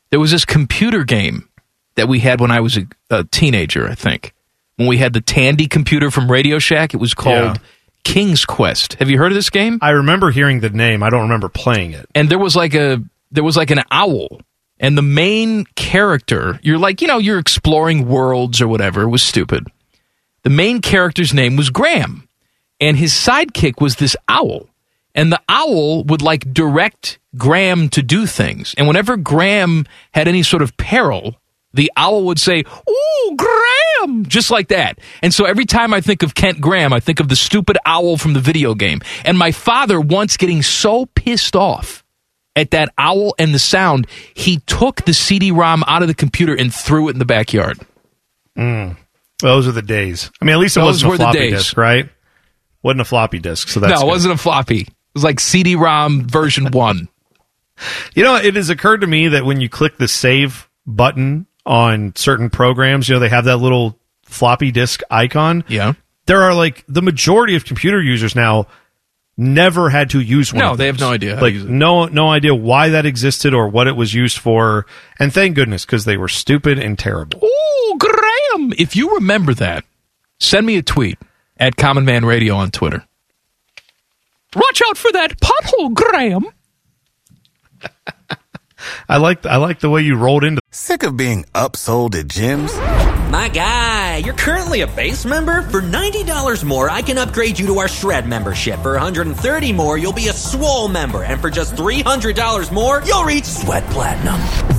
There 0.09 0.19
was 0.19 0.31
this 0.31 0.45
computer 0.45 1.03
game 1.03 1.49
that 1.95 2.07
we 2.07 2.19
had 2.19 2.39
when 2.39 2.51
I 2.51 2.59
was 2.61 2.77
a, 2.77 2.85
a 3.09 3.23
teenager, 3.25 3.87
I 3.87 3.95
think. 3.95 4.33
When 4.77 4.87
we 4.87 4.97
had 4.97 5.13
the 5.13 5.21
Tandy 5.21 5.67
computer 5.67 6.11
from 6.11 6.29
Radio 6.31 6.59
Shack, 6.59 6.93
it 6.93 6.97
was 6.97 7.13
called 7.13 7.35
Yeah. 7.35 7.55
King's 8.03 8.45
Quest. 8.45 8.93
Have 8.95 9.09
you 9.09 9.17
heard 9.17 9.31
of 9.31 9.35
this 9.35 9.49
game? 9.49 9.79
I 9.81 9.91
remember 9.91 10.31
hearing 10.31 10.59
the 10.59 10.69
name. 10.69 11.01
I 11.03 11.09
don't 11.09 11.23
remember 11.23 11.49
playing 11.49 11.93
it. 11.93 12.07
and 12.13 12.29
there 12.29 12.37
was 12.39 12.55
like 12.55 12.73
a 12.75 13.01
there 13.31 13.43
was 13.43 13.57
like 13.57 13.71
an 13.71 13.81
owl 13.91 14.41
and 14.79 14.97
the 14.97 15.01
main 15.01 15.65
character 15.75 16.59
you're 16.61 16.77
like 16.77 17.01
you 17.01 17.07
know 17.07 17.17
you're 17.17 17.39
exploring 17.39 18.07
worlds 18.07 18.61
or 18.61 18.67
whatever 18.67 19.01
it 19.01 19.09
was 19.09 19.23
stupid 19.23 19.67
the 20.45 20.49
main 20.51 20.79
character's 20.79 21.33
name 21.33 21.57
was 21.57 21.71
graham 21.71 22.29
and 22.79 22.95
his 22.95 23.11
sidekick 23.11 23.81
was 23.81 23.97
this 23.97 24.15
owl. 24.29 24.69
And 25.17 25.31
the 25.31 25.41
owl 25.49 26.03
would 26.03 26.21
like 26.21 26.53
direct 26.53 27.19
graham 27.37 27.89
to 27.89 28.03
do 28.03 28.25
things. 28.25 28.75
And 28.77 28.85
whenever 28.85 29.17
graham 29.17 29.85
had 30.11 30.27
any 30.27 30.43
sort 30.43 30.61
of 30.61 30.77
peril 30.77 31.35
the 31.73 31.91
owl 31.97 32.23
would 32.23 32.39
say 32.39 32.63
ooh 32.89 33.35
graham! 33.35 34.25
Just 34.25 34.49
like 34.49 34.69
that. 34.69 34.99
And 35.21 35.33
so 35.33 35.45
every 35.45 35.65
time 35.65 35.93
i 35.93 35.99
think 35.99 36.23
of 36.23 36.35
kent 36.35 36.61
graham 36.61 36.93
i 36.93 36.99
think 37.01 37.19
of 37.19 37.27
the 37.27 37.35
stupid 37.35 37.77
owl 37.85 38.15
from 38.15 38.33
the 38.33 38.39
video 38.39 38.75
game. 38.75 39.01
And 39.25 39.37
my 39.37 39.51
father 39.51 39.99
once 39.99 40.37
getting 40.37 40.61
so 40.61 41.07
pissed 41.07 41.55
off 41.55 42.03
at 42.55 42.71
that 42.71 42.93
owl 42.97 43.33
and 43.37 43.53
the 43.53 43.59
sound, 43.59 44.07
he 44.33 44.59
took 44.59 45.03
the 45.05 45.13
CD-ROM 45.13 45.83
out 45.87 46.01
of 46.01 46.07
the 46.07 46.13
computer 46.13 46.55
and 46.55 46.73
threw 46.73 47.09
it 47.09 47.13
in 47.13 47.19
the 47.19 47.25
backyard. 47.25 47.79
Mm. 48.57 48.95
Those 49.41 49.67
are 49.67 49.71
the 49.71 49.81
days. 49.81 50.31
I 50.41 50.45
mean, 50.45 50.53
at 50.53 50.59
least 50.59 50.77
it 50.77 50.81
Those 50.81 51.03
wasn't 51.03 51.09
were 51.09 51.15
a 51.15 51.17
the 51.17 51.23
floppy 51.25 51.37
days. 51.39 51.51
disk, 51.53 51.77
right? 51.77 52.09
Wasn't 52.83 53.01
a 53.01 53.05
floppy 53.05 53.39
disk, 53.39 53.67
so 53.69 53.79
that's 53.79 53.91
no, 53.91 53.97
it 53.97 54.01
good. 54.01 54.07
wasn't 54.07 54.33
a 54.33 54.37
floppy. 54.37 54.81
It 54.81 54.89
was 55.13 55.23
like 55.23 55.39
CD-ROM 55.39 56.27
version 56.27 56.71
one. 56.71 57.09
You 58.13 58.23
know, 58.23 58.35
it 58.35 58.55
has 58.55 58.69
occurred 58.69 59.01
to 59.01 59.07
me 59.07 59.27
that 59.29 59.43
when 59.45 59.59
you 59.59 59.67
click 59.69 59.97
the 59.97 60.07
save 60.07 60.69
button 60.85 61.45
on 61.65 62.13
certain 62.15 62.49
programs, 62.49 63.09
you 63.09 63.15
know, 63.15 63.19
they 63.19 63.29
have 63.29 63.45
that 63.45 63.57
little 63.57 63.99
floppy 64.25 64.71
disk 64.71 65.01
icon. 65.09 65.63
Yeah. 65.67 65.93
There 66.27 66.43
are 66.43 66.53
like 66.53 66.83
the 66.87 67.01
majority 67.01 67.55
of 67.55 67.65
computer 67.65 68.01
users 68.01 68.35
now 68.35 68.67
never 69.37 69.89
had 69.89 70.11
to 70.11 70.21
use 70.21 70.53
one. 70.53 70.61
No, 70.63 70.71
of 70.71 70.77
they 70.77 70.85
have 70.87 70.97
those. 70.97 71.01
no 71.09 71.11
idea 71.13 71.33
how 71.33 71.39
to 71.39 71.45
Like 71.45 71.53
use 71.55 71.63
it. 71.65 71.69
no 71.69 72.05
no 72.05 72.29
idea 72.31 72.55
why 72.55 72.89
that 72.89 73.05
existed 73.05 73.53
or 73.53 73.67
what 73.67 73.87
it 73.87 73.95
was 73.95 74.13
used 74.13 74.37
for. 74.37 74.85
And 75.19 75.33
thank 75.33 75.55
goodness 75.55 75.85
because 75.85 76.05
they 76.05 76.17
were 76.17 76.29
stupid 76.29 76.79
and 76.79 76.97
terrible. 76.97 77.41
Ooh, 78.55 78.71
If 78.77 78.95
you 78.95 79.15
remember 79.15 79.53
that, 79.55 79.83
send 80.39 80.65
me 80.65 80.77
a 80.77 80.81
tweet 80.81 81.17
at 81.57 81.75
Common 81.75 82.05
Man 82.05 82.25
Radio 82.25 82.55
on 82.55 82.71
Twitter. 82.71 83.05
Watch 84.55 84.81
out 84.87 84.97
for 84.97 85.11
that 85.11 85.39
pothole, 85.39 85.93
Graham. 85.93 86.45
I 89.07 89.17
like 89.17 89.45
I 89.45 89.57
like 89.57 89.79
the 89.79 89.89
way 89.89 90.01
you 90.01 90.15
rolled 90.15 90.43
into 90.43 90.61
Sick 90.77 91.03
of 91.03 91.15
being 91.15 91.45
upsold 91.55 92.15
at 92.15 92.27
gyms? 92.27 92.69
My 93.31 93.47
guy, 93.47 94.17
you're 94.17 94.33
currently 94.33 94.81
a 94.81 94.87
base 94.87 95.25
member? 95.25 95.61
For 95.61 95.81
$90 95.81 96.65
more, 96.65 96.89
I 96.89 97.01
can 97.01 97.17
upgrade 97.17 97.57
you 97.57 97.65
to 97.67 97.79
our 97.79 97.87
Shred 97.87 98.27
membership. 98.27 98.81
For 98.81 98.91
130 98.91 99.71
more, 99.71 99.97
you'll 99.97 100.11
be 100.11 100.27
a 100.27 100.33
Swole 100.33 100.89
member. 100.89 101.23
And 101.23 101.39
for 101.39 101.49
just 101.49 101.75
$300 101.75 102.73
more, 102.73 103.01
you'll 103.05 103.23
reach 103.23 103.45
Sweat 103.45 103.85
Platinum. 103.85 104.35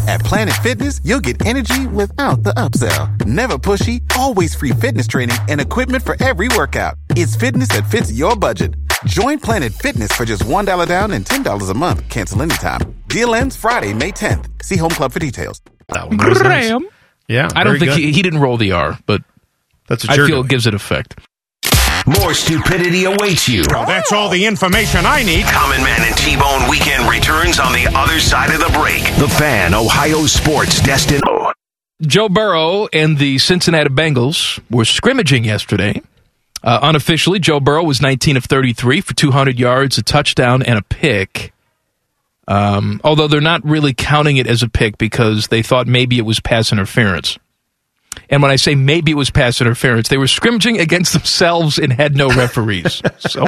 At 0.06 0.20
Planet 0.20 0.54
Fitness, 0.62 1.00
you'll 1.02 1.20
get 1.20 1.44
energy 1.46 1.86
without 1.86 2.42
the 2.42 2.52
upsell. 2.52 3.24
Never 3.24 3.56
pushy, 3.56 4.02
always 4.18 4.54
free 4.54 4.72
fitness 4.72 5.06
training 5.06 5.38
and 5.48 5.62
equipment 5.62 6.04
for 6.04 6.22
every 6.22 6.48
workout. 6.48 6.96
It's 7.10 7.34
fitness 7.36 7.68
that 7.68 7.90
fits 7.90 8.12
your 8.12 8.36
budget. 8.36 8.74
Join 9.04 9.38
Planet 9.38 9.72
Fitness 9.72 10.12
for 10.12 10.24
just 10.24 10.42
$1 10.44 10.88
down 10.88 11.12
and 11.12 11.24
$10 11.24 11.70
a 11.70 11.74
month. 11.74 12.08
Cancel 12.08 12.42
anytime. 12.42 12.94
Deal 13.08 13.34
ends 13.34 13.56
Friday, 13.56 13.92
May 13.94 14.10
10th. 14.12 14.62
See 14.62 14.76
Home 14.76 14.90
Club 14.90 15.12
for 15.12 15.18
details. 15.18 15.60
that 15.88 16.08
one. 16.08 16.16
Was 16.16 16.40
nice. 16.40 16.68
Graham. 16.68 16.88
Yeah, 17.28 17.48
I 17.54 17.64
don't 17.64 17.78
very 17.78 17.78
think 17.80 17.90
good. 17.92 17.98
he, 18.00 18.12
he 18.12 18.22
didn't 18.22 18.40
roll 18.40 18.56
the 18.56 18.72
R, 18.72 18.98
but 19.06 19.22
that's 19.88 20.04
what 20.04 20.12
I 20.12 20.16
you're 20.16 20.26
feel 20.26 20.36
doing. 20.38 20.46
it 20.46 20.50
gives 20.50 20.66
it 20.66 20.74
effect. 20.74 21.18
More 22.06 22.34
stupidity 22.34 23.04
awaits 23.04 23.48
you. 23.48 23.64
Well, 23.68 23.84
That's 23.84 24.12
all 24.12 24.28
the 24.28 24.46
information 24.46 25.04
I 25.04 25.24
need. 25.24 25.44
Common 25.46 25.82
Man 25.82 26.00
and 26.06 26.16
T 26.16 26.36
Bone 26.36 26.70
Weekend 26.70 27.08
returns 27.10 27.58
on 27.58 27.72
the 27.72 27.86
other 27.96 28.20
side 28.20 28.50
of 28.54 28.60
the 28.60 28.78
break. 28.78 29.02
The 29.18 29.28
Fan, 29.28 29.74
Ohio 29.74 30.24
Sports 30.26 30.80
Destin. 30.82 31.20
Joe 32.02 32.28
Burrow 32.28 32.86
and 32.92 33.18
the 33.18 33.38
Cincinnati 33.38 33.88
Bengals 33.90 34.60
were 34.70 34.84
scrimmaging 34.84 35.44
yesterday. 35.44 36.00
Uh, 36.66 36.80
unofficially, 36.82 37.38
Joe 37.38 37.60
Burrow 37.60 37.84
was 37.84 38.02
19 38.02 38.36
of 38.36 38.44
33 38.44 39.00
for 39.00 39.14
200 39.14 39.56
yards, 39.56 39.98
a 39.98 40.02
touchdown, 40.02 40.64
and 40.64 40.76
a 40.76 40.82
pick. 40.82 41.52
Um, 42.48 43.00
although 43.04 43.28
they're 43.28 43.40
not 43.40 43.64
really 43.64 43.94
counting 43.94 44.36
it 44.36 44.48
as 44.48 44.64
a 44.64 44.68
pick 44.68 44.98
because 44.98 45.46
they 45.46 45.62
thought 45.62 45.86
maybe 45.86 46.18
it 46.18 46.22
was 46.22 46.40
pass 46.40 46.72
interference. 46.72 47.38
And 48.28 48.42
when 48.42 48.50
I 48.50 48.56
say 48.56 48.74
maybe 48.74 49.12
it 49.12 49.16
was 49.16 49.30
pass 49.30 49.60
interference, 49.60 50.08
they 50.08 50.18
were 50.18 50.26
scrimmaging 50.26 50.80
against 50.80 51.12
themselves 51.12 51.78
and 51.78 51.92
had 51.92 52.16
no 52.16 52.30
referees. 52.30 53.00
so 53.18 53.46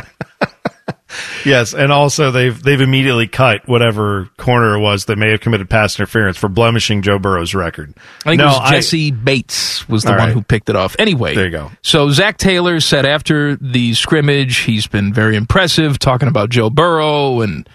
Yes, 1.45 1.75
and 1.75 1.91
also 1.91 2.31
they've 2.31 2.61
they've 2.63 2.81
immediately 2.81 3.27
cut 3.27 3.67
whatever 3.67 4.29
corner 4.37 4.77
it 4.77 4.81
was 4.81 5.07
that 5.07 5.17
may 5.17 5.31
have 5.31 5.41
committed 5.41 5.71
pass 5.71 5.99
interference 5.99 6.37
for 6.37 6.49
blemishing 6.49 7.03
Joe 7.03 7.19
Burrow's 7.19 7.55
record. 7.55 7.95
I 8.27 8.31
think 8.31 8.39
no, 8.41 8.47
it 8.47 8.61
was 8.61 8.71
Jessie 8.71 9.11
Bates 9.11 9.89
was 9.89 10.03
the 10.03 10.11
one 10.11 10.19
right. 10.19 10.33
who 10.33 10.43
picked 10.43 10.69
it 10.69 10.77
off. 10.77 10.97
Anyway, 10.99 11.35
There 11.35 11.47
you 11.47 11.51
go. 11.51 11.71
So 11.83 12.11
Zac 12.11 12.37
Taylor 12.37 12.81
said 12.81 13.07
after 13.07 13.57
the 13.57 13.95
scrimmage, 13.95 14.59
he's 14.59 14.87
been 14.87 15.15
very 15.15 15.37
impressive, 15.37 15.99
talking 15.99 16.29
about 16.29 16.51
Joe 16.51 16.69
Burrow, 16.69 17.41
and 17.41 17.69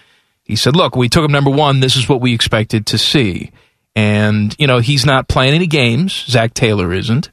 he 0.43 0.55
said, 0.55 0.75
"Look, 0.75 0.95
we 0.95 1.09
took 1.09 1.25
him 1.25 1.31
number 1.31 1.49
one. 1.49 1.79
This 1.79 1.95
is 1.95 2.07
what 2.07 2.21
we 2.21 2.33
expected 2.33 2.85
to 2.87 2.97
see." 2.97 3.51
And 3.95 4.55
you 4.59 4.67
know, 4.67 4.79
he's 4.79 5.05
not 5.05 5.27
playing 5.27 5.53
any 5.53 5.67
games. 5.67 6.25
Zac 6.27 6.53
Taylor 6.53 6.93
isn't. 6.93 7.29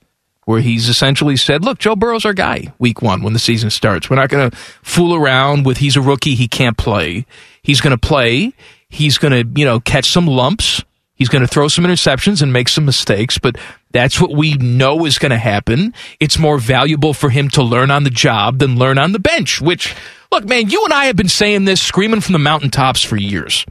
Where 0.51 0.61
he's 0.61 0.89
essentially 0.89 1.37
said, 1.37 1.65
"Look, 1.65 1.79
Joe 1.79 1.95
Burrow's 1.95 2.25
our 2.25 2.35
guy. 2.35 2.73
Week 2.81 3.03
one, 3.03 3.23
when 3.23 3.35
the 3.35 3.39
season 3.39 3.71
starts, 3.71 4.11
we're 4.11 4.17
not 4.17 4.31
going 4.31 4.51
to 4.51 4.57
fool 4.83 5.15
around 5.15 5.65
with 5.65 5.79
he's 5.79 5.95
a 5.95 6.01
rookie, 6.01 6.35
he 6.35 6.49
can't 6.49 6.77
play. 6.77 7.25
He's 7.63 7.81
going 7.81 7.97
to 7.97 8.09
play. 8.09 8.53
He's 8.89 9.17
going 9.17 9.31
to, 9.31 9.61
you 9.61 9.65
know, 9.65 9.79
catch 9.79 10.11
some 10.11 10.27
lumps." 10.27 10.83
He's 11.15 11.29
going 11.29 11.43
to 11.43 11.47
throw 11.47 11.69
some 11.69 11.85
interceptions 11.85 12.43
and 12.43 12.53
make 12.53 12.69
some 12.69 12.85
mistakes, 12.85 13.39
but 13.39 13.59
that's 13.93 14.21
what 14.21 14.33
we 14.33 14.55
know 14.55 15.05
is 15.05 15.19
going 15.19 15.31
to 15.31 15.39
happen. 15.39 15.95
It's 16.19 16.37
more 16.37 16.59
valuable 16.59 17.13
for 17.13 17.31
him 17.31 17.49
to 17.51 17.63
learn 17.63 17.93
on 17.93 18.03
the 18.03 18.11
job 18.11 18.59
than 18.59 18.77
learn 18.77 18.99
on 18.99 19.13
the 19.13 19.21
bench, 19.21 19.61
which, 19.61 19.95
look, 20.33 20.47
man, 20.47 20.69
you 20.69 20.83
and 20.83 20.93
I 20.95 21.05
have 21.05 21.17
been 21.17 21.29
saying 21.29 21.65
this, 21.67 21.81
screaming 21.81 22.23
from 22.23 22.33
the 22.33 22.39
mountaintops 22.41 23.05
for 23.05 23.17
years. 23.17 23.67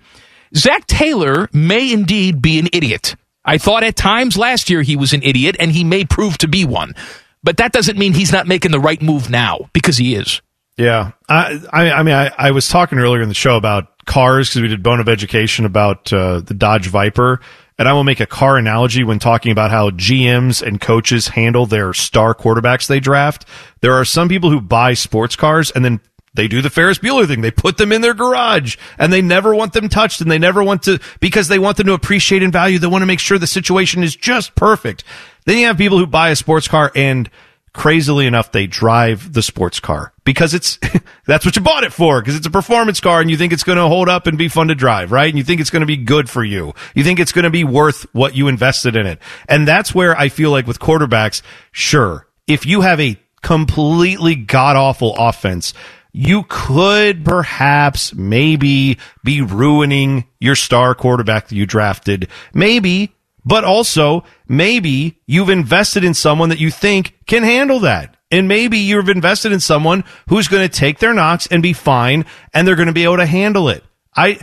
Zac 0.56 0.88
Taylor 0.88 1.50
may 1.52 1.92
indeed 1.92 2.42
be 2.42 2.58
an 2.60 2.70
idiot. 2.72 3.16
I 3.50 3.58
thought 3.58 3.84
at 3.84 3.96
times 3.96 4.38
last 4.38 4.70
year 4.70 4.84
he 4.84 4.96
was 4.96 5.12
an 5.12 5.24
idiot, 5.24 5.56
and 5.60 5.72
he 5.72 5.84
may 5.84 6.06
prove 6.06 6.38
to 6.38 6.48
be 6.48 6.66
one. 6.66 6.94
But 7.42 7.58
that 7.58 7.72
doesn't 7.72 7.98
mean 7.98 8.14
he's 8.14 8.32
not 8.32 8.46
making 8.46 8.70
the 8.70 8.80
right 8.80 9.02
move 9.02 9.32
now, 9.32 9.72
because 9.74 9.98
he 9.98 10.14
is. 10.14 10.42
Yeah, 10.78 11.14
I, 11.28 11.60
I, 11.74 11.92
I 11.92 12.04
mean, 12.04 12.14
I, 12.14 12.32
I 12.38 12.52
was 12.52 12.70
talking 12.70 13.00
earlier 13.00 13.24
in 13.24 13.28
the 13.28 13.34
show 13.34 13.58
about 13.58 14.06
cars 14.06 14.50
because 14.50 14.62
we 14.62 14.68
did 14.68 14.84
Bone 14.84 15.00
of 15.00 15.10
Education 15.10 15.66
about 15.66 16.14
uh, 16.14 16.42
the 16.42 16.54
Dodge 16.54 16.88
Viper, 16.90 17.42
and 17.80 17.88
I 17.88 17.94
will 17.94 18.04
make 18.04 18.20
a 18.20 18.28
car 18.28 18.56
analogy 18.56 19.04
when 19.04 19.18
talking 19.18 19.52
about 19.52 19.72
how 19.72 19.90
GMs 19.90 20.62
and 20.62 20.80
coaches 20.80 21.30
handle 21.30 21.66
their 21.66 21.92
star 21.94 22.36
quarterbacks 22.36 22.86
they 22.86 23.00
draft. 23.00 23.46
There 23.82 23.94
are 23.94 24.06
some 24.06 24.30
people 24.30 24.52
who 24.52 24.62
buy 24.62 24.94
sports 24.94 25.36
cars 25.36 25.72
and 25.72 25.84
then 25.84 26.02
they 26.34 26.48
do 26.48 26.62
the 26.62 26.70
Ferris 26.70 27.00
Bueller 27.00 27.28
thing. 27.28 27.42
They 27.42 27.52
put 27.52 27.78
them 27.78 27.92
in 27.92 28.02
their 28.02 28.14
garage 28.14 28.78
and 28.98 29.12
they 29.12 29.22
never 29.22 29.56
want 29.56 29.74
them 29.74 29.90
touched 29.90 30.22
and 30.22 30.30
they 30.30 30.40
never 30.40 30.64
want 30.64 30.84
to, 30.84 31.00
because 31.20 31.48
they 31.48 31.60
want 31.60 31.78
them 31.78 31.88
to 31.88 31.94
appreciate 31.94 32.44
and 32.44 32.54
value. 32.54 32.80
They 32.80 32.88
want 32.88 33.02
to 33.02 33.08
make 33.08 33.20
sure 33.20 33.38
the 33.38 33.48
situation 33.48 34.04
is 34.04 34.16
just 34.16 34.56
perfect. 34.56 35.04
Then 35.46 35.58
you 35.58 35.66
have 35.68 35.78
people 35.78 35.98
who 35.98 36.08
buy 36.08 36.30
a 36.30 36.36
sports 36.36 36.68
car 36.68 36.92
and 36.96 37.30
crazily 37.74 38.26
enough, 38.26 38.52
they 38.52 38.68
drive 38.68 39.34
the 39.34 39.42
sports 39.42 39.80
car 39.80 40.14
because 40.24 40.54
it's, 40.54 40.80
that's 41.26 41.46
what 41.46 41.56
you 41.56 41.62
bought 41.62 41.84
it 41.84 41.94
for 41.94 42.22
because 42.22 42.36
it's 42.36 42.48
a 42.48 42.52
performance 42.52 43.00
car 43.00 43.22
and 43.22 43.30
you 43.30 43.38
think 43.38 43.54
it's 43.54 43.64
going 43.64 43.78
to 43.78 43.88
hold 43.88 44.10
up 44.10 44.28
and 44.28 44.38
be 44.38 44.48
fun 44.48 44.68
to 44.68 44.76
drive, 44.76 45.12
right? 45.12 45.30
And 45.30 45.38
you 45.38 45.44
think 45.44 45.62
it's 45.62 45.70
going 45.70 45.82
to 45.82 45.88
be 45.88 45.98
good 45.98 46.30
for 46.30 46.44
you. 46.44 46.74
You 46.96 47.04
think 47.04 47.20
it's 47.20 47.32
going 47.32 47.44
to 47.44 47.50
be 47.50 47.64
worth 47.64 48.04
what 48.14 48.36
you 48.36 48.48
invested 48.48 48.96
in 48.96 49.06
it. 49.06 49.20
And 49.48 49.68
that's 49.68 49.94
where 49.94 50.18
I 50.18 50.30
feel 50.30 50.52
like 50.52 50.68
with 50.68 50.80
quarterbacks, 50.80 51.42
sure, 51.72 52.28
if 52.48 52.66
you 52.66 52.82
have 52.82 53.00
a 53.00 53.20
completely 53.42 54.36
god 54.36 54.76
awful 54.76 55.16
offense, 55.18 55.74
you 56.12 56.44
could 56.48 57.24
perhaps 57.24 58.14
maybe 58.14 58.98
be 59.24 59.42
ruining 59.42 60.26
your 60.40 60.56
star 60.56 60.96
quarterback 60.96 61.48
that 61.48 61.56
you 61.56 61.66
drafted. 61.66 62.28
Maybe, 62.54 63.16
but 63.46 63.64
also 63.64 64.24
maybe 64.48 65.20
you've 65.28 65.50
invested 65.50 66.04
in 66.04 66.14
someone 66.14 66.50
that 66.50 66.60
you 66.60 66.72
think 66.72 67.18
can 67.28 67.44
handle 67.44 67.82
that. 67.82 68.16
And 68.32 68.48
maybe 68.48 68.78
you've 68.80 69.10
invested 69.10 69.52
in 69.52 69.60
someone 69.60 70.04
who's 70.28 70.48
going 70.48 70.68
to 70.68 70.74
take 70.74 71.00
their 71.00 71.14
knocks 71.14 71.48
and 71.48 71.64
be 71.64 71.74
fine 71.74 72.26
and 72.54 72.68
they're 72.68 72.76
going 72.76 72.88
to 72.88 72.94
be 72.94 73.04
able 73.04 73.18
to 73.18 73.26
handle 73.26 73.70
it. 73.70 73.84
I, 74.16 74.40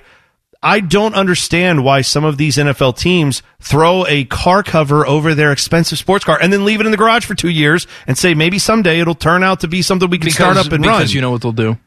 I 0.62 0.80
don't 0.80 1.14
understand 1.14 1.84
why 1.84 2.00
some 2.00 2.24
of 2.24 2.36
these 2.36 2.56
NFL 2.56 2.98
teams 2.98 3.42
throw 3.60 4.06
a 4.06 4.24
car 4.24 4.62
cover 4.62 5.06
over 5.06 5.34
their 5.34 5.52
expensive 5.52 5.98
sports 5.98 6.24
car 6.24 6.38
and 6.40 6.52
then 6.52 6.64
leave 6.64 6.80
it 6.80 6.86
in 6.86 6.92
the 6.92 6.98
garage 6.98 7.24
for 7.24 7.34
two 7.34 7.48
years 7.48 7.86
and 8.06 8.16
say 8.16 8.34
maybe 8.34 8.58
someday 8.58 9.00
it'll 9.00 9.14
turn 9.14 9.42
out 9.42 9.60
to 9.60 9.68
be 9.68 9.82
something 9.82 10.08
we 10.10 10.18
can 10.18 10.26
because, 10.26 10.34
start 10.36 10.56
up 10.56 10.72
and 10.72 10.82
because 10.82 10.86
run. 10.86 11.00
Because 11.00 11.14
you 11.14 11.20
know 11.20 11.30
what 11.30 11.42
they'll 11.42 11.52
do? 11.52 11.78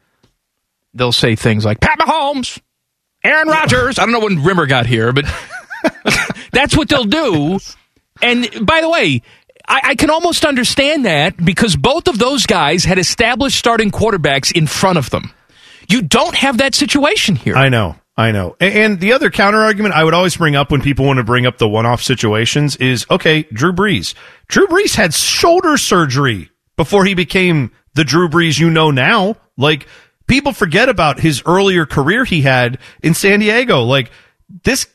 They'll 0.94 1.12
say 1.12 1.36
things 1.36 1.64
like 1.64 1.80
Pat 1.80 1.98
Mahomes, 1.98 2.60
Aaron 3.24 3.48
Rodgers. 3.48 3.98
I 3.98 4.04
don't 4.04 4.12
know 4.12 4.20
when 4.20 4.42
Rimmer 4.42 4.66
got 4.66 4.86
here, 4.86 5.12
but 5.12 5.24
that's 6.52 6.76
what 6.76 6.88
they'll 6.88 7.04
do. 7.04 7.58
And 8.22 8.66
by 8.66 8.80
the 8.80 8.90
way, 8.90 9.22
I, 9.68 9.80
I, 9.84 9.94
can 9.94 10.10
almost 10.10 10.44
understand 10.44 11.04
that 11.04 11.36
because 11.42 11.76
both 11.76 12.08
of 12.08 12.18
those 12.18 12.44
guys 12.44 12.84
had 12.84 12.98
established 12.98 13.58
starting 13.58 13.90
quarterbacks 13.90 14.52
in 14.52 14.66
front 14.66 14.98
of 14.98 15.10
them. 15.10 15.32
You 15.90 16.02
don't 16.02 16.36
have 16.36 16.58
that 16.58 16.74
situation 16.74 17.34
here. 17.34 17.56
I 17.56 17.68
know. 17.68 17.96
I 18.16 18.32
know. 18.32 18.54
And, 18.60 19.00
the 19.00 19.14
other 19.14 19.30
counter 19.30 19.58
argument 19.58 19.94
I 19.94 20.04
would 20.04 20.12
always 20.12 20.36
bring 20.36 20.54
up 20.54 20.70
when 20.70 20.82
people 20.82 21.06
want 21.06 21.16
to 21.16 21.24
bring 21.24 21.46
up 21.46 21.58
the 21.58 21.68
one 21.68 21.86
off 21.86 22.02
situations 22.02 22.76
is 22.76 23.06
okay, 23.10 23.44
Drew 23.44 23.72
Brees. 23.72 24.14
Drew 24.46 24.66
Brees 24.66 24.94
had 24.94 25.14
shoulder 25.14 25.78
surgery 25.78 26.50
before 26.76 27.06
he 27.06 27.14
became 27.14 27.72
the 27.94 28.04
Drew 28.04 28.28
Brees 28.28 28.58
you 28.58 28.68
know 28.70 28.90
now. 28.90 29.36
Like, 29.56 29.86
people 30.26 30.52
forget 30.52 30.88
about 30.88 31.18
his 31.18 31.42
earlier 31.46 31.86
career 31.86 32.24
he 32.24 32.42
had 32.42 32.78
in 33.02 33.14
San 33.14 33.40
Diego. 33.40 33.82
Like, 33.82 34.10
this. 34.64 34.86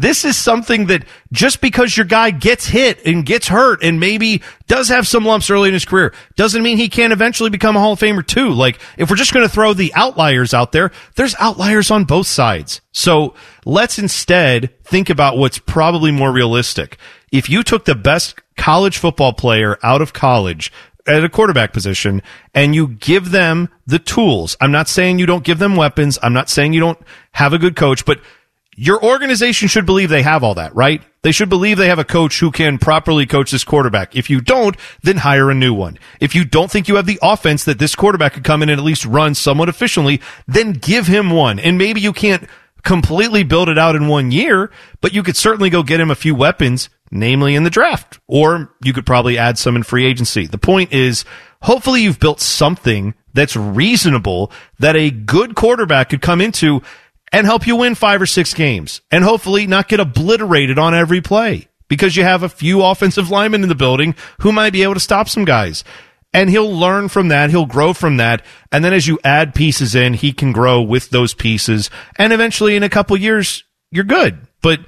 This 0.00 0.24
is 0.24 0.34
something 0.34 0.86
that 0.86 1.04
just 1.30 1.60
because 1.60 1.94
your 1.94 2.06
guy 2.06 2.30
gets 2.30 2.66
hit 2.66 3.04
and 3.04 3.26
gets 3.26 3.48
hurt 3.48 3.84
and 3.84 4.00
maybe 4.00 4.40
does 4.66 4.88
have 4.88 5.06
some 5.06 5.26
lumps 5.26 5.50
early 5.50 5.68
in 5.68 5.74
his 5.74 5.84
career 5.84 6.14
doesn't 6.36 6.62
mean 6.62 6.78
he 6.78 6.88
can't 6.88 7.12
eventually 7.12 7.50
become 7.50 7.76
a 7.76 7.80
Hall 7.80 7.92
of 7.92 8.00
Famer 8.00 8.26
too. 8.26 8.48
Like 8.48 8.78
if 8.96 9.10
we're 9.10 9.16
just 9.16 9.34
going 9.34 9.46
to 9.46 9.52
throw 9.52 9.74
the 9.74 9.92
outliers 9.92 10.54
out 10.54 10.72
there, 10.72 10.90
there's 11.16 11.34
outliers 11.38 11.90
on 11.90 12.06
both 12.06 12.26
sides. 12.26 12.80
So 12.92 13.34
let's 13.66 13.98
instead 13.98 14.72
think 14.84 15.10
about 15.10 15.36
what's 15.36 15.58
probably 15.58 16.12
more 16.12 16.32
realistic. 16.32 16.96
If 17.30 17.50
you 17.50 17.62
took 17.62 17.84
the 17.84 17.94
best 17.94 18.36
college 18.56 18.96
football 18.96 19.34
player 19.34 19.78
out 19.82 20.00
of 20.00 20.14
college 20.14 20.72
at 21.06 21.24
a 21.24 21.28
quarterback 21.28 21.74
position 21.74 22.22
and 22.54 22.74
you 22.74 22.88
give 22.88 23.32
them 23.32 23.68
the 23.86 23.98
tools. 23.98 24.56
I'm 24.62 24.72
not 24.72 24.88
saying 24.88 25.18
you 25.18 25.26
don't 25.26 25.44
give 25.44 25.58
them 25.58 25.76
weapons. 25.76 26.18
I'm 26.22 26.32
not 26.32 26.48
saying 26.48 26.72
you 26.72 26.80
don't 26.80 26.98
have 27.32 27.52
a 27.52 27.58
good 27.58 27.76
coach, 27.76 28.06
but 28.06 28.20
your 28.82 29.04
organization 29.04 29.68
should 29.68 29.84
believe 29.84 30.08
they 30.08 30.22
have 30.22 30.42
all 30.42 30.54
that, 30.54 30.74
right? 30.74 31.02
They 31.20 31.32
should 31.32 31.50
believe 31.50 31.76
they 31.76 31.88
have 31.88 31.98
a 31.98 32.04
coach 32.04 32.40
who 32.40 32.50
can 32.50 32.78
properly 32.78 33.26
coach 33.26 33.50
this 33.50 33.62
quarterback. 33.62 34.16
If 34.16 34.30
you 34.30 34.40
don't, 34.40 34.74
then 35.02 35.18
hire 35.18 35.50
a 35.50 35.54
new 35.54 35.74
one. 35.74 35.98
If 36.18 36.34
you 36.34 36.46
don't 36.46 36.70
think 36.70 36.88
you 36.88 36.96
have 36.96 37.04
the 37.04 37.18
offense 37.20 37.64
that 37.64 37.78
this 37.78 37.94
quarterback 37.94 38.32
could 38.32 38.42
come 38.42 38.62
in 38.62 38.70
and 38.70 38.80
at 38.80 38.84
least 38.84 39.04
run 39.04 39.34
somewhat 39.34 39.68
efficiently, 39.68 40.22
then 40.48 40.72
give 40.72 41.06
him 41.06 41.28
one. 41.28 41.58
And 41.58 41.76
maybe 41.76 42.00
you 42.00 42.14
can't 42.14 42.48
completely 42.82 43.42
build 43.42 43.68
it 43.68 43.76
out 43.76 43.96
in 43.96 44.08
one 44.08 44.30
year, 44.30 44.70
but 45.02 45.12
you 45.12 45.22
could 45.22 45.36
certainly 45.36 45.68
go 45.68 45.82
get 45.82 46.00
him 46.00 46.10
a 46.10 46.14
few 46.14 46.34
weapons, 46.34 46.88
namely 47.10 47.54
in 47.56 47.64
the 47.64 47.70
draft, 47.70 48.18
or 48.28 48.74
you 48.82 48.94
could 48.94 49.04
probably 49.04 49.36
add 49.36 49.58
some 49.58 49.76
in 49.76 49.82
free 49.82 50.06
agency. 50.06 50.46
The 50.46 50.56
point 50.56 50.90
is, 50.90 51.26
hopefully 51.60 52.00
you've 52.00 52.18
built 52.18 52.40
something 52.40 53.12
that's 53.34 53.56
reasonable 53.56 54.50
that 54.78 54.96
a 54.96 55.10
good 55.10 55.54
quarterback 55.54 56.08
could 56.08 56.22
come 56.22 56.40
into 56.40 56.80
and 57.32 57.46
help 57.46 57.66
you 57.66 57.76
win 57.76 57.94
five 57.94 58.20
or 58.20 58.26
six 58.26 58.54
games 58.54 59.00
and 59.10 59.24
hopefully 59.24 59.66
not 59.66 59.88
get 59.88 60.00
obliterated 60.00 60.78
on 60.78 60.94
every 60.94 61.20
play 61.20 61.68
because 61.88 62.16
you 62.16 62.22
have 62.22 62.42
a 62.42 62.48
few 62.48 62.82
offensive 62.82 63.30
linemen 63.30 63.62
in 63.62 63.68
the 63.68 63.74
building 63.74 64.14
who 64.40 64.52
might 64.52 64.72
be 64.72 64.82
able 64.82 64.94
to 64.94 65.00
stop 65.00 65.28
some 65.28 65.44
guys. 65.44 65.84
And 66.32 66.48
he'll 66.48 66.72
learn 66.72 67.08
from 67.08 67.28
that. 67.28 67.50
He'll 67.50 67.66
grow 67.66 67.92
from 67.92 68.18
that. 68.18 68.44
And 68.70 68.84
then 68.84 68.92
as 68.92 69.08
you 69.08 69.18
add 69.24 69.52
pieces 69.52 69.96
in, 69.96 70.14
he 70.14 70.32
can 70.32 70.52
grow 70.52 70.80
with 70.80 71.10
those 71.10 71.34
pieces. 71.34 71.90
And 72.16 72.32
eventually 72.32 72.76
in 72.76 72.84
a 72.84 72.88
couple 72.88 73.16
years, 73.16 73.64
you're 73.90 74.04
good. 74.04 74.38
But 74.62 74.80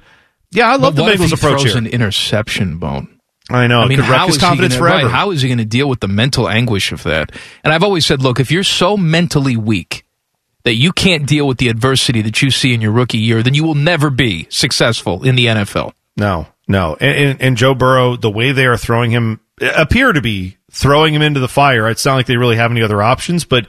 yeah, 0.51 0.71
I 0.71 0.77
love 0.77 0.95
the 0.95 1.03
Bengals 1.03 1.33
approach 1.33 1.63
here. 1.63 1.77
an 1.77 1.85
interception 1.85 2.77
bone. 2.77 3.19
I 3.49 3.67
know. 3.67 3.81
I 3.81 3.87
mean, 3.87 3.99
it 3.99 4.03
could 4.03 4.09
wreck 4.09 4.27
his 4.27 4.37
confidence 4.37 4.75
gonna, 4.75 4.89
forever. 4.89 5.05
right, 5.07 5.11
how 5.11 5.31
is 5.31 5.41
he 5.41 5.49
going 5.49 5.57
to 5.57 5.65
deal 5.65 5.89
with 5.89 5.99
the 5.99 6.07
mental 6.07 6.47
anguish 6.47 6.93
of 6.93 7.03
that? 7.03 7.33
And 7.65 7.73
I've 7.73 7.83
always 7.83 8.05
said, 8.05 8.21
look, 8.21 8.39
if 8.39 8.49
you're 8.51 8.63
so 8.63 8.95
mentally 8.95 9.57
weak 9.57 10.02
that 10.63 10.75
you 10.75 10.91
can't 10.91 11.27
deal 11.27 11.47
with 11.47 11.57
the 11.57 11.69
adversity 11.69 12.21
that 12.21 12.41
you 12.41 12.49
see 12.49 12.73
in 12.73 12.81
your 12.81 12.91
rookie 12.91 13.17
year, 13.17 13.43
then 13.43 13.53
you 13.53 13.63
will 13.63 13.75
never 13.75 14.09
be 14.09 14.47
successful 14.49 15.23
in 15.23 15.35
the 15.35 15.47
NFL. 15.47 15.93
No, 16.17 16.47
no. 16.67 16.95
And, 16.99 17.17
and, 17.17 17.41
and 17.41 17.57
Joe 17.57 17.73
Burrow, 17.73 18.15
the 18.15 18.29
way 18.29 18.51
they 18.51 18.65
are 18.65 18.77
throwing 18.77 19.11
him, 19.11 19.39
appear 19.61 20.13
to 20.13 20.21
be 20.21 20.57
throwing 20.71 21.13
him 21.13 21.21
into 21.21 21.39
the 21.39 21.47
fire. 21.47 21.89
It's 21.89 22.05
not 22.05 22.15
like 22.15 22.25
they 22.25 22.37
really 22.37 22.55
have 22.55 22.71
any 22.71 22.81
other 22.81 23.01
options, 23.01 23.45
but 23.45 23.67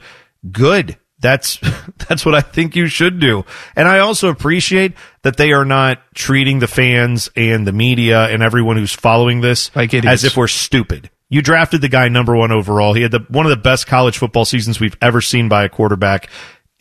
good. 0.51 0.97
That's 1.19 1.59
that's 2.07 2.25
what 2.25 2.35
I 2.35 2.41
think 2.41 2.75
you 2.75 2.87
should 2.87 3.19
do. 3.19 3.45
And 3.75 3.87
I 3.87 3.99
also 3.99 4.29
appreciate 4.29 4.93
that 5.23 5.37
they 5.37 5.53
are 5.53 5.65
not 5.65 5.99
treating 6.13 6.59
the 6.59 6.67
fans 6.67 7.29
and 7.35 7.65
the 7.65 7.71
media 7.71 8.25
and 8.25 8.43
everyone 8.43 8.77
who's 8.77 8.93
following 8.93 9.41
this 9.41 9.75
like 9.75 9.93
as 9.93 10.23
if 10.23 10.37
we're 10.37 10.47
stupid. 10.47 11.09
You 11.27 11.41
drafted 11.41 11.81
the 11.81 11.89
guy 11.89 12.07
number 12.07 12.35
one 12.35 12.51
overall. 12.51 12.93
He 12.93 13.01
had 13.01 13.11
the 13.11 13.25
one 13.29 13.45
of 13.45 13.49
the 13.49 13.57
best 13.57 13.87
college 13.87 14.17
football 14.17 14.45
seasons 14.45 14.79
we've 14.79 14.97
ever 15.01 15.21
seen 15.21 15.49
by 15.49 15.63
a 15.63 15.69
quarterback. 15.69 16.29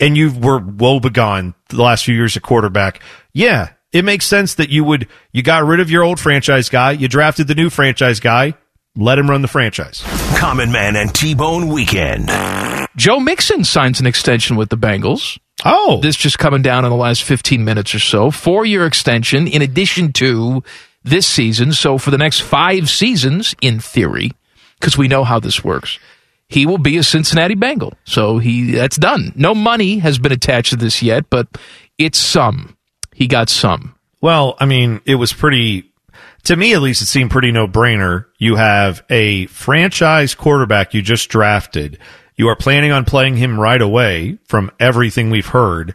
And 0.01 0.17
you 0.17 0.33
were 0.33 0.59
woe 0.59 1.01
begone 1.01 1.55
the 1.69 1.83
last 1.83 2.05
few 2.05 2.15
years 2.15 2.37
at 2.37 2.43
quarterback. 2.43 3.01
Yeah, 3.33 3.71
it 3.93 4.05
makes 4.05 4.27
sense 4.27 4.55
that 4.55 4.71
you 4.71 4.85
would 4.85 5.09
you 5.33 5.43
got 5.43 5.65
rid 5.65 5.81
of 5.81 5.91
your 5.91 6.03
old 6.03 6.19
franchise 6.19 6.69
guy, 6.69 6.93
you 6.93 7.09
drafted 7.09 7.47
the 7.47 7.55
new 7.55 7.71
franchise 7.71 8.19
guy, 8.21 8.55
let 8.97 9.19
him 9.19 9.31
run 9.31 9.43
the 9.43 9.49
franchise. 9.49 10.03
Common 10.37 10.73
Man 10.73 10.97
and 10.97 11.15
T 11.15 11.35
Bone 11.35 11.69
Weekend. 11.69 12.29
Joe 12.97 13.21
Mixon 13.21 13.65
signs 13.65 14.01
an 14.01 14.07
extension 14.07 14.57
with 14.57 14.69
the 14.69 14.77
Bengals. 14.77 15.39
Oh. 15.65 16.01
This 16.01 16.17
just 16.17 16.39
coming 16.39 16.63
down 16.63 16.85
in 16.85 16.91
the 16.91 16.97
last 16.97 17.23
15 17.23 17.65
minutes 17.65 17.95
or 17.95 17.99
so. 17.99 18.31
Four 18.31 18.65
year 18.65 18.87
extension 18.87 19.47
in 19.47 19.63
addition 19.63 20.13
to 20.15 20.63
this 21.03 21.27
season. 21.27 21.73
So 21.73 21.99
for 21.99 22.11
the 22.11 22.19
next 22.19 22.41
five 22.41 22.91
seasons, 22.91 23.55
in 23.61 23.81
theory, 23.81 24.33
because 24.81 24.99
we 24.99 25.09
know 25.09 25.25
how 25.25 25.39
this 25.39 25.63
works, 25.63 25.99
he 26.49 26.67
will 26.67 26.79
be 26.79 26.97
a 26.97 27.03
Cincinnati 27.03 27.55
Bengal. 27.55 27.95
So 28.05 28.39
he 28.39 28.73
that's 28.73 28.97
done. 28.97 29.33
No 29.35 29.55
money 29.55 29.99
has 29.99 30.19
been 30.19 30.33
attached 30.33 30.71
to 30.71 30.77
this 30.77 31.03
yet, 31.03 31.29
but 31.31 31.49
it's 31.99 32.19
some. 32.19 32.77
He 33.15 33.27
got 33.27 33.49
some. 33.49 33.95
Well, 34.21 34.57
I 34.59 34.67
mean, 34.67 35.01
it 35.05 35.17
was 35.17 35.33
pretty 35.33 35.93
to 36.45 36.57
me 36.57 36.75
at 36.75 36.83
least 36.83 37.03
it 37.03 37.07
seemed 37.07 37.31
pretty 37.31 37.53
no 37.53 37.67
brainer. 37.67 38.27
You 38.39 38.57
have 38.57 39.03
a 39.11 39.47
franchise 39.47 40.35
quarterback 40.35 40.95
you 40.95 41.03
just 41.03 41.29
drafted. 41.29 41.99
You 42.37 42.49
are 42.49 42.57
planning 42.57 42.93
on 42.93 43.05
playing 43.05 43.37
him 43.37 43.59
right 43.59 43.81
away 43.81 44.39
from 44.47 44.71
everything 44.81 45.31
we've 45.31 45.47
heard. 45.47 45.95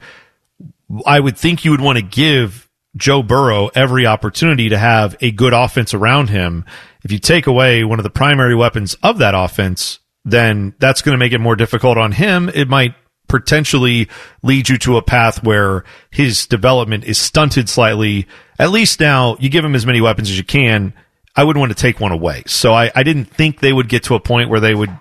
I 1.06 1.20
would 1.20 1.38
think 1.38 1.66
you 1.66 1.72
would 1.72 1.82
want 1.82 1.98
to 1.98 2.04
give 2.04 2.70
Joe 2.96 3.22
Burrow 3.22 3.70
every 3.76 4.06
opportunity 4.06 4.70
to 4.70 4.78
have 4.78 5.16
a 5.22 5.32
good 5.32 5.54
offense 5.54 5.94
around 5.94 6.30
him. 6.30 6.66
If 7.04 7.12
you 7.12 7.20
take 7.20 7.46
away 7.46 7.84
one 7.84 8.00
of 8.00 8.04
the 8.04 8.10
primary 8.10 8.56
weapons 8.56 8.96
of 9.04 9.20
that 9.20 9.36
offense, 9.36 9.99
then 10.26 10.74
that's 10.80 11.02
going 11.02 11.14
to 11.14 11.20
make 11.20 11.34
it 11.34 11.40
more 11.40 11.56
difficult 11.56 11.98
on 11.98 12.12
him. 12.12 12.50
It 12.50 12.68
might 12.68 12.94
potentially 13.28 14.10
lead 14.44 14.70
you 14.70 14.78
to 14.80 14.98
a 14.98 15.02
path 15.02 15.44
where 15.44 15.84
his 16.12 16.48
development 16.48 17.06
is 17.06 17.18
stunted 17.18 17.70
slightly. 17.70 18.28
At 18.58 18.72
least 18.72 19.00
now 19.00 19.38
you 19.40 19.50
give 19.50 19.64
him 19.64 19.76
as 19.76 19.86
many 19.86 20.02
weapons 20.02 20.30
as 20.30 20.38
you 20.38 20.44
can. 20.44 20.94
I 21.36 21.44
wouldn't 21.44 21.62
want 21.62 21.72
to 21.72 21.82
take 21.82 22.00
one 22.00 22.12
away. 22.12 22.44
So 22.48 22.74
I, 22.74 22.92
I 22.94 23.04
didn't 23.04 23.26
think 23.26 23.60
they 23.60 23.72
would 23.72 23.88
get 23.88 24.04
to 24.06 24.16
a 24.16 24.20
point 24.20 24.50
where 24.50 24.60
they 24.60 24.76
would 24.76 24.92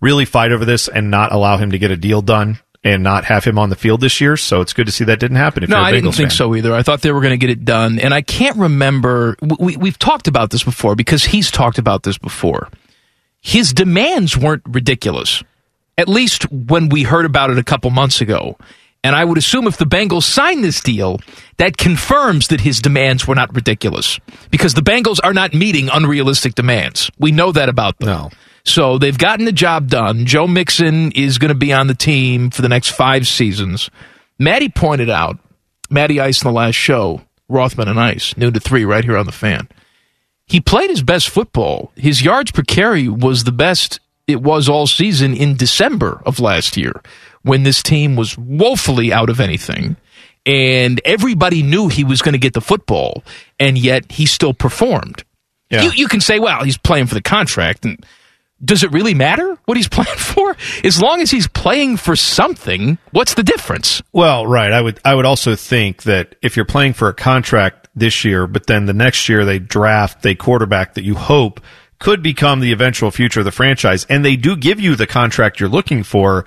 really 0.00 0.24
fight 0.24 0.52
over 0.52 0.64
this 0.64 0.88
and 0.88 1.10
not 1.10 1.32
allow 1.32 1.58
him 1.58 1.70
to 1.70 1.78
get 1.78 1.90
a 1.90 1.96
deal 1.96 2.22
done 2.22 2.58
and 2.82 3.02
not 3.02 3.24
have 3.24 3.44
him 3.44 3.58
on 3.58 3.68
the 3.68 3.76
field 3.76 4.00
this 4.00 4.20
year. 4.20 4.36
So 4.36 4.60
it's 4.60 4.72
good 4.72 4.86
to 4.86 4.92
see 4.92 5.04
that 5.04 5.20
didn't 5.20 5.36
happen. 5.36 5.64
If 5.64 5.68
no, 5.68 5.76
you're 5.76 5.84
a 5.84 5.88
I 5.88 5.92
didn't 5.92 6.12
think 6.12 6.30
fan. 6.30 6.36
so 6.36 6.54
either. 6.54 6.72
I 6.72 6.82
thought 6.82 7.02
they 7.02 7.12
were 7.12 7.20
going 7.20 7.32
to 7.32 7.36
get 7.36 7.50
it 7.50 7.64
done, 7.64 7.98
and 7.98 8.14
I 8.14 8.22
can't 8.22 8.56
remember. 8.56 9.36
We, 9.58 9.76
we've 9.76 9.98
talked 9.98 10.28
about 10.28 10.50
this 10.50 10.62
before 10.62 10.94
because 10.94 11.24
he's 11.24 11.50
talked 11.50 11.78
about 11.78 12.04
this 12.04 12.16
before. 12.16 12.68
His 13.46 13.72
demands 13.72 14.36
weren't 14.36 14.64
ridiculous, 14.66 15.44
at 15.96 16.08
least 16.08 16.50
when 16.50 16.88
we 16.88 17.04
heard 17.04 17.24
about 17.24 17.48
it 17.48 17.58
a 17.58 17.62
couple 17.62 17.88
months 17.90 18.20
ago. 18.20 18.58
And 19.04 19.14
I 19.14 19.24
would 19.24 19.38
assume 19.38 19.68
if 19.68 19.76
the 19.76 19.84
Bengals 19.84 20.24
sign 20.24 20.62
this 20.62 20.80
deal, 20.80 21.20
that 21.58 21.76
confirms 21.76 22.48
that 22.48 22.62
his 22.62 22.80
demands 22.80 23.28
were 23.28 23.36
not 23.36 23.54
ridiculous 23.54 24.18
because 24.50 24.74
the 24.74 24.80
Bengals 24.80 25.20
are 25.22 25.32
not 25.32 25.54
meeting 25.54 25.88
unrealistic 25.92 26.56
demands. 26.56 27.08
We 27.20 27.30
know 27.30 27.52
that 27.52 27.68
about 27.68 27.96
them. 28.00 28.08
No. 28.08 28.30
So 28.64 28.98
they've 28.98 29.16
gotten 29.16 29.44
the 29.44 29.52
job 29.52 29.90
done. 29.90 30.26
Joe 30.26 30.48
Mixon 30.48 31.12
is 31.12 31.38
going 31.38 31.50
to 31.50 31.54
be 31.54 31.72
on 31.72 31.86
the 31.86 31.94
team 31.94 32.50
for 32.50 32.62
the 32.62 32.68
next 32.68 32.88
five 32.88 33.28
seasons. 33.28 33.90
Maddie 34.40 34.70
pointed 34.70 35.08
out, 35.08 35.38
Maddie 35.88 36.18
Ice 36.18 36.42
in 36.42 36.48
the 36.48 36.52
last 36.52 36.74
show, 36.74 37.20
Rothman 37.48 37.86
and 37.86 38.00
Ice, 38.00 38.36
noon 38.36 38.54
to 38.54 38.60
three, 38.60 38.84
right 38.84 39.04
here 39.04 39.16
on 39.16 39.26
the 39.26 39.30
fan. 39.30 39.68
He 40.46 40.60
played 40.60 40.90
his 40.90 41.02
best 41.02 41.28
football. 41.28 41.92
His 41.96 42.22
yards 42.22 42.52
per 42.52 42.62
carry 42.62 43.08
was 43.08 43.44
the 43.44 43.52
best 43.52 44.00
it 44.26 44.42
was 44.42 44.68
all 44.68 44.86
season 44.86 45.34
in 45.34 45.56
December 45.56 46.20
of 46.26 46.40
last 46.40 46.76
year 46.76 47.00
when 47.42 47.62
this 47.62 47.82
team 47.82 48.16
was 48.16 48.36
woefully 48.36 49.12
out 49.12 49.30
of 49.30 49.40
anything. 49.40 49.96
And 50.44 51.00
everybody 51.04 51.62
knew 51.62 51.88
he 51.88 52.04
was 52.04 52.22
going 52.22 52.34
to 52.34 52.38
get 52.38 52.54
the 52.54 52.60
football, 52.60 53.24
and 53.58 53.76
yet 53.76 54.12
he 54.12 54.26
still 54.26 54.54
performed. 54.54 55.24
Yeah. 55.70 55.82
You, 55.82 55.90
you 55.92 56.08
can 56.08 56.20
say, 56.20 56.38
well, 56.38 56.62
he's 56.62 56.78
playing 56.78 57.06
for 57.06 57.14
the 57.14 57.22
contract, 57.22 57.84
and 57.84 58.04
does 58.64 58.84
it 58.84 58.92
really 58.92 59.14
matter 59.14 59.58
what 59.64 59.76
he's 59.76 59.88
playing 59.96 60.18
for? 60.18 60.56
As 60.84 61.00
long 61.00 61.20
as 61.20 61.32
he's 61.32 61.48
playing 61.48 61.96
for 61.96 62.14
something, 62.14 62.98
what's 63.10 63.34
the 63.34 63.42
difference? 63.42 64.02
Well, 64.12 64.46
right. 64.46 64.72
I 64.72 64.80
would 64.80 65.00
I 65.04 65.16
would 65.16 65.26
also 65.26 65.56
think 65.56 66.04
that 66.04 66.36
if 66.42 66.54
you're 66.54 66.64
playing 66.64 66.92
for 66.92 67.08
a 67.08 67.14
contract 67.14 67.85
this 67.96 68.24
year, 68.24 68.46
but 68.46 68.66
then 68.66 68.84
the 68.84 68.92
next 68.92 69.28
year 69.28 69.44
they 69.44 69.58
draft 69.58 70.24
a 70.26 70.34
quarterback 70.34 70.94
that 70.94 71.04
you 71.04 71.14
hope 71.14 71.60
could 71.98 72.22
become 72.22 72.60
the 72.60 72.72
eventual 72.72 73.10
future 73.10 73.40
of 73.40 73.46
the 73.46 73.50
franchise, 73.50 74.04
and 74.08 74.24
they 74.24 74.36
do 74.36 74.54
give 74.54 74.78
you 74.78 74.94
the 74.94 75.06
contract 75.06 75.58
you're 75.58 75.68
looking 75.68 76.02
for. 76.02 76.44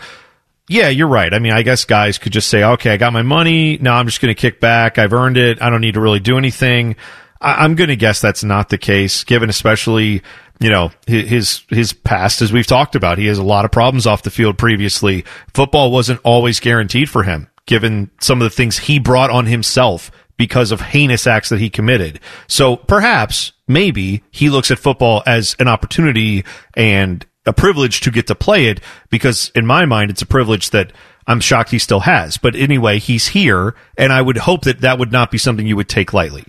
Yeah, 0.68 0.90
you're 0.90 1.08
right. 1.08 1.34
I 1.34 1.40
mean, 1.40 1.52
I 1.52 1.64
guess 1.64 1.86
guys 1.86 2.20
could 2.20 2.32
just 2.32 2.48
say, 2.48 2.64
okay, 2.64 2.92
I 2.92 2.98
got 2.98 3.12
my 3.12 3.24
money. 3.24 3.80
Now 3.80 3.96
I'm 3.96 4.06
just 4.06 4.22
going 4.22 4.34
to 4.34 4.40
kick 4.40 4.60
back. 4.60 5.00
I've 5.00 5.14
earned 5.14 5.38
it. 5.38 5.60
I 5.60 5.72
don't 5.72 5.82
need 5.82 5.96
to 5.96 6.02
really 6.02 6.20
do 6.20 6.38
anything. 6.38 6.96
I, 7.42 7.64
I'm 7.64 7.74
going 7.74 7.90
to 7.90 7.96
guess 7.96 8.22
that's 8.22 8.44
not 8.44 8.70
the 8.70 8.78
case, 8.78 9.24
given 9.24 9.50
especially, 9.50 10.22
you 10.60 10.70
know, 10.70 10.92
his, 11.08 11.64
his 11.70 11.94
past, 11.94 12.44
as 12.44 12.54
we've 12.54 12.68
talked 12.68 12.96
about. 12.96 13.18
He 13.18 13.26
has 13.26 13.40
a 13.40 13.44
lot 13.44 13.66
of 13.66 13.72
problems 13.72 14.06
off 14.06 14.22
the 14.22 14.30
field 14.30 14.60
previously. 14.60 15.26
Football 15.56 15.92
wasn't 15.92 16.22
always 16.24 16.60
guaranteed 16.60 17.10
for 17.10 17.24
him, 17.24 17.50
given 17.66 18.12
some 18.22 18.40
of 18.40 18.46
the 18.46 18.56
things 18.56 18.78
he 18.78 19.00
brought 19.00 19.32
on 19.32 19.48
himself 19.48 20.12
because 20.40 20.72
of 20.72 20.80
heinous 20.80 21.28
acts 21.28 21.50
that 21.50 21.60
he 21.60 21.70
committed. 21.70 22.18
So 22.48 22.78
perhaps, 22.78 23.52
maybe 23.68 24.24
he 24.32 24.50
looks 24.50 24.72
at 24.72 24.80
football 24.80 25.22
as 25.28 25.54
an 25.60 25.68
opportunity 25.68 26.46
and 26.76 27.26
a 27.46 27.52
privilege 27.52 28.00
to 28.02 28.10
get 28.10 28.28
to 28.28 28.36
play 28.36 28.68
it 28.68 28.80
because 29.10 29.52
in 29.54 29.66
my 29.66 29.84
mind, 29.86 30.12
it's 30.12 30.22
a 30.22 30.26
privilege 30.26 30.70
that 30.70 30.94
I'm 31.28 31.42
shocked 31.42 31.72
he 31.72 31.78
still 31.78 32.00
has. 32.00 32.38
But 32.38 32.56
anyway, 32.56 33.00
he's 33.00 33.28
here 33.28 33.76
and 33.98 34.14
I 34.14 34.22
would 34.22 34.38
hope 34.38 34.62
that 34.62 34.80
that 34.80 34.98
would 34.98 35.12
not 35.12 35.30
be 35.30 35.38
something 35.38 35.68
you 35.68 35.76
would 35.76 35.90
take 35.90 36.14
lightly. 36.14 36.46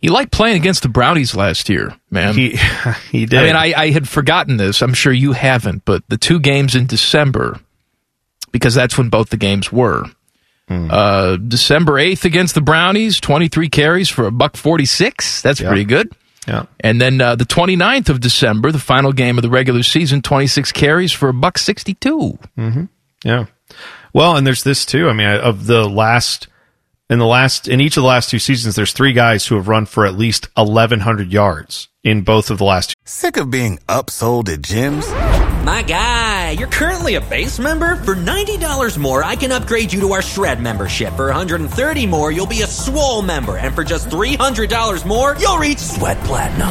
He 0.00 0.08
liked 0.08 0.32
playing 0.32 0.56
against 0.56 0.82
the 0.82 0.88
Brownies 0.88 1.36
last 1.36 1.68
year, 1.68 1.94
man. 2.10 2.34
He, 2.34 2.58
he 3.10 3.26
did. 3.26 3.40
I 3.40 3.44
mean, 3.44 3.56
I, 3.56 3.74
I 3.76 3.90
had 3.90 4.08
forgotten 4.08 4.56
this. 4.56 4.80
I'm 4.80 4.94
sure 4.94 5.12
you 5.12 5.32
haven't, 5.32 5.84
but 5.84 6.02
the 6.08 6.16
two 6.16 6.40
games 6.40 6.74
in 6.74 6.86
December, 6.86 7.60
because 8.52 8.74
that's 8.74 8.96
when 8.96 9.10
both 9.10 9.28
the 9.28 9.36
games 9.36 9.70
were. 9.70 10.06
Uh, 10.90 11.36
December 11.36 11.92
8th 11.94 12.24
against 12.24 12.54
the 12.54 12.60
Brownies, 12.60 13.20
23 13.20 13.68
carries 13.68 14.08
for 14.08 14.26
a 14.26 14.30
buck 14.32 14.56
46. 14.56 15.42
That's 15.42 15.60
Yeah. 15.60 15.68
pretty 15.68 15.84
good. 15.84 16.10
Yeah. 16.48 16.64
And 16.80 17.00
then 17.00 17.20
uh, 17.20 17.36
the 17.36 17.44
29th 17.44 18.08
of 18.08 18.20
December, 18.20 18.72
the 18.72 18.78
final 18.80 19.12
game 19.12 19.38
of 19.38 19.42
the 19.42 19.50
regular 19.50 19.82
season, 19.84 20.22
26 20.22 20.72
carries 20.72 21.12
for 21.12 21.28
a 21.28 21.32
buck 21.34 21.56
62. 21.58 22.38
Mm-hmm. 22.58 22.84
Yeah. 23.24 23.46
Well, 24.12 24.36
and 24.36 24.46
there's 24.46 24.64
this 24.64 24.84
too. 24.84 25.08
I 25.08 25.12
mean, 25.12 25.28
of 25.28 25.66
the 25.66 25.88
last, 25.88 26.48
in 27.12 27.18
the 27.18 27.26
last, 27.26 27.68
in 27.68 27.80
each 27.80 27.98
of 27.98 28.02
the 28.02 28.08
last 28.08 28.30
two 28.30 28.38
seasons, 28.38 28.74
there's 28.74 28.92
three 28.92 29.12
guys 29.12 29.46
who 29.46 29.56
have 29.56 29.68
run 29.68 29.84
for 29.84 30.06
at 30.06 30.14
least 30.14 30.48
1,100 30.56 31.30
yards 31.30 31.88
in 32.02 32.22
both 32.22 32.50
of 32.50 32.56
the 32.56 32.64
last 32.64 32.90
two. 32.90 32.94
Sick 33.04 33.36
of 33.36 33.50
being 33.50 33.78
upsold 33.86 34.48
at 34.48 34.62
gyms? 34.62 35.06
My 35.62 35.82
guy, 35.82 36.52
you're 36.52 36.68
currently 36.68 37.16
a 37.16 37.20
base 37.20 37.58
member. 37.58 37.96
For 37.96 38.16
$90 38.16 38.98
more, 38.98 39.22
I 39.22 39.36
can 39.36 39.52
upgrade 39.52 39.92
you 39.92 40.00
to 40.00 40.12
our 40.12 40.22
Shred 40.22 40.60
membership. 40.60 41.12
For 41.14 41.26
130 41.26 42.06
more, 42.06 42.32
you'll 42.32 42.46
be 42.46 42.62
a 42.62 42.66
Swole 42.66 43.20
member. 43.20 43.58
And 43.58 43.74
for 43.74 43.84
just 43.84 44.08
$300 44.08 45.06
more, 45.06 45.36
you'll 45.38 45.58
reach 45.58 45.78
Sweat 45.78 46.18
Platinum. 46.20 46.70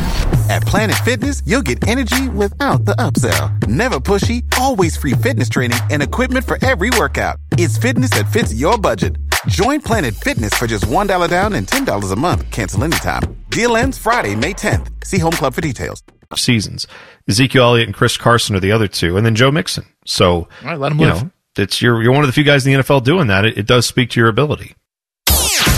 At 0.49 0.63
Planet 0.63 0.97
Fitness, 1.05 1.43
you'll 1.45 1.61
get 1.61 1.87
energy 1.87 2.29
without 2.29 2.83
the 2.85 2.95
upsell. 2.95 3.67
Never 3.67 3.99
pushy, 3.99 4.43
always 4.59 4.97
free 4.97 5.13
fitness 5.13 5.49
training 5.49 5.79
and 5.91 6.01
equipment 6.01 6.45
for 6.45 6.57
every 6.65 6.89
workout. 6.97 7.37
It's 7.51 7.77
fitness 7.77 8.09
that 8.11 8.31
fits 8.33 8.53
your 8.53 8.77
budget. 8.77 9.17
Join 9.47 9.81
Planet 9.81 10.13
Fitness 10.15 10.53
for 10.53 10.67
just 10.67 10.85
$1 10.85 11.29
down 11.29 11.53
and 11.53 11.65
$10 11.65 12.11
a 12.11 12.15
month. 12.15 12.49
Cancel 12.51 12.83
anytime. 12.83 13.21
Deal 13.49 13.75
ends 13.75 13.97
Friday, 13.97 14.35
May 14.35 14.53
10th. 14.53 15.03
See 15.03 15.17
Home 15.19 15.31
Club 15.31 15.53
for 15.53 15.61
details. 15.61 16.03
seasons. 16.35 16.87
Ezekiel 17.27 17.63
Elliott 17.63 17.87
and 17.87 17.95
Chris 17.95 18.17
Carson 18.17 18.55
are 18.55 18.59
the 18.59 18.71
other 18.71 18.87
two, 18.87 19.17
and 19.17 19.25
then 19.25 19.35
Joe 19.35 19.51
Mixon. 19.51 19.85
So, 20.05 20.33
All 20.33 20.47
right, 20.63 20.79
let 20.79 20.91
him 20.91 20.99
you 20.99 21.07
live. 21.07 21.23
know, 21.23 21.31
it's 21.57 21.81
you're 21.81 22.01
you're 22.01 22.11
one 22.13 22.23
of 22.23 22.27
the 22.27 22.33
few 22.33 22.43
guys 22.43 22.65
in 22.65 22.73
the 22.73 22.79
NFL 22.83 23.03
doing 23.03 23.27
that. 23.27 23.45
It, 23.45 23.57
it 23.57 23.65
does 23.67 23.85
speak 23.85 24.11
to 24.11 24.19
your 24.19 24.29
ability. 24.29 24.75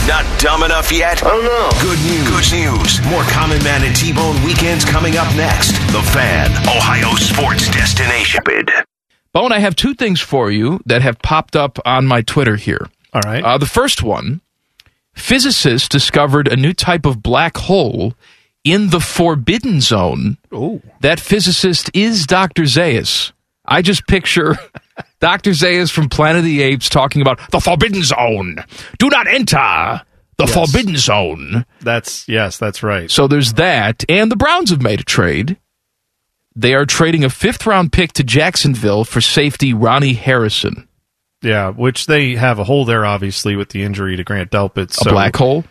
Not 0.07 0.25
dumb 0.39 0.63
enough 0.63 0.91
yet? 0.91 1.21
Oh 1.23 1.29
no. 1.41 1.81
Good 1.81 1.99
news. 2.05 2.51
Good 2.51 2.57
news. 2.59 3.01
More 3.09 3.23
Common 3.23 3.63
Man 3.63 3.83
and 3.83 3.95
T-Bone 3.95 4.43
weekends 4.43 4.83
coming 4.85 5.15
up 5.17 5.33
next. 5.35 5.71
The 5.93 6.01
Fan, 6.13 6.51
Ohio 6.67 7.15
sports 7.15 7.69
destination. 7.71 8.43
Bone, 9.31 9.51
I 9.53 9.59
have 9.59 9.75
two 9.75 9.93
things 9.95 10.19
for 10.21 10.51
you 10.51 10.79
that 10.85 11.01
have 11.01 11.19
popped 11.19 11.55
up 11.55 11.79
on 11.85 12.05
my 12.05 12.21
Twitter 12.21 12.55
here. 12.57 12.87
All 13.13 13.21
right. 13.25 13.43
Uh, 13.43 13.57
the 13.57 13.65
first 13.65 14.01
one 14.03 14.41
physicists 15.15 15.87
discovered 15.87 16.47
a 16.47 16.55
new 16.55 16.73
type 16.73 17.05
of 17.05 17.21
black 17.21 17.57
hole 17.57 18.13
in 18.63 18.89
the 18.89 18.99
forbidden 18.99 19.79
zone. 19.81 20.37
Oh. 20.51 20.81
That 21.01 21.19
physicist 21.19 21.91
is 21.93 22.25
Dr. 22.25 22.63
Zayas. 22.63 23.31
I 23.65 23.81
just 23.81 24.07
picture 24.07 24.57
Dr. 25.19 25.51
Zaius 25.51 25.91
from 25.91 26.09
Planet 26.09 26.39
of 26.39 26.45
the 26.45 26.61
Apes 26.61 26.89
talking 26.89 27.21
about 27.21 27.39
the 27.51 27.59
forbidden 27.59 28.03
zone. 28.03 28.57
Do 28.99 29.09
not 29.09 29.27
enter 29.27 30.01
the 30.37 30.45
Yes. 30.45 30.53
forbidden 30.53 30.97
zone. 30.97 31.65
That's 31.81 32.27
yes, 32.27 32.57
that's 32.57 32.81
right. 32.83 33.09
So 33.11 33.27
there's 33.27 33.53
that. 33.53 34.03
And 34.09 34.31
the 34.31 34.35
Browns 34.35 34.71
have 34.71 34.81
made 34.81 34.99
a 34.99 35.03
trade. 35.05 35.57
They 36.55 36.73
are 36.73 36.85
trading 36.85 37.23
a 37.23 37.29
fifth 37.29 37.65
round 37.65 37.91
pick 37.93 38.13
to 38.13 38.23
Jacksonville 38.23 39.05
for 39.05 39.21
safety 39.21 39.73
Ronnie 39.73 40.13
Harrison. 40.13 40.87
Yeah, 41.43 41.69
which 41.69 42.07
they 42.07 42.35
have 42.35 42.57
a 42.57 42.63
hole 42.63 42.85
there, 42.85 43.05
obviously, 43.05 43.55
with 43.55 43.69
the 43.69 43.83
injury 43.83 44.15
to 44.15 44.23
Grant 44.23 44.49
Delpit. 44.49 44.89
A 44.91 44.93
So 44.93 45.11
black 45.11 45.35
hole? 45.35 45.63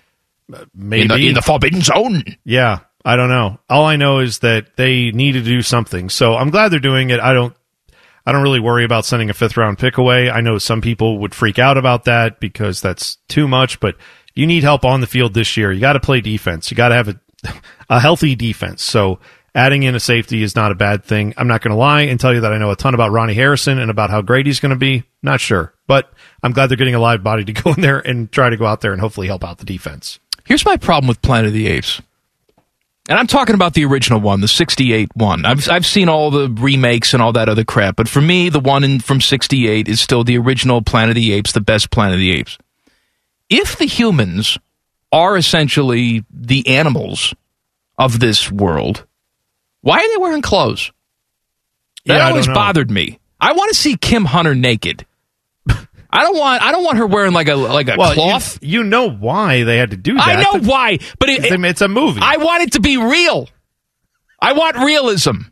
maybe 0.75 1.03
In 1.03 1.09
the, 1.09 1.29
in 1.29 1.35
the 1.35 1.43
forbidden 1.43 1.81
zone. 1.81 2.25
Yeah, 2.45 2.81
I 3.05 3.17
don't 3.17 3.31
know. 3.31 3.59
All 3.71 3.85
I 3.87 3.97
know 3.97 4.19
is 4.19 4.41
that 4.41 4.77
they 4.77 5.11
need 5.11 5.33
to 5.33 5.43
do 5.43 5.63
something. 5.63 6.11
So 6.11 6.35
I'm 6.35 6.51
glad 6.51 6.69
they're 6.69 6.79
doing 6.79 7.11
it. 7.11 7.21
I 7.21 7.33
don't 7.33 7.57
I 8.25 8.33
don't 8.33 8.43
really 8.43 8.61
worry 8.61 8.85
about 8.85 9.05
sending 9.05 9.31
a 9.31 9.35
fifth 9.35 9.57
round 9.57 9.79
pick 9.79 9.99
away. 9.99 10.31
I 10.31 10.41
know 10.43 10.59
some 10.59 10.81
people 10.81 11.19
would 11.21 11.35
freak 11.35 11.59
out 11.59 11.77
about 11.79 12.05
that 12.05 12.39
because 12.39 12.81
that's 12.81 13.17
too 13.29 13.49
much, 13.49 13.81
but 13.81 13.97
you 14.35 14.47
need 14.47 14.63
help 14.63 14.85
on 14.85 15.01
the 15.01 15.07
field 15.07 15.35
this 15.35 15.57
year. 15.57 15.73
You 15.73 15.81
got 15.81 15.95
to 15.95 16.01
play 16.01 16.21
defense. 16.21 16.71
You 16.71 16.77
got 16.77 16.89
to 16.91 16.95
have 16.95 17.09
a 17.09 17.21
a 17.91 17.99
healthy 17.99 18.35
defense. 18.37 18.83
So 18.83 19.19
adding 19.55 19.83
in 19.83 19.95
a 19.95 20.01
safety 20.01 20.43
is 20.43 20.57
not 20.57 20.73
a 20.73 20.75
bad 20.75 21.05
thing. 21.05 21.35
I'm 21.37 21.49
not 21.49 21.63
going 21.63 21.73
to 21.73 21.77
lie 21.77 22.03
and 22.03 22.19
tell 22.19 22.33
you 22.33 22.41
that 22.41 22.53
I 22.53 22.59
know 22.59 22.71
a 22.71 22.77
ton 22.77 22.95
about 22.95 23.11
Ronnie 23.11 23.35
Harrison 23.35 23.79
and 23.79 23.91
about 23.91 24.11
how 24.11 24.23
great 24.23 24.47
he's 24.47 24.61
going 24.61 24.71
to 24.71 24.77
be. 24.77 25.05
Not 25.23 25.41
sure, 25.41 25.75
but 25.87 26.13
I'm 26.43 26.53
glad 26.53 26.69
they're 26.69 26.77
getting 26.77 26.95
a 26.95 27.01
live 27.01 27.23
body 27.23 27.45
to 27.45 27.53
go 27.53 27.73
in 27.73 27.81
there 27.81 27.99
and 27.99 28.31
try 28.31 28.51
to 28.51 28.57
go 28.57 28.67
out 28.67 28.81
there 28.81 28.93
and 28.93 29.01
hopefully 29.01 29.27
help 29.27 29.45
out 29.45 29.59
the 29.59 29.65
defense. 29.65 30.19
Here's 30.45 30.65
my 30.65 30.77
problem 30.77 31.09
with 31.09 31.23
Planet 31.23 31.49
of 31.49 31.53
the 31.53 31.69
Apes. 31.69 32.01
And 33.09 33.19
I'm 33.19 33.27
talking 33.27 33.57
about 33.57 33.75
the 33.75 33.85
original 33.85 34.21
one, 34.21 34.41
the 34.41 34.49
68 34.49 35.11
one. 35.15 35.45
I've, 35.45 35.69
I've 35.69 35.87
seen 35.87 36.09
all 36.09 36.31
the 36.31 36.49
remakes 36.49 37.13
and 37.13 37.23
all 37.23 37.33
that 37.33 37.49
other 37.49 37.65
crap, 37.65 37.97
but 37.97 38.09
for 38.09 38.21
me, 38.21 38.49
the 38.49 38.61
one 38.61 38.85
in, 38.85 39.01
from 39.01 39.21
68 39.21 39.89
is 39.89 40.01
still 40.01 40.23
the 40.23 40.39
original 40.39 40.83
Planet 40.83 41.11
of 41.11 41.15
the 41.17 41.33
Apes, 41.33 41.53
the 41.53 41.61
best 41.61 41.91
Planet 41.91 42.15
of 42.15 42.21
the 42.21 42.33
Apes. 42.33 42.59
If 43.51 43.77
the 43.77 43.87
humans 43.87 44.57
are 45.11 45.37
essentially 45.37 46.25
the 46.31 46.67
animals 46.69 47.35
of 47.99 48.21
this 48.21 48.51
world, 48.53 49.05
why 49.83 49.99
are 49.99 50.09
they 50.09 50.17
wearing 50.17 50.43
clothes? 50.43 50.91
That 52.07 52.17
Yeah, 52.17 52.29
always 52.29 52.47
bothered 52.49 52.91
me. 52.91 53.21
I 53.41 53.53
want 53.53 53.71
to 53.73 53.79
see 53.79 53.97
Kim 53.97 54.25
Hunter 54.25 54.55
naked. 54.55 55.07
I 55.69 56.23
don't 56.25 56.37
want. 56.37 56.63
I 56.63 56.73
don't 56.73 56.85
want 56.85 56.99
her 56.99 57.07
wearing 57.07 57.33
like 57.33 57.49
a 57.49 57.55
like 57.55 57.89
a 57.89 57.97
Well, 57.97 58.15
cloth. 58.15 58.59
You, 58.63 58.85
know 58.85 59.09
why 59.11 59.65
they 59.65 59.77
had 59.79 59.91
to 59.91 59.97
do 59.97 60.15
that. 60.15 60.27
I 60.27 60.43
know 60.43 60.61
why, 60.61 60.99
but 61.19 61.29
it, 61.29 61.45
It's 61.45 61.53
a- 61.53 61.65
it's 61.65 61.81
a 61.81 61.89
movie. 61.89 62.21
I 62.23 62.37
want 62.39 62.63
it 62.65 62.73
to 62.73 62.81
be 62.81 62.97
real. 62.97 63.49
I 64.41 64.55
want 64.55 64.77
realism. 64.77 65.43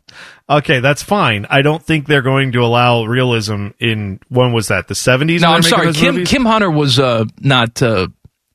Okay, 0.49 0.81
that's 0.81 1.01
fine. 1.01 1.47
I 1.49 1.61
don't 1.61 1.81
think 1.81 2.07
they're 2.07 2.21
going 2.21 2.51
to 2.51 2.59
allow 2.59 3.05
realism 3.05 3.69
in 3.79 4.19
when 4.27 4.51
was 4.51 4.67
that? 4.67 4.89
The 4.89 4.95
seventies? 4.95 5.41
No, 5.41 5.51
I'm 5.53 5.63
sorry. 5.63 5.93
Kim 5.93 6.25
Kim 6.25 6.45
Hunter 6.45 6.69
was 6.69 6.99
uh, 6.99 7.23
not 7.39 7.81
uh, 7.81 8.09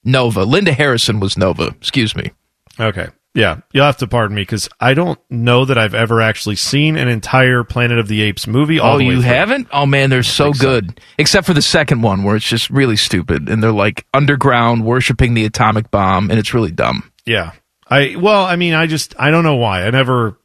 Nova. 0.04 0.44
Linda 0.44 0.72
Harrison 0.74 1.20
was 1.20 1.38
Nova. 1.38 1.68
Excuse 1.68 2.14
me. 2.14 2.32
Okay. 2.78 3.08
Yeah, 3.36 3.60
you'll 3.70 3.84
have 3.84 3.98
to 3.98 4.06
pardon 4.06 4.34
me 4.34 4.40
because 4.42 4.66
I 4.80 4.94
don't 4.94 5.18
know 5.28 5.66
that 5.66 5.76
I've 5.76 5.94
ever 5.94 6.22
actually 6.22 6.56
seen 6.56 6.96
an 6.96 7.06
entire 7.08 7.64
Planet 7.64 7.98
of 7.98 8.08
the 8.08 8.22
Apes 8.22 8.46
movie. 8.46 8.80
All 8.80 8.94
oh, 8.94 8.98
you 8.98 9.16
through. 9.16 9.22
haven't? 9.22 9.68
Oh 9.72 9.84
man, 9.84 10.08
they're 10.08 10.22
so 10.22 10.54
good. 10.54 10.98
Except 11.18 11.46
for 11.46 11.52
the 11.52 11.60
second 11.60 12.00
one 12.00 12.22
where 12.22 12.34
it's 12.34 12.48
just 12.48 12.70
really 12.70 12.96
stupid 12.96 13.50
and 13.50 13.62
they're 13.62 13.72
like 13.72 14.06
underground 14.14 14.86
worshiping 14.86 15.34
the 15.34 15.44
atomic 15.44 15.90
bomb 15.90 16.30
and 16.30 16.38
it's 16.38 16.54
really 16.54 16.70
dumb. 16.70 17.12
Yeah. 17.26 17.52
I 17.90 18.16
well, 18.16 18.42
I 18.42 18.56
mean, 18.56 18.72
I 18.72 18.86
just 18.86 19.14
I 19.18 19.30
don't 19.30 19.44
know 19.44 19.56
why. 19.56 19.84
I 19.84 19.90
never 19.90 20.38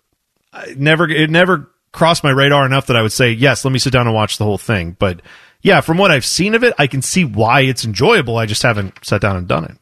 I 0.51 0.73
never 0.77 1.07
it 1.07 1.29
never 1.29 1.71
crossed 1.93 2.25
my 2.25 2.31
radar 2.31 2.65
enough 2.65 2.87
that 2.87 2.97
I 2.97 3.01
would 3.01 3.13
say, 3.13 3.31
"Yes, 3.31 3.63
let 3.63 3.71
me 3.71 3.79
sit 3.79 3.93
down 3.93 4.07
and 4.07 4.13
watch 4.13 4.37
the 4.37 4.43
whole 4.43 4.57
thing." 4.57 4.97
But 4.99 5.21
yeah, 5.61 5.79
from 5.79 5.97
what 5.97 6.11
I've 6.11 6.25
seen 6.25 6.55
of 6.55 6.63
it, 6.65 6.73
I 6.77 6.87
can 6.87 7.01
see 7.01 7.23
why 7.23 7.61
it's 7.61 7.85
enjoyable. 7.85 8.35
I 8.37 8.47
just 8.47 8.63
haven't 8.63 9.05
sat 9.05 9.21
down 9.21 9.37
and 9.37 9.47
done 9.47 9.63
it. 9.63 9.77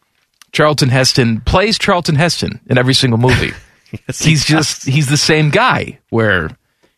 Charlton 0.51 0.89
Heston 0.89 1.41
plays 1.41 1.77
Charlton 1.77 2.15
Heston 2.15 2.59
in 2.67 2.77
every 2.77 2.93
single 2.93 3.19
movie. 3.19 3.51
Yes, 4.07 4.19
he 4.19 4.29
he's 4.29 4.45
just 4.45 4.85
he's 4.85 5.07
the 5.09 5.17
same 5.17 5.49
guy 5.49 5.97
where 6.11 6.51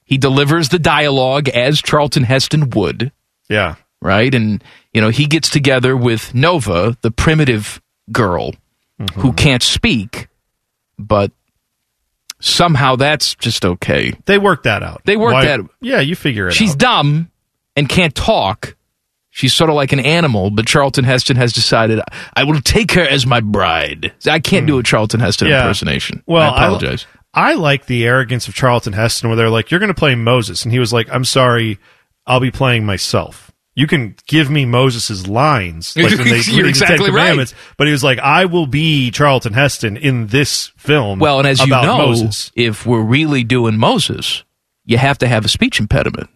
he 0.03 0.17
delivers 0.17 0.67
the 0.67 0.77
dialogue 0.79 1.47
as 1.47 1.81
Charlton 1.81 2.23
Heston 2.23 2.69
would, 2.71 3.13
Yeah. 3.49 3.75
right? 4.01 4.35
And 4.35 4.61
you 4.91 4.99
know, 4.99 5.07
he 5.07 5.25
gets 5.25 5.49
together 5.49 5.95
with 5.95 6.35
Nova, 6.35 6.97
the 7.01 7.09
primitive 7.11 7.81
girl 8.11 8.51
Mm-hmm. 8.99 9.21
who 9.21 9.31
can't 9.31 9.63
speak, 9.63 10.27
but 10.99 11.31
somehow 12.39 12.95
that's 12.95 13.35
just 13.35 13.63
okay. 13.65 14.13
They 14.25 14.37
worked 14.37 14.65
that 14.65 14.83
out. 14.83 15.01
They 15.05 15.15
worked 15.17 15.33
Why- 15.35 15.45
that 15.45 15.61
Yeah, 15.79 15.99
you 16.01 16.15
figure 16.15 16.47
it 16.49 16.53
She's 16.53 16.71
out. 16.73 16.77
dumb 16.79 17.31
and 17.75 17.87
can't 17.87 18.13
talk. 18.13 18.75
She's 19.33 19.53
sort 19.53 19.69
of 19.69 19.75
like 19.77 19.93
an 19.93 20.01
animal, 20.01 20.49
but 20.51 20.67
Charlton 20.67 21.05
Heston 21.05 21.37
has 21.37 21.53
decided 21.53 22.01
I 22.35 22.43
will 22.43 22.59
take 22.61 22.91
her 22.91 23.01
as 23.01 23.25
my 23.25 23.39
bride. 23.39 24.11
I 24.29 24.39
can't 24.39 24.67
do 24.67 24.77
a 24.77 24.83
Charlton 24.83 25.21
Heston 25.21 25.47
Hmm. 25.47 25.51
Yeah. 25.53 25.61
impersonation. 25.63 26.21
Well, 26.27 26.53
I 26.53 26.65
apologize. 26.65 27.05
I, 27.33 27.53
like 27.53 27.85
the 27.85 28.05
arrogance 28.05 28.49
of 28.49 28.53
Charlton 28.55 28.91
Heston, 28.91 29.29
where 29.29 29.37
they're 29.37 29.49
like, 29.49 29.71
"You're 29.71 29.79
going 29.79 29.87
to 29.87 29.93
play 29.93 30.15
Moses," 30.15 30.65
and 30.65 30.73
he 30.73 30.79
was 30.79 30.91
like, 30.91 31.07
"I'm 31.09 31.23
sorry, 31.23 31.79
I'll 32.27 32.41
be 32.41 32.51
playing 32.51 32.85
myself." 32.85 33.51
You 33.73 33.87
can 33.87 34.15
give 34.27 34.49
me 34.49 34.65
Moses' 34.65 35.27
lines, 35.27 35.95
like 35.95 36.09
when 36.17 36.27
they 36.27 36.41
You're 36.41 36.63
the 36.63 36.69
exactly 36.69 37.05
Ten 37.09 37.15
right. 37.37 37.53
But 37.77 37.87
he 37.87 37.93
was 37.93 38.03
like, 38.03 38.19
"I 38.19 38.43
will 38.45 38.67
be 38.67 39.11
Charlton 39.11 39.53
Heston 39.53 39.95
in 39.95 40.27
this 40.27 40.73
film." 40.75 41.19
well, 41.19 41.39
and 41.39 41.47
as 41.47 41.61
you 41.61 41.67
know, 41.67 41.97
Moses, 41.99 42.51
if 42.53 42.85
we're 42.85 42.99
really 43.01 43.45
doing 43.45 43.77
Moses, 43.77 44.43
you 44.83 44.97
have 44.97 45.17
to 45.19 45.27
have 45.29 45.45
a 45.45 45.47
speech 45.47 45.79
impediment 45.79 46.29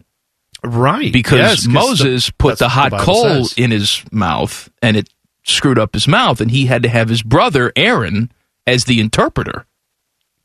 right? 0.64 1.12
because 1.12 1.38
Yes, 1.38 1.66
Moses 1.66 2.26
the- 2.26 2.32
put 2.34 2.58
the 2.58 2.68
hot 2.68 2.90
Bible 2.92 3.04
coal 3.04 3.44
says. 3.44 3.54
in 3.56 3.70
his 3.70 4.02
mouth 4.12 4.68
and 4.82 4.96
it 4.96 5.08
screwed 5.44 5.78
up 5.78 5.94
his 5.94 6.08
mouth, 6.08 6.40
and 6.40 6.50
he 6.50 6.66
had 6.66 6.82
to 6.82 6.88
have 6.88 7.08
his 7.08 7.22
brother 7.22 7.72
Aaron 7.76 8.32
as 8.66 8.84
the 8.84 8.98
interpreter. 9.00 9.64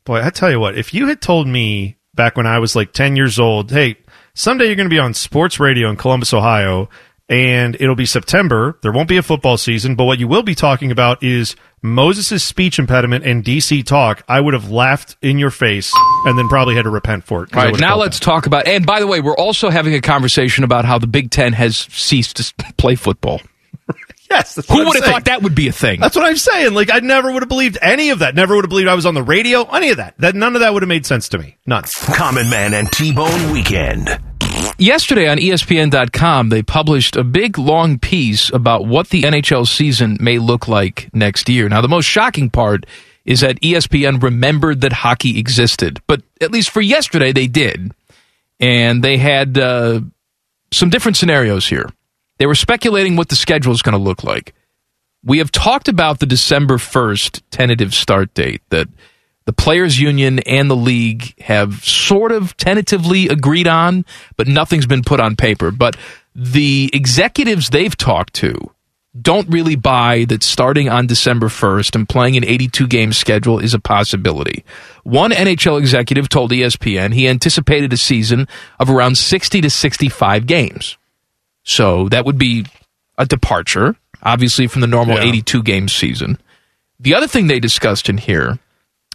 Boy, 0.04 0.22
I 0.24 0.30
tell 0.30 0.50
you 0.50 0.60
what, 0.60 0.76
if 0.78 0.94
you 0.94 1.08
had 1.08 1.20
told 1.20 1.48
me 1.48 1.96
back 2.14 2.36
when 2.36 2.46
I 2.46 2.58
was 2.60 2.76
like 2.76 2.92
10 2.92 3.16
years 3.16 3.38
old, 3.40 3.70
hey, 3.72 3.96
someday 4.34 4.66
you're 4.66 4.76
going 4.76 4.88
to 4.88 4.94
be 4.94 4.98
on 5.00 5.12
sports 5.14 5.58
radio 5.58 5.90
in 5.90 5.96
Columbus, 5.96 6.32
Ohio, 6.32 6.88
and 7.32 7.76
it'll 7.80 7.96
be 7.96 8.04
September. 8.04 8.78
There 8.82 8.92
won't 8.92 9.08
be 9.08 9.16
a 9.16 9.22
football 9.22 9.56
season, 9.56 9.94
but 9.94 10.04
what 10.04 10.18
you 10.18 10.28
will 10.28 10.42
be 10.42 10.54
talking 10.54 10.90
about 10.90 11.22
is 11.22 11.56
Moses' 11.80 12.44
speech 12.44 12.78
impediment 12.78 13.24
and 13.24 13.42
DC 13.42 13.86
talk. 13.86 14.22
I 14.28 14.38
would 14.38 14.52
have 14.52 14.70
laughed 14.70 15.16
in 15.22 15.38
your 15.38 15.50
face 15.50 15.92
and 16.26 16.38
then 16.38 16.48
probably 16.48 16.74
had 16.76 16.82
to 16.82 16.90
repent 16.90 17.24
for 17.24 17.44
it. 17.44 17.56
I 17.56 17.58
All 17.58 17.70
right, 17.72 17.80
now 17.80 17.96
let's 17.96 18.20
talk 18.20 18.44
about. 18.44 18.68
And 18.68 18.84
by 18.84 19.00
the 19.00 19.06
way, 19.06 19.22
we're 19.22 19.36
also 19.36 19.70
having 19.70 19.94
a 19.94 20.02
conversation 20.02 20.62
about 20.62 20.84
how 20.84 20.98
the 20.98 21.06
Big 21.06 21.30
Ten 21.30 21.54
has 21.54 21.78
ceased 21.78 22.36
to 22.36 22.72
play 22.76 22.96
football. 22.96 23.40
yes. 24.30 24.56
Who 24.68 24.84
would 24.84 24.96
have 24.96 25.04
thought 25.06 25.24
that 25.24 25.42
would 25.42 25.54
be 25.54 25.68
a 25.68 25.72
thing? 25.72 26.00
That's 26.00 26.14
what 26.14 26.26
I'm 26.26 26.36
saying. 26.36 26.74
Like, 26.74 26.92
I 26.92 26.98
never 26.98 27.32
would 27.32 27.42
have 27.42 27.48
believed 27.48 27.78
any 27.80 28.10
of 28.10 28.18
that. 28.18 28.34
Never 28.34 28.54
would 28.56 28.66
have 28.66 28.70
believed 28.70 28.88
I 28.88 28.94
was 28.94 29.06
on 29.06 29.14
the 29.14 29.22
radio. 29.22 29.64
Any 29.64 29.88
of 29.88 29.96
that. 29.96 30.18
That 30.18 30.34
none 30.34 30.54
of 30.54 30.60
that 30.60 30.74
would 30.74 30.82
have 30.82 30.88
made 30.88 31.06
sense 31.06 31.30
to 31.30 31.38
me. 31.38 31.56
None. 31.66 31.84
Common 32.14 32.50
Man 32.50 32.74
and 32.74 32.92
T-Bone 32.92 33.52
Weekend. 33.52 34.20
Yesterday 34.82 35.28
on 35.28 35.38
ESPN.com, 35.38 36.48
they 36.48 36.60
published 36.60 37.14
a 37.14 37.22
big 37.22 37.56
long 37.56 38.00
piece 38.00 38.52
about 38.52 38.84
what 38.84 39.10
the 39.10 39.22
NHL 39.22 39.64
season 39.64 40.16
may 40.20 40.40
look 40.40 40.66
like 40.66 41.08
next 41.14 41.48
year. 41.48 41.68
Now, 41.68 41.82
the 41.82 41.88
most 41.88 42.06
shocking 42.06 42.50
part 42.50 42.84
is 43.24 43.42
that 43.42 43.60
ESPN 43.60 44.20
remembered 44.20 44.80
that 44.80 44.92
hockey 44.92 45.38
existed, 45.38 46.00
but 46.08 46.22
at 46.40 46.50
least 46.50 46.70
for 46.70 46.80
yesterday, 46.80 47.30
they 47.30 47.46
did. 47.46 47.94
And 48.58 49.04
they 49.04 49.18
had 49.18 49.56
uh, 49.56 50.00
some 50.72 50.90
different 50.90 51.16
scenarios 51.16 51.68
here. 51.68 51.88
They 52.38 52.46
were 52.46 52.56
speculating 52.56 53.14
what 53.14 53.28
the 53.28 53.36
schedule 53.36 53.72
is 53.72 53.82
going 53.82 53.96
to 53.96 54.02
look 54.02 54.24
like. 54.24 54.52
We 55.22 55.38
have 55.38 55.52
talked 55.52 55.86
about 55.86 56.18
the 56.18 56.26
December 56.26 56.78
1st 56.78 57.40
tentative 57.52 57.94
start 57.94 58.34
date 58.34 58.62
that 58.70 58.88
the 59.44 59.52
players 59.52 60.00
union 60.00 60.38
and 60.40 60.70
the 60.70 60.76
league 60.76 61.38
have 61.40 61.84
sort 61.84 62.32
of 62.32 62.56
tentatively 62.56 63.28
agreed 63.28 63.66
on, 63.66 64.04
but 64.36 64.46
nothing's 64.46 64.86
been 64.86 65.02
put 65.02 65.20
on 65.20 65.36
paper. 65.36 65.70
But 65.70 65.96
the 66.34 66.90
executives 66.92 67.70
they've 67.70 67.96
talked 67.96 68.34
to 68.34 68.70
don't 69.20 69.48
really 69.50 69.76
buy 69.76 70.24
that 70.26 70.42
starting 70.42 70.88
on 70.88 71.06
December 71.06 71.48
1st 71.48 71.94
and 71.94 72.08
playing 72.08 72.36
an 72.38 72.44
82 72.46 72.86
game 72.86 73.12
schedule 73.12 73.58
is 73.58 73.74
a 73.74 73.78
possibility. 73.78 74.64
One 75.04 75.32
NHL 75.32 75.78
executive 75.78 76.30
told 76.30 76.50
ESPN 76.50 77.12
he 77.12 77.28
anticipated 77.28 77.92
a 77.92 77.98
season 77.98 78.48
of 78.80 78.88
around 78.88 79.18
60 79.18 79.60
to 79.60 79.68
65 79.68 80.46
games. 80.46 80.96
So 81.62 82.08
that 82.08 82.24
would 82.24 82.38
be 82.38 82.64
a 83.18 83.26
departure, 83.26 83.96
obviously, 84.22 84.66
from 84.66 84.80
the 84.80 84.86
normal 84.86 85.16
Yeah. 85.16 85.24
82 85.24 85.62
game 85.62 85.88
season. 85.88 86.38
The 86.98 87.14
other 87.14 87.26
thing 87.26 87.48
they 87.48 87.60
discussed 87.60 88.08
in 88.08 88.16
here 88.16 88.58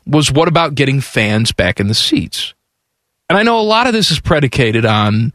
was 0.08 0.32
what 0.32 0.48
about 0.48 0.76
getting 0.76 1.02
fans 1.02 1.52
back 1.52 1.80
in 1.80 1.88
the 1.88 1.94
seats? 1.94 2.54
And 3.30 3.38
I 3.38 3.44
know 3.44 3.60
a 3.60 3.62
lot 3.62 3.88
of 3.88 3.94
this 3.94 4.10
is 4.10 4.20
predicated 4.20 4.86
on 4.86 5.34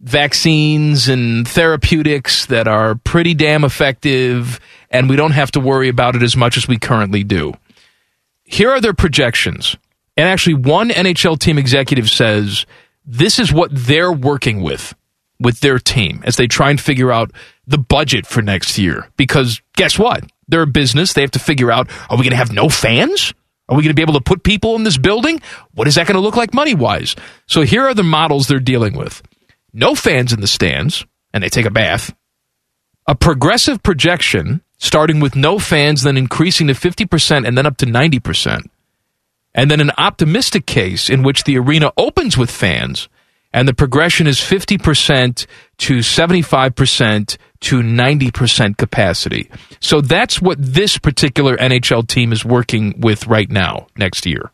vaccines 0.00 1.08
and 1.08 1.46
therapeutics 1.46 2.46
that 2.46 2.68
are 2.68 2.94
pretty 2.96 3.34
damn 3.34 3.64
effective, 3.64 4.60
and 4.90 5.08
we 5.08 5.16
don't 5.16 5.32
have 5.32 5.50
to 5.52 5.60
worry 5.60 5.88
about 5.88 6.16
it 6.16 6.22
as 6.22 6.36
much 6.36 6.56
as 6.56 6.68
we 6.68 6.78
currently 6.78 7.24
do. 7.24 7.54
Here 8.44 8.70
are 8.70 8.80
their 8.80 8.94
projections. 8.94 9.76
And 10.16 10.28
actually, 10.28 10.54
one 10.54 10.90
NHL 10.90 11.38
team 11.38 11.56
executive 11.56 12.10
says 12.10 12.66
this 13.06 13.38
is 13.38 13.52
what 13.52 13.70
they're 13.72 14.12
working 14.12 14.60
with 14.60 14.94
with 15.38 15.60
their 15.60 15.78
team 15.78 16.22
as 16.24 16.36
they 16.36 16.46
try 16.46 16.70
and 16.70 16.80
figure 16.80 17.10
out 17.10 17.32
the 17.66 17.78
budget 17.78 18.26
for 18.26 18.42
next 18.42 18.76
year. 18.76 19.08
Because 19.16 19.62
guess 19.76 19.98
what? 19.98 20.24
They're 20.48 20.62
a 20.62 20.66
business. 20.66 21.14
They 21.14 21.22
have 21.22 21.30
to 21.30 21.38
figure 21.38 21.70
out 21.70 21.88
are 22.10 22.16
we 22.16 22.24
going 22.24 22.32
to 22.32 22.36
have 22.36 22.52
no 22.52 22.68
fans? 22.68 23.32
Are 23.70 23.76
we 23.76 23.84
going 23.84 23.90
to 23.90 23.94
be 23.94 24.02
able 24.02 24.14
to 24.14 24.20
put 24.20 24.42
people 24.42 24.74
in 24.74 24.82
this 24.82 24.98
building? 24.98 25.40
What 25.74 25.86
is 25.86 25.94
that 25.94 26.08
going 26.08 26.16
to 26.16 26.20
look 26.20 26.36
like 26.36 26.52
money 26.52 26.74
wise? 26.74 27.14
So 27.46 27.62
here 27.62 27.86
are 27.86 27.94
the 27.94 28.02
models 28.02 28.48
they're 28.48 28.58
dealing 28.58 28.96
with 28.96 29.22
no 29.72 29.94
fans 29.94 30.32
in 30.32 30.40
the 30.40 30.48
stands, 30.48 31.06
and 31.32 31.44
they 31.44 31.48
take 31.48 31.66
a 31.66 31.70
bath. 31.70 32.12
A 33.06 33.14
progressive 33.14 33.82
projection 33.82 34.62
starting 34.78 35.20
with 35.20 35.36
no 35.36 35.58
fans, 35.58 36.02
then 36.02 36.16
increasing 36.16 36.66
to 36.66 36.72
50% 36.72 37.46
and 37.46 37.56
then 37.56 37.66
up 37.66 37.76
to 37.76 37.86
90%. 37.86 38.66
And 39.54 39.70
then 39.70 39.80
an 39.80 39.92
optimistic 39.98 40.66
case 40.66 41.10
in 41.10 41.22
which 41.22 41.44
the 41.44 41.58
arena 41.58 41.92
opens 41.96 42.36
with 42.36 42.50
fans 42.50 43.08
and 43.52 43.66
the 43.66 43.74
progression 43.74 44.26
is 44.26 44.38
50% 44.38 45.46
to 45.78 45.98
75% 45.98 47.36
to 47.60 47.80
90% 47.80 48.76
capacity. 48.76 49.50
So 49.80 50.00
that's 50.00 50.40
what 50.40 50.58
this 50.60 50.98
particular 50.98 51.56
NHL 51.56 52.06
team 52.06 52.32
is 52.32 52.44
working 52.44 53.00
with 53.00 53.26
right 53.26 53.50
now 53.50 53.88
next 53.96 54.24
year. 54.26 54.52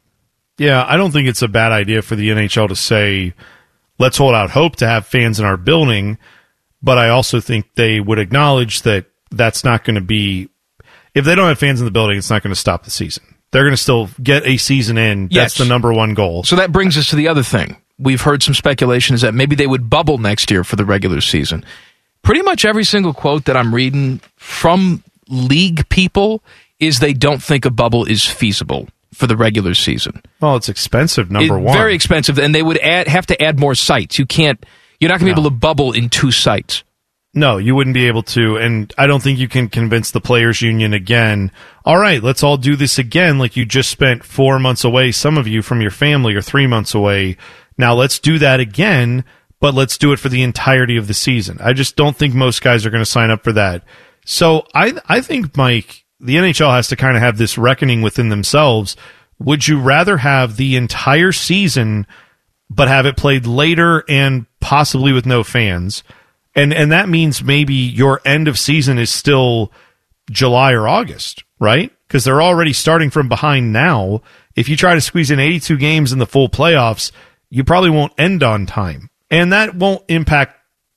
Yeah, 0.58 0.84
I 0.88 0.96
don't 0.96 1.12
think 1.12 1.28
it's 1.28 1.42
a 1.42 1.48
bad 1.48 1.72
idea 1.72 2.00
for 2.00 2.16
the 2.16 2.30
NHL 2.30 2.68
to 2.68 2.76
say, 2.76 3.34
let's 3.98 4.16
hold 4.16 4.34
out 4.34 4.50
hope 4.50 4.76
to 4.76 4.86
have 4.86 5.06
fans 5.06 5.38
in 5.38 5.44
our 5.46 5.58
building. 5.58 6.18
But 6.82 6.98
I 6.98 7.10
also 7.10 7.40
think 7.40 7.74
they 7.74 8.00
would 8.00 8.18
acknowledge 8.18 8.82
that 8.82 9.06
that's 9.30 9.64
not 9.64 9.84
going 9.84 9.96
to 9.96 10.00
be, 10.00 10.48
if 11.14 11.24
they 11.24 11.34
don't 11.34 11.48
have 11.48 11.58
fans 11.58 11.80
in 11.80 11.84
the 11.84 11.90
building, 11.90 12.16
it's 12.16 12.30
not 12.30 12.42
going 12.42 12.54
to 12.54 12.60
stop 12.60 12.84
the 12.84 12.90
season. 12.90 13.24
They're 13.50 13.64
going 13.64 13.72
to 13.72 13.82
still 13.82 14.08
get 14.22 14.46
a 14.46 14.56
season 14.56 14.98
in. 14.98 15.28
Yes. 15.30 15.56
That's 15.56 15.58
the 15.58 15.64
number 15.64 15.92
one 15.92 16.14
goal. 16.14 16.44
So 16.44 16.56
that 16.56 16.72
brings 16.72 16.96
us 16.96 17.10
to 17.10 17.16
the 17.16 17.28
other 17.28 17.42
thing. 17.42 17.76
We've 17.98 18.20
heard 18.20 18.42
some 18.42 18.54
speculation 18.54 19.14
is 19.14 19.22
that 19.22 19.34
maybe 19.34 19.56
they 19.56 19.66
would 19.66 19.88
bubble 19.88 20.18
next 20.18 20.50
year 20.50 20.64
for 20.64 20.76
the 20.76 20.84
regular 20.84 21.20
season. 21.20 21.64
Pretty 22.22 22.42
much 22.42 22.64
every 22.64 22.84
single 22.84 23.14
quote 23.14 23.44
that 23.46 23.56
I'm 23.56 23.74
reading 23.74 24.20
from 24.36 25.02
league 25.28 25.88
people 25.88 26.42
is 26.78 26.98
they 26.98 27.14
don't 27.14 27.42
think 27.42 27.64
a 27.64 27.70
bubble 27.70 28.04
is 28.04 28.24
feasible 28.24 28.88
for 29.14 29.26
the 29.26 29.36
regular 29.36 29.74
season. 29.74 30.22
Well, 30.40 30.56
it's 30.56 30.68
expensive, 30.68 31.30
number 31.30 31.56
It- 31.56 31.62
one. 31.62 31.76
Very 31.76 31.94
expensive, 31.94 32.38
and 32.38 32.54
they 32.54 32.62
would 32.62 32.78
add, 32.78 33.08
have 33.08 33.26
to 33.26 33.42
add 33.42 33.58
more 33.58 33.74
sites. 33.74 34.18
You 34.18 34.26
can't. 34.26 34.64
You're 35.00 35.08
not 35.08 35.20
going 35.20 35.30
to 35.30 35.34
be 35.34 35.40
able 35.40 35.50
to 35.50 35.56
bubble 35.56 35.92
in 35.92 36.08
two 36.08 36.30
sites. 36.30 36.82
No, 37.32 37.58
you 37.58 37.74
wouldn't 37.74 37.94
be 37.94 38.06
able 38.06 38.22
to. 38.22 38.56
And 38.56 38.92
I 38.96 39.06
don't 39.06 39.22
think 39.22 39.38
you 39.38 39.48
can 39.48 39.68
convince 39.68 40.10
the 40.10 40.22
players 40.22 40.62
union 40.62 40.94
again. 40.94 41.50
All 41.84 41.98
right, 41.98 42.22
let's 42.22 42.42
all 42.42 42.56
do 42.56 42.76
this 42.76 42.98
again. 42.98 43.38
Like 43.38 43.56
you 43.56 43.66
just 43.66 43.90
spent 43.90 44.24
four 44.24 44.58
months 44.58 44.84
away, 44.84 45.12
some 45.12 45.36
of 45.36 45.46
you 45.46 45.60
from 45.60 45.82
your 45.82 45.90
family 45.90 46.34
or 46.34 46.40
three 46.40 46.66
months 46.66 46.94
away 46.94 47.36
Now 47.78 47.94
let's 47.94 48.18
do 48.18 48.38
that 48.38 48.60
again, 48.60 49.24
but 49.60 49.74
let's 49.74 49.98
do 49.98 50.12
it 50.12 50.18
for 50.18 50.28
the 50.28 50.42
entirety 50.42 50.96
of 50.96 51.06
the 51.06 51.14
season. 51.14 51.58
I 51.60 51.72
just 51.72 51.96
don't 51.96 52.16
think 52.16 52.34
most 52.34 52.62
guys 52.62 52.86
are 52.86 52.90
going 52.90 53.02
to 53.04 53.10
sign 53.10 53.30
up 53.30 53.44
for 53.44 53.52
that. 53.52 53.82
So 54.24 54.66
I 54.74 54.94
I 55.08 55.20
think 55.20 55.56
Mike, 55.56 56.04
the 56.20 56.36
NHL 56.36 56.74
has 56.74 56.88
to 56.88 56.96
kind 56.96 57.16
of 57.16 57.22
have 57.22 57.38
this 57.38 57.56
reckoning 57.58 58.02
within 58.02 58.28
themselves. 58.28 58.96
Would 59.38 59.68
you 59.68 59.80
rather 59.80 60.16
have 60.18 60.56
the 60.56 60.76
entire 60.76 61.32
season 61.32 62.06
but 62.68 62.88
have 62.88 63.06
it 63.06 63.16
played 63.16 63.46
later 63.46 64.04
and 64.08 64.46
possibly 64.60 65.12
with 65.12 65.26
no 65.26 65.44
fans? 65.44 66.02
And 66.54 66.72
and 66.72 66.90
that 66.90 67.08
means 67.08 67.44
maybe 67.44 67.74
your 67.74 68.20
end 68.24 68.48
of 68.48 68.58
season 68.58 68.98
is 68.98 69.10
still 69.10 69.70
July 70.30 70.72
or 70.72 70.88
August, 70.88 71.44
right? 71.60 71.92
Because 72.08 72.24
they're 72.24 72.42
already 72.42 72.72
starting 72.72 73.10
from 73.10 73.28
behind 73.28 73.72
now. 73.72 74.22
If 74.54 74.68
you 74.68 74.76
try 74.76 74.94
to 74.94 75.00
squeeze 75.00 75.30
in 75.30 75.38
82 75.38 75.76
games 75.76 76.12
in 76.12 76.18
the 76.18 76.26
full 76.26 76.48
playoffs, 76.48 77.12
you 77.50 77.64
probably 77.64 77.90
won't 77.90 78.12
end 78.18 78.42
on 78.42 78.66
time. 78.66 79.10
And 79.30 79.52
that 79.52 79.74
won't 79.74 80.04
impact 80.08 80.56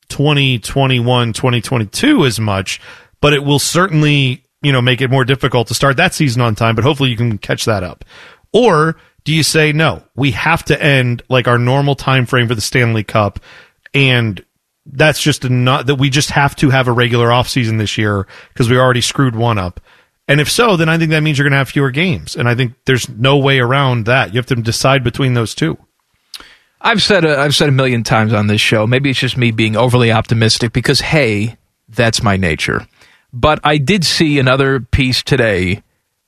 2021, 0.09 1.33
2022 1.33 2.25
as 2.25 2.39
much, 2.39 2.79
but 3.21 3.33
it 3.33 3.43
will 3.43 3.59
certainly, 3.59 4.45
you 4.61 4.71
know, 4.71 4.81
make 4.81 5.01
it 5.01 5.09
more 5.09 5.25
difficult 5.25 5.67
to 5.67 5.73
start 5.73 5.97
that 5.97 6.13
season 6.13 6.41
on 6.41 6.55
time, 6.55 6.75
but 6.75 6.83
hopefully 6.83 7.09
you 7.09 7.17
can 7.17 7.37
catch 7.37 7.65
that 7.65 7.83
up. 7.83 8.05
Or 8.53 8.97
do 9.23 9.33
you 9.33 9.43
say 9.43 9.71
no, 9.71 10.03
we 10.15 10.31
have 10.31 10.63
to 10.65 10.81
end 10.81 11.23
like 11.29 11.47
our 11.47 11.57
normal 11.57 11.95
time 11.95 12.25
frame 12.25 12.47
for 12.47 12.55
the 12.55 12.61
Stanley 12.61 13.03
Cup 13.03 13.39
and 13.93 14.43
that's 14.85 15.21
just 15.21 15.47
not 15.49 15.87
that 15.87 15.95
we 15.95 16.09
just 16.09 16.31
have 16.31 16.55
to 16.57 16.69
have 16.69 16.87
a 16.87 16.91
regular 16.91 17.27
offseason 17.27 17.77
this 17.77 17.97
year 17.97 18.27
because 18.53 18.69
we 18.69 18.77
already 18.77 19.01
screwed 19.01 19.35
one 19.35 19.57
up. 19.57 19.79
And 20.27 20.39
if 20.39 20.49
so, 20.49 20.75
then 20.75 20.89
I 20.89 20.97
think 20.97 21.11
that 21.11 21.21
means 21.21 21.37
you're 21.37 21.45
going 21.45 21.53
to 21.53 21.57
have 21.57 21.69
fewer 21.69 21.91
games. 21.91 22.35
And 22.35 22.47
I 22.47 22.55
think 22.55 22.73
there's 22.85 23.09
no 23.09 23.37
way 23.37 23.59
around 23.59 24.05
that. 24.05 24.33
You 24.33 24.37
have 24.37 24.45
to 24.47 24.55
decide 24.55 25.03
between 25.03 25.33
those 25.33 25.55
two. 25.55 25.77
I've 26.81 27.01
said 27.01 27.25
a, 27.25 27.37
I've 27.37 27.55
said 27.55 27.69
a 27.69 27.73
million 27.73 28.03
times 28.03 28.33
on 28.33 28.47
this 28.47 28.61
show. 28.61 28.87
Maybe 28.87 29.09
it's 29.09 29.19
just 29.19 29.37
me 29.37 29.51
being 29.51 29.75
overly 29.75 30.11
optimistic 30.11 30.73
because 30.73 31.01
hey, 31.01 31.57
that's 31.89 32.23
my 32.23 32.37
nature. 32.37 32.87
But 33.33 33.59
I 33.63 33.77
did 33.77 34.05
see 34.05 34.39
another 34.39 34.79
piece 34.79 35.21
today 35.23 35.83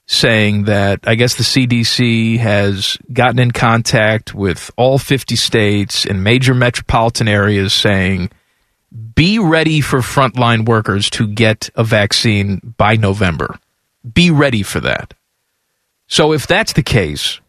saying 0.08 0.66
that 0.66 1.00
I 1.08 1.16
guess 1.16 1.36
the 1.36 1.44
CDC 1.44 2.38
has 2.40 2.98
gotten 3.14 3.40
in 3.40 3.52
contact 3.52 4.36
with 4.36 4.70
all 4.76 4.98
50 4.98 5.36
states 5.36 6.06
and 6.06 6.24
major 6.24 6.54
metropolitan 6.54 7.28
areas 7.28 7.74
saying 7.74 8.30
be 9.16 9.40
ready 9.40 9.80
for 9.80 10.00
frontline 10.00 10.68
workers 10.68 11.10
to 11.12 11.28
get 11.28 11.70
a 11.76 11.84
vaccine 11.84 12.74
by 12.78 12.98
November. 12.98 13.58
Be 14.14 14.32
ready 14.32 14.64
for 14.64 14.82
that. 14.82 15.14
So 16.08 16.34
if 16.34 16.46
that's 16.46 16.74
the 16.74 16.84
case, 16.84 17.40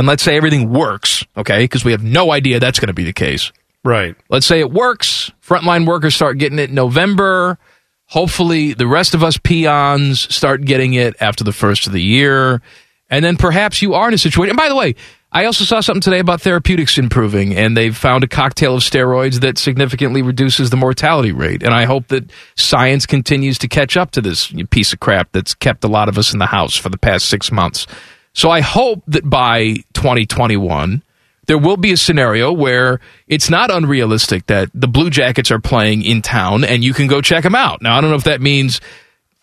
and 0.00 0.06
let's 0.06 0.22
say 0.22 0.34
everything 0.34 0.72
works, 0.72 1.26
okay, 1.36 1.62
because 1.64 1.84
we 1.84 1.92
have 1.92 2.02
no 2.02 2.32
idea 2.32 2.58
that's 2.58 2.80
going 2.80 2.86
to 2.86 2.94
be 2.94 3.04
the 3.04 3.12
case. 3.12 3.52
Right. 3.84 4.16
Let's 4.30 4.46
say 4.46 4.58
it 4.58 4.70
works. 4.70 5.30
Frontline 5.46 5.86
workers 5.86 6.14
start 6.14 6.38
getting 6.38 6.58
it 6.58 6.70
in 6.70 6.74
November. 6.74 7.58
Hopefully, 8.06 8.72
the 8.72 8.86
rest 8.86 9.12
of 9.12 9.22
us 9.22 9.36
peons 9.36 10.34
start 10.34 10.64
getting 10.64 10.94
it 10.94 11.16
after 11.20 11.44
the 11.44 11.52
first 11.52 11.86
of 11.86 11.92
the 11.92 12.00
year. 12.00 12.62
And 13.10 13.22
then 13.22 13.36
perhaps 13.36 13.82
you 13.82 13.92
are 13.92 14.08
in 14.08 14.14
a 14.14 14.18
situation. 14.18 14.48
And 14.48 14.56
by 14.56 14.70
the 14.70 14.74
way, 14.74 14.94
I 15.32 15.44
also 15.44 15.66
saw 15.66 15.80
something 15.82 16.00
today 16.00 16.20
about 16.20 16.40
therapeutics 16.40 16.96
improving, 16.96 17.54
and 17.54 17.76
they've 17.76 17.94
found 17.94 18.24
a 18.24 18.26
cocktail 18.26 18.76
of 18.76 18.82
steroids 18.82 19.40
that 19.40 19.58
significantly 19.58 20.22
reduces 20.22 20.70
the 20.70 20.78
mortality 20.78 21.32
rate. 21.32 21.62
And 21.62 21.74
I 21.74 21.84
hope 21.84 22.08
that 22.08 22.30
science 22.56 23.04
continues 23.04 23.58
to 23.58 23.68
catch 23.68 23.98
up 23.98 24.12
to 24.12 24.22
this 24.22 24.50
piece 24.70 24.94
of 24.94 25.00
crap 25.00 25.32
that's 25.32 25.52
kept 25.52 25.84
a 25.84 25.88
lot 25.88 26.08
of 26.08 26.16
us 26.16 26.32
in 26.32 26.38
the 26.38 26.46
house 26.46 26.74
for 26.74 26.88
the 26.88 26.96
past 26.96 27.28
six 27.28 27.52
months. 27.52 27.86
So 28.32 28.50
I 28.50 28.60
hope 28.60 29.02
that 29.08 29.28
by 29.28 29.76
2021, 29.94 31.02
there 31.46 31.58
will 31.58 31.76
be 31.76 31.92
a 31.92 31.96
scenario 31.96 32.52
where 32.52 33.00
it's 33.26 33.50
not 33.50 33.70
unrealistic 33.70 34.46
that 34.46 34.68
the 34.72 34.86
Blue 34.86 35.10
Jackets 35.10 35.50
are 35.50 35.58
playing 35.58 36.02
in 36.02 36.22
town 36.22 36.64
and 36.64 36.84
you 36.84 36.94
can 36.94 37.08
go 37.08 37.20
check 37.20 37.42
them 37.42 37.56
out. 37.56 37.82
Now, 37.82 37.98
I 37.98 38.00
don't 38.00 38.10
know 38.10 38.16
if 38.16 38.24
that 38.24 38.40
means 38.40 38.80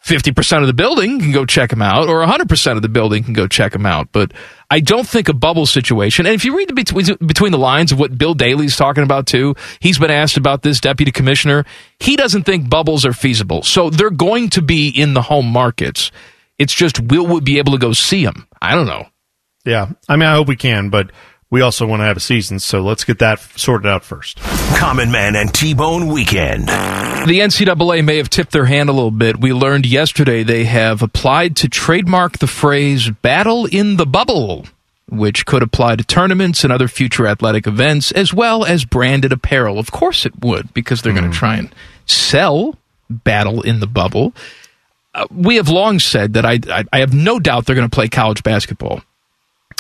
50% 0.06 0.62
of 0.62 0.68
the 0.68 0.74
building 0.74 1.20
can 1.20 1.34
go 1.34 1.46
check 1.46 1.70
them 1.70 1.82
out 1.82 2.08
or 2.08 2.26
100% 2.26 2.76
of 2.78 2.82
the 2.82 2.88
building 2.88 3.24
can 3.26 3.34
go 3.34 3.46
check 3.46 3.74
them 3.74 3.86
out. 3.86 4.08
But 4.14 4.32
I 4.72 4.80
don't 4.80 5.06
think 5.06 5.28
a 5.28 5.34
bubble 5.34 5.66
situation, 5.66 6.26
and 6.26 6.34
if 6.34 6.46
you 6.46 6.58
read 6.58 6.74
between, 6.74 7.06
between 7.26 7.52
the 7.52 7.58
lines 7.58 7.92
of 7.92 8.00
what 8.00 8.18
Bill 8.18 8.34
Daly's 8.34 8.78
talking 8.78 9.04
about 9.04 9.28
too, 9.28 9.56
he's 9.82 10.00
been 10.00 10.12
asked 10.12 10.38
about 10.38 10.62
this 10.62 10.80
deputy 10.80 11.12
commissioner. 11.12 11.66
He 12.00 12.16
doesn't 12.16 12.44
think 12.44 12.70
bubbles 12.70 13.06
are 13.06 13.12
feasible. 13.12 13.64
So 13.64 13.90
they're 13.90 14.10
going 14.10 14.50
to 14.52 14.62
be 14.62 14.88
in 14.88 15.14
the 15.14 15.24
home 15.24 15.48
markets. 15.48 16.10
It's 16.58 16.74
just, 16.74 17.02
will 17.02 17.28
we 17.28 17.42
be 17.42 17.58
able 17.58 17.74
to 17.74 17.78
go 17.78 17.92
see 17.92 18.24
them? 18.24 18.48
I 18.68 18.76
don't 18.76 18.88
know. 18.88 19.08
Yeah. 19.66 19.92
I 20.10 20.16
mean, 20.16 20.28
I 20.28 20.34
hope 20.34 20.48
we 20.48 20.56
can, 20.56 20.90
but 20.90 21.12
we 21.50 21.62
also 21.62 21.88
want 21.88 22.02
to 22.02 22.06
have 22.06 22.18
a 22.18 22.22
season, 22.22 22.60
so 22.60 22.82
let's 22.82 23.06
get 23.06 23.20
that 23.20 23.40
sorted 23.40 23.88
out 23.88 24.04
first. 24.04 24.38
Common 24.76 25.12
Man 25.12 25.38
and 25.38 25.54
T 25.54 25.74
Bone 25.74 26.08
Weekend. 26.08 26.68
The 26.68 27.40
NCAA 27.40 28.04
may 28.04 28.18
have 28.18 28.30
tipped 28.30 28.52
their 28.52 28.66
hand 28.66 28.90
a 28.90 28.94
little 28.94 29.12
bit. 29.12 29.40
We 29.40 29.54
learned 29.54 29.86
yesterday 29.86 30.44
they 30.44 30.66
have 30.66 31.02
applied 31.02 31.56
to 31.58 31.70
trademark 31.70 32.40
the 32.40 32.48
phrase 32.48 33.10
battle 33.10 33.66
in 33.66 33.96
the 33.96 34.06
bubble, 34.06 34.66
which 35.08 35.46
could 35.46 35.64
apply 35.64 35.96
to 35.96 36.04
tournaments 36.04 36.66
and 36.66 36.74
other 36.74 36.90
future 36.90 37.26
athletic 37.26 37.66
events, 37.66 38.12
as 38.12 38.34
well 38.34 38.66
as 38.66 38.84
branded 38.84 39.32
apparel. 39.32 39.80
Of 39.80 39.92
course 39.92 40.26
it 40.26 40.44
would, 40.44 40.74
because 40.74 41.02
they're 41.02 41.14
mm. 41.14 41.20
going 41.20 41.32
to 41.32 41.38
try 41.38 41.56
and 41.56 41.74
sell 42.06 42.78
battle 43.10 43.62
in 43.62 43.80
the 43.80 43.88
bubble. 43.88 44.34
Uh, 45.18 45.26
we 45.32 45.56
have 45.56 45.68
long 45.68 45.98
said 45.98 46.34
that 46.34 46.46
I, 46.46 46.60
I, 46.70 46.84
I 46.94 47.00
have 47.00 47.14
no 47.14 47.40
doubt 47.40 47.66
they're 47.66 47.76
going 47.76 47.90
to 47.90 47.94
play 47.94 48.08
college 48.08 48.44
basketball. 48.44 49.02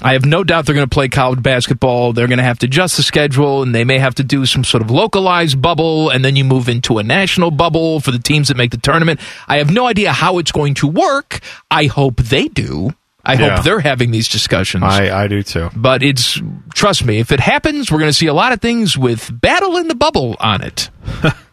I 0.01 0.13
have 0.13 0.25
no 0.25 0.43
doubt 0.43 0.65
they're 0.65 0.75
going 0.75 0.87
to 0.87 0.93
play 0.93 1.09
college 1.09 1.41
basketball. 1.41 2.13
They're 2.13 2.27
going 2.27 2.37
to 2.37 2.43
have 2.43 2.59
to 2.59 2.65
adjust 2.65 2.97
the 2.97 3.03
schedule, 3.03 3.63
and 3.63 3.73
they 3.73 3.83
may 3.83 3.99
have 3.99 4.15
to 4.15 4.23
do 4.23 4.45
some 4.45 4.63
sort 4.63 4.81
of 4.83 4.91
localized 4.91 5.61
bubble, 5.61 6.09
and 6.09 6.25
then 6.25 6.35
you 6.35 6.43
move 6.43 6.69
into 6.69 6.97
a 6.97 7.03
national 7.03 7.51
bubble 7.51 7.99
for 7.99 8.11
the 8.11 8.19
teams 8.19 8.47
that 8.47 8.57
make 8.57 8.71
the 8.71 8.77
tournament. 8.77 9.19
I 9.47 9.57
have 9.57 9.71
no 9.71 9.87
idea 9.87 10.11
how 10.11 10.39
it's 10.39 10.51
going 10.51 10.73
to 10.75 10.87
work. 10.87 11.39
I 11.69 11.85
hope 11.85 12.17
they 12.17 12.47
do. 12.47 12.93
I 13.23 13.33
yeah. 13.33 13.55
hope 13.55 13.63
they're 13.63 13.79
having 13.79 14.11
these 14.11 14.29
discussions. 14.29 14.83
I, 14.83 15.23
I 15.23 15.27
do 15.27 15.43
too. 15.43 15.69
But 15.75 16.01
it's, 16.01 16.39
trust 16.73 17.03
me, 17.03 17.19
if 17.19 17.31
it 17.31 17.39
happens, 17.39 17.91
we're 17.91 17.99
going 17.99 18.09
to 18.09 18.17
see 18.17 18.27
a 18.27 18.33
lot 18.33 18.53
of 18.53 18.61
things 18.61 18.97
with 18.97 19.29
battle 19.41 19.77
in 19.77 19.87
the 19.87 19.95
bubble 19.95 20.35
on 20.39 20.63
it. 20.63 20.89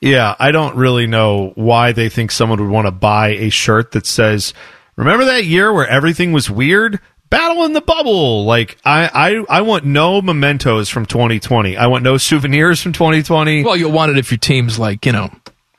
yeah, 0.00 0.34
I 0.38 0.50
don't 0.50 0.76
really 0.76 1.06
know 1.06 1.52
why 1.54 1.92
they 1.92 2.08
think 2.08 2.30
someone 2.30 2.60
would 2.60 2.70
want 2.70 2.86
to 2.86 2.92
buy 2.92 3.28
a 3.30 3.50
shirt 3.50 3.92
that 3.92 4.06
says, 4.06 4.54
Remember 4.96 5.26
that 5.26 5.44
year 5.44 5.72
where 5.72 5.86
everything 5.86 6.32
was 6.32 6.50
weird? 6.50 7.00
battle 7.30 7.64
in 7.64 7.72
the 7.72 7.80
bubble. 7.80 8.44
Like 8.44 8.78
I, 8.84 9.44
I, 9.48 9.58
I 9.58 9.60
want 9.62 9.84
no 9.84 10.22
mementos 10.22 10.88
from 10.88 11.06
2020. 11.06 11.76
I 11.76 11.86
want 11.86 12.04
no 12.04 12.16
souvenirs 12.16 12.82
from 12.82 12.92
2020. 12.92 13.64
Well, 13.64 13.76
you'll 13.76 13.92
want 13.92 14.10
it 14.10 14.18
if 14.18 14.30
your 14.30 14.38
team's 14.38 14.78
like 14.78 15.04
you 15.06 15.12
know 15.12 15.30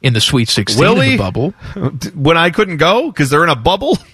in 0.02 0.14
the 0.14 0.22
Sweet 0.22 0.50
16 0.50 0.84
in 0.84 1.00
the 1.00 1.18
bubble. 1.18 1.52
When 2.16 2.38
I 2.38 2.50
couldn't 2.50 2.78
go 2.78 3.12
because 3.12 3.30
they're 3.30 3.44
in 3.44 3.50
a 3.50 3.56
bubble. 3.56 3.98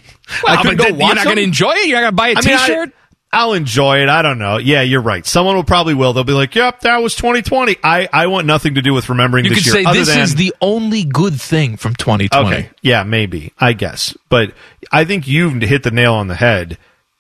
Well, 0.43 0.57
I 0.57 0.61
couldn't 0.63 0.77
go 0.77 0.85
watch 0.85 0.99
You're 0.99 1.15
not 1.15 1.23
going 1.25 1.35
to 1.35 1.43
enjoy 1.43 1.73
it. 1.73 1.87
You're 1.87 2.01
not 2.01 2.01
going 2.01 2.11
to 2.11 2.15
buy 2.15 2.27
a 2.29 2.37
I 2.37 2.41
T-shirt. 2.41 2.87
Mean, 2.87 2.93
I, 2.97 3.04
I'll 3.35 3.53
enjoy 3.53 4.01
it. 4.01 4.09
I 4.09 4.21
don't 4.21 4.39
know. 4.39 4.57
Yeah, 4.57 4.81
you're 4.81 5.01
right. 5.01 5.25
Someone 5.25 5.55
will 5.55 5.63
probably 5.63 5.93
will. 5.93 6.13
They'll 6.13 6.23
be 6.23 6.33
like, 6.33 6.55
"Yep, 6.55 6.81
that 6.81 6.97
was 6.97 7.15
2020." 7.15 7.77
I, 7.83 8.07
I 8.11 8.27
want 8.27 8.47
nothing 8.47 8.75
to 8.75 8.81
do 8.81 8.93
with 8.93 9.09
remembering 9.09 9.45
you 9.45 9.49
this 9.49 9.63
could 9.65 9.73
year. 9.73 9.83
say 9.83 9.93
this 9.93 10.07
than, 10.07 10.19
is 10.21 10.35
the 10.35 10.53
only 10.61 11.03
good 11.03 11.39
thing 11.39 11.77
from 11.77 11.95
2020. 11.95 12.47
Okay, 12.47 12.69
yeah, 12.81 13.03
maybe. 13.03 13.53
I 13.59 13.73
guess, 13.73 14.17
but 14.29 14.53
I 14.91 15.05
think 15.05 15.27
you've 15.27 15.61
hit 15.61 15.83
the 15.83 15.91
nail 15.91 16.13
on 16.13 16.27
the 16.27 16.35
head 16.35 16.77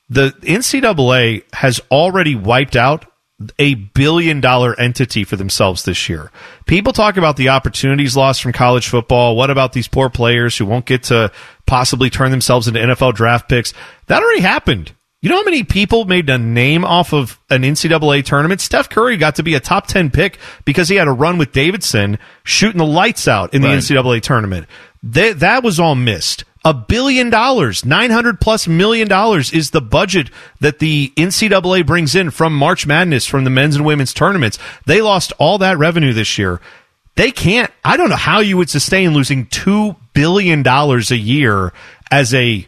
the 0.09 0.31
NCAA 0.41 1.43
has 1.53 1.81
already 1.89 2.35
wiped 2.35 2.75
out 2.75 3.05
a 3.59 3.73
billion 3.73 4.39
dollar 4.39 4.79
entity 4.79 5.23
for 5.23 5.35
themselves 5.35 5.83
this 5.83 6.07
year. 6.07 6.31
People 6.67 6.93
talk 6.93 7.17
about 7.17 7.35
the 7.35 7.49
opportunities 7.49 8.15
lost 8.15 8.41
from 8.41 8.53
college 8.53 8.87
football. 8.87 9.35
What 9.35 9.49
about 9.49 9.73
these 9.73 9.87
poor 9.87 10.09
players 10.09 10.57
who 10.57 10.65
won't 10.65 10.85
get 10.85 11.03
to 11.03 11.31
possibly 11.65 12.09
turn 12.09 12.31
themselves 12.31 12.67
into 12.67 12.79
NFL 12.79 13.15
draft 13.15 13.49
picks? 13.49 13.73
That 14.07 14.23
already 14.23 14.41
happened. 14.41 14.93
You 15.25 15.31
know 15.31 15.37
how 15.37 15.43
many 15.43 15.63
people 15.63 16.05
made 16.05 16.29
a 16.29 16.37
name 16.37 16.85
off 16.85 17.11
of 17.11 17.39
an 17.49 17.63
NCAA 17.63 18.23
tournament? 18.23 18.61
Steph 18.61 18.89
Curry 18.89 19.17
got 19.17 19.37
to 19.37 19.41
be 19.43 19.55
a 19.55 19.59
top 19.59 19.87
10 19.87 20.11
pick 20.11 20.37
because 20.65 20.87
he 20.87 20.97
had 20.97 21.07
a 21.07 21.11
run 21.11 21.39
with 21.39 21.51
Davidson 21.51 22.19
shooting 22.43 22.77
the 22.77 22.85
lights 22.85 23.27
out 23.27 23.51
in 23.51 23.63
the 23.63 23.69
right. 23.69 23.79
NCAA 23.79 24.21
tournament. 24.21 24.67
They, 25.01 25.33
that 25.33 25.63
was 25.63 25.79
all 25.79 25.95
missed. 25.95 26.43
A 26.63 26.75
billion 26.75 27.31
dollars, 27.31 27.83
900 27.83 28.39
plus 28.39 28.67
million 28.67 29.07
dollars 29.07 29.51
is 29.51 29.71
the 29.71 29.81
budget 29.81 30.29
that 30.59 30.77
the 30.77 31.11
NCAA 31.17 31.87
brings 31.87 32.13
in 32.13 32.29
from 32.29 32.55
March 32.55 32.85
Madness, 32.85 33.25
from 33.25 33.45
the 33.45 33.49
men's 33.49 33.77
and 33.77 33.83
women's 33.83 34.13
tournaments. 34.13 34.59
They 34.85 35.01
lost 35.01 35.33
all 35.39 35.57
that 35.57 35.79
revenue 35.79 36.13
this 36.13 36.37
year. 36.37 36.61
They 37.15 37.31
can't, 37.31 37.71
I 37.83 37.97
don't 37.97 38.09
know 38.09 38.15
how 38.15 38.41
you 38.41 38.57
would 38.57 38.69
sustain 38.69 39.15
losing 39.15 39.47
$2 39.47 39.95
billion 40.13 40.63
a 40.67 41.15
year 41.15 41.73
as 42.11 42.31
a 42.35 42.67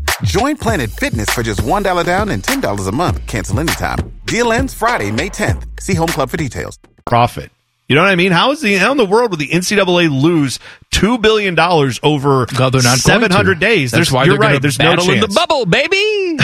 Join 0.23 0.55
Planet 0.55 0.91
Fitness 0.91 1.29
for 1.29 1.41
just 1.41 1.61
$1 1.61 2.05
down 2.05 2.29
and 2.29 2.43
$10 2.43 2.87
a 2.87 2.91
month. 2.91 3.25
Cancel 3.25 3.59
anytime. 3.59 3.97
Deal 4.25 4.53
ends 4.53 4.73
Friday, 4.73 5.11
May 5.11 5.29
10th. 5.29 5.81
See 5.81 5.95
Home 5.95 6.07
Club 6.07 6.29
for 6.29 6.37
details. 6.37 6.77
Profit. 7.05 7.51
You 7.89 7.95
know 7.95 8.03
what 8.03 8.11
I 8.11 8.15
mean? 8.15 8.31
How 8.31 8.51
is 8.51 8.61
the 8.61 8.75
how 8.75 8.91
in 8.91 8.97
the 8.97 9.05
world 9.05 9.31
would 9.31 9.39
the 9.41 9.49
NCAA 9.49 10.09
lose 10.09 10.59
two 10.91 11.17
billion 11.17 11.55
dollars 11.55 11.99
over 12.03 12.47
No, 12.57 12.69
they're 12.69 12.81
not 12.81 12.99
seven 12.99 13.31
hundred 13.31 13.59
days? 13.59 13.91
That's 13.91 14.09
There's, 14.09 14.13
why 14.13 14.23
you're 14.23 14.37
right. 14.37 14.61
There's 14.61 14.79
no 14.79 14.95
battle 14.95 15.11
in 15.11 15.19
the 15.19 15.27
bubble, 15.27 15.65
baby. 15.65 16.37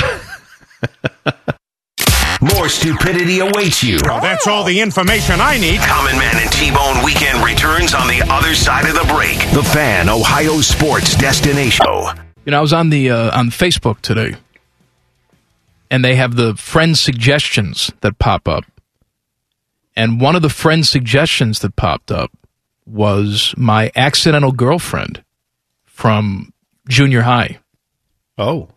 More 2.53 2.67
stupidity 2.67 3.39
awaits 3.39 3.81
you. 3.81 3.97
Well, 4.03 4.19
that's 4.19 4.45
all 4.45 4.65
the 4.65 4.81
information 4.81 5.39
I 5.39 5.57
need. 5.57 5.79
Common 5.79 6.17
Man 6.17 6.35
and 6.35 6.51
T-Bone 6.51 7.05
Weekend 7.05 7.41
returns 7.43 7.93
on 7.93 8.07
the 8.07 8.21
other 8.29 8.53
side 8.53 8.85
of 8.85 8.95
the 8.95 9.05
break. 9.13 9.37
The 9.53 9.63
Fan, 9.63 10.09
Ohio 10.09 10.59
sports 10.59 11.15
destination. 11.15 12.26
You 12.47 12.51
know, 12.51 12.59
I 12.59 12.61
was 12.61 12.71
on 12.71 12.91
the 12.91 13.11
uh, 13.11 13.37
on 13.37 13.49
Facebook 13.49 13.99
today, 13.99 14.37
and 15.91 16.01
they 16.01 16.15
have 16.15 16.37
the 16.37 16.55
friend 16.55 16.97
suggestions 16.97 17.91
that 17.99 18.19
pop 18.19 18.47
up. 18.47 18.63
And 19.97 20.21
one 20.21 20.33
of 20.33 20.41
the 20.41 20.49
friend 20.49 20.87
suggestions 20.87 21.59
that 21.59 21.75
popped 21.75 22.09
up 22.09 22.31
was 22.85 23.53
my 23.57 23.91
accidental 23.97 24.53
girlfriend 24.53 25.25
from 25.83 26.53
junior 26.87 27.23
high. 27.23 27.59
Oh, 28.37 28.69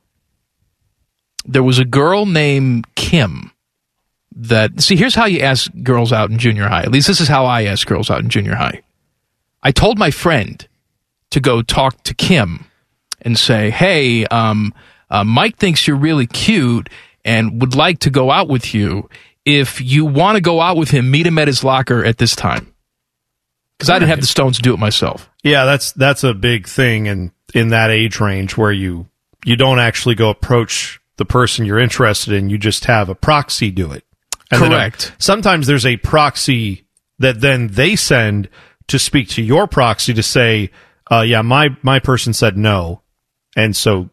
There 1.45 1.63
was 1.63 1.79
a 1.79 1.85
girl 1.85 2.27
named 2.27 2.93
Kim 2.97 3.53
that 4.35 4.81
see 4.81 4.97
here's 4.97 5.15
how 5.15 5.27
you 5.27 5.43
ask 5.43 5.71
girls 5.85 6.13
out 6.13 6.29
in 6.29 6.39
junior 6.39 6.67
high. 6.67 6.83
At 6.83 6.91
least 6.91 7.07
this 7.07 7.21
is 7.21 7.29
how 7.29 7.47
I 7.47 7.67
ask 7.67 7.87
girls 7.87 8.11
out 8.11 8.21
in 8.21 8.31
junior 8.31 8.57
high. 8.57 8.83
I 9.63 9.71
told 9.71 9.97
my 9.97 10.11
friend 10.11 10.67
to 11.31 11.39
go 11.39 11.63
talk 11.63 12.03
to 12.03 12.15
Kim 12.15 12.65
and 13.23 13.39
say, 13.39 13.71
"Hey, 13.71 14.25
um, 14.27 14.73
uh, 15.11 15.25
Mike 15.25 15.57
thinks 15.57 15.87
you're 15.87 15.97
really 15.97 16.27
cute 16.27 16.89
and 17.25 17.61
would 17.61 17.75
like 17.75 17.99
to 18.01 18.11
go 18.11 18.31
out 18.31 18.49
with 18.49 18.75
you. 18.75 19.09
If 19.45 19.81
you 19.81 20.05
want 20.05 20.37
to 20.37 20.41
go 20.41 20.61
out 20.61 20.77
with 20.77 20.91
him, 20.91 21.11
meet 21.11 21.27
him 21.27 21.39
at 21.39 21.49
his 21.49 21.65
locker 21.65 22.05
at 22.05 22.19
this 22.19 22.35
time." 22.37 22.73
Because 23.79 23.91
I 23.91 23.99
didn't 23.99 24.11
have 24.11 24.21
the 24.21 24.27
stones 24.27 24.57
to 24.57 24.63
do 24.63 24.75
it 24.75 24.79
myself. 24.79 25.31
yeah. 25.43 25.65
That's 25.65 25.93
that's 25.93 26.23
a 26.23 26.35
big 26.35 26.67
thing 26.67 27.07
in 27.07 27.33
in 27.55 27.69
that 27.71 27.91
age 27.91 28.21
range 28.21 28.57
where 28.57 28.73
you 28.73 29.09
you 29.45 29.57
don't 29.57 29.79
actually 29.79 30.15
go 30.15 30.29
approach 30.29 31.01
the 31.17 31.25
person 31.25 31.65
you're 31.65 31.79
interested 31.79 32.35
in. 32.35 32.51
You 32.51 32.59
just 32.59 32.85
have 32.85 33.09
a 33.09 33.15
proxy 33.15 33.71
do 33.71 33.91
it. 33.93 34.05
then 34.51 34.63
a- 34.63 34.69
Correct. 34.69 35.13
sometimes 35.19 35.67
there's 35.67 35.87
a 35.87 35.97
proxy 35.97 36.85
that 37.19 37.41
then 37.41 37.69
they 37.69 37.97
send 37.97 38.49
to 38.89 38.99
speak 38.99 39.29
to 39.31 39.43
your 39.43 39.67
proxy 39.67 40.13
to 40.13 40.23
say, 40.23 40.71
uh, 41.11 41.21
"Yeah, 41.23 41.41
my 41.43 41.71
my 41.83 42.01
person 42.01 42.35
said 42.35 42.59
no," 42.59 43.01
and 43.57 43.75
so 43.77 44.11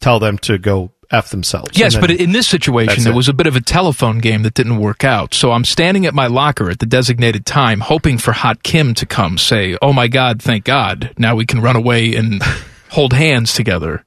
tell 0.00 0.18
them 0.18 0.38
to 0.38 0.58
go 0.58 0.92
f 1.10 1.30
themselves. 1.30 1.78
Yes, 1.78 1.96
but 1.96 2.10
in 2.10 2.32
this 2.32 2.48
situation, 2.48 3.04
there 3.04 3.12
it. 3.12 3.16
was 3.16 3.28
a 3.28 3.32
bit 3.32 3.46
of 3.46 3.56
a 3.56 3.60
telephone 3.60 4.18
game 4.18 4.42
that 4.42 4.54
didn't 4.54 4.78
work 4.78 5.04
out. 5.04 5.34
So 5.34 5.52
I'm 5.52 5.64
standing 5.64 6.06
at 6.06 6.14
my 6.14 6.26
locker 6.26 6.70
at 6.70 6.78
the 6.78 6.86
designated 6.86 7.46
time, 7.46 7.80
hoping 7.80 8.18
for 8.18 8.32
Hot 8.32 8.62
Kim 8.62 8.94
to 8.94 9.06
come 9.06 9.38
say, 9.38 9.76
"Oh 9.80 9.92
my 9.92 10.08
God, 10.08 10.42
thank 10.42 10.64
God! 10.64 11.14
Now 11.18 11.34
we 11.34 11.46
can 11.46 11.60
run 11.60 11.76
away 11.76 12.14
and 12.14 12.42
hold 12.90 13.12
hands 13.12 13.54
together." 13.54 14.04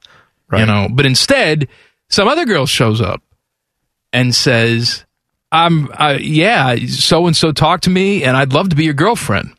You 0.51 0.65
know, 0.65 0.87
but 0.89 1.05
instead, 1.05 1.67
some 2.09 2.29
other 2.29 2.45
girl 2.45 2.65
shows 2.65 3.01
up 3.01 3.21
and 4.13 4.33
says, 4.33 5.03
"I'm, 5.51 5.89
uh, 5.91 6.17
yeah, 6.21 6.77
so 6.87 7.27
and 7.27 7.35
so 7.35 7.51
talked 7.51 7.83
to 7.83 7.89
me, 7.89 8.23
and 8.23 8.37
I'd 8.37 8.53
love 8.53 8.69
to 8.69 8.75
be 8.75 8.85
your 8.85 8.93
girlfriend." 8.93 9.53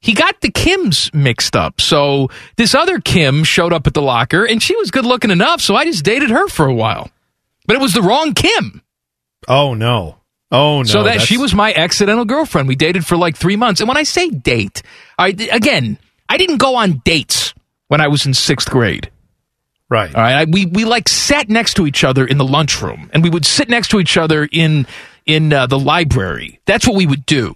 He 0.00 0.14
got 0.14 0.40
the 0.40 0.50
Kims 0.50 1.12
mixed 1.14 1.54
up. 1.54 1.80
So 1.80 2.30
this 2.56 2.74
other 2.74 3.00
Kim 3.00 3.44
showed 3.44 3.72
up 3.72 3.86
at 3.86 3.94
the 3.94 4.00
locker, 4.02 4.44
and 4.46 4.62
she 4.62 4.74
was 4.76 4.90
good 4.90 5.04
looking 5.04 5.30
enough. 5.30 5.60
So 5.60 5.74
I 5.76 5.84
just 5.84 6.04
dated 6.04 6.30
her 6.30 6.48
for 6.48 6.66
a 6.66 6.74
while, 6.74 7.10
but 7.66 7.76
it 7.76 7.82
was 7.82 7.92
the 7.92 8.02
wrong 8.02 8.32
Kim. 8.34 8.82
oh 9.46 9.74
no, 9.74 10.16
oh 10.50 10.78
no. 10.78 10.84
so 10.84 11.02
that 11.02 11.10
that's- 11.10 11.26
she 11.26 11.36
was 11.36 11.54
my 11.54 11.72
accidental 11.74 12.24
girlfriend. 12.24 12.66
We 12.68 12.76
dated 12.76 13.04
for 13.06 13.16
like 13.16 13.36
three 13.36 13.56
months. 13.56 13.80
And 13.80 13.88
when 13.88 13.96
I 13.98 14.04
say 14.04 14.30
date, 14.30 14.82
I 15.18 15.28
again, 15.52 15.98
I 16.28 16.38
didn't 16.38 16.58
go 16.58 16.76
on 16.76 17.02
dates 17.04 17.52
when 17.88 18.00
I 18.00 18.08
was 18.08 18.24
in 18.24 18.32
sixth 18.34 18.70
grade. 18.70 19.10
right. 19.90 20.14
All 20.14 20.22
right, 20.22 20.34
I, 20.34 20.44
we 20.44 20.64
we 20.64 20.84
like 20.86 21.08
sat 21.10 21.50
next 21.50 21.74
to 21.74 21.86
each 21.86 22.04
other 22.04 22.24
in 22.24 22.38
the 22.38 22.44
lunchroom, 22.46 23.10
and 23.12 23.22
we 23.22 23.28
would 23.28 23.44
sit 23.44 23.68
next 23.68 23.88
to 23.88 24.00
each 24.00 24.16
other 24.16 24.48
in 24.50 24.86
in 25.26 25.52
uh, 25.52 25.66
the 25.66 25.78
library. 25.78 26.58
That's 26.64 26.86
what 26.86 26.96
we 26.96 27.06
would 27.06 27.26
do. 27.26 27.54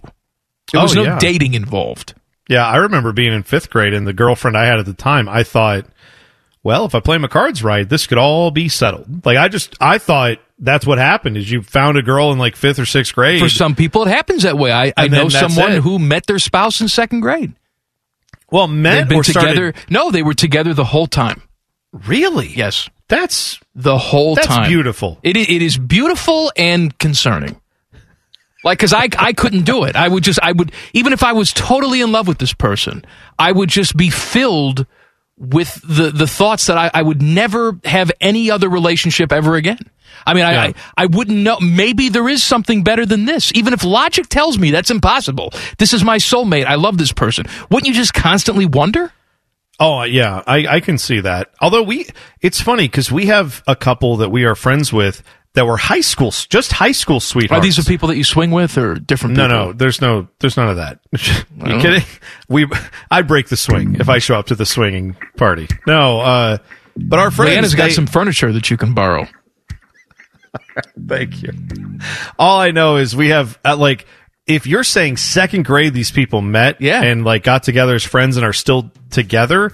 There 0.71 0.81
was 0.81 0.95
Oh, 0.95 1.01
no 1.03 1.09
yeah. 1.09 1.17
dating 1.19 1.55
involved. 1.55 2.13
Yeah, 2.47 2.65
I 2.65 2.77
remember 2.77 3.11
being 3.11 3.33
in 3.33 3.43
fifth 3.43 3.69
grade, 3.69 3.93
and 3.93 4.05
the 4.05 4.13
girlfriend 4.13 4.55
I 4.55 4.65
had 4.65 4.79
at 4.79 4.85
the 4.85 4.93
time, 4.93 5.27
I 5.27 5.43
thought, 5.43 5.85
well, 6.63 6.85
if 6.85 6.93
I 6.95 6.99
play 6.99 7.17
my 7.17 7.27
cards 7.27 7.63
right, 7.63 7.87
this 7.87 8.05
could 8.07 8.17
all 8.17 8.51
be 8.51 8.69
settled. 8.69 9.25
Like 9.25 9.37
I 9.37 9.47
just, 9.47 9.75
I 9.81 9.97
thought 9.97 10.37
that's 10.59 10.85
what 10.85 10.97
happened. 10.97 11.37
Is 11.37 11.49
you 11.51 11.61
found 11.61 11.97
a 11.97 12.01
girl 12.03 12.31
in 12.31 12.37
like 12.39 12.55
fifth 12.55 12.79
or 12.79 12.85
sixth 12.85 13.13
grade. 13.15 13.39
For 13.39 13.49
some 13.49 13.75
people, 13.75 14.03
it 14.03 14.09
happens 14.09 14.43
that 14.43 14.57
way. 14.57 14.71
I, 14.71 14.93
I 14.95 15.07
know 15.07 15.29
someone 15.29 15.73
it. 15.73 15.81
who 15.81 15.99
met 15.99 16.25
their 16.27 16.39
spouse 16.39 16.81
in 16.81 16.87
second 16.87 17.21
grade. 17.21 17.53
well, 18.51 18.67
met 18.67 18.95
They've 19.01 19.09
been 19.09 19.17
or 19.19 19.23
started- 19.23 19.49
together. 19.49 19.73
No, 19.89 20.11
they 20.11 20.23
were 20.23 20.33
together 20.35 20.73
the 20.73 20.83
whole 20.85 21.07
time. 21.07 21.41
Really? 22.07 22.47
Yes, 22.47 22.89
That's 23.07 23.59
the 23.73 23.97
whole 23.97 24.35
That's 24.35 24.47
time. 24.47 24.67
beautiful. 24.69 25.17
It 25.23 25.37
it 25.37 25.61
is 25.61 25.77
beautiful 25.77 26.51
and 26.57 26.97
concerning. 26.99 27.59
Like, 28.65 28.79
cause 28.79 28.93
I 28.93 29.07
I 29.17 29.31
couldn't 29.33 29.63
do 29.63 29.83
it. 29.83 29.95
I 29.95 30.07
would 30.07 30.23
just 30.23 30.39
I 30.41 30.51
would 30.51 30.71
even 30.93 31.13
if 31.13 31.23
I 31.23 31.33
was 31.33 31.53
totally 31.53 32.01
in 32.01 32.11
love 32.11 32.27
with 32.27 32.39
this 32.39 32.53
person, 32.53 33.05
I 33.37 33.51
would 33.51 33.69
just 33.69 33.95
be 33.95 34.09
filled 34.09 34.87
with 35.37 35.79
the 35.83 36.09
the 36.09 36.25
thoughts 36.25 36.65
that 36.65 36.77
I, 36.77 36.89
I 36.91 37.03
would 37.03 37.21
never 37.21 37.79
have 37.85 38.11
any 38.19 38.49
other 38.49 38.67
relationship 38.67 39.31
ever 39.31 39.55
again. 39.55 39.77
I 40.25 40.33
mean, 40.33 40.45
I, 40.45 40.51
Yeah. 40.51 40.63
I 40.97 41.03
I 41.03 41.05
wouldn't 41.05 41.37
know. 41.37 41.59
Maybe 41.59 42.09
there 42.09 42.27
is 42.27 42.41
something 42.41 42.83
better 42.83 43.05
than 43.05 43.25
this. 43.25 43.51
Even 43.53 43.71
if 43.71 43.83
logic 43.83 44.29
tells 44.29 44.57
me 44.57 44.71
that's 44.71 44.89
impossible, 44.89 45.53
this 45.77 45.93
is 45.93 46.03
my 46.03 46.17
soulmate. 46.17 46.65
I 46.65 46.75
love 46.75 46.97
this 46.97 47.11
person. 47.13 47.45
Wouldn't 47.69 47.87
you 47.87 47.93
just 47.93 48.15
constantly 48.15 48.65
wonder? 48.65 49.13
Oh 49.79 49.99
uh, 49.99 50.03
yeah, 50.05 50.41
I, 50.47 50.67
I 50.67 50.79
can 50.79 50.97
see 50.97 51.19
that. 51.19 51.51
Although 51.61 51.83
we, 51.83 52.07
it's 52.41 52.61
funny 52.61 52.87
because 52.87 53.11
we 53.11 53.27
have 53.27 53.61
a 53.67 53.75
couple 53.75 54.17
that 54.17 54.29
we 54.29 54.45
are 54.45 54.55
friends 54.55 54.91
with 54.93 55.21
that 55.55 55.65
were 55.65 55.77
high 55.77 56.01
school, 56.01 56.31
just 56.31 56.71
high 56.71 56.91
school 56.91 57.19
sweethearts. 57.19 57.59
Are 57.59 57.63
these 57.63 57.77
the 57.77 57.83
people 57.83 58.09
that 58.09 58.17
you 58.17 58.23
swing 58.23 58.51
with, 58.51 58.77
or 58.77 58.95
different? 58.95 59.35
No, 59.35 59.47
people? 59.47 59.57
no, 59.67 59.73
there's 59.73 60.01
no, 60.01 60.27
there's 60.39 60.55
none 60.57 60.69
of 60.69 60.75
that. 60.77 60.99
you 61.11 61.79
kidding? 61.81 62.03
We, 62.47 62.67
I 63.09 63.21
break 63.23 63.47
the 63.49 63.57
swing 63.57 63.95
if 63.99 64.07
I 64.09 64.19
show 64.19 64.37
up 64.37 64.47
to 64.47 64.55
the 64.55 64.65
swinging 64.65 65.15
party. 65.37 65.67
No, 65.87 66.19
uh, 66.19 66.57
but 66.95 67.19
our 67.19 67.31
friends, 67.31 67.51
Leanna's 67.57 67.75
got 67.75 67.85
they- 67.85 67.93
some 67.93 68.07
furniture 68.07 68.51
that 68.53 68.69
you 68.69 68.77
can 68.77 68.93
borrow. 68.93 69.27
Thank 71.07 71.41
you. 71.43 71.51
All 72.37 72.59
I 72.59 72.71
know 72.71 72.97
is 72.97 73.15
we 73.15 73.29
have 73.29 73.57
uh, 73.65 73.77
like 73.77 74.05
if 74.47 74.67
you're 74.67 74.83
saying 74.83 75.17
second 75.17 75.65
grade 75.65 75.93
these 75.93 76.11
people 76.11 76.41
met 76.41 76.81
Yeah. 76.81 77.01
and 77.03 77.23
like 77.25 77.43
got 77.43 77.63
together 77.63 77.95
as 77.95 78.03
friends 78.03 78.37
and 78.37 78.45
are 78.45 78.53
still 78.53 78.91
together. 79.09 79.71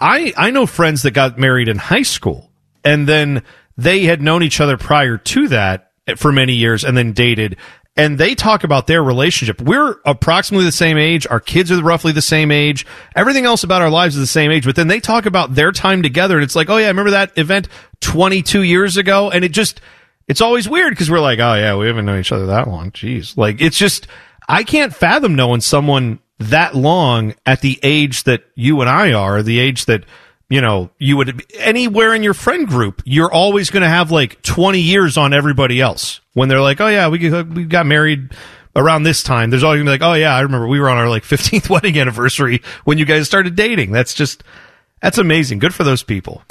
I 0.00 0.32
I 0.36 0.50
know 0.50 0.66
friends 0.66 1.02
that 1.02 1.12
got 1.12 1.38
married 1.38 1.68
in 1.68 1.76
high 1.78 2.02
school 2.02 2.50
and 2.84 3.08
then 3.08 3.42
they 3.82 4.04
had 4.04 4.22
known 4.22 4.42
each 4.42 4.60
other 4.60 4.76
prior 4.76 5.16
to 5.16 5.48
that 5.48 5.92
for 6.16 6.32
many 6.32 6.54
years 6.54 6.84
and 6.84 6.96
then 6.96 7.12
dated 7.12 7.56
and 7.96 8.18
they 8.18 8.34
talk 8.34 8.64
about 8.64 8.86
their 8.86 9.02
relationship. 9.02 9.60
We're 9.60 9.96
approximately 10.06 10.64
the 10.64 10.72
same 10.72 10.96
age. 10.96 11.26
Our 11.26 11.40
kids 11.40 11.70
are 11.70 11.82
roughly 11.82 12.12
the 12.12 12.22
same 12.22 12.50
age. 12.50 12.86
Everything 13.16 13.44
else 13.44 13.64
about 13.64 13.82
our 13.82 13.90
lives 13.90 14.16
is 14.16 14.22
the 14.22 14.26
same 14.26 14.50
age. 14.50 14.64
But 14.64 14.76
then 14.76 14.88
they 14.88 15.00
talk 15.00 15.26
about 15.26 15.54
their 15.54 15.72
time 15.72 16.02
together, 16.02 16.36
and 16.36 16.44
it's 16.44 16.56
like, 16.56 16.70
oh 16.70 16.76
yeah, 16.76 16.86
I 16.86 16.88
remember 16.88 17.10
that 17.10 17.36
event 17.36 17.68
22 18.00 18.62
years 18.62 18.96
ago? 18.96 19.30
And 19.30 19.44
it 19.44 19.52
just, 19.52 19.80
it's 20.28 20.40
always 20.40 20.68
weird 20.68 20.92
because 20.92 21.10
we're 21.10 21.20
like, 21.20 21.40
oh 21.40 21.54
yeah, 21.54 21.76
we 21.76 21.88
haven't 21.88 22.06
known 22.06 22.20
each 22.20 22.32
other 22.32 22.46
that 22.46 22.68
long. 22.68 22.90
Jeez, 22.92 23.36
like 23.36 23.60
it's 23.60 23.76
just, 23.76 24.06
I 24.48 24.62
can't 24.62 24.94
fathom 24.94 25.34
knowing 25.34 25.60
someone 25.60 26.20
that 26.38 26.74
long 26.74 27.34
at 27.44 27.60
the 27.60 27.78
age 27.82 28.24
that 28.24 28.44
you 28.54 28.80
and 28.80 28.88
I 28.88 29.12
are, 29.12 29.42
the 29.42 29.58
age 29.58 29.84
that 29.86 30.04
you 30.50 30.60
know, 30.60 30.90
you 30.98 31.16
would 31.16 31.42
anywhere 31.58 32.12
in 32.14 32.22
your 32.22 32.34
friend 32.34 32.66
group, 32.68 33.00
you're 33.06 33.32
always 33.32 33.70
going 33.70 33.82
to 33.84 33.88
have 33.88 34.10
like 34.10 34.42
20 34.42 34.80
years 34.80 35.16
on 35.16 35.32
everybody 35.32 35.80
else. 35.80 36.20
When 36.34 36.48
they're 36.50 36.60
like, 36.60 36.80
"Oh 36.80 36.88
yeah, 36.88 37.08
we 37.08 37.18
got- 37.18 37.48
we 37.48 37.64
got 37.64 37.86
married 37.86 38.32
around 38.76 39.04
this 39.04 39.22
time." 39.22 39.50
There's 39.50 39.62
always 39.64 39.78
going 39.78 39.86
to 39.86 39.90
be 39.98 40.04
like, 40.04 40.10
"Oh 40.10 40.14
yeah, 40.14 40.34
I 40.36 40.40
remember 40.40 40.66
we 40.68 40.78
were 40.80 40.88
on 40.90 40.96
our 40.98 41.08
like 41.08 41.22
15th 41.24 41.70
wedding 41.70 41.98
anniversary 41.98 42.62
when 42.84 42.98
you 42.98 43.04
guys 43.06 43.26
started 43.26 43.54
dating." 43.56 43.92
That's 43.92 44.12
just 44.12 44.44
that's 45.00 45.18
amazing. 45.18 45.58
Good 45.60 45.72
for 45.74 45.84
those 45.84 46.02
people. 46.02 46.42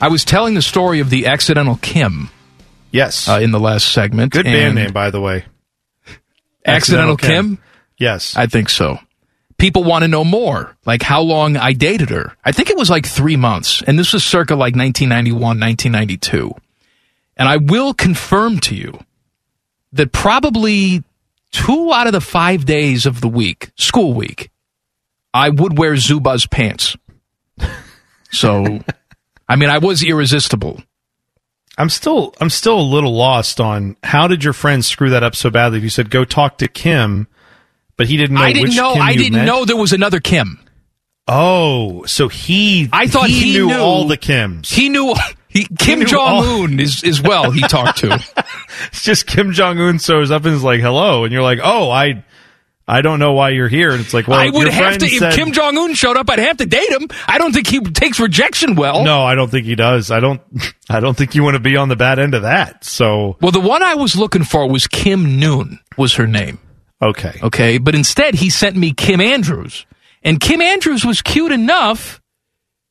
I 0.00 0.08
was 0.10 0.24
telling 0.24 0.54
the 0.54 0.62
story 0.62 1.00
of 1.00 1.08
the 1.08 1.26
accidental 1.26 1.76
Kim 1.76 2.28
Yes. 2.90 3.28
uh, 3.28 3.38
in 3.40 3.52
the 3.52 3.60
last 3.60 3.88
segment. 3.92 4.32
Good 4.32 4.44
band 4.44 4.74
name 4.74 4.92
by 4.92 5.10
the 5.10 5.20
way. 5.20 5.44
Accidental, 6.66 7.16
Kim. 7.16 7.58
Yes. 7.98 8.36
I 8.36 8.46
think 8.46 8.68
so. 8.70 8.98
People 9.64 9.82
want 9.82 10.02
to 10.02 10.08
know 10.08 10.24
more, 10.24 10.76
like 10.84 11.00
how 11.00 11.22
long 11.22 11.56
I 11.56 11.72
dated 11.72 12.10
her. 12.10 12.36
I 12.44 12.52
think 12.52 12.68
it 12.68 12.76
was 12.76 12.90
like 12.90 13.06
three 13.06 13.36
months, 13.36 13.82
and 13.86 13.98
this 13.98 14.12
was 14.12 14.22
circa 14.22 14.52
like 14.54 14.76
1991, 14.76 15.40
1992. 15.40 16.52
And 17.38 17.48
I 17.48 17.56
will 17.56 17.94
confirm 17.94 18.60
to 18.60 18.74
you 18.74 18.98
that 19.94 20.12
probably 20.12 21.02
two 21.50 21.90
out 21.94 22.06
of 22.06 22.12
the 22.12 22.20
five 22.20 22.66
days 22.66 23.06
of 23.06 23.22
the 23.22 23.28
week, 23.28 23.70
school 23.76 24.12
week, 24.12 24.50
I 25.32 25.48
would 25.48 25.78
wear 25.78 25.94
Zubaz 25.94 26.50
pants. 26.50 26.94
So, 28.30 28.80
I 29.48 29.56
mean, 29.56 29.70
I 29.70 29.78
was 29.78 30.02
irresistible. 30.02 30.82
I'm 31.78 31.88
still 31.88 32.34
I'm 32.38 32.50
still 32.50 32.78
a 32.78 32.82
little 32.82 33.14
lost 33.14 33.60
on 33.60 33.96
how 34.02 34.26
did 34.28 34.44
your 34.44 34.52
friend 34.52 34.84
screw 34.84 35.08
that 35.08 35.22
up 35.22 35.34
so 35.34 35.48
badly? 35.48 35.78
If 35.78 35.84
you 35.84 35.90
said 35.90 36.10
go 36.10 36.24
talk 36.24 36.58
to 36.58 36.68
Kim, 36.68 37.28
but 37.96 38.06
he 38.06 38.16
didn't 38.16 38.34
know 38.36 38.42
I 38.42 38.52
didn't 38.52 38.68
which 38.68 38.76
know. 38.76 38.92
Kim 38.94 39.02
I 39.02 39.14
didn't 39.16 39.44
know 39.44 39.64
there 39.64 39.76
was 39.76 39.92
another 39.92 40.20
Kim. 40.20 40.60
Oh, 41.26 42.04
so 42.04 42.28
he 42.28 42.88
I 42.92 43.06
thought 43.06 43.30
he, 43.30 43.52
knew, 43.52 43.66
knew 43.68 43.78
all 43.78 44.06
the 44.06 44.18
Kims. 44.18 44.66
He 44.66 44.88
knew. 44.90 45.14
He, 45.48 45.66
Kim 45.78 46.04
Jong 46.04 46.44
Un 46.64 46.80
is 46.80 47.02
as 47.04 47.22
well. 47.22 47.50
He 47.52 47.60
talked 47.62 47.98
to. 47.98 48.22
It's 48.88 49.04
just 49.04 49.26
Kim 49.26 49.52
Jong 49.52 49.78
Un 49.78 49.98
shows 49.98 50.32
up 50.32 50.44
and 50.44 50.54
is 50.54 50.64
like, 50.64 50.80
"Hello," 50.80 51.22
and 51.24 51.32
you're 51.32 51.42
like, 51.44 51.60
"Oh, 51.62 51.90
I, 51.90 52.24
I 52.88 53.02
don't 53.02 53.20
know 53.20 53.32
why 53.32 53.50
you're 53.50 53.68
here." 53.68 53.92
And 53.92 54.00
it's 54.00 54.12
like, 54.12 54.26
"Well, 54.26 54.38
I 54.38 54.50
would 54.50 54.66
have 54.66 54.98
to. 54.98 55.08
said- 55.08 55.30
if 55.32 55.36
Kim 55.36 55.52
Jong 55.52 55.78
Un 55.78 55.94
showed 55.94 56.16
up, 56.16 56.28
I'd 56.28 56.40
have 56.40 56.56
to 56.56 56.66
date 56.66 56.90
him. 56.90 57.08
I 57.28 57.38
don't 57.38 57.52
think 57.52 57.68
he 57.68 57.78
takes 57.80 58.18
rejection 58.18 58.74
well. 58.74 59.04
No, 59.04 59.22
I 59.22 59.36
don't 59.36 59.48
think 59.48 59.64
he 59.64 59.76
does. 59.76 60.10
I 60.10 60.18
don't. 60.18 60.42
I 60.90 60.98
don't 60.98 61.16
think 61.16 61.36
you 61.36 61.44
want 61.44 61.54
to 61.54 61.60
be 61.60 61.76
on 61.76 61.88
the 61.88 61.94
bad 61.96 62.18
end 62.18 62.34
of 62.34 62.42
that. 62.42 62.84
So 62.84 63.36
Well, 63.40 63.52
the 63.52 63.60
one 63.60 63.82
I 63.84 63.94
was 63.94 64.16
looking 64.16 64.42
for 64.44 64.68
was 64.68 64.88
Kim 64.88 65.38
Noon. 65.38 65.78
Was 65.96 66.14
her 66.14 66.26
name? 66.26 66.58
Okay, 67.08 67.38
Okay, 67.42 67.78
but 67.78 67.94
instead 67.94 68.34
he 68.34 68.50
sent 68.50 68.76
me 68.76 68.92
Kim 68.92 69.20
Andrews, 69.20 69.86
and 70.22 70.40
Kim 70.40 70.60
Andrews 70.60 71.04
was 71.04 71.22
cute 71.22 71.52
enough, 71.52 72.20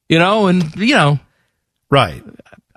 you 0.10 0.19
know, 0.19 0.48
and 0.48 0.76
you 0.76 0.95
know, 0.95 1.19
right. 1.90 2.23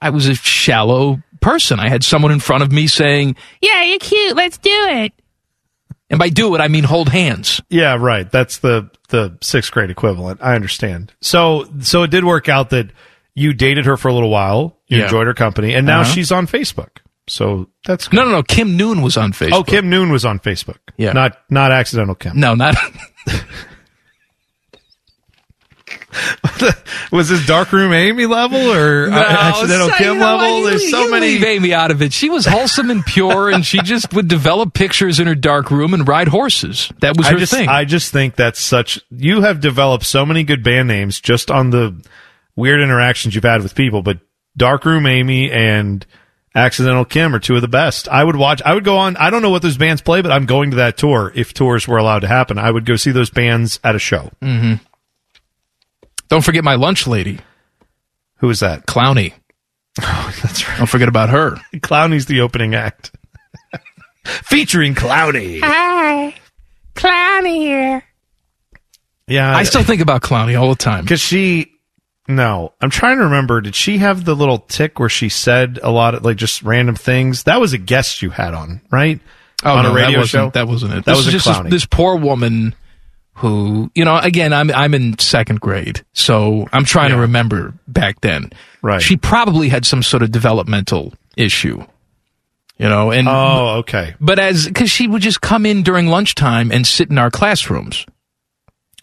I 0.01 0.11
was 0.11 0.29
a 0.29 0.35
shallow 0.35 1.23
person. 1.41 1.81
I 1.81 1.89
had 1.89 2.05
someone 2.05 2.33
in 2.33 2.41
front 2.41 2.63
of 2.63 2.71
me 2.73 2.87
saying, 2.87 3.37
Yeah, 3.63 3.83
you're 3.85 3.99
cute. 3.99 4.37
Let's 4.37 4.59
do 4.59 4.71
it. 4.73 5.13
and 6.11 6.19
by 6.19 6.29
do 6.29 6.55
it 6.55 6.61
I 6.61 6.69
mean 6.69 6.85
hold 6.85 7.09
hands. 7.09 7.61
Yeah, 7.71 7.97
right. 7.99 8.31
That's 8.31 8.59
the 8.59 8.91
the 9.09 9.37
sixth 9.43 9.73
grade 9.73 9.91
equivalent. 9.91 10.41
I 10.43 10.55
understand. 10.55 11.13
So 11.21 11.67
so 11.81 12.03
it 12.03 12.11
did 12.11 12.25
work 12.25 12.49
out 12.49 12.71
that 12.71 12.91
you 13.35 13.53
dated 13.53 13.87
her 13.87 13.97
for 13.97 14.09
a 14.09 14.15
little 14.15 14.31
while. 14.31 14.77
You 14.89 14.99
Yeah. 14.99 15.05
enjoyed 15.05 15.27
her 15.27 15.35
company, 15.35 15.75
and 15.75 15.87
now 15.87 16.01
Uh-huh. 16.01 16.13
she's 16.13 16.31
on 16.33 16.47
Facebook. 16.47 16.99
So 17.29 17.69
that's 17.85 18.13
No, 18.13 18.25
no, 18.25 18.31
no. 18.31 18.43
Kim 18.43 18.77
Noon 18.77 19.03
was 19.03 19.17
on 19.17 19.33
Facebook. 19.33 19.53
Oh, 19.53 19.63
Kim 19.65 19.91
Noon 19.91 20.11
was 20.13 20.25
on 20.25 20.39
Facebook. 20.39 20.79
Yeah. 20.97 21.13
not 21.13 21.39
not 21.51 21.73
accidental 21.73 22.15
Kim. 22.15 22.39
No, 22.39 22.55
not. 22.55 22.77
Was 27.13 27.29
this 27.29 27.47
darkroom 27.47 27.93
Amy 27.93 28.27
level 28.27 28.59
or 28.73 29.07
uh, 29.07 29.11
No, 29.11 29.17
accidental 29.19 29.89
so- 29.91 29.95
Kim 29.97 30.19
level? 30.19 30.59
You- 30.61 30.71
There's 30.71 30.91
so 30.91 31.05
you 31.05 31.11
many. 31.11 31.27
Leave 31.27 31.45
Amy 31.45 31.75
out 31.75 31.91
of 31.91 32.03
it. 32.03 32.13
She 32.13 32.31
was 32.31 32.47
wholesome 32.47 32.91
and 32.91 33.05
pure, 33.05 33.51
and 33.51 33.65
she 33.65 33.79
just 33.83 34.13
would 34.15 34.27
develop 34.27 34.73
pictures 34.75 35.21
in 35.21 35.27
her 35.27 35.35
dark 35.35 35.71
room 35.71 35.95
and 35.95 36.07
ride 36.09 36.29
horses. 36.29 36.91
That 37.01 37.17
was 37.17 37.27
I 37.27 37.33
her 37.33 37.39
just, 37.39 37.53
thing. 37.53 37.69
I 37.69 37.85
just 37.85 38.13
think 38.13 38.35
that's 38.35 38.59
such. 38.61 38.99
You 39.11 39.43
have 39.43 39.61
developed 39.61 40.05
so 40.05 40.25
many 40.27 40.43
good 40.43 40.65
band 40.65 40.89
names 40.89 41.21
just 41.21 41.51
on 41.51 41.71
the 41.71 42.03
weird 42.57 42.81
interactions 42.81 43.35
you've 43.35 43.45
had 43.45 43.63
with 43.63 43.75
people. 43.75 44.03
But 44.03 44.19
Darkroom 44.57 45.07
Amy 45.07 45.51
and 45.53 46.05
Accidental 46.57 47.05
Kim 47.05 47.35
are 47.35 47.39
two 47.39 47.55
of 47.55 47.61
the 47.61 47.69
best. 47.69 48.09
I 48.09 48.25
would 48.25 48.35
watch. 48.37 48.63
I 48.65 48.73
would 48.75 48.83
go 48.85 48.97
on. 48.97 49.17
I 49.19 49.29
don't 49.29 49.43
know 49.43 49.51
what 49.51 49.61
those 49.61 49.77
bands 49.77 50.01
play, 50.01 50.23
but 50.23 50.33
I'm 50.33 50.47
going 50.47 50.71
to 50.71 50.77
that 50.79 50.97
tour 50.97 51.31
if 51.35 51.53
tours 51.53 51.87
were 51.87 51.99
allowed 51.99 52.21
to 52.21 52.29
happen. 52.29 52.57
I 52.59 52.71
would 52.71 52.87
go 52.87 52.97
see 52.97 53.11
those 53.11 53.29
bands 53.29 53.79
at 53.85 53.95
a 53.95 53.99
show. 53.99 54.31
Mm-hmm. 54.41 54.83
Don't 56.29 56.43
forget 56.43 56.65
my 56.65 56.75
lunch 56.77 57.07
lady, 57.07 57.39
Who 58.39 58.49
is 58.51 58.61
that? 58.61 58.87
Clowny. 58.87 59.35
Oh, 60.03 60.35
that's 60.43 60.67
right. 60.67 60.79
Don't 60.79 60.87
forget 60.89 61.09
about 61.09 61.29
her. 61.29 61.57
Clowny's 61.75 62.25
the 62.27 62.41
opening 62.41 62.75
act, 62.75 63.13
featuring 64.25 64.95
Clowny. 64.95 65.61
Hi. 65.63 66.35
Clowny 66.95 67.57
here. 67.59 68.03
Yeah, 69.29 69.55
I 69.55 69.65
still 69.65 69.83
think 69.83 70.01
about 70.01 70.23
Clowny 70.23 70.59
all 70.59 70.71
the 70.71 70.75
time. 70.77 71.05
because 71.05 71.21
she. 71.21 71.73
No, 72.29 72.73
I'm 72.81 72.91
trying 72.91 73.19
to 73.19 73.25
remember. 73.25 73.61
Did 73.61 73.75
she 73.75 73.99
have 73.99 74.25
the 74.25 74.35
little 74.35 74.59
tick 74.59 74.99
where 74.99 75.09
she 75.09 75.29
said 75.29 75.79
a 75.83 75.91
lot 75.91 76.15
of 76.15 76.25
like 76.25 76.37
just 76.37 76.63
random 76.63 76.97
things? 76.97 77.45
That 77.45 77.61
was 77.61 77.73
a 77.73 77.79
guest 77.79 78.21
you 78.23 78.31
had 78.31 78.53
on, 78.55 78.81
right? 78.91 79.21
Oh, 79.65 79.77
on 79.77 79.85
no, 79.85 79.93
a 79.93 79.95
radio 79.95 80.21
that 80.21 80.27
show. 80.27 80.51
That 80.51 80.67
wasn't 80.69 80.95
it. 80.95 81.05
That 81.05 81.17
was 81.17 81.27
just 81.27 81.47
this, 81.47 81.61
this 81.71 81.87
poor 81.87 82.17
woman 82.17 82.75
who, 83.35 83.91
you 83.95 84.05
know, 84.05 84.17
again, 84.19 84.53
I'm 84.53 84.71
I'm 84.73 84.93
in 84.95 85.19
second 85.19 85.61
grade, 85.61 86.05
so 86.15 86.67
I'm 86.73 86.85
trying 86.85 87.11
to 87.11 87.19
remember 87.19 87.75
back 87.87 88.21
then. 88.23 88.51
Right. 88.83 89.01
She 89.03 89.17
probably 89.17 89.69
had 89.69 89.85
some 89.87 90.03
sort 90.03 90.23
of 90.23 90.31
developmental 90.33 91.15
issue, 91.37 91.85
you 92.77 92.89
know, 92.89 93.13
and 93.13 93.29
Oh, 93.29 93.77
okay. 93.81 94.15
but 94.21 94.39
as 94.39 94.67
because 94.67 94.91
she 94.91 95.07
would 95.07 95.23
just 95.23 95.41
come 95.41 95.65
in 95.65 95.83
during 95.83 96.07
lunchtime 96.09 96.73
and 96.73 96.87
sit 96.87 97.11
in 97.11 97.19
our 97.19 97.31
classrooms 97.31 98.05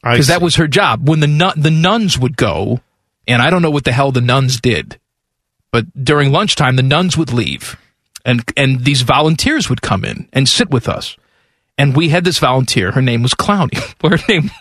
because 0.02 0.28
that 0.28 0.42
was 0.42 0.56
her 0.56 0.68
job. 0.68 1.08
When 1.08 1.20
the 1.22 1.28
nun, 1.28 1.54
the 1.56 1.72
nuns 1.72 2.18
would 2.20 2.36
go, 2.36 2.82
and 3.28 3.42
I 3.42 3.50
don't 3.50 3.62
know 3.62 3.72
what 3.72 3.84
the 3.84 3.92
hell 3.92 4.12
the 4.12 4.22
nuns 4.22 4.60
did, 4.62 5.00
but 5.72 5.86
during 6.04 6.32
lunchtime 6.32 6.76
the 6.76 6.84
nuns 6.84 7.18
would 7.18 7.34
leave, 7.34 7.78
and 8.26 8.44
and 8.58 8.84
these 8.86 9.02
volunteers 9.02 9.70
would 9.70 9.82
come 9.82 10.04
in 10.06 10.28
and 10.34 10.48
sit 10.48 10.70
with 10.70 10.88
us, 10.90 11.18
and 11.78 11.96
we 11.96 12.10
had 12.10 12.24
this 12.24 12.40
volunteer. 12.40 12.92
Her 12.92 13.02
name 13.02 13.22
was 13.24 13.34
Clowny. 13.34 13.78
Her 14.02 14.18
name. 14.30 14.52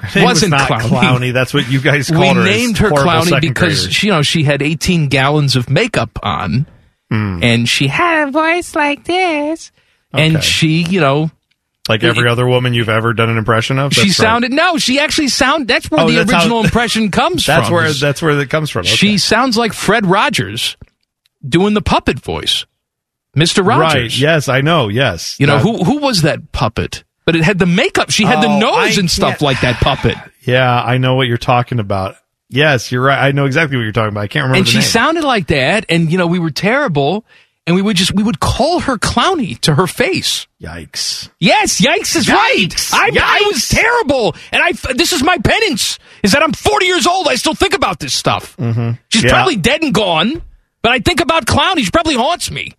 Her 0.00 0.20
name 0.20 0.24
was 0.28 0.34
wasn't 0.42 0.50
not 0.52 0.68
Clowny. 0.70 0.88
Clowny. 1.00 1.32
That's 1.32 1.52
what 1.52 1.68
you 1.70 1.80
guys 1.80 2.08
We 2.10 2.16
her. 2.18 2.38
as 2.40 2.44
named 2.44 2.78
her 2.78 2.90
Clowny 2.90 3.40
because 3.40 3.80
graders. 3.80 3.92
she, 3.94 4.06
you 4.06 4.12
know 4.12 4.22
she 4.22 4.44
had 4.44 4.62
18 4.62 5.08
gallons 5.08 5.56
of 5.56 5.68
makeup 5.68 6.18
on, 6.22 6.66
Hmm. 7.10 7.42
and 7.42 7.68
she 7.68 7.88
had 7.88 8.18
Had 8.20 8.28
a 8.28 8.30
voice 8.30 8.76
like 8.76 9.04
this. 9.04 9.72
and 10.12 10.42
she 10.44 10.82
you 10.84 11.00
know 11.00 11.30
like 11.88 12.04
every 12.04 12.28
other 12.28 12.46
woman 12.46 12.74
you've 12.74 12.88
ever 12.88 13.12
done 13.14 13.30
an 13.30 13.38
impression 13.38 13.78
of. 13.78 13.92
she 13.92 14.02
That's 14.08 14.18
right. 14.18 14.24
sounded 14.26 14.52
no 14.52 14.76
she 14.78 14.98
actually 14.98 15.28
sound 15.28 15.68
that's 15.68 15.90
where 15.90 16.00
Oh, 16.00 16.08
the 16.08 16.16
that's 16.16 16.30
how- 16.30 16.38
original 16.38 16.64
impression 16.64 17.10
comes 17.12 17.46
That's 17.46 17.66
from 17.68 17.74
where 17.74 17.92
that's 17.92 18.20
where 18.22 18.38
it 18.38 18.50
comes 18.50 18.70
from. 18.70 18.80
Okay. 18.80 18.88
she 18.90 19.18
sounds 19.18 19.56
like 19.56 19.72
fred 19.72 20.06
rogers 20.06 20.76
doing 21.46 21.74
the 21.74 21.82
puppet 21.82 22.18
voice 22.20 22.66
mr 23.36 23.64
rogers 23.66 23.94
right. 23.94 24.18
Yes, 24.18 24.48
I 24.48 24.60
know. 24.60 24.88
Yes, 24.88 25.38
you 25.38 25.46
know 25.46 25.58
who 25.58 25.84
who 25.84 25.98
was 25.98 26.22
that 26.22 26.52
puppet 26.52 27.04
but 27.24 27.36
it 27.36 27.44
had 27.44 27.58
the 27.58 27.66
makeup 27.66 28.10
she 28.10 28.24
had 28.24 28.42
the 28.42 28.48
Oh, 28.48 28.58
nose 28.58 28.96
I 28.96 29.00
and 29.00 29.10
stuff 29.10 29.40
like 29.42 29.60
that 29.60 29.76
puppet 29.76 30.16
Yeah, 30.42 30.82
I 30.82 30.98
know 30.98 31.14
what 31.14 31.26
you're 31.28 31.36
talking 31.38 31.78
about. 31.78 32.16
Yes, 32.50 32.90
you're 32.90 33.02
right. 33.02 33.18
I 33.18 33.32
know 33.32 33.44
exactly 33.44 33.76
what 33.76 33.82
you're 33.82 33.92
talking 33.92 34.08
about. 34.08 34.20
I 34.22 34.26
can't 34.28 34.44
remember. 34.44 34.56
and 34.58 34.66
the 34.66 34.70
she 34.70 34.78
name. 34.78 34.86
sounded 34.86 35.22
like 35.24 35.48
that 35.48 35.84
and 35.90 36.10
you 36.10 36.16
know 36.16 36.26
we 36.26 36.38
were 36.38 36.50
terrible 36.50 37.26
and 37.68 37.76
we 37.76 37.82
would 37.82 37.96
just 37.96 38.12
we 38.14 38.22
would 38.22 38.40
call 38.40 38.80
her 38.80 38.96
clowny 38.96 39.56
to 39.60 39.74
her 39.74 39.86
face 39.86 40.46
Yikes! 40.60 41.28
Yes, 41.38 41.80
yikes 41.80 42.16
is 42.16 42.28
right. 42.28 42.74
I, 42.92 43.10
I 43.14 43.42
was 43.52 43.68
terrible, 43.68 44.34
and 44.50 44.60
I. 44.62 44.72
This 44.94 45.12
is 45.12 45.22
my 45.22 45.38
penance: 45.38 45.98
is 46.24 46.32
that 46.32 46.42
I'm 46.42 46.52
40 46.52 46.86
years 46.86 47.06
old. 47.06 47.28
I 47.28 47.36
still 47.36 47.54
think 47.54 47.74
about 47.74 48.00
this 48.00 48.12
stuff. 48.14 48.56
Mm-hmm. 48.56 48.92
She's 49.10 49.22
Yeah. 49.24 49.30
probably 49.30 49.54
dead 49.56 49.82
and 49.82 49.94
gone, 49.94 50.42
but 50.82 50.90
I 50.92 50.98
think 50.98 51.20
about 51.20 51.46
Clowny. 51.46 51.84
She 51.84 51.90
probably 51.92 52.16
haunts 52.16 52.50
me. 52.50 52.72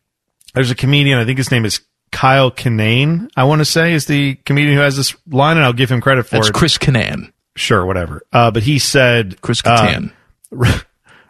There's 0.53 0.72
a 0.72 0.76
comedian. 0.76 1.20
I 1.20 1.26
think 1.26 1.38
his 1.38 1.52
name 1.52 1.64
is 1.64 1.80
Kyle 2.11 2.52
Kinane. 2.52 3.30
I 3.38 3.45
want 3.45 3.60
to 3.60 3.66
say 3.66 3.94
is 3.94 4.07
the 4.07 4.36
comedian 4.44 4.76
who 4.76 4.82
has 4.82 4.98
this 4.98 5.16
line, 5.30 5.56
and 5.56 5.66
I'll 5.66 5.72
give 5.72 5.90
him 5.91 6.02
credit 6.02 6.24
for 6.26 6.36
That's 6.38 6.49
it. 6.49 6.53
Chris 6.53 6.78
Canan. 6.78 7.32
Sure, 7.56 7.86
whatever. 7.86 8.24
Uh, 8.34 8.52
but 8.52 8.64
he 8.64 8.80
said, 8.80 9.40
Chris 9.41 9.61
uh, 9.64 9.78
Kattan. 9.78 10.11
re- 10.52 10.70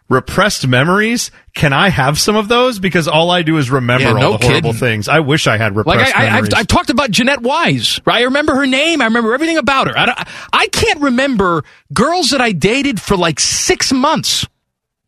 repressed 0.10 0.68
memories. 0.68 1.32
Can 1.54 1.72
I 1.72 1.90
have 1.90 2.20
some 2.20 2.36
of 2.36 2.48
those? 2.48 2.80
Because 2.80 3.08
all 3.08 3.30
I 3.32 3.42
do 3.44 3.58
is 3.58 3.70
remember 3.70 4.04
Yeah, 4.06 4.14
all 4.14 4.20
no 4.20 4.38
the 4.38 4.46
horrible 4.46 4.72
kidding. 4.72 4.74
things. 4.80 5.08
I 5.08 5.20
wish 5.20 5.46
I 5.48 5.58
had 5.58 5.76
Like 5.76 5.86
repressed 5.88 6.16
I, 6.18 6.26
I, 6.28 6.38
I've. 6.38 6.50
I've 6.56 6.68
talked 6.68 6.90
about 6.90 7.12
Jeanette 7.12 7.42
Wise. 7.42 8.00
Right? 8.06 8.22
I 8.22 8.24
remember 8.24 8.56
her 8.56 8.66
name. 8.66 9.02
I 9.02 9.06
remember 9.06 9.34
everything 9.34 9.58
about 9.58 9.88
her. 9.88 9.98
I, 9.98 10.06
don't- 10.08 10.20
I 10.52 10.68
can't 10.68 11.02
remember 11.02 11.64
girls 11.94 12.32
that 12.32 12.42
I 12.42 12.52
dated 12.52 13.00
for 13.00 13.16
like 13.16 13.40
six 13.40 13.92
months 13.94 14.46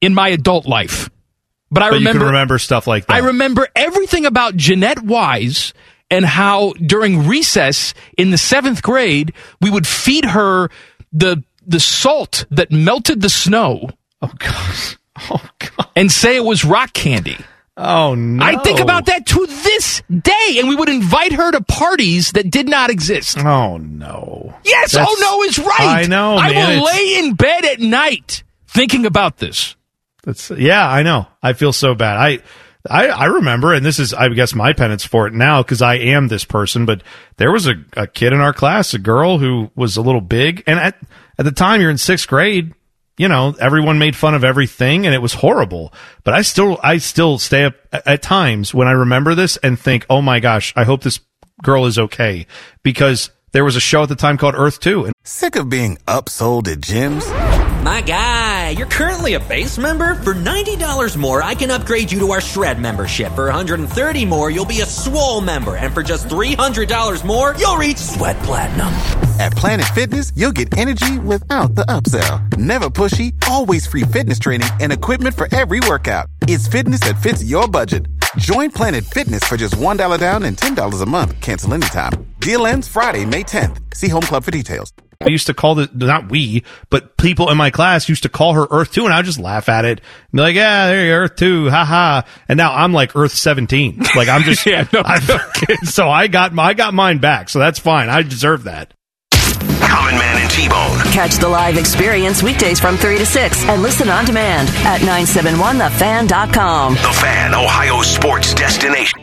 in 0.02 0.14
my 0.14 0.30
adult 0.30 0.66
life. 0.68 1.10
But 1.72 1.84
I 1.84 1.90
but 1.90 1.94
you 1.94 2.00
remember 2.00 2.20
can 2.20 2.28
remember 2.28 2.60
stuff 2.60 2.86
like 2.86 3.06
that. 3.08 3.14
I 3.14 3.20
remember 3.20 3.68
everything 3.76 4.26
about 4.26 4.56
Jeanette 4.58 5.02
Wise 5.04 5.74
and 6.10 6.26
how 6.26 6.74
during 6.74 7.28
recess 7.28 7.94
in 8.18 8.30
the 8.32 8.38
seventh 8.38 8.82
grade 8.84 9.34
we 9.62 9.70
would 9.72 9.88
feed 9.88 10.26
her 10.26 10.70
the 11.14 11.44
the 11.66 11.80
salt 11.80 12.46
that 12.52 12.72
melted 12.72 13.22
the 13.22 13.30
snow. 13.30 13.90
Oh 14.22 14.32
gosh. 14.38 14.98
Oh 15.30 15.42
god. 15.60 15.90
And 15.96 16.12
say 16.12 16.36
it 16.36 16.44
was 16.44 16.66
rock 16.66 16.94
candy. 16.94 17.38
Oh 17.78 18.16
no. 18.16 18.44
I 18.44 18.56
think 18.64 18.80
about 18.80 19.06
that 19.06 19.26
to 19.28 19.46
this 19.46 20.02
day, 20.10 20.56
and 20.58 20.68
we 20.68 20.76
would 20.76 20.90
invite 20.90 21.34
her 21.34 21.52
to 21.52 21.62
parties 21.62 22.32
that 22.32 22.50
did 22.50 22.68
not 22.68 22.90
exist. 22.90 23.38
Oh 23.38 23.78
no. 23.78 24.56
Yes, 24.64 24.96
oh, 24.96 25.00
That's- 25.00 25.16
oh 25.20 25.38
no 25.38 25.44
is 25.44 25.60
right. 25.60 26.06
I 26.06 26.08
know, 26.08 26.38
I 26.38 26.52
man. 26.54 26.80
will 26.80 26.86
lay 26.86 27.20
in 27.20 27.36
bed 27.36 27.66
at 27.66 27.80
night 27.80 28.44
thinking 28.68 29.06
about 29.06 29.38
this. 29.38 29.76
That's 30.24 30.50
yeah, 30.52 30.88
I 30.90 31.04
know. 31.04 31.28
I 31.44 31.54
feel 31.54 31.74
so 31.74 31.94
bad. 31.94 32.18
I 32.18 32.40
I, 32.90 33.08
I 33.10 33.26
remember, 33.26 33.74
and 33.74 33.86
this 33.86 34.00
is, 34.00 34.12
I 34.14 34.28
guess, 34.30 34.56
my 34.56 34.74
penance 34.74 35.06
for 35.06 35.28
it 35.28 35.34
now 35.34 35.62
because 35.62 35.82
I 35.84 35.96
am 35.96 36.30
this 36.30 36.46
person. 36.46 36.86
But 36.88 37.04
there 37.38 37.52
was 37.52 37.68
a, 37.68 37.76
a 37.96 38.08
kid 38.08 38.34
in 38.34 38.40
our 38.40 38.54
class, 38.54 38.94
a 38.96 39.00
girl 39.00 39.38
who 39.38 39.70
was 39.76 39.98
a 39.98 40.02
little 40.02 40.22
big, 40.22 40.64
and 40.66 40.80
at 40.80 40.98
at 41.38 41.46
the 41.46 41.52
time 41.52 41.80
you're 41.82 41.92
in 41.92 41.98
sixth 42.00 42.28
grade. 42.28 42.74
You 43.22 43.28
know, 43.28 43.56
everyone 43.60 44.00
made 44.00 44.16
fun 44.16 44.34
of 44.34 44.44
everything, 44.44 45.06
and 45.06 45.14
it 45.14 45.22
was 45.22 45.36
horrible. 45.36 45.94
But 46.24 46.34
I 46.34 46.42
still, 46.42 46.80
I 46.82 46.98
still 46.98 47.38
stay 47.38 47.66
up 47.66 47.76
at, 47.94 48.24
times 48.24 48.74
when 48.74 48.88
I 48.88 48.94
remember 48.94 49.36
this 49.36 49.58
and 49.58 49.80
think, 49.80 50.08
"Oh 50.10 50.24
my 50.24 50.40
gosh, 50.40 50.74
I 50.76 50.86
hope 50.86 51.04
this 51.04 51.20
girl 51.62 51.86
is 51.86 52.00
okay," 52.00 52.48
because 52.82 53.30
there 53.52 53.66
was 53.66 53.76
a 53.76 53.80
show 53.80 54.04
at 54.04 54.10
the 54.10 54.16
time 54.16 54.38
called 54.38 54.56
Earth 54.56 54.80
Two, 54.80 55.06
and 55.06 55.14
Sick 55.24 55.56
of 55.56 55.70
being 55.70 55.98
upsold 56.08 56.68
at 56.68 56.80
gyms? 56.80 57.28
My 57.84 58.02
guy, 58.02 58.70
you're 58.70 58.88
currently 58.88 59.34
a 59.34 59.40
base 59.40 59.78
member. 59.78 60.16
For 60.16 60.34
$90 60.34 61.18
more, 61.18 61.42
I 61.44 61.56
can 61.56 61.72
upgrade 61.72 62.12
you 62.12 62.20
to 62.20 62.32
our 62.32 62.42
Shred 62.42 62.80
membership. 62.80 63.34
For 63.34 63.46
130 63.46 64.26
more, 64.26 64.52
you'll 64.52 64.66
be 64.66 64.82
a 64.82 64.86
Swole 64.86 65.42
member. 65.42 65.76
And 65.76 65.94
for 65.94 66.04
just 66.04 66.28
$300 66.28 67.26
more, 67.26 67.56
you'll 67.58 67.78
reach 67.78 67.98
Sweat 67.98 68.38
Platinum. 68.40 68.90
At 69.40 69.54
Planet 69.54 69.88
Fitness, 69.96 70.32
you'll 70.36 70.52
get 70.52 70.78
energy 70.78 71.18
without 71.20 71.74
the 71.76 71.86
upsell. 71.86 72.56
Never 72.58 72.90
pushy, 72.90 73.34
always 73.50 73.88
free 73.88 74.04
fitness 74.04 74.38
training 74.38 74.70
and 74.80 74.94
equipment 74.94 75.36
for 75.36 75.48
every 75.56 75.80
workout. 75.88 76.28
It's 76.44 76.68
fitness 76.68 77.00
that 77.02 77.22
fits 77.22 77.44
your 77.44 77.68
budget. 77.68 78.06
Join 78.38 78.72
Planet 78.72 79.04
Fitness 79.04 79.44
for 79.44 79.58
just 79.58 79.76
$1 79.76 80.20
down 80.20 80.44
and 80.44 80.56
$10 80.56 81.02
a 81.02 81.06
month. 81.06 81.40
Cancel 81.42 81.74
anytime. 81.74 82.12
Deal 82.40 82.66
ends 82.66 82.88
Friday, 82.88 83.26
May 83.26 83.44
10th. 83.44 83.94
See 83.94 84.08
Home 84.08 84.22
Club 84.22 84.44
for 84.44 84.52
details. 84.52 84.92
I 85.24 85.28
used 85.30 85.46
to 85.48 85.54
call 85.54 85.76
the 85.76 85.88
not 85.94 86.32
we, 86.32 86.64
but 86.90 87.16
people 87.18 87.52
in 87.52 87.58
my 87.58 87.70
class 87.70 88.10
used 88.10 88.24
to 88.24 88.30
call 88.30 88.54
her 88.56 88.66
Earth 88.72 88.92
Two, 88.92 89.06
and 89.06 89.14
I 89.14 89.18
would 89.18 89.26
just 89.28 89.40
laugh 89.40 89.70
at 89.70 89.86
it, 89.86 90.00
and 90.00 90.32
be 90.34 90.40
like, 90.42 90.56
"Yeah, 90.56 90.88
there 90.88 91.06
you 91.06 91.12
go, 91.12 91.16
Earth 91.18 91.36
Two, 91.36 91.70
haha." 91.70 92.24
And 92.50 92.58
now 92.58 92.74
I'm 92.74 92.92
like 92.92 93.16
Earth 93.16 93.34
Seventeen, 93.34 94.00
like 94.16 94.28
I'm 94.28 94.42
just 94.42 94.66
Yeah, 94.66 94.88
no, 94.92 95.00
I'm- 95.06 95.22
so 95.84 96.10
I 96.10 96.26
got 96.26 96.58
I 96.58 96.74
got 96.74 96.96
mine 96.96 97.20
back, 97.20 97.50
so 97.50 97.60
that's 97.60 97.78
fine. 97.78 98.10
I 98.10 98.24
deserve 98.24 98.64
that. 98.64 98.96
Common 99.90 100.16
Man 100.16 100.38
and 100.42 100.50
T-Bone. 100.50 101.00
Catch 101.12 101.38
the 101.38 101.48
live 101.48 101.78
experience 101.78 102.44
weekdays 102.44 102.80
from 102.80 102.98
3 102.98 103.18
to 103.18 103.26
6 103.26 103.64
and 103.66 103.82
listen 103.82 104.10
on 104.10 104.26
demand 104.26 104.70
at 104.86 105.02
971thefan.com. 105.02 106.94
The 106.96 107.18
Fan, 107.22 107.54
Ohio 107.54 108.02
sports 108.02 108.54
destination. 108.54 109.20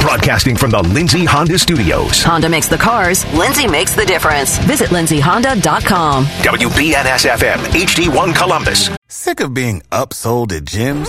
Broadcasting 0.00 0.56
from 0.56 0.70
the 0.70 0.80
Lindsay 0.82 1.24
Honda 1.24 1.58
Studios. 1.58 2.22
Honda 2.22 2.48
makes 2.48 2.68
the 2.68 2.78
cars, 2.78 3.30
Lindsay 3.34 3.66
makes 3.66 3.94
the 3.94 4.06
difference. 4.06 4.56
Visit 4.58 4.90
lindsayhonda.com. 4.90 6.24
WBNS 6.24 7.28
FM, 7.28 7.56
HD1 7.72 8.34
Columbus. 8.34 8.90
Sick 9.08 9.40
of 9.40 9.52
being 9.52 9.82
upsold 9.90 10.52
at 10.52 10.64
gyms? 10.64 11.08